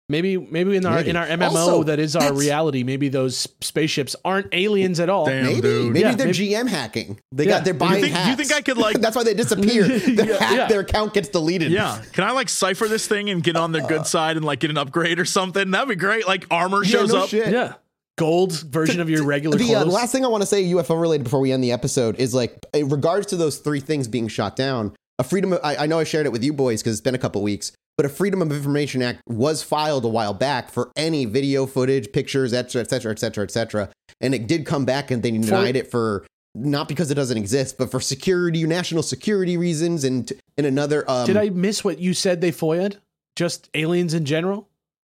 Maybe 0.09 0.37
maybe 0.37 0.75
in 0.75 0.85
our 0.85 0.97
Maybe. 0.97 1.09
in 1.11 1.15
our 1.15 1.25
MMO 1.25 1.51
Also, 1.55 1.83
that 1.83 1.97
is 1.97 2.15
our 2.17 2.33
reality, 2.33 2.83
maybe 2.83 3.07
those 3.07 3.47
spaceships 3.61 4.15
aren't 4.25 4.47
aliens 4.51 4.99
at 4.99 5.09
all. 5.09 5.25
Damn, 5.25 5.45
maybe, 5.45 5.61
dude. 5.61 5.87
maybe 5.93 5.99
Yeah, 6.01 6.15
they're 6.15 6.27
maybe- 6.27 6.49
GM 6.49 6.67
hacking. 6.67 7.19
They 7.31 7.45
Yeah. 7.45 7.51
got 7.51 7.63
they're 7.65 7.73
You 7.73 7.79
buying 7.79 8.01
think- 8.01 8.07
you 8.07 8.13
hacks. 8.19 8.37
think 8.49 8.53
I 8.53 8.61
could, 8.61 8.77
like- 8.77 8.99
That's 9.01 9.15
why 9.15 9.23
they 9.23 9.33
disappear. 9.33 9.83
The 9.87 10.25
Yeah, 10.27 10.43
hack, 10.43 10.57
yeah. 10.57 10.67
their 10.67 10.81
account 10.81 11.13
gets 11.13 11.29
deleted. 11.29 11.71
Yeah. 11.71 12.01
Can 12.11 12.25
I 12.25 12.31
like 12.31 12.49
cipher 12.49 12.87
this 12.89 13.07
thing 13.07 13.29
and 13.29 13.41
get 13.41 13.55
on 13.55 13.71
their 13.71 13.87
good 13.87 14.05
side 14.05 14.35
and 14.35 14.45
like 14.45 14.59
get 14.59 14.69
an 14.71 14.77
upgrade 14.77 15.19
or 15.19 15.25
something? 15.25 15.71
That'd 15.71 15.87
be 15.87 15.95
great. 15.95 16.27
Like 16.27 16.45
armor 16.51 16.83
Yeah, 16.83 16.89
shows 16.91 17.13
no 17.13 17.23
up. 17.23 17.29
shit. 17.29 17.51
Yeah. 17.53 17.75
Gold 18.17 18.51
version 18.51 18.99
of 18.99 19.09
your 19.09 19.23
regular 19.23 19.57
the 19.57 19.73
uh, 19.73 19.85
last 19.85 20.11
thing 20.11 20.23
I 20.23 20.27
want 20.27 20.43
to 20.43 20.47
say 20.47 20.63
UFO 20.65 20.99
related 21.01 21.23
before 21.23 21.39
we 21.39 21.51
end 21.51 21.63
the 21.63 21.71
episode 21.71 22.19
is 22.19 22.31
like 22.33 22.55
in 22.73 22.89
regards 22.89 23.27
to 23.27 23.37
those 23.37 23.57
three 23.57 23.79
things 23.79 24.07
being 24.07 24.27
shot 24.27 24.55
down. 24.55 24.91
A 25.17 25.23
freedom. 25.23 25.53
Of, 25.53 25.59
I, 25.63 25.77
I 25.77 25.85
know 25.87 25.97
I 25.99 26.03
shared 26.03 26.25
it 26.25 26.31
with 26.31 26.43
you 26.43 26.53
boys 26.53 26.81
because 26.81 26.93
it's 26.93 27.01
been 27.01 27.15
a 27.15 27.19
couple 27.19 27.41
weeks, 27.41 27.71
but 27.97 28.05
a 28.05 28.09
Freedom 28.09 28.41
of 28.41 28.51
Information 28.51 29.01
Act 29.01 29.21
was 29.27 29.63
filed 29.63 30.05
a 30.05 30.07
while 30.07 30.33
back 30.33 30.69
for 30.69 30.91
any 30.95 31.25
video 31.25 31.65
footage, 31.65 32.11
pictures, 32.11 32.53
et 32.53 32.71
cetera, 32.71 32.81
et 32.81 32.89
cetera, 32.89 33.11
et 33.11 33.19
cetera, 33.19 33.43
et 33.43 33.51
cetera, 33.51 33.89
and 34.21 34.33
it 34.33 34.47
did 34.47 34.65
come 34.65 34.85
back 34.85 35.11
and 35.11 35.23
they 35.23 35.31
denied 35.31 35.75
it 35.75 35.89
for 35.89 36.25
not 36.55 36.87
because 36.87 37.09
it 37.09 37.15
doesn't 37.15 37.37
exist, 37.37 37.77
but 37.77 37.89
for 37.89 37.99
security, 37.99 38.63
national 38.65 39.03
security 39.03 39.57
reasons, 39.57 40.03
and 40.03 40.31
and 40.57 40.67
another. 40.67 41.09
Um, 41.09 41.25
Did 41.25 41.37
I 41.37 41.49
miss 41.49 41.83
what 41.83 41.99
you 41.99 42.13
said 42.13 42.41
they 42.41 42.51
foiled? 42.51 42.99
Just 43.35 43.69
aliens 43.73 44.13
in 44.13 44.25
general? 44.25 44.69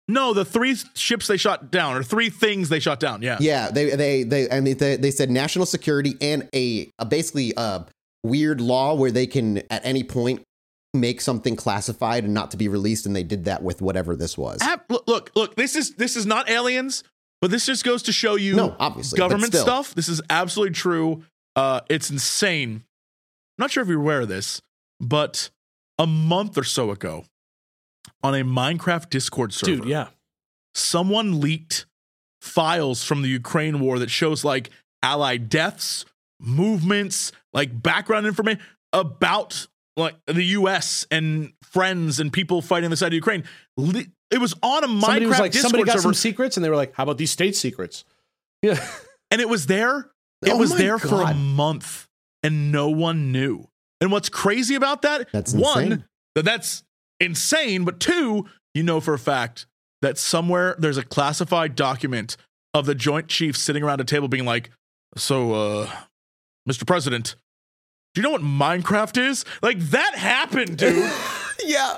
No, 0.09 0.33
the 0.33 0.43
three 0.43 0.75
ships 0.95 1.27
they 1.27 1.37
shot 1.37 1.71
down 1.71 1.95
or 1.95 2.03
three 2.03 2.29
things 2.29 2.69
they 2.69 2.79
shot 2.79 2.99
down. 2.99 3.21
Yeah. 3.21 3.37
Yeah, 3.39 3.69
they 3.69 3.95
they 3.95 4.23
they 4.23 4.49
I 4.49 4.59
mean 4.59 4.77
they, 4.77 4.95
they 4.97 5.11
said 5.11 5.29
national 5.29 5.65
security 5.67 6.15
and 6.19 6.49
a, 6.53 6.89
a 6.97 7.05
basically 7.05 7.53
a 7.55 7.85
weird 8.23 8.59
law 8.59 8.95
where 8.95 9.11
they 9.11 9.27
can 9.27 9.59
at 9.69 9.85
any 9.85 10.03
point 10.03 10.41
make 10.93 11.21
something 11.21 11.55
classified 11.55 12.23
and 12.23 12.33
not 12.33 12.51
to 12.51 12.57
be 12.57 12.67
released, 12.67 13.05
and 13.05 13.15
they 13.15 13.23
did 13.23 13.45
that 13.45 13.61
with 13.63 13.81
whatever 13.81 14.15
this 14.15 14.37
was. 14.37 14.61
Ab- 14.61 14.83
look, 14.89 15.07
look, 15.07 15.31
look, 15.35 15.55
this 15.55 15.75
is 15.75 15.95
this 15.95 16.15
is 16.15 16.25
not 16.25 16.49
aliens, 16.49 17.03
but 17.41 17.51
this 17.51 17.65
just 17.65 17.83
goes 17.83 18.03
to 18.03 18.11
show 18.11 18.35
you 18.35 18.55
No, 18.55 18.75
obviously, 18.79 19.17
government 19.17 19.53
stuff. 19.53 19.93
This 19.93 20.09
is 20.09 20.21
absolutely 20.29 20.73
true. 20.73 21.23
Uh, 21.55 21.81
it's 21.89 22.09
insane. 22.09 22.83
I'm 23.57 23.63
not 23.63 23.71
sure 23.71 23.83
if 23.83 23.89
you're 23.89 23.99
aware 23.99 24.21
of 24.21 24.29
this, 24.29 24.61
but 24.99 25.49
a 25.97 26.07
month 26.07 26.57
or 26.57 26.63
so 26.63 26.91
ago, 26.91 27.25
on 28.23 28.33
a 28.33 28.43
Minecraft 28.43 29.09
Discord 29.09 29.53
server, 29.53 29.81
Dude, 29.81 29.85
yeah. 29.85 30.07
someone 30.73 31.41
leaked 31.41 31.85
files 32.41 33.03
from 33.03 33.21
the 33.21 33.27
Ukraine 33.27 33.79
war 33.81 33.99
that 33.99 34.09
shows 34.09 34.45
like 34.45 34.69
allied 35.03 35.49
deaths, 35.49 36.05
movements, 36.39 37.31
like 37.53 37.81
background 37.83 38.25
information 38.25 38.61
about 38.93 39.67
like 39.99 40.15
the 40.25 40.43
US 40.43 41.05
and 41.11 41.53
friends 41.63 42.19
and 42.19 42.31
people 42.31 42.61
fighting 42.61 42.89
the 42.89 42.97
side 42.97 43.07
of 43.07 43.13
Ukraine. 43.13 43.43
It 43.77 44.39
was 44.39 44.53
on 44.61 44.83
a 44.83 44.87
Somebody 44.87 45.25
Minecraft 45.25 45.29
was 45.29 45.39
like, 45.39 45.51
Discord 45.51 45.71
somebody 45.71 45.83
got 45.85 45.91
server 45.93 46.01
some 46.01 46.13
secrets, 46.13 46.57
and 46.57 46.63
they 46.63 46.69
were 46.69 46.75
like, 46.75 46.93
how 46.93 47.03
about 47.03 47.17
these 47.17 47.31
state 47.31 47.55
secrets? 47.55 48.05
Yeah. 48.61 48.83
and 49.31 49.41
it 49.41 49.49
was 49.49 49.65
there. 49.65 50.11
It 50.45 50.51
Oh 50.51 50.57
was 50.57 50.71
my 50.71 50.77
there 50.77 50.99
for 50.99 51.21
a 51.21 51.33
month 51.33 52.07
and 52.43 52.71
no 52.71 52.89
one 52.89 53.31
knew. 53.31 53.67
And 54.01 54.11
what's 54.11 54.29
crazy 54.29 54.75
about 54.75 55.01
that? 55.01 55.27
That's 55.31 55.53
one, 55.53 55.83
insane. 55.83 56.05
that 56.35 56.45
that's 56.45 56.83
insane, 57.19 57.83
but 57.83 57.99
two, 57.99 58.45
you 58.73 58.83
know 58.83 58.99
for 59.01 59.13
a 59.13 59.19
fact 59.19 59.65
that 60.01 60.17
somewhere 60.17 60.75
there's 60.79 60.97
a 60.97 61.03
classified 61.03 61.75
document 61.75 62.37
of 62.73 62.85
the 62.85 62.95
Joint 62.95 63.27
Chiefs 63.27 63.59
sitting 63.59 63.83
around 63.83 63.99
a 63.99 64.05
table 64.05 64.27
being 64.29 64.45
like, 64.45 64.69
"So, 65.17 65.53
uh, 65.53 65.91
Mr. 66.69 66.87
President, 66.87 67.35
do 68.21 68.27
you 68.29 68.37
know 68.37 68.43
what 68.45 68.81
Minecraft 68.81 69.17
is?" 69.29 69.45
Like 69.61 69.79
that 69.91 70.15
happened, 70.15 70.77
dude. 70.77 71.09
yeah, 71.65 71.97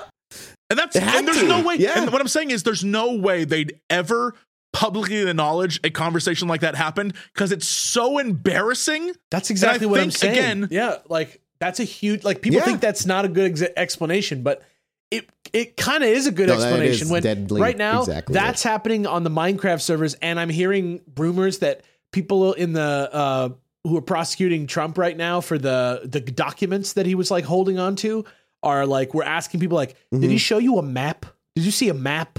And 0.70 0.78
that's 0.78 0.96
and 0.96 1.26
there's 1.26 1.40
to, 1.40 1.48
no 1.48 1.62
way. 1.62 1.76
yeah. 1.76 2.00
And 2.00 2.12
what 2.12 2.20
I'm 2.20 2.28
saying 2.28 2.50
is, 2.50 2.62
there's 2.62 2.84
no 2.84 3.14
way 3.16 3.44
they'd 3.44 3.78
ever 3.90 4.34
publicly 4.72 5.28
acknowledge 5.28 5.78
a 5.84 5.90
conversation 5.90 6.48
like 6.48 6.62
that 6.62 6.74
happened 6.74 7.14
because 7.34 7.52
it's 7.52 7.66
so 7.68 8.18
embarrassing. 8.18 9.12
That's 9.30 9.50
exactly 9.50 9.86
what 9.86 10.00
I'm 10.00 10.10
saying. 10.10 10.32
again- 10.38 10.68
yeah, 10.70 10.96
like 11.08 11.40
that's 11.60 11.78
a 11.80 11.84
huge 11.84 12.24
like 12.24 12.40
people 12.42 12.58
Yeah. 12.60 12.64
think 12.64 12.80
that's 12.80 13.04
not 13.06 13.24
a 13.24 13.28
good 13.28 13.50
ex- 13.50 13.72
explanation, 13.76 14.42
but 14.42 14.62
it 15.10 15.28
it 15.52 15.76
kind 15.76 16.02
of 16.02 16.08
is 16.08 16.26
a 16.26 16.32
good 16.32 16.48
No, 16.48 16.54
explanation 16.54 17.10
when 17.10 17.22
deadly 17.22 17.60
right 17.60 17.76
now 17.76 18.00
exactly 18.00 18.32
that's 18.32 18.62
happening 18.62 19.06
on 19.06 19.24
the 19.24 19.30
Minecraft 19.30 19.82
servers 19.82 20.14
and 20.14 20.40
I'm 20.40 20.48
hearing 20.48 21.02
rumors 21.18 21.58
that 21.58 21.82
people 22.12 22.54
in 22.54 22.72
the 22.72 23.10
uh 23.12 23.48
who 23.84 23.96
are 23.96 24.02
prosecuting 24.02 24.66
Trump 24.66 24.96
right 24.98 25.16
now 25.16 25.40
for 25.40 25.58
the 25.58 26.02
the 26.04 26.20
documents 26.20 26.92
that 26.94 27.04
he 27.06 27.14
was 27.14 27.30
like 27.30 27.44
holding 27.44 27.78
on 27.78 27.96
to 27.96 28.24
are 28.62 28.86
like 28.86 29.12
we're 29.14 29.24
asking 29.24 29.58
people 29.60 29.76
like, 29.76 29.96
did 30.12 30.30
he 30.30 30.36
Mhm. 30.36 30.40
show 30.40 30.58
you 30.58 30.78
a 30.78 30.82
map? 30.82 31.26
Did 31.56 31.64
you 31.64 31.70
see 31.72 31.88
a 31.88 31.94
map? 31.94 32.38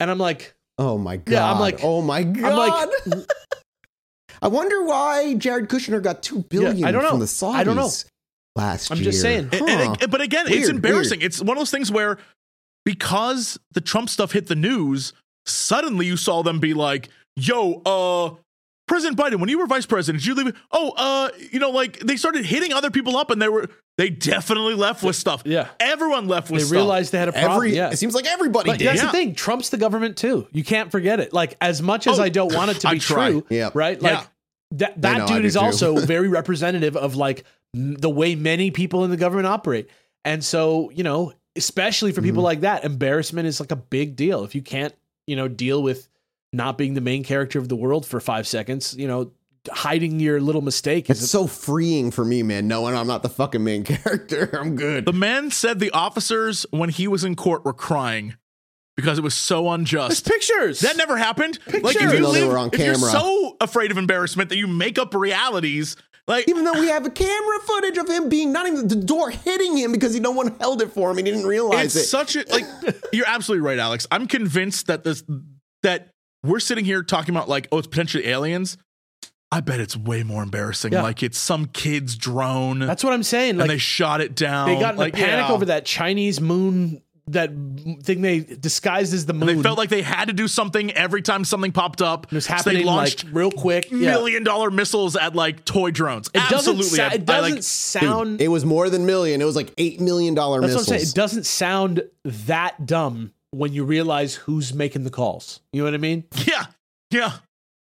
And 0.00 0.10
I'm 0.10 0.18
like, 0.18 0.54
Oh 0.78 0.96
my 0.96 1.16
god. 1.16 1.32
Yeah, 1.32 1.50
I'm 1.52 1.58
like- 1.58 1.80
oh 1.82 2.02
my 2.02 2.22
god. 2.22 2.88
I'm 3.04 3.10
like, 3.10 3.26
I 4.40 4.46
wonder 4.46 4.84
why 4.84 5.34
Jared 5.34 5.68
Kushner 5.68 6.00
got 6.00 6.22
two 6.22 6.42
billion 6.42 6.84
I 6.86 6.92
don't 6.92 7.02
know. 7.02 7.10
from 7.10 7.18
the 7.20 7.26
Saudis 7.26 7.54
I 7.54 7.64
don't 7.64 7.74
know. 7.74 7.90
last 8.54 8.90
I'm 8.92 8.98
year. 8.98 9.04
just 9.06 9.20
saying. 9.20 9.48
And- 9.52 9.68
and- 9.68 9.96
Huh. 10.00 10.06
but 10.08 10.20
again, 10.20 10.46
Weird, 10.46 10.60
it's 10.60 10.68
embarrassing. 10.68 11.20
It's 11.20 11.40
one 11.40 11.56
of 11.56 11.60
those 11.60 11.72
things 11.72 11.90
where 11.90 12.18
because 12.84 13.58
the 13.72 13.80
Trump 13.80 14.08
stuff 14.08 14.30
hit 14.32 14.46
the 14.46 14.54
news, 14.54 15.12
suddenly 15.46 16.06
you 16.06 16.16
saw 16.16 16.42
them 16.44 16.60
be 16.60 16.74
like, 16.74 17.08
"Yo, 17.36 17.82
uh." 17.84 18.40
President 18.88 19.16
Biden, 19.18 19.38
when 19.40 19.48
you 19.48 19.58
were 19.58 19.66
vice 19.66 19.86
president, 19.86 20.22
did 20.22 20.26
you 20.26 20.34
leave? 20.34 20.60
Oh, 20.72 20.92
uh, 20.96 21.28
you 21.52 21.58
know, 21.60 21.70
like 21.70 21.98
they 22.00 22.16
started 22.16 22.44
hitting 22.44 22.72
other 22.72 22.90
people 22.90 23.16
up, 23.16 23.30
and 23.30 23.40
they 23.40 23.48
were 23.48 23.68
they 23.98 24.10
definitely 24.10 24.74
left 24.74 25.02
with 25.02 25.14
stuff. 25.16 25.42
yeah. 25.44 25.68
everyone 25.80 26.26
left 26.28 26.50
with 26.50 26.60
They 26.62 26.66
stuff. 26.66 26.72
realized 26.72 27.12
they 27.12 27.18
had 27.18 27.28
a 27.28 27.32
problem. 27.32 27.52
Every 27.52 27.76
yeah. 27.76 27.90
it 27.90 27.96
seems 27.98 28.14
like 28.14 28.26
everybody 28.26 28.70
But 28.70 28.78
did. 28.78 28.88
that's 28.88 29.00
Yeah. 29.00 29.06
the 29.06 29.12
thing. 29.12 29.34
Trump's 29.34 29.70
the 29.70 29.76
government 29.76 30.16
too. 30.16 30.46
You 30.52 30.64
can't 30.64 30.90
forget 30.90 31.20
it. 31.20 31.32
Like 31.32 31.56
as 31.60 31.82
much 31.82 32.06
as 32.06 32.18
Oh, 32.18 32.22
I 32.22 32.28
don't 32.28 32.54
want 32.54 32.70
it 32.70 32.80
to 32.80 32.90
be 32.90 32.98
true, 32.98 33.44
Yeah. 33.50 33.70
right? 33.74 34.00
Yeah. 34.00 34.10
Like 34.18 34.26
that 34.72 35.02
that 35.02 35.28
dude 35.28 35.44
is 35.44 35.54
too. 35.54 35.60
also 35.60 35.96
very 36.06 36.28
representative 36.28 36.96
of 36.96 37.16
like 37.16 37.44
the 37.74 38.10
way 38.10 38.34
many 38.34 38.70
people 38.70 39.04
in 39.04 39.10
the 39.10 39.16
government 39.16 39.46
operate. 39.48 39.88
And 40.24 40.44
so, 40.44 40.90
you 40.90 41.02
know, 41.04 41.32
especially 41.56 42.12
for 42.12 42.20
Mm-hmm. 42.20 42.28
people 42.28 42.42
like 42.42 42.60
that, 42.60 42.84
embarrassment 42.84 43.46
is 43.48 43.60
like 43.60 43.72
a 43.72 43.76
big 43.76 44.14
deal. 44.16 44.44
If 44.44 44.54
you 44.54 44.62
can't, 44.62 44.94
you 45.26 45.34
know, 45.36 45.48
deal 45.48 45.82
with 45.82 46.08
not 46.52 46.78
being 46.78 46.94
the 46.94 47.00
main 47.00 47.24
character 47.24 47.58
of 47.58 47.68
the 47.68 47.76
world 47.76 48.06
for 48.06 48.20
5 48.20 48.46
seconds, 48.46 48.94
you 48.96 49.06
know, 49.08 49.32
hiding 49.70 50.18
your 50.20 50.40
little 50.40 50.62
mistake 50.62 51.10
It's 51.10 51.20
is 51.20 51.30
so 51.30 51.46
freeing 51.46 52.10
for 52.10 52.24
me, 52.24 52.42
man, 52.42 52.68
knowing 52.68 52.94
I'm 52.96 53.06
not 53.06 53.22
the 53.22 53.28
fucking 53.28 53.62
main 53.62 53.84
character. 53.84 54.48
I'm 54.58 54.76
good. 54.76 55.04
The 55.04 55.12
man 55.12 55.50
said 55.50 55.78
the 55.78 55.90
officers, 55.90 56.64
when 56.70 56.88
he 56.88 57.06
was 57.08 57.24
in 57.24 57.34
court, 57.36 57.64
were 57.64 57.74
crying 57.74 58.36
because 58.96 59.18
it 59.18 59.22
was 59.22 59.34
so 59.34 59.64
There's 59.64 59.74
unjust. 59.74 60.26
pictures. 60.26 60.80
That 60.80 60.96
never 60.96 61.16
happened. 61.16 61.58
Like 61.66 61.76
if 61.76 61.82
Pictures. 61.82 62.02
you 62.02 62.08
Even 62.08 62.22
though 62.22 62.32
they 62.32 62.40
live, 62.42 62.50
were 62.52 62.58
on 62.58 62.70
if 62.72 62.78
you're 62.80 62.94
camera. 62.94 63.10
so 63.10 63.56
afraid 63.60 63.90
of 63.90 63.98
embarrassment 63.98 64.48
that 64.48 64.56
you 64.56 64.66
make 64.66 64.98
up 64.98 65.14
realities, 65.14 65.96
like 66.26 66.48
Even 66.48 66.64
though 66.64 66.78
we 66.80 66.88
have 66.88 67.04
a 67.06 67.10
camera 67.10 67.58
footage 67.60 67.96
of 67.98 68.08
him 68.08 68.28
being 68.28 68.52
not 68.52 68.66
even 68.66 68.88
the 68.88 68.96
door 68.96 69.30
hitting 69.30 69.76
him 69.76 69.92
because 69.92 70.14
he, 70.14 70.20
no 70.20 70.30
one 70.30 70.54
held 70.60 70.80
it 70.82 70.92
for 70.92 71.10
him 71.10 71.18
and 71.18 71.26
he 71.26 71.32
didn't 71.32 71.46
realize 71.46 71.94
it's 71.94 72.06
it. 72.06 72.08
such 72.08 72.36
a 72.36 72.44
like. 72.50 72.64
you're 73.12 73.26
absolutely 73.28 73.66
right, 73.66 73.78
Alex. 73.78 74.06
I'm 74.10 74.26
convinced 74.26 74.86
that 74.88 75.04
this 75.04 75.22
that 75.82 76.10
we're 76.48 76.60
sitting 76.60 76.84
here 76.84 77.02
talking 77.02 77.34
about 77.34 77.48
like, 77.48 77.68
oh, 77.72 77.78
it's 77.78 77.86
potentially 77.86 78.26
aliens. 78.26 78.76
I 79.50 79.60
bet 79.60 79.80
it's 79.80 79.96
way 79.96 80.22
more 80.22 80.42
embarrassing. 80.42 80.92
Yeah. 80.92 81.02
Like 81.02 81.22
it's 81.22 81.38
some 81.38 81.66
kid's 81.66 82.16
drone, 82.16 82.80
That's 82.80 83.02
what 83.02 83.12
I'm 83.14 83.22
saying. 83.22 83.50
and 83.50 83.58
Like 83.60 83.68
they 83.68 83.78
shot 83.78 84.20
it 84.20 84.34
down. 84.34 84.68
they 84.68 84.78
got 84.78 84.94
in 84.94 84.98
like, 84.98 85.14
a 85.14 85.16
panic 85.16 85.48
yeah. 85.48 85.52
over 85.54 85.64
that 85.66 85.86
Chinese 85.86 86.40
moon 86.40 87.02
that 87.32 87.50
thing 88.02 88.22
they 88.22 88.40
disguised 88.40 89.12
as 89.14 89.26
the 89.26 89.32
moon. 89.32 89.48
And 89.48 89.58
they 89.58 89.62
felt 89.62 89.78
like 89.78 89.90
they 89.90 90.02
had 90.02 90.28
to 90.28 90.32
do 90.34 90.48
something 90.48 90.90
every 90.92 91.22
time 91.22 91.44
something 91.44 91.72
popped 91.72 92.02
up. 92.02 92.26
it 92.26 92.32
was 92.32 92.46
So 92.46 92.56
they 92.64 92.82
launched 92.84 93.24
like 93.24 93.34
real 93.34 93.50
quick. 93.50 93.90
Yeah. 93.90 94.12
million 94.12 94.44
dollar 94.44 94.70
missiles 94.70 95.16
at 95.16 95.34
like 95.34 95.64
toy 95.64 95.90
drones. 95.90 96.28
It 96.28 96.38
doesn't. 96.48 96.78
Absolutely, 96.78 96.84
Sa- 96.84 97.10
it 97.12 97.24
doesn't 97.24 97.54
like, 97.56 97.62
sound. 97.62 98.40
it 98.40 98.48
was 98.48 98.64
more 98.64 98.88
than 98.90 99.06
million. 99.06 99.40
It 99.40 99.44
was 99.44 99.56
like 99.56 99.72
eight 99.78 100.00
million 100.00 100.34
dollar 100.34 100.60
that's 100.60 100.72
missiles. 100.72 100.88
what 100.88 100.94
I'm 100.94 100.98
saying. 101.00 101.08
It 101.10 101.14
doesn't 101.14 101.46
sound 101.46 102.02
that 102.24 102.86
dumb 102.86 103.32
when 103.50 103.72
you 103.72 103.84
realize 103.84 104.34
who's 104.34 104.74
making 104.74 105.04
the 105.04 105.10
calls. 105.10 105.60
You 105.72 105.80
know 105.80 105.84
what 105.86 105.94
I 105.94 105.98
mean? 105.98 106.24
yeah, 106.46 106.66
yeah. 107.10 107.32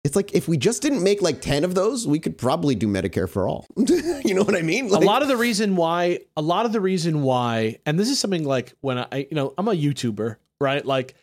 It's 0.03 0.15
like 0.15 0.35
if 0.35 0.47
we 0.47 0.57
just 0.57 0.83
didn't 0.83 1.01
make 1.03 1.23
like 1.23 1.41
10 1.41 1.63
of 1.63 1.73
those, 1.73 2.05
we 2.07 2.19
could 2.19 2.37
probably 2.37 2.75
do 2.75 2.87
Medicare 2.87 3.27
for 3.27 3.47
all. 3.47 3.65
you 3.75 4.35
know 4.35 4.43
what 4.43 4.55
I 4.55 4.61
mean? 4.61 4.87
Like, 4.87 5.01
a 5.01 5.05
lot 5.05 5.23
of 5.23 5.27
the 5.27 5.37
reason 5.37 5.75
why 5.75 6.19
a 6.37 6.43
lot 6.43 6.67
of 6.67 6.71
the 6.73 6.79
reason 6.81 7.23
why 7.23 7.79
and 7.87 7.97
this 7.99 8.09
is 8.09 8.19
something 8.19 8.43
like 8.43 8.73
when 8.81 8.99
i 8.99 9.07
you 9.29 9.35
know 9.35 9.53
i'm 9.57 9.67
a 9.67 9.71
youtuber 9.71 10.35
right 10.61 10.85
like 10.85 11.15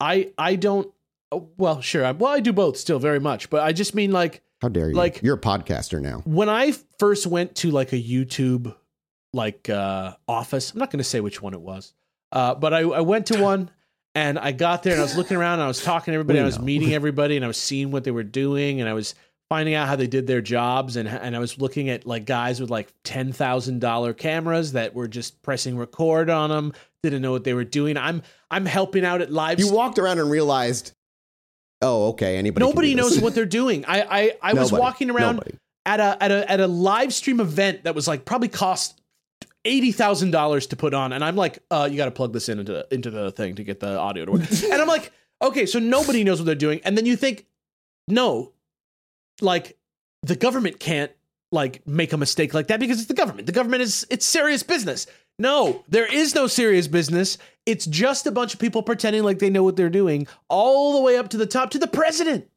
i 0.00 0.32
i 0.38 0.56
don't 0.56 0.90
oh, 1.32 1.48
well 1.58 1.82
sure 1.82 2.04
I, 2.04 2.12
well 2.12 2.32
i 2.32 2.40
do 2.40 2.52
both 2.54 2.78
still 2.78 2.98
very 2.98 3.20
much 3.20 3.50
but 3.50 3.62
i 3.62 3.72
just 3.72 3.94
mean 3.94 4.10
like 4.10 4.42
how 4.62 4.68
dare 4.68 4.88
you? 4.88 4.94
like- 4.94 5.20
You're 5.22 5.36
a 5.36 5.40
podcaster 5.40 6.00
now. 6.00 6.22
when 6.24 6.48
i 6.48 6.72
first 6.98 7.26
went 7.26 7.56
to 7.56 7.70
like 7.70 7.92
a 7.92 8.02
youtube 8.02 8.74
like 9.34 9.68
uh 9.68 10.14
office 10.26 10.72
i'm 10.72 10.78
not 10.78 10.90
going 10.90 10.98
to 10.98 11.04
say 11.04 11.20
which 11.20 11.42
one 11.42 11.52
it 11.52 11.60
was 11.60 11.92
uh 12.34 12.54
but 12.54 12.74
i 12.74 12.80
i 12.80 13.00
went 13.00 13.26
to 13.26 13.40
one 13.40 13.70
and 14.14 14.38
i 14.38 14.52
got 14.52 14.82
there 14.82 14.92
and 14.92 15.00
i 15.00 15.04
was 15.04 15.16
looking 15.16 15.36
around 15.38 15.54
and 15.54 15.62
i 15.62 15.66
was 15.68 15.82
talking 15.82 16.12
to 16.12 16.16
everybody 16.16 16.38
i 16.38 16.44
was 16.44 16.58
meeting 16.60 16.92
everybody 17.00 17.36
and 17.36 17.44
i 17.44 17.48
was 17.48 17.56
seeing 17.56 17.90
what 17.90 18.04
they 18.04 18.10
were 18.10 18.22
doing 18.22 18.80
and 18.80 18.88
i 18.90 18.92
was 18.92 19.14
finding 19.50 19.74
out 19.74 19.86
how 19.86 19.94
they 19.94 20.06
did 20.06 20.26
their 20.26 20.40
jobs 20.40 20.96
and 20.96 21.06
and 21.06 21.36
I 21.36 21.38
was 21.38 21.60
looking 21.60 21.90
at 21.90 22.06
like 22.06 22.24
guys 22.24 22.62
with 22.62 22.70
like 22.70 22.92
$10,000 23.04 24.16
cameras 24.16 24.72
that 24.72 24.94
were 24.94 25.06
just 25.06 25.42
pressing 25.42 25.76
record 25.76 26.30
on 26.30 26.48
them 26.48 26.72
didn't 27.02 27.20
know 27.20 27.30
what 27.32 27.44
they 27.44 27.52
were 27.52 27.62
doing 27.62 27.98
I'm 27.98 28.22
I'm 28.50 28.64
helping 28.64 29.04
out 29.04 29.20
at 29.20 29.30
live 29.30 29.60
You 29.60 29.70
walked 29.70 29.98
around 29.98 30.18
and 30.18 30.30
realized, 30.30 30.92
oh, 31.82 32.08
okay, 32.08 32.36
anybody. 32.38 32.64
Nobody 32.64 32.94
knows 32.94 33.20
what 33.20 33.34
they're 33.34 33.44
doing 33.62 33.84
I 33.86 34.00
I 34.02 34.50
I 34.50 34.52
was 34.54 34.72
Nobody. 34.72 34.80
walking 34.80 35.10
around 35.10 35.36
Nobody. 35.36 35.58
at 35.84 36.00
a 36.00 36.16
at 36.22 36.30
a 36.32 36.50
at 36.50 36.60
a 36.60 36.66
live 36.66 37.12
stream 37.12 37.38
event 37.38 37.84
that 37.84 37.94
was 37.94 38.08
like 38.08 38.24
probably 38.24 38.48
cost 38.48 38.98
eighty 39.64 39.92
thousand 39.92 40.30
dollars 40.30 40.66
to 40.68 40.76
put 40.76 40.94
on, 40.94 41.12
and 41.12 41.24
I'm 41.24 41.36
like, 41.36 41.58
uh, 41.70 41.88
you 41.90 41.96
got 41.96 42.06
to 42.06 42.10
plug 42.10 42.32
this 42.32 42.48
in 42.48 42.58
into 42.58 42.86
into 42.90 43.10
the 43.10 43.30
thing 43.30 43.54
to 43.56 43.64
get 43.64 43.80
the 43.80 43.98
audio 43.98 44.24
to 44.24 44.32
work. 44.32 44.42
and 44.64 44.80
I'm 44.80 44.88
like, 44.88 45.12
okay, 45.42 45.66
so 45.66 45.78
nobody 45.78 46.24
knows 46.24 46.38
what 46.38 46.46
they're 46.46 46.54
doing, 46.54 46.80
and 46.84 46.96
then 46.96 47.06
you 47.06 47.16
think, 47.16 47.46
no, 48.08 48.52
like 49.40 49.76
the 50.22 50.36
government 50.36 50.80
can't 50.80 51.12
like 51.52 51.86
make 51.86 52.12
a 52.12 52.16
mistake 52.16 52.52
like 52.52 52.66
that 52.68 52.80
because 52.80 52.98
it's 52.98 53.08
the 53.08 53.14
government. 53.14 53.46
The 53.46 53.52
government 53.52 53.82
is 53.82 54.06
it's 54.10 54.26
serious 54.26 54.62
business. 54.62 55.06
No, 55.38 55.84
there 55.88 56.12
is 56.12 56.34
no 56.34 56.46
serious 56.46 56.86
business. 56.86 57.38
It's 57.66 57.86
just 57.86 58.26
a 58.26 58.30
bunch 58.30 58.54
of 58.54 58.60
people 58.60 58.82
pretending 58.82 59.24
like 59.24 59.40
they 59.40 59.50
know 59.50 59.64
what 59.64 59.76
they're 59.76 59.90
doing, 59.90 60.26
all 60.48 60.94
the 60.94 61.00
way 61.00 61.16
up 61.16 61.28
to 61.30 61.36
the 61.36 61.46
top 61.46 61.70
to 61.70 61.78
the 61.78 61.88
president. 61.88 62.48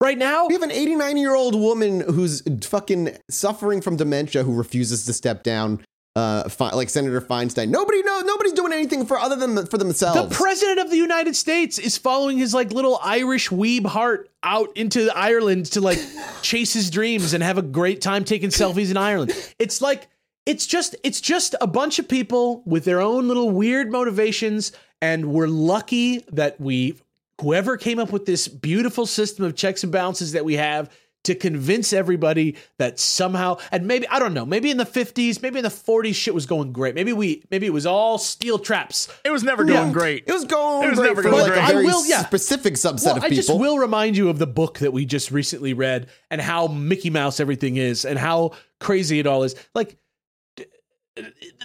Right 0.00 0.18
now, 0.18 0.48
We 0.48 0.54
have 0.54 0.64
an 0.64 0.72
89 0.72 1.16
year 1.16 1.34
old 1.34 1.54
woman 1.54 2.00
who's 2.00 2.42
fucking 2.64 3.16
suffering 3.30 3.80
from 3.80 3.96
dementia 3.96 4.42
who 4.42 4.52
refuses 4.52 5.06
to 5.06 5.12
step 5.12 5.44
down, 5.44 5.84
uh, 6.14 6.48
fi- 6.48 6.74
like 6.74 6.90
Senator 6.90 7.20
Feinstein. 7.20 7.68
Nobody 7.68 8.02
knows. 8.02 8.24
Nobody's 8.24 8.52
doing 8.52 8.72
anything 8.72 9.06
for 9.06 9.18
other 9.18 9.36
than 9.36 9.66
for 9.66 9.78
themselves. 9.78 10.28
The 10.28 10.34
president 10.34 10.78
of 10.80 10.90
the 10.90 10.96
United 10.96 11.34
States 11.34 11.78
is 11.78 11.96
following 11.96 12.38
his 12.38 12.52
like 12.52 12.72
little 12.72 12.98
Irish 13.02 13.48
weeb 13.48 13.86
heart 13.86 14.30
out 14.42 14.76
into 14.76 15.10
Ireland 15.14 15.66
to 15.72 15.80
like 15.80 15.98
chase 16.42 16.72
his 16.72 16.90
dreams 16.90 17.32
and 17.32 17.42
have 17.42 17.58
a 17.58 17.62
great 17.62 18.00
time 18.00 18.24
taking 18.24 18.50
selfies 18.50 18.90
in 18.90 18.96
Ireland. 18.96 19.32
It's 19.58 19.80
like 19.80 20.08
it's 20.44 20.66
just 20.66 20.96
it's 21.02 21.20
just 21.20 21.54
a 21.60 21.66
bunch 21.66 21.98
of 21.98 22.08
people 22.08 22.62
with 22.66 22.84
their 22.84 23.00
own 23.00 23.28
little 23.28 23.50
weird 23.50 23.90
motivations 23.90 24.72
and 25.00 25.32
we're 25.32 25.46
lucky 25.46 26.24
that 26.32 26.60
we 26.60 26.96
whoever 27.40 27.76
came 27.76 27.98
up 27.98 28.12
with 28.12 28.26
this 28.26 28.48
beautiful 28.48 29.06
system 29.06 29.44
of 29.44 29.54
checks 29.56 29.82
and 29.82 29.92
balances 29.92 30.32
that 30.32 30.44
we 30.44 30.54
have 30.54 30.90
to 31.24 31.34
convince 31.36 31.92
everybody 31.92 32.56
that 32.78 32.98
somehow 32.98 33.56
and 33.70 33.86
maybe 33.86 34.08
I 34.08 34.18
don't 34.18 34.34
know, 34.34 34.44
maybe 34.44 34.70
in 34.70 34.76
the 34.76 34.84
50s, 34.84 35.40
maybe 35.40 35.58
in 35.58 35.62
the 35.62 35.68
40s 35.68 36.14
shit 36.14 36.34
was 36.34 36.46
going 36.46 36.72
great. 36.72 36.94
Maybe 36.94 37.12
we 37.12 37.44
maybe 37.50 37.66
it 37.66 37.72
was 37.72 37.86
all 37.86 38.18
steel 38.18 38.58
traps. 38.58 39.08
It 39.24 39.30
was 39.30 39.42
never 39.44 39.64
going 39.64 39.88
Yeah. 39.88 39.92
great. 39.92 40.24
it 40.26 40.32
was 40.32 40.44
going 40.44 40.84
It 40.84 40.90
was 40.90 40.98
great 40.98 41.08
never 41.10 41.22
for 41.22 41.30
going 41.30 41.42
like 41.44 41.52
great. 41.52 41.62
a 41.62 41.64
I 41.64 41.72
very 41.72 41.84
will- 41.86 42.06
yeah. 42.06 42.24
specific 42.24 42.74
subset 42.74 43.04
Well, 43.06 43.16
of 43.18 43.24
I 43.24 43.28
just 43.28 43.48
will 43.54 43.78
remind 43.78 44.16
you 44.16 44.28
of 44.30 44.38
the 44.38 44.46
book 44.48 44.80
that 44.80 44.92
we 44.92 45.04
just 45.04 45.30
recently 45.30 45.74
read 45.74 46.08
and 46.30 46.40
how 46.40 46.66
Mickey 46.66 47.10
Mouse 47.10 47.38
everything 47.40 47.76
is 47.76 48.04
and 48.04 48.18
how 48.18 48.52
crazy 48.80 49.18
it 49.20 49.26
all 49.26 49.44
is. 49.44 49.54
Like 49.74 49.96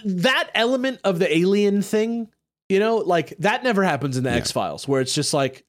that 0.04 0.50
element 0.54 1.00
of 1.04 1.18
the 1.18 1.36
alien 1.36 1.82
thing, 1.82 2.28
you 2.68 2.78
know, 2.78 2.98
like 2.98 3.34
that 3.38 3.64
never 3.64 3.82
happens 3.82 4.16
in 4.16 4.24
the 4.24 4.30
X 4.30 4.52
Files, 4.52 4.86
where 4.86 5.00
it's 5.00 5.14
just 5.14 5.32
like, 5.34 5.64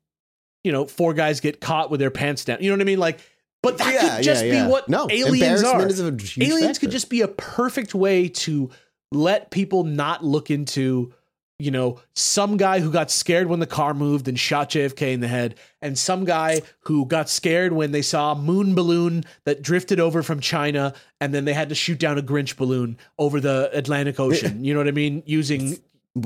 you 0.64 0.72
know, 0.72 0.86
four 0.86 1.14
guys 1.14 1.40
get 1.40 1.62
caught 1.62 1.90
with 1.90 2.00
their 2.02 2.12
pants 2.12 2.44
down. 2.46 2.58
You 2.62 2.70
know 2.70 2.76
what 2.76 2.82
I 2.82 2.86
mean? 2.86 3.00
Like, 3.00 3.20
but 3.62 3.78
that 3.78 3.94
Yeah, 3.94 4.16
could 4.16 4.24
just 4.24 4.46
yeah, 4.46 4.54
yeah. 4.54 4.66
be 4.66 4.72
what 4.72 4.90
no 4.90 5.08
aliens 5.10 5.64
are. 5.64 5.86
Is 5.88 6.00
a 6.00 6.06
huge 6.12 6.38
aliens 6.40 6.66
factor. 6.66 6.80
could 6.82 6.92
just 6.92 7.10
be 7.10 7.22
a 7.22 7.28
perfect 7.28 7.94
way 7.94 8.30
to 8.30 8.70
let 9.12 9.52
people 9.52 9.84
not 9.84 10.24
look 10.24 10.50
into 10.52 11.14
you 11.58 11.72
know 11.72 12.00
some 12.14 12.56
guy 12.58 12.80
who 12.80 12.90
got 12.92 13.12
scared 13.12 13.48
when 13.48 13.60
the 13.60 13.68
car 13.68 13.94
moved 13.94 14.28
and 14.30 14.40
shot 14.40 14.70
JFK 14.70 15.14
in 15.14 15.20
the 15.20 15.28
head 15.28 15.56
and 15.82 15.98
some 15.98 16.24
guy 16.24 16.62
who 16.82 17.06
got 17.06 17.30
scared 17.30 17.74
when 17.74 17.92
they 17.92 18.02
saw 18.02 18.32
a 18.32 18.36
moon 18.36 18.76
balloon 18.76 19.24
that 19.44 19.62
drifted 19.62 20.00
over 20.00 20.24
from 20.24 20.40
China 20.40 20.94
and 21.20 21.34
then 21.34 21.44
they 21.44 21.54
had 21.54 21.68
to 21.70 21.76
shoot 21.76 22.00
down 22.00 22.18
a 22.18 22.22
Grinch 22.22 22.56
balloon 22.56 22.98
over 23.18 23.42
the 23.42 23.70
Atlantic 23.74 24.20
Ocean 24.22 24.64
you 24.64 24.74
know 24.74 24.80
what 24.80 24.88
I 24.88 24.92
mean 24.92 25.22
using 25.26 25.78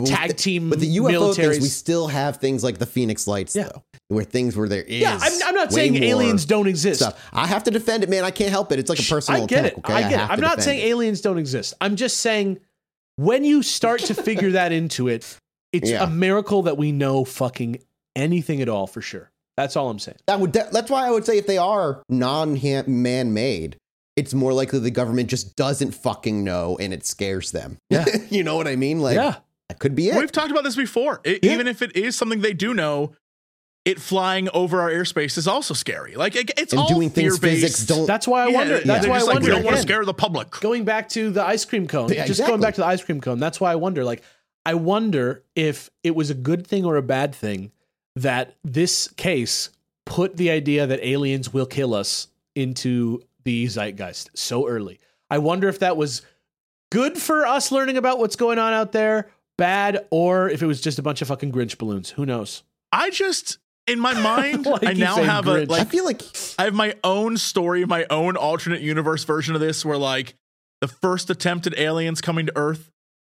tag 0.06 0.38
team 0.38 0.70
But 0.70 0.80
the 0.80 0.98
UFO 0.98 1.36
things, 1.36 1.60
we 1.60 1.68
still 1.68 2.08
have 2.08 2.38
things 2.38 2.64
like 2.64 2.78
the 2.78 2.86
Phoenix 2.86 3.28
Lights, 3.28 3.54
though, 3.54 3.84
where 4.14 4.24
things 4.24 4.56
where 4.56 4.68
there 4.70 4.84
is. 4.84 5.02
yeah 5.02 5.18
I'm, 5.22 5.32
I'm 5.48 5.56
not 5.56 5.70
way 5.70 5.76
saying 5.90 6.04
aliens 6.04 6.46
don't 6.46 6.68
exist 6.68 7.02
Stuff. 7.02 7.30
I 7.34 7.48
have 7.48 7.64
to 7.66 7.72
defend 7.72 8.04
it, 8.04 8.10
man. 8.10 8.24
I 8.24 8.32
can't 8.32 8.52
help 8.52 8.72
it. 8.72 8.80
It's 8.80 8.90
like 8.90 9.00
a 9.00 9.04
personal 9.04 9.44
I 9.44 9.46
get 9.46 9.66
attack. 9.66 9.78
it. 9.78 9.80
Okay, 9.80 9.94
I 9.94 10.10
get 10.10 10.20
it. 10.22 10.30
I'm 10.30 10.40
not 10.40 10.62
saying 10.62 10.80
it. 10.80 10.86
aliens 10.90 11.22
don't 11.22 11.38
exist. 11.38 11.74
I'm 11.82 11.96
just 11.96 12.18
saying 12.18 12.60
when 13.18 13.44
you 13.44 13.62
start 13.64 14.02
to 14.02 14.14
figure 14.14 14.52
that 14.52 14.72
into 14.72 15.08
it, 15.08 15.38
it's 15.72 15.90
Yeah. 15.90 16.04
a 16.04 16.08
miracle 16.10 16.64
that 16.64 16.78
we 16.78 16.92
know 16.92 17.26
fucking 17.26 17.80
anything 18.16 18.62
at 18.62 18.70
all 18.70 18.88
for 18.88 19.02
sure. 19.02 19.30
That's 19.58 19.76
all 19.76 19.90
I'm 19.90 20.00
saying. 20.00 20.18
that 20.28 20.40
would. 20.40 20.52
That's 20.54 20.90
why 20.90 21.06
I 21.08 21.12
would 21.12 21.26
say 21.26 21.38
if 21.38 21.46
they 21.46 21.58
are 21.60 22.02
non-man-made, 22.10 23.78
it's 24.16 24.34
more 24.34 24.54
likely 24.54 24.80
the 24.80 24.92
government 24.92 25.30
just 25.30 25.56
doesn't 25.56 25.92
fucking 25.92 26.44
know 26.44 26.78
and 26.80 26.94
it 26.94 27.06
scares 27.06 27.52
them. 27.52 27.78
Yeah. 27.90 28.06
you 28.30 28.44
know 28.44 28.56
what 28.56 28.68
I 28.68 28.76
mean? 28.76 29.00
Like 29.00 29.16
yeah. 29.16 29.36
that 29.70 29.80
could 29.80 29.96
be 29.96 30.10
it. 30.10 30.16
We've 30.18 30.32
talked 30.32 30.52
about 30.52 30.64
this 30.64 30.76
before. 30.76 31.22
It- 31.24 31.44
Yeah. 31.44 31.54
Even 31.54 31.68
if 31.68 31.82
it 31.82 31.96
is 31.96 32.16
something 32.16 32.42
they 32.42 32.54
do 32.54 32.74
know, 32.74 33.14
it 33.86 34.00
flying 34.00 34.48
over 34.54 34.80
our 34.82 34.90
airspace 34.90 35.38
is 35.38 35.48
also 35.48 35.74
scary. 35.74 36.16
Like 36.16 36.36
it, 36.36 36.52
it's 36.58 36.72
and 36.74 36.80
all 36.82 36.88
doing 36.88 37.10
things 37.10 37.38
fear-based. 37.38 37.62
physics 37.64 37.86
don't 37.86 38.06
That's 38.06 38.28
why 38.28 38.44
I 38.44 38.48
Yeah, 38.48 38.58
wonder. 38.58 38.74
they're 38.78 38.84
That's 38.86 39.08
why 39.08 39.16
I 39.16 39.18
just 39.18 39.28
like, 39.28 39.34
wonder. 39.36 39.50
we 39.50 39.56
don't 39.56 39.64
want 39.66 39.76
to 39.76 39.82
scare 39.82 40.06
the 40.06 40.14
public. 40.14 40.52
going 40.52 40.86
back 40.86 41.10
to 41.10 41.32
the 41.32 41.44
ice 41.46 41.66
cream 41.66 41.88
cone. 41.88 42.10
Yeah, 42.10 42.22
just 42.26 42.40
exactly. 42.40 42.52
going 42.52 42.62
back 42.62 42.76
to 42.76 42.82
the 42.82 42.88
ice 42.88 43.04
cream 43.04 43.20
cone. 43.20 43.40
That's 43.40 43.60
why 43.60 43.72
I 43.72 43.76
wonder. 43.76 44.04
Like, 44.06 44.24
I 44.66 44.76
wonder 44.76 45.44
if 45.56 45.90
it 46.04 46.16
was 46.16 46.30
a 46.30 46.34
good 46.34 46.66
thing 46.66 46.86
or 46.86 46.96
a 46.96 47.02
bad 47.02 47.36
thing 47.36 47.72
that 48.16 48.56
this 48.64 49.10
case 49.10 49.70
put 50.06 50.38
the 50.38 50.50
idea 50.52 50.88
that 50.88 51.06
aliens 51.06 51.54
will 51.54 51.66
kill 51.66 51.94
us 51.94 52.28
into 52.56 53.22
the 53.44 53.66
zeitgeist 53.68 54.30
so 54.34 54.68
early. 54.68 55.00
I 55.30 55.40
wonder 55.40 55.68
if 55.68 55.80
that 55.80 55.98
was 55.98 56.22
good 56.92 57.18
for 57.18 57.46
us 57.46 57.72
learning 57.72 57.98
about 57.98 58.20
what's 58.20 58.36
going 58.38 58.60
on 58.60 58.72
out 58.72 58.92
there, 58.94 59.30
bad, 59.58 60.06
or 60.12 60.50
if 60.50 60.62
it 60.62 60.68
was 60.68 60.80
just 60.80 61.00
a 61.00 61.02
bunch 61.02 61.22
of 61.22 61.28
fucking 61.28 61.52
Grinch 61.52 61.78
balloons. 61.78 62.12
Who 62.12 62.26
knows? 62.26 62.64
I 62.92 63.10
just 63.10 63.58
in 63.88 64.00
my 64.00 64.14
mind, 64.14 64.66
Like 64.66 64.84
I 64.86 64.94
now 64.94 65.16
say 65.16 65.24
have 65.26 65.48
a 65.48 65.66
Grinch. 65.66 65.72
I 65.80 65.84
feel 65.86 66.06
like 66.06 66.22
I 66.58 66.66
have 66.66 66.74
my 66.74 66.96
own 67.04 67.38
story, 67.38 67.86
my 67.86 68.06
own 68.10 68.36
alternate 68.38 68.82
universe 68.82 69.24
version 69.24 69.56
of 69.56 69.62
this, 69.62 69.84
where 69.86 69.98
like 69.98 70.36
the 70.82 70.88
first 70.88 71.30
attempt 71.30 71.68
at 71.68 71.78
aliens 71.78 72.22
coming 72.22 72.46
to 72.48 72.54
Earth 72.56 72.90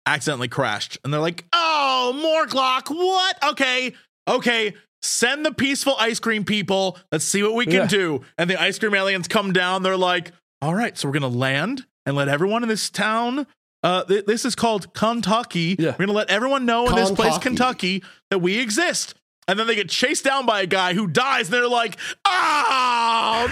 accidentally 0.06 0.48
crashed, 0.48 0.98
and 1.04 1.12
they're 1.12 1.20
like, 1.20 1.44
"Oh, 1.52 2.12
more 2.20 2.46
clock. 2.46 2.88
What? 2.90 3.36
Okay, 3.50 3.94
okay." 4.28 4.74
Send 5.02 5.46
the 5.46 5.52
peaceful 5.54 5.96
ice 5.98 6.18
cream 6.20 6.44
people. 6.44 6.98
Let's 7.10 7.24
see 7.24 7.42
what 7.42 7.54
we 7.54 7.64
can 7.64 7.74
Yeah. 7.74 7.86
do. 7.86 8.20
And 8.36 8.50
the 8.50 8.60
ice 8.60 8.78
cream 8.78 8.94
aliens 8.94 9.28
come 9.28 9.50
down. 9.54 9.82
They're 9.82 9.96
like, 9.96 10.32
"All 10.60 10.74
right, 10.74 10.96
so 10.98 11.08
we're 11.08 11.14
gonna 11.14 11.28
land 11.28 11.86
and 12.04 12.14
let 12.16 12.28
everyone 12.28 12.62
in 12.62 12.68
this 12.68 12.90
town. 12.90 13.46
Uh, 13.82 14.02
th- 14.04 14.26
this 14.26 14.44
is 14.44 14.54
called 14.54 14.92
Kentucky. 14.92 15.74
Yeah. 15.78 15.92
We're 15.92 16.04
gonna 16.04 16.12
let 16.18 16.28
everyone 16.28 16.66
know 16.66 16.86
in 16.86 16.94
this 16.96 17.10
place, 17.10 17.38
Kentucky. 17.38 18.00
Kentucky, 18.00 18.04
that 18.30 18.40
we 18.40 18.58
exist." 18.58 19.14
And 19.50 19.58
then 19.58 19.66
they 19.66 19.74
get 19.74 19.88
chased 19.88 20.24
down 20.24 20.46
by 20.46 20.60
a 20.62 20.66
guy 20.66 20.94
who 20.94 21.08
dies, 21.08 21.46
and 21.46 21.54
they're 21.54 21.66
like, 21.68 21.96
"Oh 22.24 23.46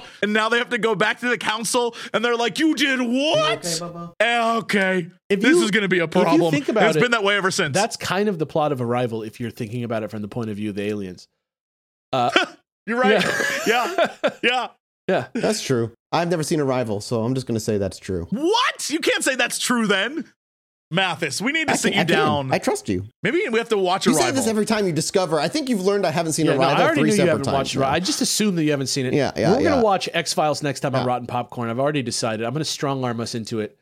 no!" 0.00 0.04
And 0.22 0.32
now 0.32 0.48
they 0.48 0.58
have 0.58 0.70
to 0.70 0.78
go 0.78 0.94
back 0.94 1.18
to 1.20 1.28
the 1.28 1.36
council, 1.38 1.94
and 2.14 2.24
they're 2.24 2.36
like, 2.36 2.58
"You 2.60 2.74
did 2.74 3.00
what?" 3.00 4.14
Eh, 4.20 4.56
Okay, 4.58 5.08
If 5.28 5.40
this 5.40 5.56
you- 5.56 5.64
is 5.64 5.70
going 5.72 5.82
to 5.82 5.88
be 5.88 5.98
a 5.98 6.04
if 6.04 6.14
you 6.14 6.22
problem. 6.22 6.52
think 6.52 6.68
about 6.68 6.84
it's 6.88 6.96
it, 6.96 7.00
been 7.00 7.10
that 7.10 7.24
way 7.24 7.36
ever 7.36 7.50
since. 7.50 7.74
That's 7.74 7.96
kind 7.96 8.28
of 8.28 8.38
the 8.38 8.46
plot 8.46 8.70
of 8.72 8.80
Arrival 8.80 9.22
if 9.24 9.40
you're 9.40 9.50
thinking 9.50 9.82
about 9.84 10.02
it 10.04 10.10
from 10.10 10.22
the 10.22 10.28
point 10.28 10.50
of 10.50 10.56
view 10.56 10.70
of 10.70 10.76
the 10.76 10.82
aliens. 10.84 11.26
Uh, 12.12 12.30
You're 12.86 13.00
right. 13.00 13.24
Yeah. 13.66 14.14
yeah, 14.44 14.68
yeah. 15.08 15.26
that's 15.34 15.60
true. 15.62 15.90
I've 16.12 16.28
never 16.30 16.44
seen 16.44 16.60
Arrival, 16.60 17.00
so 17.00 17.24
I'm 17.24 17.34
just 17.34 17.48
gonna 17.48 17.58
say 17.58 17.76
that's 17.78 17.98
true. 17.98 18.28
What? 18.30 18.88
You 18.88 19.00
can't 19.00 19.24
say 19.24 19.34
that's 19.34 19.58
true 19.58 19.88
then. 19.88 20.24
Mathas, 20.94 21.40
we 21.40 21.50
need 21.50 21.66
to 21.66 21.72
I 21.74 21.76
sit 21.76 21.92
can- 21.92 21.94
you 21.94 22.00
I 22.00 22.04
can. 22.04 22.16
down. 22.16 22.52
I 22.52 22.58
trust 22.58 22.88
you. 22.88 23.06
Maybe 23.22 23.42
we 23.50 23.58
have 23.58 23.68
to 23.70 23.76
watch 23.78 24.06
a. 24.06 24.10
You 24.10 24.16
Arrival. 24.16 24.32
say 24.34 24.36
this 24.40 24.46
every 24.46 24.66
time 24.66 24.86
you 24.86 24.92
discover. 24.92 25.40
I 25.40 25.48
think 25.48 25.68
you've 25.68 25.80
learned 25.84 26.06
I 26.06 26.12
haven't 26.12 26.34
seen 26.34 26.46
Yeah, 26.46 26.54
no, 26.56 26.62
I 26.62 26.80
already 26.80 27.02
knew 27.02 27.12
you 27.14 27.20
haven't 27.26 27.42
times. 27.44 27.54
watched. 27.54 27.76
now. 27.76 27.88
I 27.88 27.98
just 27.98 28.20
assumed 28.20 28.56
that 28.58 28.62
you 28.64 28.70
haven't 28.70 28.86
seen 28.86 29.04
it. 29.06 29.12
Yeah, 29.12 29.32
yeah, 29.36 29.56
We're 29.56 29.64
gonna 29.64 29.82
watch 29.82 30.08
X 30.14 30.32
Files 30.32 30.62
next 30.62 30.80
time 30.80 30.94
on 30.94 31.00
Yeah. 31.02 31.06
Rotten 31.08 31.26
Popcorn. 31.26 31.70
I've 31.70 31.80
already 31.80 32.02
decided. 32.02 32.46
I'm 32.46 32.52
gonna 32.52 32.64
strong 32.64 33.02
arm 33.04 33.18
us 33.20 33.34
into 33.34 33.58
it. 33.60 33.76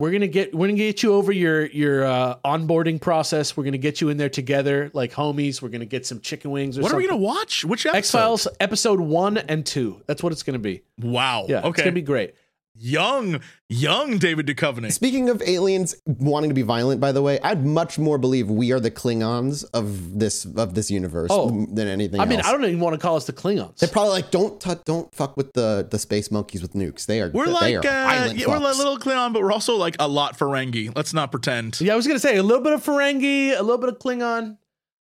We're 0.00 0.10
gonna 0.10 0.26
get 0.26 0.54
we're 0.54 0.66
gonna 0.68 0.78
get 0.78 1.02
you 1.02 1.12
over 1.12 1.30
your 1.32 1.66
your 1.66 2.04
uh, 2.06 2.36
onboarding 2.44 2.98
process. 3.00 3.54
We're 3.56 3.64
gonna 3.64 3.76
get 3.78 4.00
you 4.00 4.08
in 4.08 4.16
there 4.16 4.30
together 4.30 4.90
like 4.94 5.12
homies. 5.12 5.60
We're 5.60 5.68
gonna 5.68 5.84
get 5.84 6.06
some 6.06 6.20
chicken 6.20 6.50
wings 6.50 6.78
or 6.78 6.82
what 6.82 6.92
are 6.92 6.96
we 6.96 7.06
going 7.06 7.20
to 7.20 7.22
watch? 7.24 7.64
Which 7.64 7.84
episode? 7.84 7.98
X 7.98 8.10
Files 8.10 8.48
episode 8.58 9.00
one 9.00 9.36
and 9.36 9.64
two. 9.66 10.00
That's 10.06 10.22
what 10.22 10.32
it's 10.32 10.42
gonna 10.42 10.58
be. 10.58 10.82
Wow. 10.98 11.44
Yeah, 11.48 11.58
Okay. 11.58 11.68
it's 11.68 11.78
gonna 11.82 11.92
be 11.92 12.00
great. 12.02 12.34
Young, 12.74 13.40
young 13.68 14.18
David 14.18 14.46
Duchovny. 14.46 14.90
Speaking 14.92 15.28
of 15.28 15.42
aliens 15.42 15.94
wanting 16.06 16.50
to 16.50 16.54
be 16.54 16.62
violent, 16.62 17.00
by 17.00 17.12
the 17.12 17.22
way, 17.22 17.38
I'd 17.42 17.64
much 17.64 17.98
more 17.98 18.18
believe 18.18 18.50
we 18.50 18.72
are 18.72 18.80
the 18.80 18.90
Klingons 18.90 19.64
of 19.74 20.18
this 20.18 20.44
of 20.44 20.74
this 20.74 20.90
universe 20.90 21.28
Oh. 21.32 21.66
than 21.72 21.88
anything 21.88 22.20
I 22.20 22.24
mean, 22.24 22.38
else. 22.38 22.48
I 22.48 22.52
don't 22.52 22.64
even 22.64 22.80
want 22.80 22.94
to 22.94 22.98
call 22.98 23.16
us 23.16 23.26
the 23.26 23.32
Klingons. 23.32 23.76
They're 23.78 23.88
probably 23.88 24.10
like, 24.12 24.30
don't 24.30 24.60
t- 24.60 24.70
don't 24.84 25.12
fuck 25.14 25.36
with 25.36 25.52
the 25.52 25.86
the 25.90 25.98
space 25.98 26.30
monkeys 26.30 26.62
with 26.62 26.72
nukes. 26.74 27.06
They 27.06 27.20
are 27.20 27.30
We're 27.32 27.46
they 27.46 27.52
like, 27.52 27.84
are 27.84 27.88
uh, 27.88 28.32
yeah, 28.32 28.46
we're 28.48 28.58
like 28.58 28.76
little 28.76 28.98
Klingon, 28.98 29.32
but 29.32 29.42
we're 29.42 29.52
also 29.52 29.76
like 29.76 29.96
a 29.98 30.08
lot 30.08 30.38
Ferengi. 30.38 30.94
Let's 30.96 31.12
not 31.14 31.30
pretend. 31.30 31.80
Yeah, 31.80 31.92
I 31.92 31.96
was 31.96 32.06
gonna 32.06 32.18
say 32.18 32.36
a 32.36 32.42
little 32.42 32.62
bit 32.62 32.72
of 32.72 32.84
Ferengi, 32.84 33.50
a 33.58 33.62
little 33.62 33.78
bit 33.78 33.88
of 33.90 33.98
Klingon. 33.98 34.56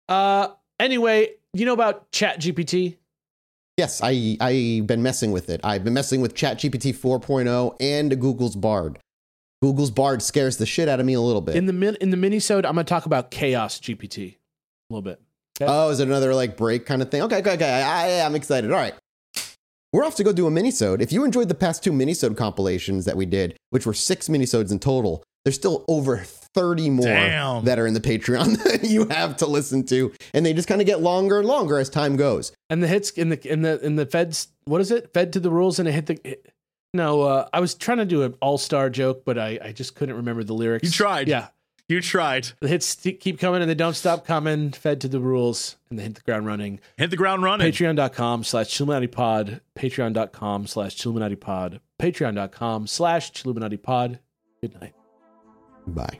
Uh, 0.09 0.49
anyway, 0.79 1.29
you 1.53 1.65
know 1.65 1.73
about 1.73 2.11
Chat 2.11 2.39
GPT? 2.39 2.97
Yes, 3.81 3.99
I 4.03 4.37
I've 4.39 4.85
been 4.85 5.01
messing 5.01 5.31
with 5.31 5.49
it. 5.49 5.59
I've 5.63 5.83
been 5.83 5.95
messing 5.95 6.21
with 6.21 6.35
ChatGPT 6.35 6.95
4.0 6.95 7.75
and 7.79 8.21
Google's 8.21 8.55
Bard. 8.55 8.99
Google's 9.63 9.89
Bard 9.89 10.21
scares 10.21 10.57
the 10.57 10.67
shit 10.67 10.87
out 10.87 10.99
of 10.99 11.05
me 11.07 11.13
a 11.15 11.19
little 11.19 11.41
bit. 11.41 11.55
In 11.55 11.65
the 11.65 11.73
min- 11.73 11.97
in 11.99 12.11
the 12.11 12.17
minisode, 12.17 12.57
I'm 12.57 12.75
gonna 12.75 12.83
talk 12.83 13.07
about 13.07 13.31
Chaos 13.31 13.79
GPT 13.79 14.35
a 14.35 14.93
little 14.93 15.01
bit. 15.01 15.19
oh, 15.61 15.89
is 15.89 15.99
it 15.99 16.07
another 16.07 16.35
like 16.35 16.57
break 16.57 16.85
kind 16.85 17.01
of 17.01 17.09
thing? 17.09 17.23
Okay, 17.23 17.37
okay, 17.37 17.53
okay. 17.53 17.81
I, 17.81 18.19
I, 18.19 18.23
I'm 18.23 18.35
excited. 18.35 18.71
All 18.71 18.77
right. 18.77 18.93
We're 19.91 20.05
off 20.05 20.15
to 20.17 20.23
go 20.23 20.31
do 20.31 20.45
a 20.45 20.51
minisode. 20.51 21.01
If 21.01 21.11
you 21.11 21.23
enjoyed 21.25 21.49
the 21.49 21.55
past 21.55 21.83
two 21.83 21.91
minisode 21.91 22.37
compilations 22.37 23.05
that 23.05 23.17
we 23.17 23.25
did, 23.25 23.57
which 23.71 23.87
were 23.87 23.95
six 23.95 24.27
minisodes 24.27 24.71
in 24.71 24.77
total, 24.77 25.23
there's 25.43 25.55
still 25.55 25.85
over 25.87 26.23
30 26.53 26.89
more 26.89 27.05
Damn. 27.05 27.65
that 27.65 27.79
are 27.79 27.87
in 27.87 27.93
the 27.93 27.99
Patreon 28.01 28.61
that 28.63 28.83
you 28.83 29.07
have 29.07 29.37
to 29.37 29.45
listen 29.47 29.85
to. 29.87 30.11
And 30.33 30.45
they 30.45 30.53
just 30.53 30.67
kind 30.67 30.81
of 30.81 30.87
get 30.87 31.01
longer 31.01 31.39
and 31.39 31.47
longer 31.47 31.77
as 31.77 31.89
time 31.89 32.15
goes. 32.15 32.51
And 32.69 32.81
the 32.83 32.87
hits 32.87 33.11
in 33.11 33.29
the 33.29 33.51
in 33.51 33.61
the 33.61 33.79
in 33.85 33.95
the 33.95 34.05
feds. 34.05 34.47
What 34.65 34.81
is 34.81 34.91
it? 34.91 35.13
Fed 35.13 35.33
to 35.33 35.39
the 35.39 35.49
rules 35.51 35.79
and 35.79 35.87
it 35.87 35.93
hit 35.93 36.05
the. 36.07 36.19
Hit. 36.23 36.53
No, 36.93 37.21
uh, 37.21 37.47
I 37.53 37.61
was 37.61 37.73
trying 37.73 37.99
to 37.99 38.05
do 38.05 38.23
an 38.23 38.33
all 38.41 38.57
star 38.57 38.89
joke, 38.89 39.23
but 39.25 39.37
I, 39.37 39.57
I 39.63 39.71
just 39.71 39.95
couldn't 39.95 40.15
remember 40.17 40.43
the 40.43 40.53
lyrics. 40.53 40.83
You 40.83 40.91
tried. 40.91 41.29
Yeah, 41.29 41.47
You 41.87 42.01
tried. 42.01 42.49
the 42.59 42.67
hits 42.67 42.85
st- 42.85 43.21
keep 43.21 43.39
coming 43.39 43.61
and 43.61 43.69
they 43.69 43.75
don't 43.75 43.93
stop 43.95 44.25
coming. 44.25 44.71
Fed 44.71 44.99
to 45.01 45.07
the 45.07 45.21
rules 45.21 45.77
and 45.89 45.97
they 45.97 46.03
hit 46.03 46.15
the 46.15 46.21
ground 46.21 46.47
running. 46.47 46.81
Hit 46.97 47.09
the 47.09 47.15
ground 47.15 47.43
running. 47.43 47.71
Patreon.com 47.71 48.43
slash 48.43 48.67
Chilluminati 48.77 49.09
Pod. 49.09 49.61
Patreon.com 49.79 50.67
slash 50.67 50.97
Chilluminati 50.97 51.39
Pod. 51.39 51.79
Patreon.com 51.97 52.87
slash 52.87 53.31
Chilluminati 53.31 53.81
Pod. 53.81 54.19
Good 54.61 54.79
night. 54.81 54.93
Bye. 55.87 56.19